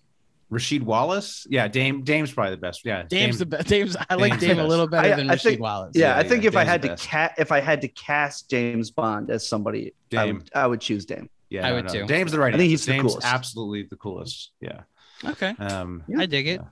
Rasheed 0.51 0.83
Wallace. 0.83 1.47
Yeah, 1.49 1.67
Dame. 1.67 2.03
Dame's 2.03 2.31
probably 2.31 2.51
the 2.51 2.57
best. 2.61 2.85
Yeah, 2.85 3.03
Dame's 3.03 3.39
the 3.39 3.45
best. 3.47 3.67
Dame's 3.67 3.97
I 4.09 4.15
like 4.15 4.33
Dame's 4.33 4.43
Dame 4.43 4.59
a 4.59 4.63
little 4.67 4.87
better 4.87 5.13
I- 5.13 5.15
than 5.15 5.29
I 5.29 5.35
Rasheed 5.35 5.41
think- 5.43 5.61
Wallace. 5.61 5.91
Yeah, 5.95 6.09
Yeah, 6.13 6.17
I 6.19 6.23
think 6.27 6.43
yeah, 6.43 6.49
if 6.49 6.55
I 6.55 6.63
had 6.63 6.81
to 6.83 6.89
best. 6.89 7.03
cat, 7.07 7.33
if 7.37 7.51
I 7.51 7.59
had 7.61 7.81
to 7.81 7.87
cast 7.87 8.49
James 8.49 8.91
Bond 8.91 9.31
as 9.31 9.47
somebody, 9.47 9.93
I 10.11 10.25
Dame. 10.25 10.35
would, 10.37 10.49
I 10.53 10.67
would 10.67 10.81
choose 10.81 11.05
Dame. 11.05 11.29
Yeah, 11.49 11.65
I 11.65 11.69
no, 11.69 11.75
would 11.75 11.85
no. 11.85 11.91
too. 11.93 12.05
Dame's 12.05 12.31
the 12.31 12.39
right. 12.39 12.53
I 12.53 12.57
think 12.57 12.71
answer. 12.71 12.91
he's 12.91 13.01
the 13.03 13.09
coolest. 13.09 13.25
absolutely 13.27 13.83
the 13.89 13.95
coolest. 13.95 14.51
Yeah. 14.61 14.81
Okay. 15.23 15.55
Um, 15.59 16.03
I 16.17 16.25
dig 16.27 16.47
it. 16.47 16.59
Uh, 16.59 16.63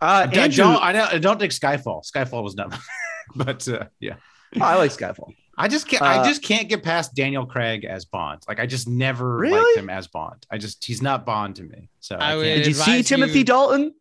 I, 0.00 0.22
I 0.22 0.24
Andrew, 0.24 0.64
don't. 0.64 0.82
I 0.82 0.92
don't. 0.92 1.14
I 1.14 1.18
don't 1.18 1.38
think 1.40 1.52
Skyfall. 1.52 2.04
Skyfall 2.10 2.42
was 2.42 2.54
not. 2.56 2.78
but 3.36 3.66
uh, 3.68 3.84
yeah, 4.00 4.14
Oh, 4.56 4.60
I 4.64 4.76
like 4.76 4.90
Skyfall. 4.90 5.34
I 5.58 5.68
just 5.68 5.88
can't. 5.88 6.02
Uh, 6.02 6.06
I 6.06 6.24
just 6.28 6.42
can't 6.42 6.68
get 6.68 6.82
past 6.82 7.14
Daniel 7.14 7.44
Craig 7.46 7.84
as 7.84 8.04
Bond. 8.04 8.42
Like 8.48 8.60
I 8.60 8.66
just 8.66 8.88
never 8.88 9.36
Really? 9.36 9.58
liked 9.60 9.76
him 9.78 9.90
as 9.90 10.06
Bond. 10.06 10.46
I 10.50 10.58
just 10.58 10.84
he's 10.84 11.02
not 11.02 11.26
Bond 11.26 11.56
to 11.56 11.64
me. 11.64 11.88
So 12.00 12.16
I 12.16 12.32
I, 12.32 12.36
would- 12.36 12.44
can't. 12.44 12.58
Did 12.58 12.66
you 12.68 12.74
see 12.74 12.80
advise 12.92 13.08
Timothy 13.08 13.38
you- 13.38 13.44
Dalton? 13.44 13.94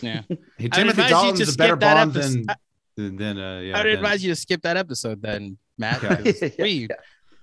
Yeah. 0.00 0.22
Hey, 0.58 0.68
Timothy 0.68 1.02
advise 1.02 1.10
you 1.10 1.16
Dalton's 1.16 1.54
a 1.54 1.58
better 1.58 1.76
Bond 1.76 2.16
episode. 2.16 2.46
than 2.96 3.16
than 3.16 3.38
uh, 3.38 3.60
yeah. 3.60 3.74
I 3.76 3.80
would 3.82 3.86
than- 3.90 3.96
advise 3.96 4.24
you 4.24 4.30
to 4.32 4.36
skip 4.36 4.62
that 4.62 4.76
episode 4.76 5.20
then, 5.22 5.58
Matt. 5.78 6.02
Okay. 6.04 6.52
We 6.58 6.88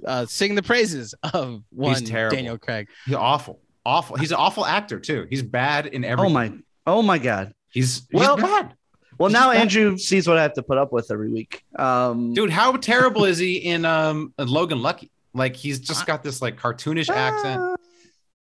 uh, 0.06 0.26
sing 0.26 0.56
the 0.56 0.64
praises 0.64 1.14
of 1.34 1.62
one 1.72 2.04
terrible. 2.06 2.36
Daniel 2.38 2.58
Craig. 2.58 2.88
He's 3.06 3.16
awful. 3.16 3.60
Awful. 3.86 4.18
He's 4.18 4.32
an 4.32 4.38
awful 4.38 4.66
actor 4.66 5.00
too. 5.00 5.28
He's 5.30 5.42
bad 5.44 5.86
in 5.88 6.04
everything. 6.06 6.30
Oh 6.32 6.34
my, 6.34 6.54
oh 6.88 7.02
my 7.02 7.18
God. 7.18 7.54
He's 7.72 8.08
Well- 8.14 8.36
he's 8.38 8.46
bad. 8.46 8.74
Well, 9.20 9.30
now. 9.30 9.52
Andrew 9.52 9.98
sees 9.98 10.28
what 10.28 10.38
I 10.38 10.42
have 10.44 10.54
to 10.54 10.64
put 10.64 10.78
up 10.78 10.92
with 10.92 11.12
every 11.12 11.30
week. 11.32 11.64
Um, 11.78 12.34
Dude, 12.34 12.50
how 12.50 12.72
terrible 12.78 13.26
is 13.26 13.38
he 13.38 13.58
in 13.58 13.86
um 13.86 14.34
Logan 14.38 14.82
Lucky? 14.82 15.12
Like 15.34 15.56
he's 15.56 15.80
just 15.80 16.06
got 16.08 16.24
this 16.24 16.42
like 16.42 16.58
cartoonish 16.60 17.10
accent. 17.10 17.78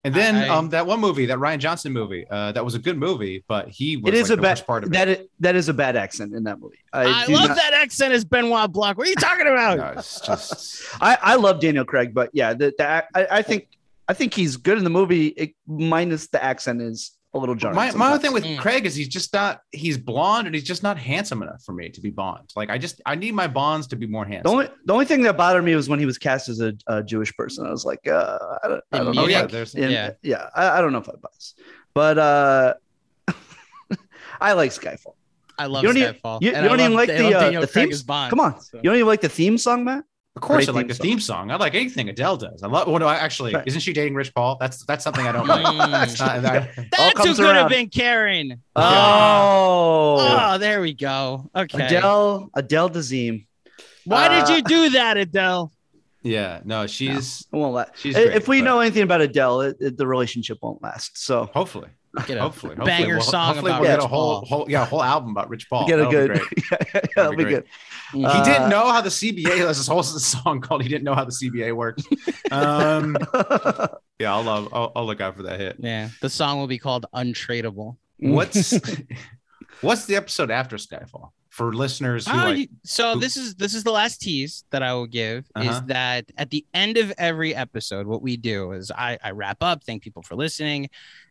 And 0.04 0.14
then 0.14 0.36
I- 0.36 0.48
um 0.48 0.68
that 0.70 0.86
one 0.86 1.00
movie, 1.00 1.26
that 1.26 1.38
Rian 1.38 1.58
Johnson 1.58 1.92
movie, 1.92 2.24
uh, 2.30 2.52
that 2.52 2.64
was 2.64 2.74
a 2.76 2.78
good 2.78 2.96
movie, 2.96 3.44
but 3.48 3.68
he 3.68 3.96
was 3.96 4.14
it 4.14 4.16
is 4.16 4.30
like, 4.30 4.34
a 4.34 4.36
the 4.36 4.42
bad 4.42 4.50
worst 4.52 4.66
part 4.66 4.84
of 4.84 4.90
it. 4.90 4.92
that 4.92 5.08
is, 5.08 5.18
that 5.40 5.56
is 5.56 5.68
a 5.68 5.74
bad 5.74 5.96
accent 5.96 6.32
in 6.34 6.44
that 6.44 6.60
movie. 6.60 6.78
I, 6.92 7.26
do 7.26 7.32
love 7.34 7.48
not- 7.48 7.56
that 7.56 7.74
accent 7.74 8.14
as 8.14 8.24
Benoit 8.24 8.70
Blanc. 8.72 8.96
What 8.96 9.06
are 9.08 9.10
you 9.10 9.16
talking 9.16 9.48
about? 9.48 9.78
No, 9.78 9.94
it's 9.98 10.20
just 10.20 10.86
I, 11.02 11.18
I 11.20 11.34
love 11.34 11.60
Daniel 11.60 11.84
Craig, 11.84 12.14
but 12.14 12.30
yeah, 12.32 12.54
the, 12.54 12.72
the 12.78 12.88
I, 12.88 13.02
I 13.38 13.42
think 13.42 13.66
I 14.06 14.14
think 14.14 14.32
he's 14.32 14.56
good 14.56 14.78
in 14.78 14.84
the 14.84 14.90
movie. 14.90 15.26
It, 15.26 15.54
minus 15.66 16.28
the 16.28 16.42
accent 16.42 16.80
is 16.80 17.17
a 17.34 17.38
little 17.38 17.54
jarring. 17.54 17.76
my, 17.76 17.90
my 17.92 18.06
other 18.08 18.18
thing 18.18 18.32
with 18.32 18.44
Mm. 18.44 18.58
Craig 18.58 18.86
is 18.86 18.94
he's 18.94 19.08
just 19.08 19.32
not 19.34 19.60
he's 19.70 19.98
blonde 19.98 20.46
and 20.46 20.54
he's 20.54 20.64
just 20.64 20.82
not 20.82 20.96
handsome 20.96 21.42
enough 21.42 21.62
for 21.62 21.72
me 21.72 21.90
to 21.90 22.00
be 22.00 22.08
Bond. 22.10 22.50
Like 22.56 22.70
I 22.70 22.78
just 22.78 23.00
I 23.04 23.16
need 23.16 23.34
my 23.34 23.46
Bonds 23.46 23.86
to 23.88 23.96
be 23.96 24.06
more 24.06 24.24
handsome. 24.24 24.44
the 24.50 24.56
handsome. 24.56 24.72
only 24.74 24.84
the 24.86 24.92
only 24.94 25.04
thing 25.04 25.22
that 25.22 25.36
bothered 25.36 25.62
me 25.62 25.74
was 25.74 25.88
when 25.90 25.98
he 25.98 26.06
was 26.06 26.16
cast 26.16 26.48
as 26.48 26.60
a, 26.60 26.72
a 26.86 27.02
Jewish 27.02 27.36
person. 27.36 27.66
I 27.66 27.70
was 27.70 27.84
like, 27.84 28.06
uh, 28.08 28.38
I 28.64 28.68
don't, 28.68 28.84
I 28.92 28.98
don't 28.98 29.14
know. 29.14 29.22
oh 29.24 29.26
yeah, 29.28 29.42
Like, 29.42 29.50
there's 29.50 29.74
and- 29.74 29.92
Yeah. 29.92 30.10
yeah, 30.22 30.48
I, 30.54 30.78
I 30.78 30.80
don't 30.80 30.92
know 30.92 30.98
if 30.98 31.08
I 31.08 31.12
buy 31.12 31.28
this, 31.34 31.54
but 31.92 32.18
uh, 32.18 32.74
I 34.40 34.52
like 34.52 34.70
Skyfall. 34.70 35.14
I 35.58 35.66
love 35.66 35.82
You 35.82 35.88
don't 35.88 35.96
even- 35.98 36.14
Skyfall. 36.14 36.40
you- 36.40 36.48
you 36.48 36.54
don't 36.54 36.64
even 36.80 36.92
love- 36.92 36.92
like 36.92 37.08
the, 37.08 37.22
love 37.24 37.32
uh, 37.34 37.50
the 37.60 37.66
Craig 37.66 37.70
themes? 37.88 37.94
as 37.96 38.02
Bond. 38.04 38.30
Come 38.30 38.40
on, 38.40 38.60
So- 38.60 38.78
you 38.78 38.82
don't 38.84 38.94
even 38.96 39.06
like 39.08 39.20
the 39.20 39.28
theme 39.28 39.58
song, 39.58 39.84
Matt? 39.84 40.04
Of 40.38 40.42
course, 40.42 40.66
Great 40.66 40.68
I 40.68 40.78
like 40.78 40.86
the 40.88 40.94
theme 40.94 41.18
song. 41.18 41.50
I 41.50 41.56
like 41.56 41.74
anything 41.74 42.08
Adele 42.08 42.36
does. 42.36 42.62
I 42.62 42.68
love. 42.68 42.86
Well, 42.86 43.00
no, 43.00 43.08
actually, 43.08 43.54
Right. 43.54 43.66
isn't 43.66 43.80
she 43.80 43.92
dating 43.92 44.14
Rich 44.14 44.32
Paul? 44.34 44.56
That's 44.60 44.84
that's 44.84 45.02
something 45.02 45.26
I 45.26 45.32
don't 45.32 45.48
like. 45.54 45.64
Mm. 45.66 45.90
That's 45.90 46.20
not, 46.20 46.42
that, 46.42 46.78
All 46.78 46.84
That's 46.92 47.18
who 47.18 47.24
comes 47.24 47.36
could 47.38 47.56
have 47.56 47.68
been 47.68 47.88
Karen. 47.88 48.62
Oh, 48.76 50.16
Oh, 50.52 50.58
there 50.58 50.80
we 50.80 50.94
go. 50.94 51.50
Okay. 51.56 51.86
Adele, 51.86 52.50
Adele 52.54 52.90
Dazeem. 52.90 53.46
Why 54.04 54.28
did 54.28 54.44
Uh, 54.44 54.54
you 54.54 54.62
do 54.62 54.90
that, 54.90 55.16
Adele? 55.16 55.72
yeah, 56.22 56.60
no, 56.64 56.86
she's 56.86 57.40
It 57.52 57.56
won't 57.56 57.74
last. 57.74 57.90
She's 57.96 58.16
if 58.16 58.46
we 58.48 58.60
but- 58.60 58.64
know 58.64 58.80
anything 58.80 59.02
about 59.02 59.20
Adele, 59.20 59.60
it, 59.62 59.76
it- 59.80 59.96
the 59.96 60.06
relationship 60.06 60.58
won't 60.62 60.80
last. 60.82 61.18
So 61.18 61.50
hopefully, 61.52 61.88
Get 62.26 62.36
a 62.38 62.40
hopefully, 62.42 62.74
hopefully 62.76 62.86
banger 62.86 63.14
we'll, 63.16 63.22
song 63.24 63.46
hopefully 63.54 63.70
about 63.72 63.80
we'll 63.82 63.90
get 63.90 63.96
Rich 63.96 64.04
a 64.04 64.08
whole, 64.08 64.40
Paul. 64.40 64.44
whole 64.58 64.70
yeah, 64.70 64.82
a 64.82 64.84
whole 64.84 65.02
album 65.02 65.30
about 65.30 65.48
Rich 65.48 65.68
Paul. 65.70 65.86
get 65.86 65.98
a 66.00 66.04
That'll 66.04 66.10
be 66.10 66.16
good. 66.34 66.40
great. 66.40 67.08
That'll 67.16 67.30
be 67.32 67.36
be 67.36 67.42
great. 67.44 67.54
good. 67.54 67.64
he 68.12 68.24
Uh, 68.24 68.44
didn't 68.44 68.68
know 68.70 68.90
how 68.90 69.00
the 69.00 69.08
CBA. 69.10 69.44
There's 69.44 69.76
this 69.78 69.86
whole 69.86 70.02
song 70.02 70.60
called 70.60 70.82
"He 70.82 70.88
Didn't 70.88 71.04
Know 71.04 71.14
How 71.14 71.24
the 71.24 71.32
CBA 71.32 71.74
Works." 71.76 72.02
Um, 72.50 73.16
yeah, 74.18 74.32
I'll 74.34 74.42
love. 74.42 74.68
I'll, 74.72 74.92
I'll 74.96 75.06
look 75.06 75.20
out 75.20 75.36
for 75.36 75.42
that 75.44 75.60
hit. 75.60 75.76
Yeah, 75.78 76.08
the 76.20 76.30
song 76.30 76.58
will 76.58 76.66
be 76.66 76.78
called 76.78 77.06
"Untradeable." 77.14 77.96
What's 78.18 78.72
what's 79.80 80.06
the 80.06 80.16
episode 80.16 80.50
after 80.50 80.76
Skyfall 80.76 81.30
for 81.50 81.72
listeners 81.72 82.26
who 82.26 82.36
Ah, 82.36 82.44
like? 82.44 82.70
so 82.84 83.14
who- 83.14 83.20
this 83.20 83.36
is 83.36 83.54
this 83.56 83.74
is 83.74 83.84
the 83.84 83.90
last 83.92 84.20
tease 84.20 84.64
that 84.70 84.82
I 84.82 84.92
will 84.94 85.06
give 85.06 85.46
Uh-huh. 85.54 85.70
is 85.70 85.82
that 85.86 86.24
at 86.36 86.50
the 86.50 86.64
end 86.74 86.96
of 86.98 87.12
every 87.18 87.54
episode, 87.54 88.06
what 88.06 88.22
we 88.22 88.36
do 88.36 88.72
is 88.72 88.90
I, 88.90 89.18
I 89.22 89.30
wrap 89.32 89.62
up, 89.62 89.84
thank 89.84 90.02
people 90.02 90.22
for 90.22 90.34
listening, 90.36 90.88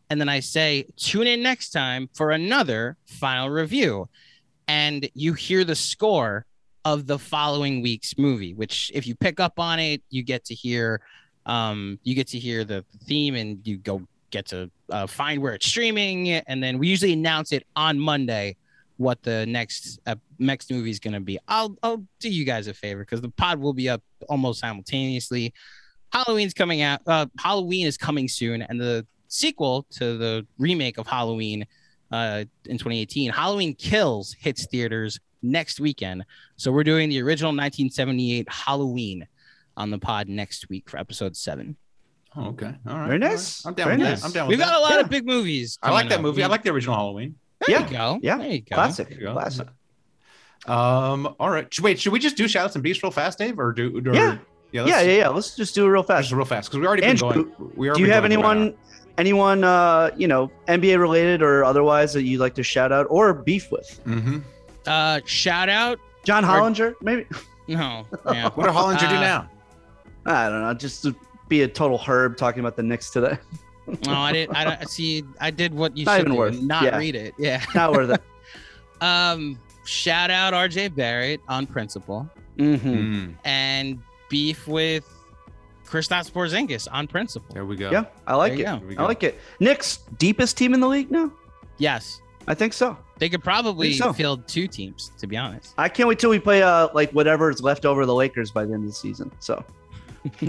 and 0.10 0.20
then 0.20 0.30
I 0.30 0.40
say 0.40 0.86
tune 0.96 1.28
in 1.28 1.42
next 1.42 1.72
time 1.72 2.10
for 2.14 2.32
another 2.32 2.98
final 3.06 3.50
review, 3.50 4.10
and 4.68 5.10
you 5.14 5.34
hear 5.34 5.64
the 5.64 5.76
score 5.76 6.46
of 6.86 7.08
the 7.08 7.20
following 7.20 7.82
week's 7.82 8.18
movie. 8.18 8.54
Which, 8.54 8.92
if 8.94 9.06
you 9.08 9.16
pick 9.16 9.40
up 9.40 9.60
on 9.60 9.80
it, 9.80 10.02
you 10.10 10.24
get 10.24 10.46
to 10.46 10.56
hear, 10.56 11.02
um, 11.46 12.00
you 12.04 12.16
get 12.16 12.28
to 12.28 12.40
hear 12.40 12.64
the 12.64 12.86
theme, 13.06 13.36
and 13.36 13.66
you 13.68 13.78
go 13.78 14.02
get 14.30 14.46
to 14.48 14.70
uh, 14.90 15.08
find 15.08 15.42
where 15.42 15.54
it's 15.54 15.68
streaming, 15.68 16.30
and 16.30 16.64
then 16.64 16.78
we 16.78 16.88
usually 16.88 17.14
announce 17.14 17.52
it 17.52 17.66
on 17.76 18.00
Monday 18.00 18.56
what 18.98 19.22
the 19.22 19.46
next 19.46 20.00
uh, 20.08 20.16
next 20.40 20.72
movie 20.72 20.90
is 20.90 21.00
going 21.00 21.14
to 21.14 21.20
be. 21.20 21.40
I'll 21.48 21.78
I'll 21.84 22.04
do 22.20 22.30
you 22.30 22.46
guys 22.46 22.68
a 22.68 22.74
favor 22.74 23.02
because 23.02 23.22
the 23.22 23.30
pod 23.30 23.60
will 23.60 23.74
be 23.74 23.90
up 23.90 24.02
almost 24.28 24.60
simultaneously. 24.60 25.54
Halloween's 26.12 26.54
coming 26.54 26.82
out. 26.82 27.02
Uh, 27.06 27.28
Halloween 27.38 27.86
is 27.86 27.98
coming 27.98 28.28
soon, 28.28 28.62
and 28.62 28.80
the 28.80 29.06
sequel 29.28 29.86
to 29.92 30.18
the 30.18 30.46
remake 30.58 30.98
of 30.98 31.08
Halloween 31.08 31.66
uh, 32.12 32.46
in 32.66 32.78
2018. 32.78 33.32
Halloween 33.32 33.76
Kills 33.76 34.36
hits 34.40 34.66
theaters 34.68 35.20
next 35.44 35.80
weekend. 35.80 36.26
So 36.56 36.72
we're 36.72 36.84
doing 36.84 37.10
the 37.10 37.22
original 37.22 37.50
1978 37.50 38.48
Halloween 38.52 39.28
on 39.76 39.92
the 39.92 39.98
pod 40.00 40.28
next 40.28 40.70
week 40.70 40.90
for 40.90 40.98
episode 40.98 41.36
seven. 41.36 41.76
Oh, 42.36 42.48
okay. 42.50 42.74
All 42.88 42.98
right. 42.98 43.08
Very 43.08 43.20
nice. 43.20 43.66
right. 43.66 43.70
I'm 43.70 43.76
down 43.76 43.86
Very 43.88 43.98
with 43.98 44.08
nice. 44.10 44.20
that. 44.22 44.26
I'm 44.28 44.32
down 44.34 44.48
with 44.48 44.54
We've 44.58 44.60
got 44.60 44.72
that. 44.72 44.78
a 44.78 44.82
lot 44.82 44.92
Yeah. 44.94 45.00
of 45.02 45.10
big 45.10 45.26
movies. 45.26 45.78
I 45.82 45.92
like 45.92 46.10
that 46.10 46.16
up. 46.16 46.22
movie. 46.22 46.44
I 46.44 46.48
like 46.48 46.64
the 46.64 46.70
original 46.72 46.96
Halloween. 46.96 47.36
There 47.66 47.80
Yeah. 47.80 47.86
you 47.88 47.92
go. 47.98 48.20
Yeah. 48.22 48.38
There 48.38 48.48
you 48.50 48.62
go. 48.62 48.76
Classic. 48.76 49.10
There 49.10 49.18
you 49.20 49.26
go. 49.28 49.34
Classic. 49.34 49.68
Um. 50.68 51.36
All 51.40 51.50
right. 51.50 51.68
Wait. 51.82 52.00
Should 52.00 52.12
we 52.14 52.20
just 52.20 52.36
do 52.36 52.48
shout 52.48 52.66
outs 52.66 52.76
and 52.76 52.84
beefs 52.84 53.02
real 53.02 53.12
fast, 53.12 53.38
Dave, 53.38 53.60
or 53.60 53.72
do? 53.72 53.98
Or, 54.06 54.14
Yeah. 54.14 54.38
Yeah. 54.72 54.86
Yeah, 54.86 55.02
yeah, 55.02 55.12
yeah. 55.18 55.28
Let's 55.30 55.56
just 55.56 55.74
do 55.76 55.86
it 55.86 55.90
real 55.90 56.04
fast. 56.04 56.24
Just 56.26 56.36
real 56.36 56.46
fast 56.46 56.70
because 56.70 56.82
we 56.82 56.88
already 56.88 57.04
Andrew, 57.04 57.32
been 57.32 57.44
going. 57.44 57.72
We 57.76 57.90
Do 57.94 58.02
you 58.02 58.12
have 58.12 58.24
going 58.24 58.34
for 58.42 58.48
an 58.52 58.58
anyone, 58.58 58.74
anyone, 59.18 59.64
uh, 59.64 60.12
you 60.18 60.28
know, 60.28 60.52
NBA 60.68 61.00
related 61.00 61.42
or 61.42 61.64
otherwise 61.66 62.14
that 62.14 62.24
you'd 62.24 62.40
like 62.40 62.56
to 62.56 62.64
shout 62.64 62.92
out 62.92 63.08
or 63.10 63.34
beef 63.34 63.72
with? 63.72 64.00
hour. 64.08 64.16
Mhm. 64.16 64.44
Uh, 64.86 65.20
shout 65.26 65.70
out. 65.70 66.00
John 66.24 66.44
Or- 66.46 66.48
Hollinger, 66.48 66.94
maybe. 67.02 67.26
No. 67.68 68.06
Yeah. 68.32 68.50
What 68.52 68.66
did 68.66 68.74
Hollinger 68.76 69.00
do 69.10 69.16
Uh, 69.16 69.22
now? 69.22 69.50
I 70.26 70.50
don't 70.50 70.62
know. 70.62 70.74
Just 70.74 71.04
to 71.04 71.16
be 71.48 71.62
a 71.64 71.68
total 71.68 71.98
herb 71.98 72.36
talking 72.38 72.60
about 72.60 72.76
the 72.76 72.84
Knicks 72.84 73.10
today. 73.10 73.38
No, 74.06 74.14
I 74.14 74.34
didn't. 74.34 74.56
I 74.56 74.64
don't 74.66 74.90
see. 74.98 75.24
I 75.40 75.52
did 75.52 75.74
what 75.74 75.96
you 75.96 76.04
Not 76.06 76.14
should 76.18 76.22
even 76.22 76.32
do, 76.34 76.38
worth- 76.38 76.62
Not 76.62 76.84
yeah. 76.84 76.98
read 76.98 77.16
it. 77.16 77.34
Yeah. 77.38 77.64
Not 77.76 77.92
worth 77.94 78.10
it. 78.12 78.22
Um. 79.02 79.60
Shout 79.86 80.32
out 80.32 80.54
RJ 80.54 80.96
Barrett 80.96 81.40
on 81.48 81.66
principle 81.68 82.30
Mm-hmm. 82.58 82.90
Mm, 82.90 83.34
and 83.46 84.00
beef 84.30 84.68
with 84.68 85.06
Kristaps 85.88 86.32
Porzingis 86.32 86.88
on 86.92 87.08
principle. 87.08 87.54
there 87.54 87.66
we 87.66 87.76
go. 87.76 87.90
Yeah, 87.92 88.06
I 88.26 88.36
like 88.36 88.58
There 88.58 88.76
it. 88.76 88.96
go. 88.96 89.04
I 89.04 89.06
like 89.08 89.24
it. 89.24 89.40
Knicks 89.60 89.98
deepest 90.18 90.58
team 90.58 90.74
in 90.74 90.80
the 90.80 90.88
league 90.88 91.10
now. 91.12 91.32
Yes, 91.78 92.22
I 92.48 92.54
think 92.54 92.74
so. 92.74 92.98
they 93.18 93.30
could 93.30 93.44
probably 93.44 93.94
so. 93.94 94.12
field 94.14 94.48
two 94.48 94.68
teams. 94.68 95.12
To 95.20 95.28
be 95.28 95.38
honest. 95.38 95.74
I 95.78 95.90
can't 95.90 96.08
wait 96.10 96.20
till 96.20 96.30
we 96.30 96.40
play 96.40 96.62
uh 96.64 96.90
like 96.94 97.12
whatever's 97.12 97.62
left 97.62 97.86
over 97.86 98.06
the 98.06 98.14
Lakers 98.16 98.52
by 98.52 98.66
the 98.66 98.74
end 98.74 98.84
of 98.84 98.90
the 98.90 98.96
season. 98.96 99.32
So 99.40 99.64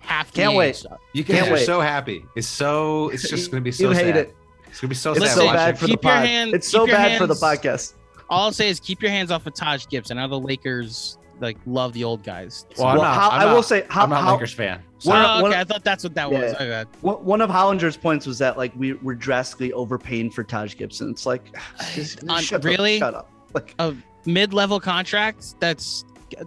Half. 0.00 0.32
the 0.32 0.36
Can't 0.42 0.54
wait. 0.56 0.68
age. 0.76 0.86
You 1.12 1.24
guys 1.24 1.36
Can't 1.38 1.50
are 1.50 1.54
wait. 1.54 1.66
so 1.66 1.80
happy. 1.80 2.24
It's 2.36 2.46
so. 2.46 3.08
It's 3.10 3.28
just 3.28 3.50
going 3.50 3.60
to 3.62 3.64
be 3.64 3.72
so 3.72 3.88
you 3.88 3.94
sad. 3.94 4.16
it. 4.16 4.36
It's 4.68 4.80
going 4.80 4.88
to 4.88 4.88
be 4.88 4.94
so 4.94 5.12
It's 5.12 5.24
sad. 5.26 5.34
so 5.36 5.46
bad 5.52 5.78
for 5.78 5.86
the 5.86 5.92
Keep 5.92 6.04
your 6.04 6.12
pod. 6.12 6.26
hand- 6.26 6.54
it's 6.54 6.68
so 6.68 6.80
keep 6.80 6.88
your 6.90 6.96
bad 6.98 7.18
for 7.18 7.26
the 7.26 7.34
podcast. 7.34 7.94
All 8.28 8.44
I'll 8.44 8.52
say 8.52 8.68
is 8.68 8.78
keep 8.78 9.02
your 9.02 9.10
hands 9.10 9.32
off 9.32 9.46
of 9.46 9.54
Taj 9.54 9.86
Gibson. 9.88 10.16
I 10.18 10.22
know 10.22 10.28
the 10.28 10.38
Lakers 10.40 11.18
like 11.40 11.56
love 11.66 11.92
the 11.92 12.04
old 12.04 12.22
guys. 12.22 12.66
Well, 12.78 12.86
I'm 12.88 12.96
Well, 12.98 13.04
not, 13.04 13.14
how- 13.14 13.30
I'm 13.30 13.48
will 13.48 13.54
not- 13.56 13.64
say 13.64 13.86
how, 13.88 14.04
I'm 14.04 14.10
not 14.10 14.20
a 14.20 14.24
how 14.24 14.32
Lakers 14.34 14.52
fan. 14.52 14.82
So 14.98 15.10
One- 15.10 15.24
oh, 15.24 15.32
okay. 15.34 15.42
one- 15.42 15.52
I 15.54 15.64
thought 15.64 15.82
that's 15.84 16.04
what 16.04 16.14
that 16.14 16.30
was. 16.30 16.52
Yeah. 16.52 16.58
My 16.58 16.66
bad. 16.68 16.88
one 17.00 17.16
one 17.24 17.40
of 17.40 17.50
Hollinger's 17.50 17.96
points 17.96 18.26
was 18.26 18.38
that 18.38 18.56
like 18.58 18.72
we 18.76 18.92
were 18.94 19.14
drastically 19.14 19.72
overpaying 19.72 20.30
for 20.30 20.44
Taj 20.44 20.76
Gibson. 20.76 21.10
It's 21.10 21.26
like 21.26 21.42
just, 21.94 22.22
On- 22.28 22.42
shut 22.42 22.64
really? 22.64 22.96
Up, 23.02 23.06
shut 23.08 23.14
up. 23.14 23.30
Like 23.54 23.74
a 23.78 23.94
Mid-level 24.26 24.78
contracts. 24.80 25.56
That's. 25.60 26.04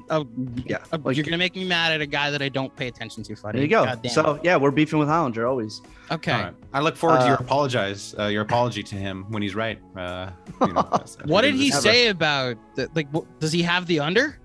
Uh, 0.09 0.23
yeah. 0.65 0.77
uh, 0.93 0.97
like- 1.03 1.17
you're 1.17 1.25
gonna 1.25 1.37
make 1.37 1.55
me 1.57 1.65
mad 1.65 1.91
at 1.91 1.99
a 1.99 2.05
guy 2.05 2.29
that 2.31 2.41
I 2.41 2.47
don't 2.47 2.73
pay 2.77 2.87
attention 2.87 3.21
to. 3.23 3.35
Funny. 3.35 3.53
there 3.57 3.63
you 3.63 3.67
go. 4.01 4.07
So 4.09 4.39
yeah, 4.41 4.55
we're 4.55 4.71
beefing 4.71 4.97
with 4.97 5.09
Hollinger 5.09 5.49
always. 5.49 5.81
okay. 6.09 6.31
All 6.31 6.41
right. 6.43 6.53
I 6.73 6.79
look 6.79 6.95
forward 6.95 7.19
to 7.19 7.25
your 7.25 7.35
Uh, 7.35 7.41
apologize, 7.41 8.15
uh, 8.17 8.27
your 8.27 8.43
apology 8.43 8.81
to 8.83 8.95
him 8.95 9.25
when 9.29 9.41
he's 9.43 9.55
right. 9.55 9.79
Uh, 9.97 10.29
you 10.61 10.71
know, 10.71 10.87
What 11.25 11.41
did 11.41 11.55
he 11.55 11.69
Ever. 11.73 11.81
say 11.81 12.07
about 12.07 12.55
the, 12.75 12.89
like? 12.95 13.07
wh- 13.13 13.27
Does 13.39 13.51
he 13.51 13.61
have 13.63 13.85
the 13.87 13.99
under? 13.99 14.39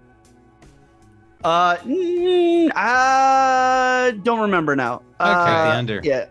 Uh, 1.44 1.76
mm, 1.76 2.70
I 2.74 4.18
don't 4.22 4.40
remember 4.40 4.74
now. 4.74 4.96
Okay. 4.96 5.02
Uh, 5.20 5.34
Take 5.46 5.46
the 5.72 5.76
under. 5.78 6.00
Yeah. 6.02 6.26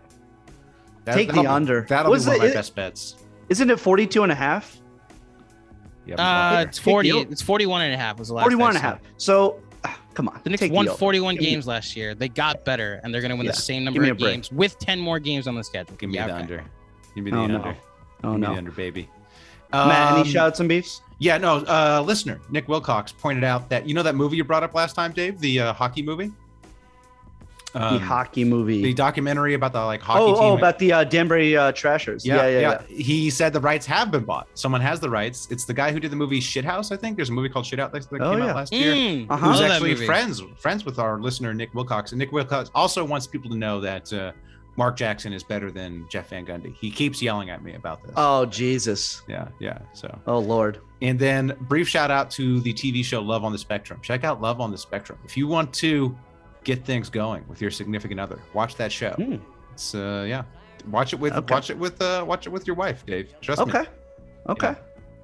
That- 1.04 1.14
Take 1.14 1.32
the 1.32 1.46
under. 1.46 1.86
That'll 1.88 2.10
Was 2.10 2.24
be 2.24 2.28
one 2.30 2.36
of 2.36 2.42
my 2.42 2.48
it- 2.48 2.54
best 2.54 2.74
bets. 2.74 3.16
Isn't 3.48 3.70
it 3.70 3.80
42 3.80 4.22
and 4.24 4.30
a 4.32 4.34
half? 4.34 4.76
Yeah, 6.04 6.14
Uh, 6.16 6.60
it's 6.62 6.78
40. 6.78 7.10
It's 7.10 7.40
41 7.42 7.82
and 7.82 7.94
a 7.94 7.96
half 7.96 8.18
was 8.18 8.28
the 8.28 8.34
last. 8.34 8.44
41 8.44 8.68
and 8.70 8.78
a 8.78 8.80
half. 8.80 8.98
So 9.16 9.60
ah, 9.84 9.98
come 10.14 10.28
on. 10.28 10.40
The 10.44 10.50
Knicks 10.50 10.60
take 10.60 10.72
won 10.72 10.84
the 10.86 10.92
41 10.92 11.34
Give 11.34 11.42
me- 11.44 11.50
games 11.50 11.66
last 11.66 11.96
year. 11.96 12.14
They 12.14 12.28
got 12.28 12.64
better, 12.66 13.00
and 13.02 13.12
they're 13.12 13.20
going 13.22 13.30
to 13.30 13.36
win 13.36 13.46
Yeah. 13.46 13.52
the 13.52 13.58
same 13.58 13.84
number 13.84 14.02
of 14.02 14.18
break. 14.18 14.32
games 14.34 14.52
with 14.52 14.78
10 14.78 14.98
more 15.00 15.18
games 15.18 15.46
on 15.46 15.54
the 15.54 15.64
schedule. 15.64 15.96
Give 15.96 16.10
me 16.10 16.16
Yeah, 16.16 16.26
the 16.26 16.32
okay. 16.34 16.42
under. 16.42 16.64
Give 17.14 17.24
me 17.24 17.30
the 17.30 17.36
Oh, 17.38 17.46
no. 17.46 17.54
under. 17.56 17.68
Oh 18.24 18.32
Give 18.32 18.40
me 18.40 18.46
no. 18.46 18.52
the 18.52 18.58
under, 18.58 18.70
baby. 18.72 19.08
Matt, 19.72 20.12
any 20.12 20.20
Um, 20.22 20.26
shouts 20.26 20.60
and 20.60 20.68
beefs? 20.68 21.00
Yeah, 21.18 21.38
no. 21.38 21.56
Uh, 21.58 22.02
listener 22.06 22.40
Nick 22.50 22.68
Wilcox 22.68 23.12
pointed 23.12 23.42
out 23.44 23.68
that 23.70 23.86
you 23.88 23.94
know 23.94 24.02
that 24.02 24.14
movie 24.14 24.36
you 24.36 24.44
brought 24.44 24.62
up 24.62 24.74
last 24.74 24.94
time, 24.94 25.12
Dave, 25.12 25.38
the 25.40 25.60
uh, 25.60 25.72
hockey 25.72 26.02
movie. 26.02 26.30
the 27.74 27.82
Um, 27.84 27.98
hockey 28.00 28.44
movie. 28.44 28.82
the 28.82 28.94
documentary 28.94 29.54
about 29.54 29.72
the 29.72 29.84
like 29.84 30.00
hockey 30.00 30.20
oh, 30.22 30.34
team. 30.34 30.42
oh, 30.44 30.56
about 30.56 30.78
the 30.78 30.92
uh, 30.92 31.04
Danbury 31.04 31.56
uh, 31.56 31.72
Trashers. 31.72 32.24
yeah, 32.24 32.36
Yeah, 32.36 32.48
yeah, 32.60 32.82
yeah. 32.88 32.96
He 32.96 33.30
said 33.30 33.52
the 33.52 33.60
rights 33.60 33.84
have 33.86 34.10
been 34.10 34.24
bought. 34.24 34.46
Someone 34.54 34.80
has 34.80 35.00
the 35.00 35.10
rights. 35.10 35.48
It's 35.50 35.64
the 35.66 35.74
guy 35.74 35.92
who 35.92 36.00
did 36.00 36.10
the 36.10 36.16
movie 36.16 36.40
Shithouse. 36.40 36.90
I 36.92 36.96
think 36.96 37.16
there's 37.16 37.28
a 37.30 37.32
movie 37.32 37.48
called 37.48 37.66
Shithouse 37.66 37.92
that 37.92 38.08
that 38.10 38.20
Oh, 38.22 38.30
came 38.30 38.38
yeah. 38.38 38.46
out 38.50 38.56
last 38.56 38.72
year. 38.72 38.94
Mm, 38.94 39.26
Uh-huh. 39.28 39.48
Who's 39.52 39.60
actually 39.60 39.96
friends 39.96 40.40
friends 40.56 40.84
with 40.84 40.98
our 40.98 41.20
listener 41.20 41.52
Nick 41.52 41.74
Wilcox, 41.74 42.12
and 42.12 42.18
Nick 42.18 42.32
Wilcox 42.32 42.70
also 42.74 43.04
wants 43.04 43.26
people 43.26 43.50
to 43.50 43.56
know 43.56 43.80
that 43.80 44.10
uh, 44.12 44.32
Mark 44.76 44.96
Jackson 44.96 45.32
is 45.32 45.42
better 45.42 45.70
than 45.70 46.06
Jeff 46.08 46.30
Van 46.30 46.46
Gundy. 46.46 46.72
He 46.74 46.90
keeps 46.90 47.20
yelling 47.20 47.50
at 47.50 47.62
me 47.64 47.74
about 47.74 48.02
this. 48.02 48.12
Oh 48.16 48.46
Jesus. 48.46 49.22
yeah, 49.28 49.48
yeah. 49.58 49.78
So 49.92 50.16
Oh 50.26 50.38
Lord. 50.38 50.78
And 51.00 51.18
then 51.18 51.56
brief 51.62 51.88
shout 51.88 52.10
out 52.10 52.30
to 52.32 52.60
the 52.60 52.72
TV 52.74 53.04
show 53.04 53.20
Love 53.22 53.44
on 53.44 53.52
the 53.52 53.58
Spectrum. 53.58 54.00
Check 54.02 54.24
out 54.24 54.40
Love 54.40 54.60
on 54.60 54.70
the 54.70 54.78
Spectrum. 54.78 55.18
If 55.24 55.36
you 55.36 55.46
want 55.46 55.72
to 55.74 56.16
get 56.64 56.84
things 56.84 57.08
going 57.08 57.44
with 57.48 57.60
your 57.60 57.70
significant 57.70 58.18
other, 58.18 58.40
watch 58.52 58.74
that 58.76 58.90
show. 58.90 59.10
Hmm. 59.12 59.36
It's 59.72 59.94
uh 59.94 60.24
yeah. 60.28 60.42
Watch 60.90 61.12
it 61.12 61.20
with 61.20 61.34
Okay. 61.34 61.54
watch 61.54 61.70
it 61.70 61.78
with 61.78 62.00
uh 62.02 62.24
watch 62.26 62.46
it 62.46 62.50
with 62.50 62.66
your 62.66 62.74
wife, 62.76 63.06
Dave. 63.06 63.32
Trust 63.40 63.64
me. 63.64 63.72
Okay. 63.72 63.88
Okay. 64.48 64.74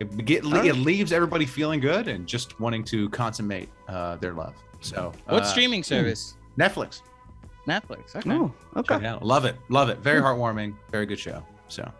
It, 0.00 0.24
get, 0.24 0.44
All 0.44 0.50
right. 0.52 0.66
it 0.66 0.74
leaves 0.74 1.12
everybody 1.12 1.46
feeling 1.46 1.78
good 1.80 2.08
and 2.08 2.26
just 2.26 2.58
wanting 2.60 2.82
to 2.84 3.08
consummate 3.10 3.68
uh, 3.88 4.16
their 4.16 4.32
love. 4.32 4.54
So 4.80 5.12
What 5.26 5.44
uh, 5.44 5.46
streaming 5.46 5.82
service? 5.84 6.34
Netflix. 6.58 7.00
Netflix. 7.68 8.14
Okay. 8.16 8.30
Oh, 8.32 8.52
Check 8.82 8.90
okay. 8.90 9.08
it. 9.08 9.22
Love 9.22 9.44
it. 9.44 9.56
Love 9.70 9.88
it. 9.88 9.98
Very 9.98 10.20
heartwarming. 10.20 10.74
Very 10.90 11.06
good 11.06 11.18
show. 11.18 11.42
So 11.68 11.90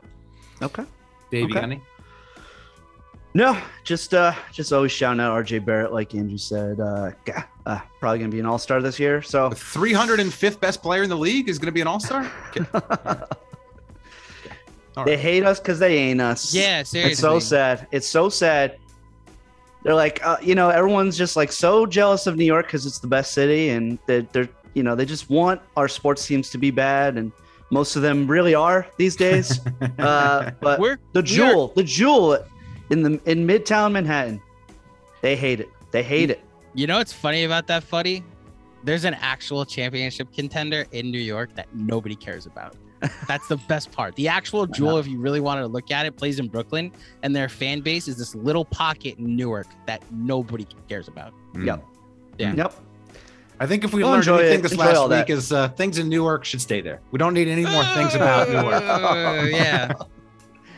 Okay. 0.61 0.85
Dave, 1.31 1.51
you 1.51 1.57
Okay. 1.57 1.81
Got 3.37 3.51
any? 3.51 3.57
No, 3.59 3.62
just 3.85 4.14
uh 4.14 4.32
just 4.53 4.72
always 4.72 4.93
shouting 4.93 5.20
out 5.20 5.37
RJ 5.45 5.64
Barrett, 5.64 5.93
like 5.93 6.14
Andrew 6.14 6.39
said. 6.39 6.80
Uh, 6.80 7.11
uh 7.66 7.80
probably 8.01 8.18
gonna 8.18 8.30
be 8.30 8.41
an 8.41 8.47
all 8.47 8.59
star 8.59 8.80
this 8.82 8.99
year. 8.99 9.22
So 9.22 9.49
The 9.49 9.57
305th 9.57 10.61
best 10.61 10.82
player 10.82 11.03
in 11.03 11.09
the 11.09 11.16
league 11.16 11.49
is 11.49 11.59
going 11.59 11.66
to 11.66 11.72
be 11.72 11.80
an 11.80 11.87
all-star? 11.87 12.30
Okay. 12.57 12.64
All 14.97 15.05
they 15.05 15.12
right. 15.12 15.18
hate 15.18 15.43
us 15.43 15.59
because 15.59 15.80
they 15.80 15.99
ain't 15.99 16.20
us. 16.20 16.55
Yeah, 16.55 16.85
seriously. 16.85 17.11
It's 17.12 17.20
so 17.20 17.41
sad. 17.41 17.89
It's 17.91 18.07
so 18.07 18.28
sad. 18.28 18.78
They're 19.82 19.93
like, 19.95 20.24
uh, 20.24 20.37
you 20.41 20.55
know, 20.55 20.68
everyone's 20.70 21.18
just 21.18 21.35
like 21.35 21.51
so 21.51 21.85
jealous 21.85 22.28
of 22.28 22.37
New 22.37 22.45
York 22.45 22.66
because 22.66 22.87
it's 22.87 23.01
the 23.01 23.09
best 23.09 23.32
city, 23.32 23.70
and 23.70 23.99
they're, 24.07 24.22
they're, 24.22 24.49
you 24.74 24.85
know, 24.85 24.95
they 24.95 25.05
just 25.05 25.28
want 25.28 25.61
our 25.76 25.89
sports 25.89 26.24
teams 26.24 26.49
to 26.51 26.59
be 26.59 26.70
bad, 26.70 27.16
and 27.16 27.32
most 27.70 27.97
of 27.97 28.03
them 28.03 28.28
really 28.28 28.55
are 28.55 28.87
these 28.97 29.16
days. 29.16 29.59
uh, 29.99 30.53
but 30.61 30.78
We're 30.78 30.99
the 31.12 31.20
we're- 31.22 31.26
jewel, 31.26 31.72
the 31.74 31.82
jewel 31.82 32.39
in 32.91 33.03
the 33.03 33.20
in 33.24 33.47
Midtown 33.47 33.93
Manhattan, 33.93 34.41
they 35.22 35.37
hate 35.37 35.61
it. 35.61 35.68
They 35.91 36.03
hate 36.03 36.30
it. 36.30 36.41
You 36.74 36.87
know 36.87 36.99
what's 36.99 37.12
funny 37.12 37.45
about 37.45 37.66
that, 37.68 37.85
Fuddy? 37.85 38.24
There's 38.82 39.05
an 39.05 39.14
actual 39.14 39.64
championship 39.64 40.28
contender 40.35 40.85
in 40.93 41.11
New 41.11 41.20
York 41.20 41.55
that 41.55 41.68
nobody 41.74 42.14
cares 42.16 42.47
about. 42.47 42.76
That's 43.28 43.47
the 43.49 43.57
best 43.57 43.93
part. 43.93 44.14
The 44.16 44.28
actual 44.28 44.66
jewel, 44.66 44.99
if 44.99 45.07
you 45.07 45.18
really 45.18 45.41
wanted 45.41 45.62
to 45.62 45.66
look 45.68 45.91
at 45.91 46.05
it, 46.07 46.16
plays 46.16 46.39
in 46.39 46.49
Brooklyn, 46.49 46.91
and 47.22 47.35
their 47.35 47.49
fan 47.49 47.80
base 47.80 48.09
is 48.09 48.16
this 48.18 48.35
little 48.35 48.64
pocket 48.64 49.18
in 49.18 49.37
Newark 49.37 49.66
that 49.87 50.03
nobody 50.11 50.66
cares 50.89 51.09
about. 51.09 51.32
Mm. 51.55 51.66
Yep. 51.66 51.85
Yeah. 52.39 52.55
Yep. 52.55 52.74
I 53.61 53.66
think 53.66 53.85
if 53.85 53.93
we 53.93 54.03
Well, 54.03 54.12
learned 54.12 54.22
enjoy 54.24 54.39
anything 54.39 54.59
it. 54.59 54.62
this 54.62 54.72
Enjoy 54.72 54.85
last 54.85 54.97
all 54.97 55.09
week 55.09 55.26
that. 55.26 55.30
is 55.30 55.53
uh, 55.53 55.68
things 55.68 55.99
in 55.99 56.09
Newark 56.09 56.45
should 56.45 56.61
stay 56.61 56.80
there. 56.80 57.01
We 57.12 57.18
don't 57.18 57.35
need 57.35 57.47
any 57.49 57.64
more 57.64 57.85
things 57.95 58.14
about 58.14 58.49
Newark. 58.49 58.82
Yeah. 59.53 59.93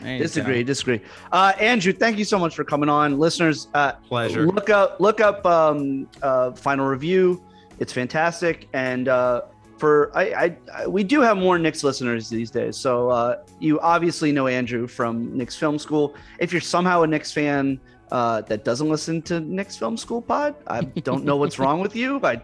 There 0.01 0.13
you 0.13 0.19
Disagree. 0.19 0.63
Disagree. 0.63 1.01
Uh, 1.31 1.53
Andrew, 1.59 1.93
thank 1.93 2.17
you 2.17 2.25
so 2.25 2.37
much 2.37 2.55
for 2.55 2.63
coming 2.63 2.89
on, 2.89 3.17
listeners. 3.17 3.67
Uh, 3.73 3.93
Pleasure. 3.93 4.45
Look 4.47 4.69
up, 4.69 4.99
look 4.99 5.21
up 5.21 5.45
um, 5.45 6.07
uh, 6.21 6.51
final 6.51 6.85
review. 6.85 7.43
It's 7.79 7.93
fantastic, 7.93 8.67
and 8.73 9.07
uh, 9.07 9.41
for 9.77 10.11
I, 10.15 10.23
I, 10.23 10.57
I, 10.73 10.87
we 10.87 11.03
do 11.03 11.21
have 11.21 11.37
more 11.37 11.57
Knicks 11.59 11.83
listeners 11.83 12.29
these 12.29 12.51
days. 12.51 12.77
So 12.77 13.09
uh, 13.09 13.43
you 13.59 13.79
obviously 13.79 14.31
know 14.31 14.47
Andrew 14.47 14.87
from 14.87 15.35
Knicks 15.35 15.55
Film 15.55 15.77
School. 15.79 16.15
If 16.39 16.51
you're 16.51 16.61
somehow 16.61 17.03
a 17.03 17.07
Knicks 17.07 17.31
fan 17.31 17.79
uh, 18.11 18.41
that 18.41 18.63
doesn't 18.63 18.89
listen 18.89 19.21
to 19.23 19.39
Knicks 19.39 19.77
Film 19.77 19.97
School 19.97 20.21
Pod, 20.21 20.55
I 20.67 20.81
don't 20.81 21.23
know 21.23 21.37
what's 21.37 21.59
wrong 21.59 21.79
with 21.79 21.95
you. 21.95 22.19
I 22.23 22.41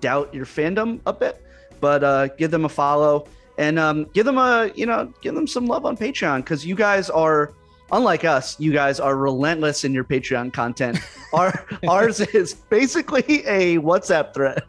doubt 0.00 0.32
your 0.32 0.46
fandom 0.46 1.00
a 1.06 1.12
bit, 1.12 1.44
but 1.80 2.04
uh, 2.04 2.28
give 2.28 2.50
them 2.50 2.64
a 2.64 2.68
follow 2.68 3.26
and 3.58 3.78
um, 3.78 4.04
give 4.12 4.26
them 4.26 4.38
a 4.38 4.70
you 4.74 4.86
know 4.86 5.12
give 5.20 5.34
them 5.34 5.46
some 5.46 5.66
love 5.66 5.84
on 5.86 5.96
Patreon 5.96 6.38
because 6.38 6.64
you 6.66 6.74
guys 6.74 7.10
are 7.10 7.52
unlike 7.92 8.24
us. 8.24 8.58
You 8.58 8.72
guys 8.72 8.98
are 8.98 9.16
relentless 9.16 9.84
in 9.84 9.94
your 9.94 10.02
Patreon 10.04 10.52
content. 10.52 10.98
Our 11.32 11.66
ours 11.88 12.20
is 12.20 12.54
basically 12.54 13.44
a 13.46 13.76
WhatsApp 13.78 14.32
thread. 14.34 14.62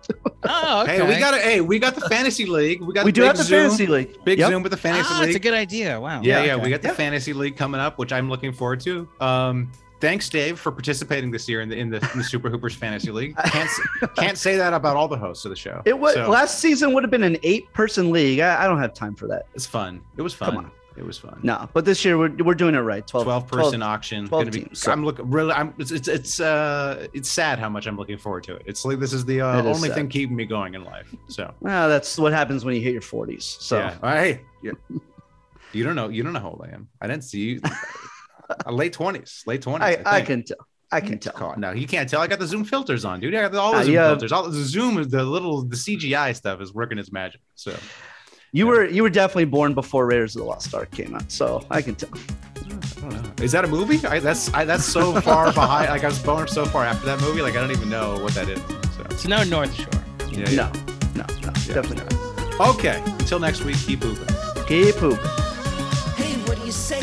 Oh, 0.43 0.81
okay. 0.83 0.97
Hey, 0.97 1.07
we 1.07 1.19
got 1.19 1.33
a, 1.33 1.37
Hey, 1.39 1.61
we 1.61 1.79
got 1.79 1.95
the 1.95 2.01
fantasy 2.09 2.45
league. 2.45 2.81
We 2.81 2.93
got 2.93 3.05
we 3.05 3.09
a 3.09 3.13
do 3.13 3.21
have 3.23 3.37
the 3.37 3.43
Zoom, 3.43 3.61
fantasy 3.63 3.87
league. 3.87 4.23
Big 4.23 4.37
Yep. 4.39 4.49
Zoom 4.51 4.63
with 4.63 4.71
the 4.71 4.77
fantasy 4.77 5.09
Ah, 5.11 5.19
league. 5.21 5.29
it's 5.29 5.35
a 5.35 5.39
good 5.39 5.53
idea. 5.53 5.99
Wow. 5.99 6.21
Yeah, 6.21 6.43
yeah, 6.43 6.55
okay. 6.55 6.63
we 6.63 6.69
got 6.69 6.81
the 6.81 6.89
Yeah. 6.89 6.93
fantasy 6.95 7.33
league 7.33 7.55
coming 7.57 7.79
up, 7.79 7.97
which 7.97 8.11
I'm 8.11 8.29
looking 8.29 8.51
forward 8.53 8.81
to. 8.81 9.07
Um, 9.19 9.71
thanks, 9.99 10.29
Dave, 10.29 10.59
for 10.59 10.71
participating 10.71 11.31
this 11.31 11.47
year 11.49 11.61
in 11.61 11.69
the 11.69 11.75
in 11.77 11.89
the, 11.89 11.97
in 12.13 12.17
the 12.19 12.23
Super 12.23 12.49
Hoopers 12.49 12.75
fantasy 12.75 13.11
league. 13.11 13.35
Can't 13.45 13.69
can't 14.15 14.37
say 14.37 14.55
that 14.57 14.73
about 14.73 14.95
all 14.95 15.07
the 15.07 15.17
hosts 15.17 15.45
of 15.45 15.49
the 15.49 15.55
show. 15.55 15.81
It 15.85 15.97
was 15.97 16.13
So, 16.15 16.29
last 16.29 16.59
season 16.59 16.93
would 16.93 17.03
have 17.03 17.11
been 17.11 17.23
an 17.23 17.37
eight-person 17.43 18.11
league. 18.11 18.39
I, 18.39 18.63
I 18.63 18.67
don't 18.67 18.79
have 18.79 18.93
time 18.93 19.15
for 19.15 19.27
that. 19.27 19.47
It's 19.55 19.65
fun. 19.65 20.01
It 20.17 20.21
was 20.21 20.33
fun. 20.33 20.49
Come 20.49 20.57
on. 20.65 20.71
It 20.95 21.05
was 21.05 21.19
fun. 21.19 21.39
No, 21.43 21.69
but 21.73 21.85
this 21.85 22.03
year 22.03 22.17
we're, 22.17 22.31
we're 22.43 22.55
doing 22.55 22.73
it 22.73 22.79
right. 22.79 23.05
12, 23.05 23.23
12 23.25 23.47
person 23.47 23.83
auction 23.83 24.27
12 24.27 24.41
gonna 24.41 24.51
be 24.51 24.63
teams, 24.63 24.79
so- 24.79 24.91
i'm 24.91 25.05
looking 25.05 25.29
really 25.29 25.53
i'm 25.53 25.71
it's 25.77 25.91
it's 25.91 26.07
it's 26.07 26.39
uh 26.39 27.05
it's 27.13 27.29
sad 27.29 27.59
how 27.59 27.69
much 27.69 27.85
i'm 27.85 27.95
looking 27.95 28.17
forward 28.17 28.43
to 28.45 28.55
it 28.55 28.63
it's 28.65 28.83
like 28.83 28.99
this 28.99 29.13
is 29.13 29.23
the 29.23 29.39
uh, 29.39 29.59
is 29.59 29.65
only 29.67 29.89
sad. 29.89 29.95
thing 29.95 30.09
keeping 30.09 30.35
me 30.35 30.43
going 30.45 30.73
in 30.73 30.83
life 30.83 31.13
so 31.27 31.53
Well, 31.59 31.87
that's 31.87 32.17
what 32.17 32.33
happens 32.33 32.65
when 32.65 32.73
you 32.73 32.81
hit 32.81 32.93
your 32.93 33.03
40s. 33.03 33.43
So 33.43 33.77
yeah 33.77 33.97
hey 34.01 34.41
yeah. 34.63 34.71
you 35.71 35.83
don't 35.83 35.95
know 35.95 36.09
you 36.09 36.23
don't 36.23 36.33
know 36.33 36.39
how 36.39 36.49
old 36.49 36.65
i 36.67 36.73
am 36.73 36.87
i 36.99 37.05
didn't 37.05 37.25
see 37.25 37.41
you 37.41 37.61
uh, 38.49 38.71
late 38.71 38.93
20s 38.93 39.45
late 39.47 39.61
20s 39.61 39.81
I, 39.81 40.01
I, 40.05 40.15
think. 40.23 40.27
can 40.27 40.43
tell. 40.43 40.57
I 40.91 41.01
can 41.01 41.19
tell. 41.19 41.33
God, 41.37 41.57
no, 41.57 41.71
you 41.71 41.85
can't 41.87 42.09
tell. 42.09 42.21
I 42.21 42.27
got 42.27 42.39
the 42.39 42.47
Zoom 42.47 42.63
filters 42.63 43.03
on, 43.05 43.19
dude. 43.19 43.35
I 43.35 43.41
got 43.49 43.55
all 43.55 43.73
the 43.73 43.79
Uh, 43.79 43.83
Zoom 43.83 43.93
yeah. 43.93 44.07
filters. 44.09 44.31
All 44.31 44.49
the 44.49 44.63
Zoom 44.63 44.97
is 44.99 45.07
the 45.09 45.23
little 45.23 45.63
the 45.63 45.75
CGI 45.75 46.35
stuff 46.35 46.61
is 46.61 46.73
working 46.73 46.97
its 46.97 47.11
magic. 47.11 47.41
So 47.55 47.75
You 48.53 48.67
were 48.67 48.85
you 48.85 49.03
were 49.03 49.09
definitely 49.09 49.45
born 49.45 49.73
before 49.73 50.05
Raiders 50.05 50.35
of 50.35 50.41
the 50.43 50.47
Lost 50.47 50.73
Ark 50.73 50.89
came 50.91 51.13
out, 51.15 51.29
so 51.31 51.65
I 51.69 51.81
can 51.81 51.95
tell. 51.95 52.09
I 52.15 53.09
don't 53.09 53.09
know. 53.39 53.43
Is 53.43 53.51
that 53.51 53.63
a 53.65 53.67
movie? 53.67 54.05
I, 54.07 54.19
that's 54.19 54.51
I, 54.53 54.63
that's 54.65 54.85
so 54.85 55.19
far 55.29 55.51
behind. 55.53 55.89
Like 55.89 56.03
I 56.03 56.07
was 56.07 56.19
born 56.19 56.47
so 56.47 56.65
far 56.65 56.85
after 56.85 57.05
that 57.05 57.19
movie. 57.21 57.41
Like 57.41 57.55
I 57.55 57.59
don't 57.61 57.71
even 57.71 57.89
know 57.89 58.17
what 58.19 58.33
that 58.35 58.47
is. 58.49 58.59
So 58.95 59.03
So 59.17 59.29
no 59.29 59.43
North 59.43 59.73
Shore. 59.75 59.87
yeah, 60.31 60.49
yeah. 60.49 60.71
No, 61.15 61.23
no, 61.23 61.25
no, 61.41 61.51
definitely 61.73 61.97
not. 61.97 62.13
Okay. 62.75 63.01
Until 63.19 63.39
next 63.39 63.63
week. 63.65 63.75
Keep 63.85 64.01
pooping. 64.01 64.35
Keep 64.67 64.95
pooping. 64.95 65.25
Hey, 66.15 66.33
what 66.47 66.57
do 66.57 66.65
you 66.65 66.71
say 66.71 66.99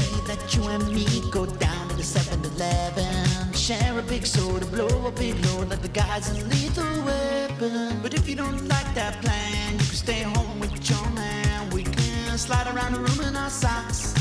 Share 3.65 3.99
a 3.99 4.03
big 4.03 4.27
soda, 4.27 4.67
blow 4.67 5.07
a 5.07 5.11
big 5.11 5.43
load 5.47 5.71
like 5.71 5.81
the 5.81 5.89
guys 5.89 6.29
in 6.29 6.51
Lethal 6.51 6.85
Weapon. 7.03 7.99
But 8.03 8.13
if 8.13 8.29
you 8.29 8.37
don't 8.37 8.69
like 8.69 8.95
that 8.95 9.23
plan, 9.23 9.73
you 9.73 9.79
can 9.79 9.97
stay 10.05 10.21
home 10.21 10.61
with 10.61 10.91
your 10.91 11.11
man. 11.13 11.71
We 11.71 11.85
can 11.85 12.37
slide 12.37 12.67
around 12.67 12.93
the 12.93 13.01
room 13.01 13.27
in 13.27 13.35
our 13.35 13.49
socks, 13.49 14.13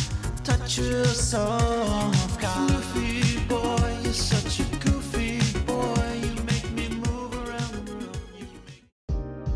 touch 0.46 0.78
your 0.78 1.04
soft. 1.04 2.40
Goofy 2.40 3.40
boy, 3.50 3.98
you're 4.04 4.14
such 4.14 4.62
a 4.62 4.63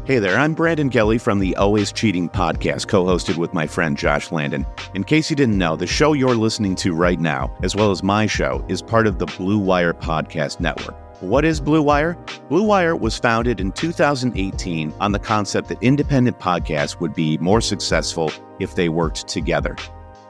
Hey 0.08 0.20
there, 0.20 0.40
I'm 0.40 0.54
Brandon 0.54 0.88
Gelly 0.88 1.18
from 1.18 1.40
the 1.40 1.54
Always 1.58 1.92
Cheating 1.92 2.30
podcast, 2.30 2.88
co 2.88 3.04
hosted 3.04 3.36
with 3.36 3.54
my 3.54 3.68
friend 3.68 3.98
Josh 3.98 4.32
Landon. 4.32 4.66
In 4.94 5.04
case 5.04 5.30
you 5.30 5.36
didn't 5.36 5.58
know, 5.58 5.76
the 5.76 5.86
show 5.86 6.14
you're 6.14 6.34
listening 6.34 6.76
to 6.76 6.96
right 6.96 7.20
now, 7.20 7.54
as 7.62 7.76
well 7.76 7.92
as 7.92 8.02
my 8.02 8.26
show, 8.26 8.66
is 8.70 8.82
part 8.82 9.06
of 9.06 9.20
the 9.20 9.26
Blue 9.26 9.60
Wire 9.60 9.94
Podcast 9.94 10.62
Network. 10.62 10.96
What 11.22 11.44
is 11.44 11.60
Blue 11.60 11.82
Wire? 11.82 12.18
Blue 12.48 12.64
Wire 12.64 12.96
was 12.96 13.20
founded 13.20 13.60
in 13.60 13.74
2018 13.74 14.94
on 15.02 15.12
the 15.12 15.20
concept 15.20 15.68
that 15.68 15.84
independent 15.84 16.40
podcasts 16.40 17.02
would 17.02 17.14
be 17.14 17.38
more 17.40 17.60
successful 17.60 18.32
if 18.62 18.76
they 18.76 18.88
worked 18.88 19.28
together. 19.28 19.76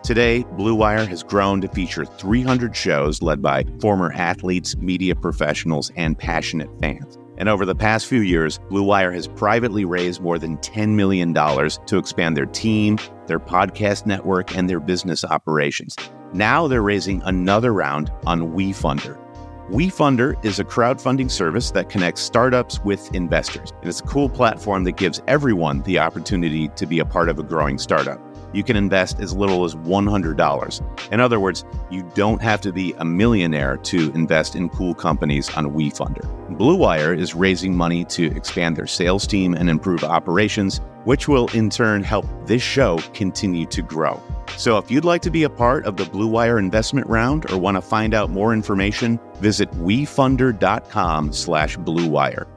Today, 0.01 0.43
Blue 0.53 0.73
Wire 0.73 1.05
has 1.05 1.21
grown 1.21 1.61
to 1.61 1.67
feature 1.67 2.03
300 2.03 2.75
shows 2.75 3.21
led 3.21 3.43
by 3.43 3.63
former 3.79 4.11
athletes, 4.13 4.75
media 4.77 5.13
professionals, 5.13 5.91
and 5.95 6.17
passionate 6.17 6.71
fans. 6.81 7.19
And 7.37 7.47
over 7.49 7.65
the 7.65 7.75
past 7.75 8.07
few 8.07 8.21
years, 8.21 8.59
Blue 8.69 8.83
Wire 8.83 9.11
has 9.11 9.27
privately 9.27 9.85
raised 9.85 10.21
more 10.21 10.39
than 10.39 10.57
$10 10.57 10.95
million 10.95 11.33
to 11.33 11.97
expand 11.97 12.35
their 12.35 12.45
team, 12.47 12.97
their 13.27 13.39
podcast 13.39 14.05
network, 14.05 14.55
and 14.57 14.69
their 14.69 14.79
business 14.79 15.23
operations. 15.23 15.95
Now 16.33 16.67
they're 16.67 16.81
raising 16.81 17.21
another 17.23 17.73
round 17.73 18.11
on 18.25 18.53
WeFunder. 18.53 19.17
WeFunder 19.69 20.43
is 20.45 20.59
a 20.59 20.63
crowdfunding 20.63 21.29
service 21.29 21.71
that 21.71 21.89
connects 21.89 22.21
startups 22.21 22.79
with 22.85 23.13
investors. 23.13 23.71
And 23.81 23.89
it's 23.89 23.99
a 23.99 24.03
cool 24.03 24.29
platform 24.29 24.85
that 24.85 24.93
gives 24.93 25.21
everyone 25.27 25.81
the 25.83 25.99
opportunity 25.99 26.69
to 26.69 26.85
be 26.85 26.99
a 26.99 27.05
part 27.05 27.27
of 27.27 27.37
a 27.37 27.43
growing 27.43 27.77
startup. 27.77 28.19
You 28.53 28.63
can 28.63 28.75
invest 28.75 29.19
as 29.19 29.35
little 29.35 29.63
as 29.65 29.75
$100. 29.75 31.11
In 31.11 31.19
other 31.19 31.39
words, 31.39 31.65
you 31.89 32.09
don't 32.15 32.41
have 32.41 32.61
to 32.61 32.71
be 32.71 32.93
a 32.97 33.05
millionaire 33.05 33.77
to 33.77 34.11
invest 34.13 34.55
in 34.55 34.69
cool 34.69 34.93
companies 34.93 35.53
on 35.55 35.65
WeFunder. 35.65 36.57
Blue 36.57 36.75
Wire 36.75 37.13
is 37.13 37.35
raising 37.35 37.75
money 37.75 38.05
to 38.05 38.35
expand 38.35 38.75
their 38.75 38.87
sales 38.87 39.27
team 39.27 39.53
and 39.53 39.69
improve 39.69 40.03
operations, 40.03 40.79
which 41.03 41.27
will 41.27 41.47
in 41.53 41.69
turn 41.69 42.03
help 42.03 42.25
this 42.45 42.61
show 42.61 42.97
continue 43.13 43.65
to 43.67 43.81
grow. 43.81 44.21
So 44.55 44.77
if 44.77 44.89
you'd 44.89 45.05
like 45.05 45.21
to 45.23 45.29
be 45.29 45.43
a 45.43 45.49
part 45.49 45.85
of 45.85 45.97
the 45.97 46.05
Blue 46.05 46.27
Wire 46.27 46.57
investment 46.57 47.07
round 47.07 47.49
or 47.51 47.57
want 47.57 47.75
to 47.75 47.81
find 47.81 48.13
out 48.13 48.29
more 48.29 48.53
information, 48.53 49.19
visit 49.35 49.69
wefunder.com 49.71 51.33
slash 51.33 51.77
bluewire. 51.77 52.47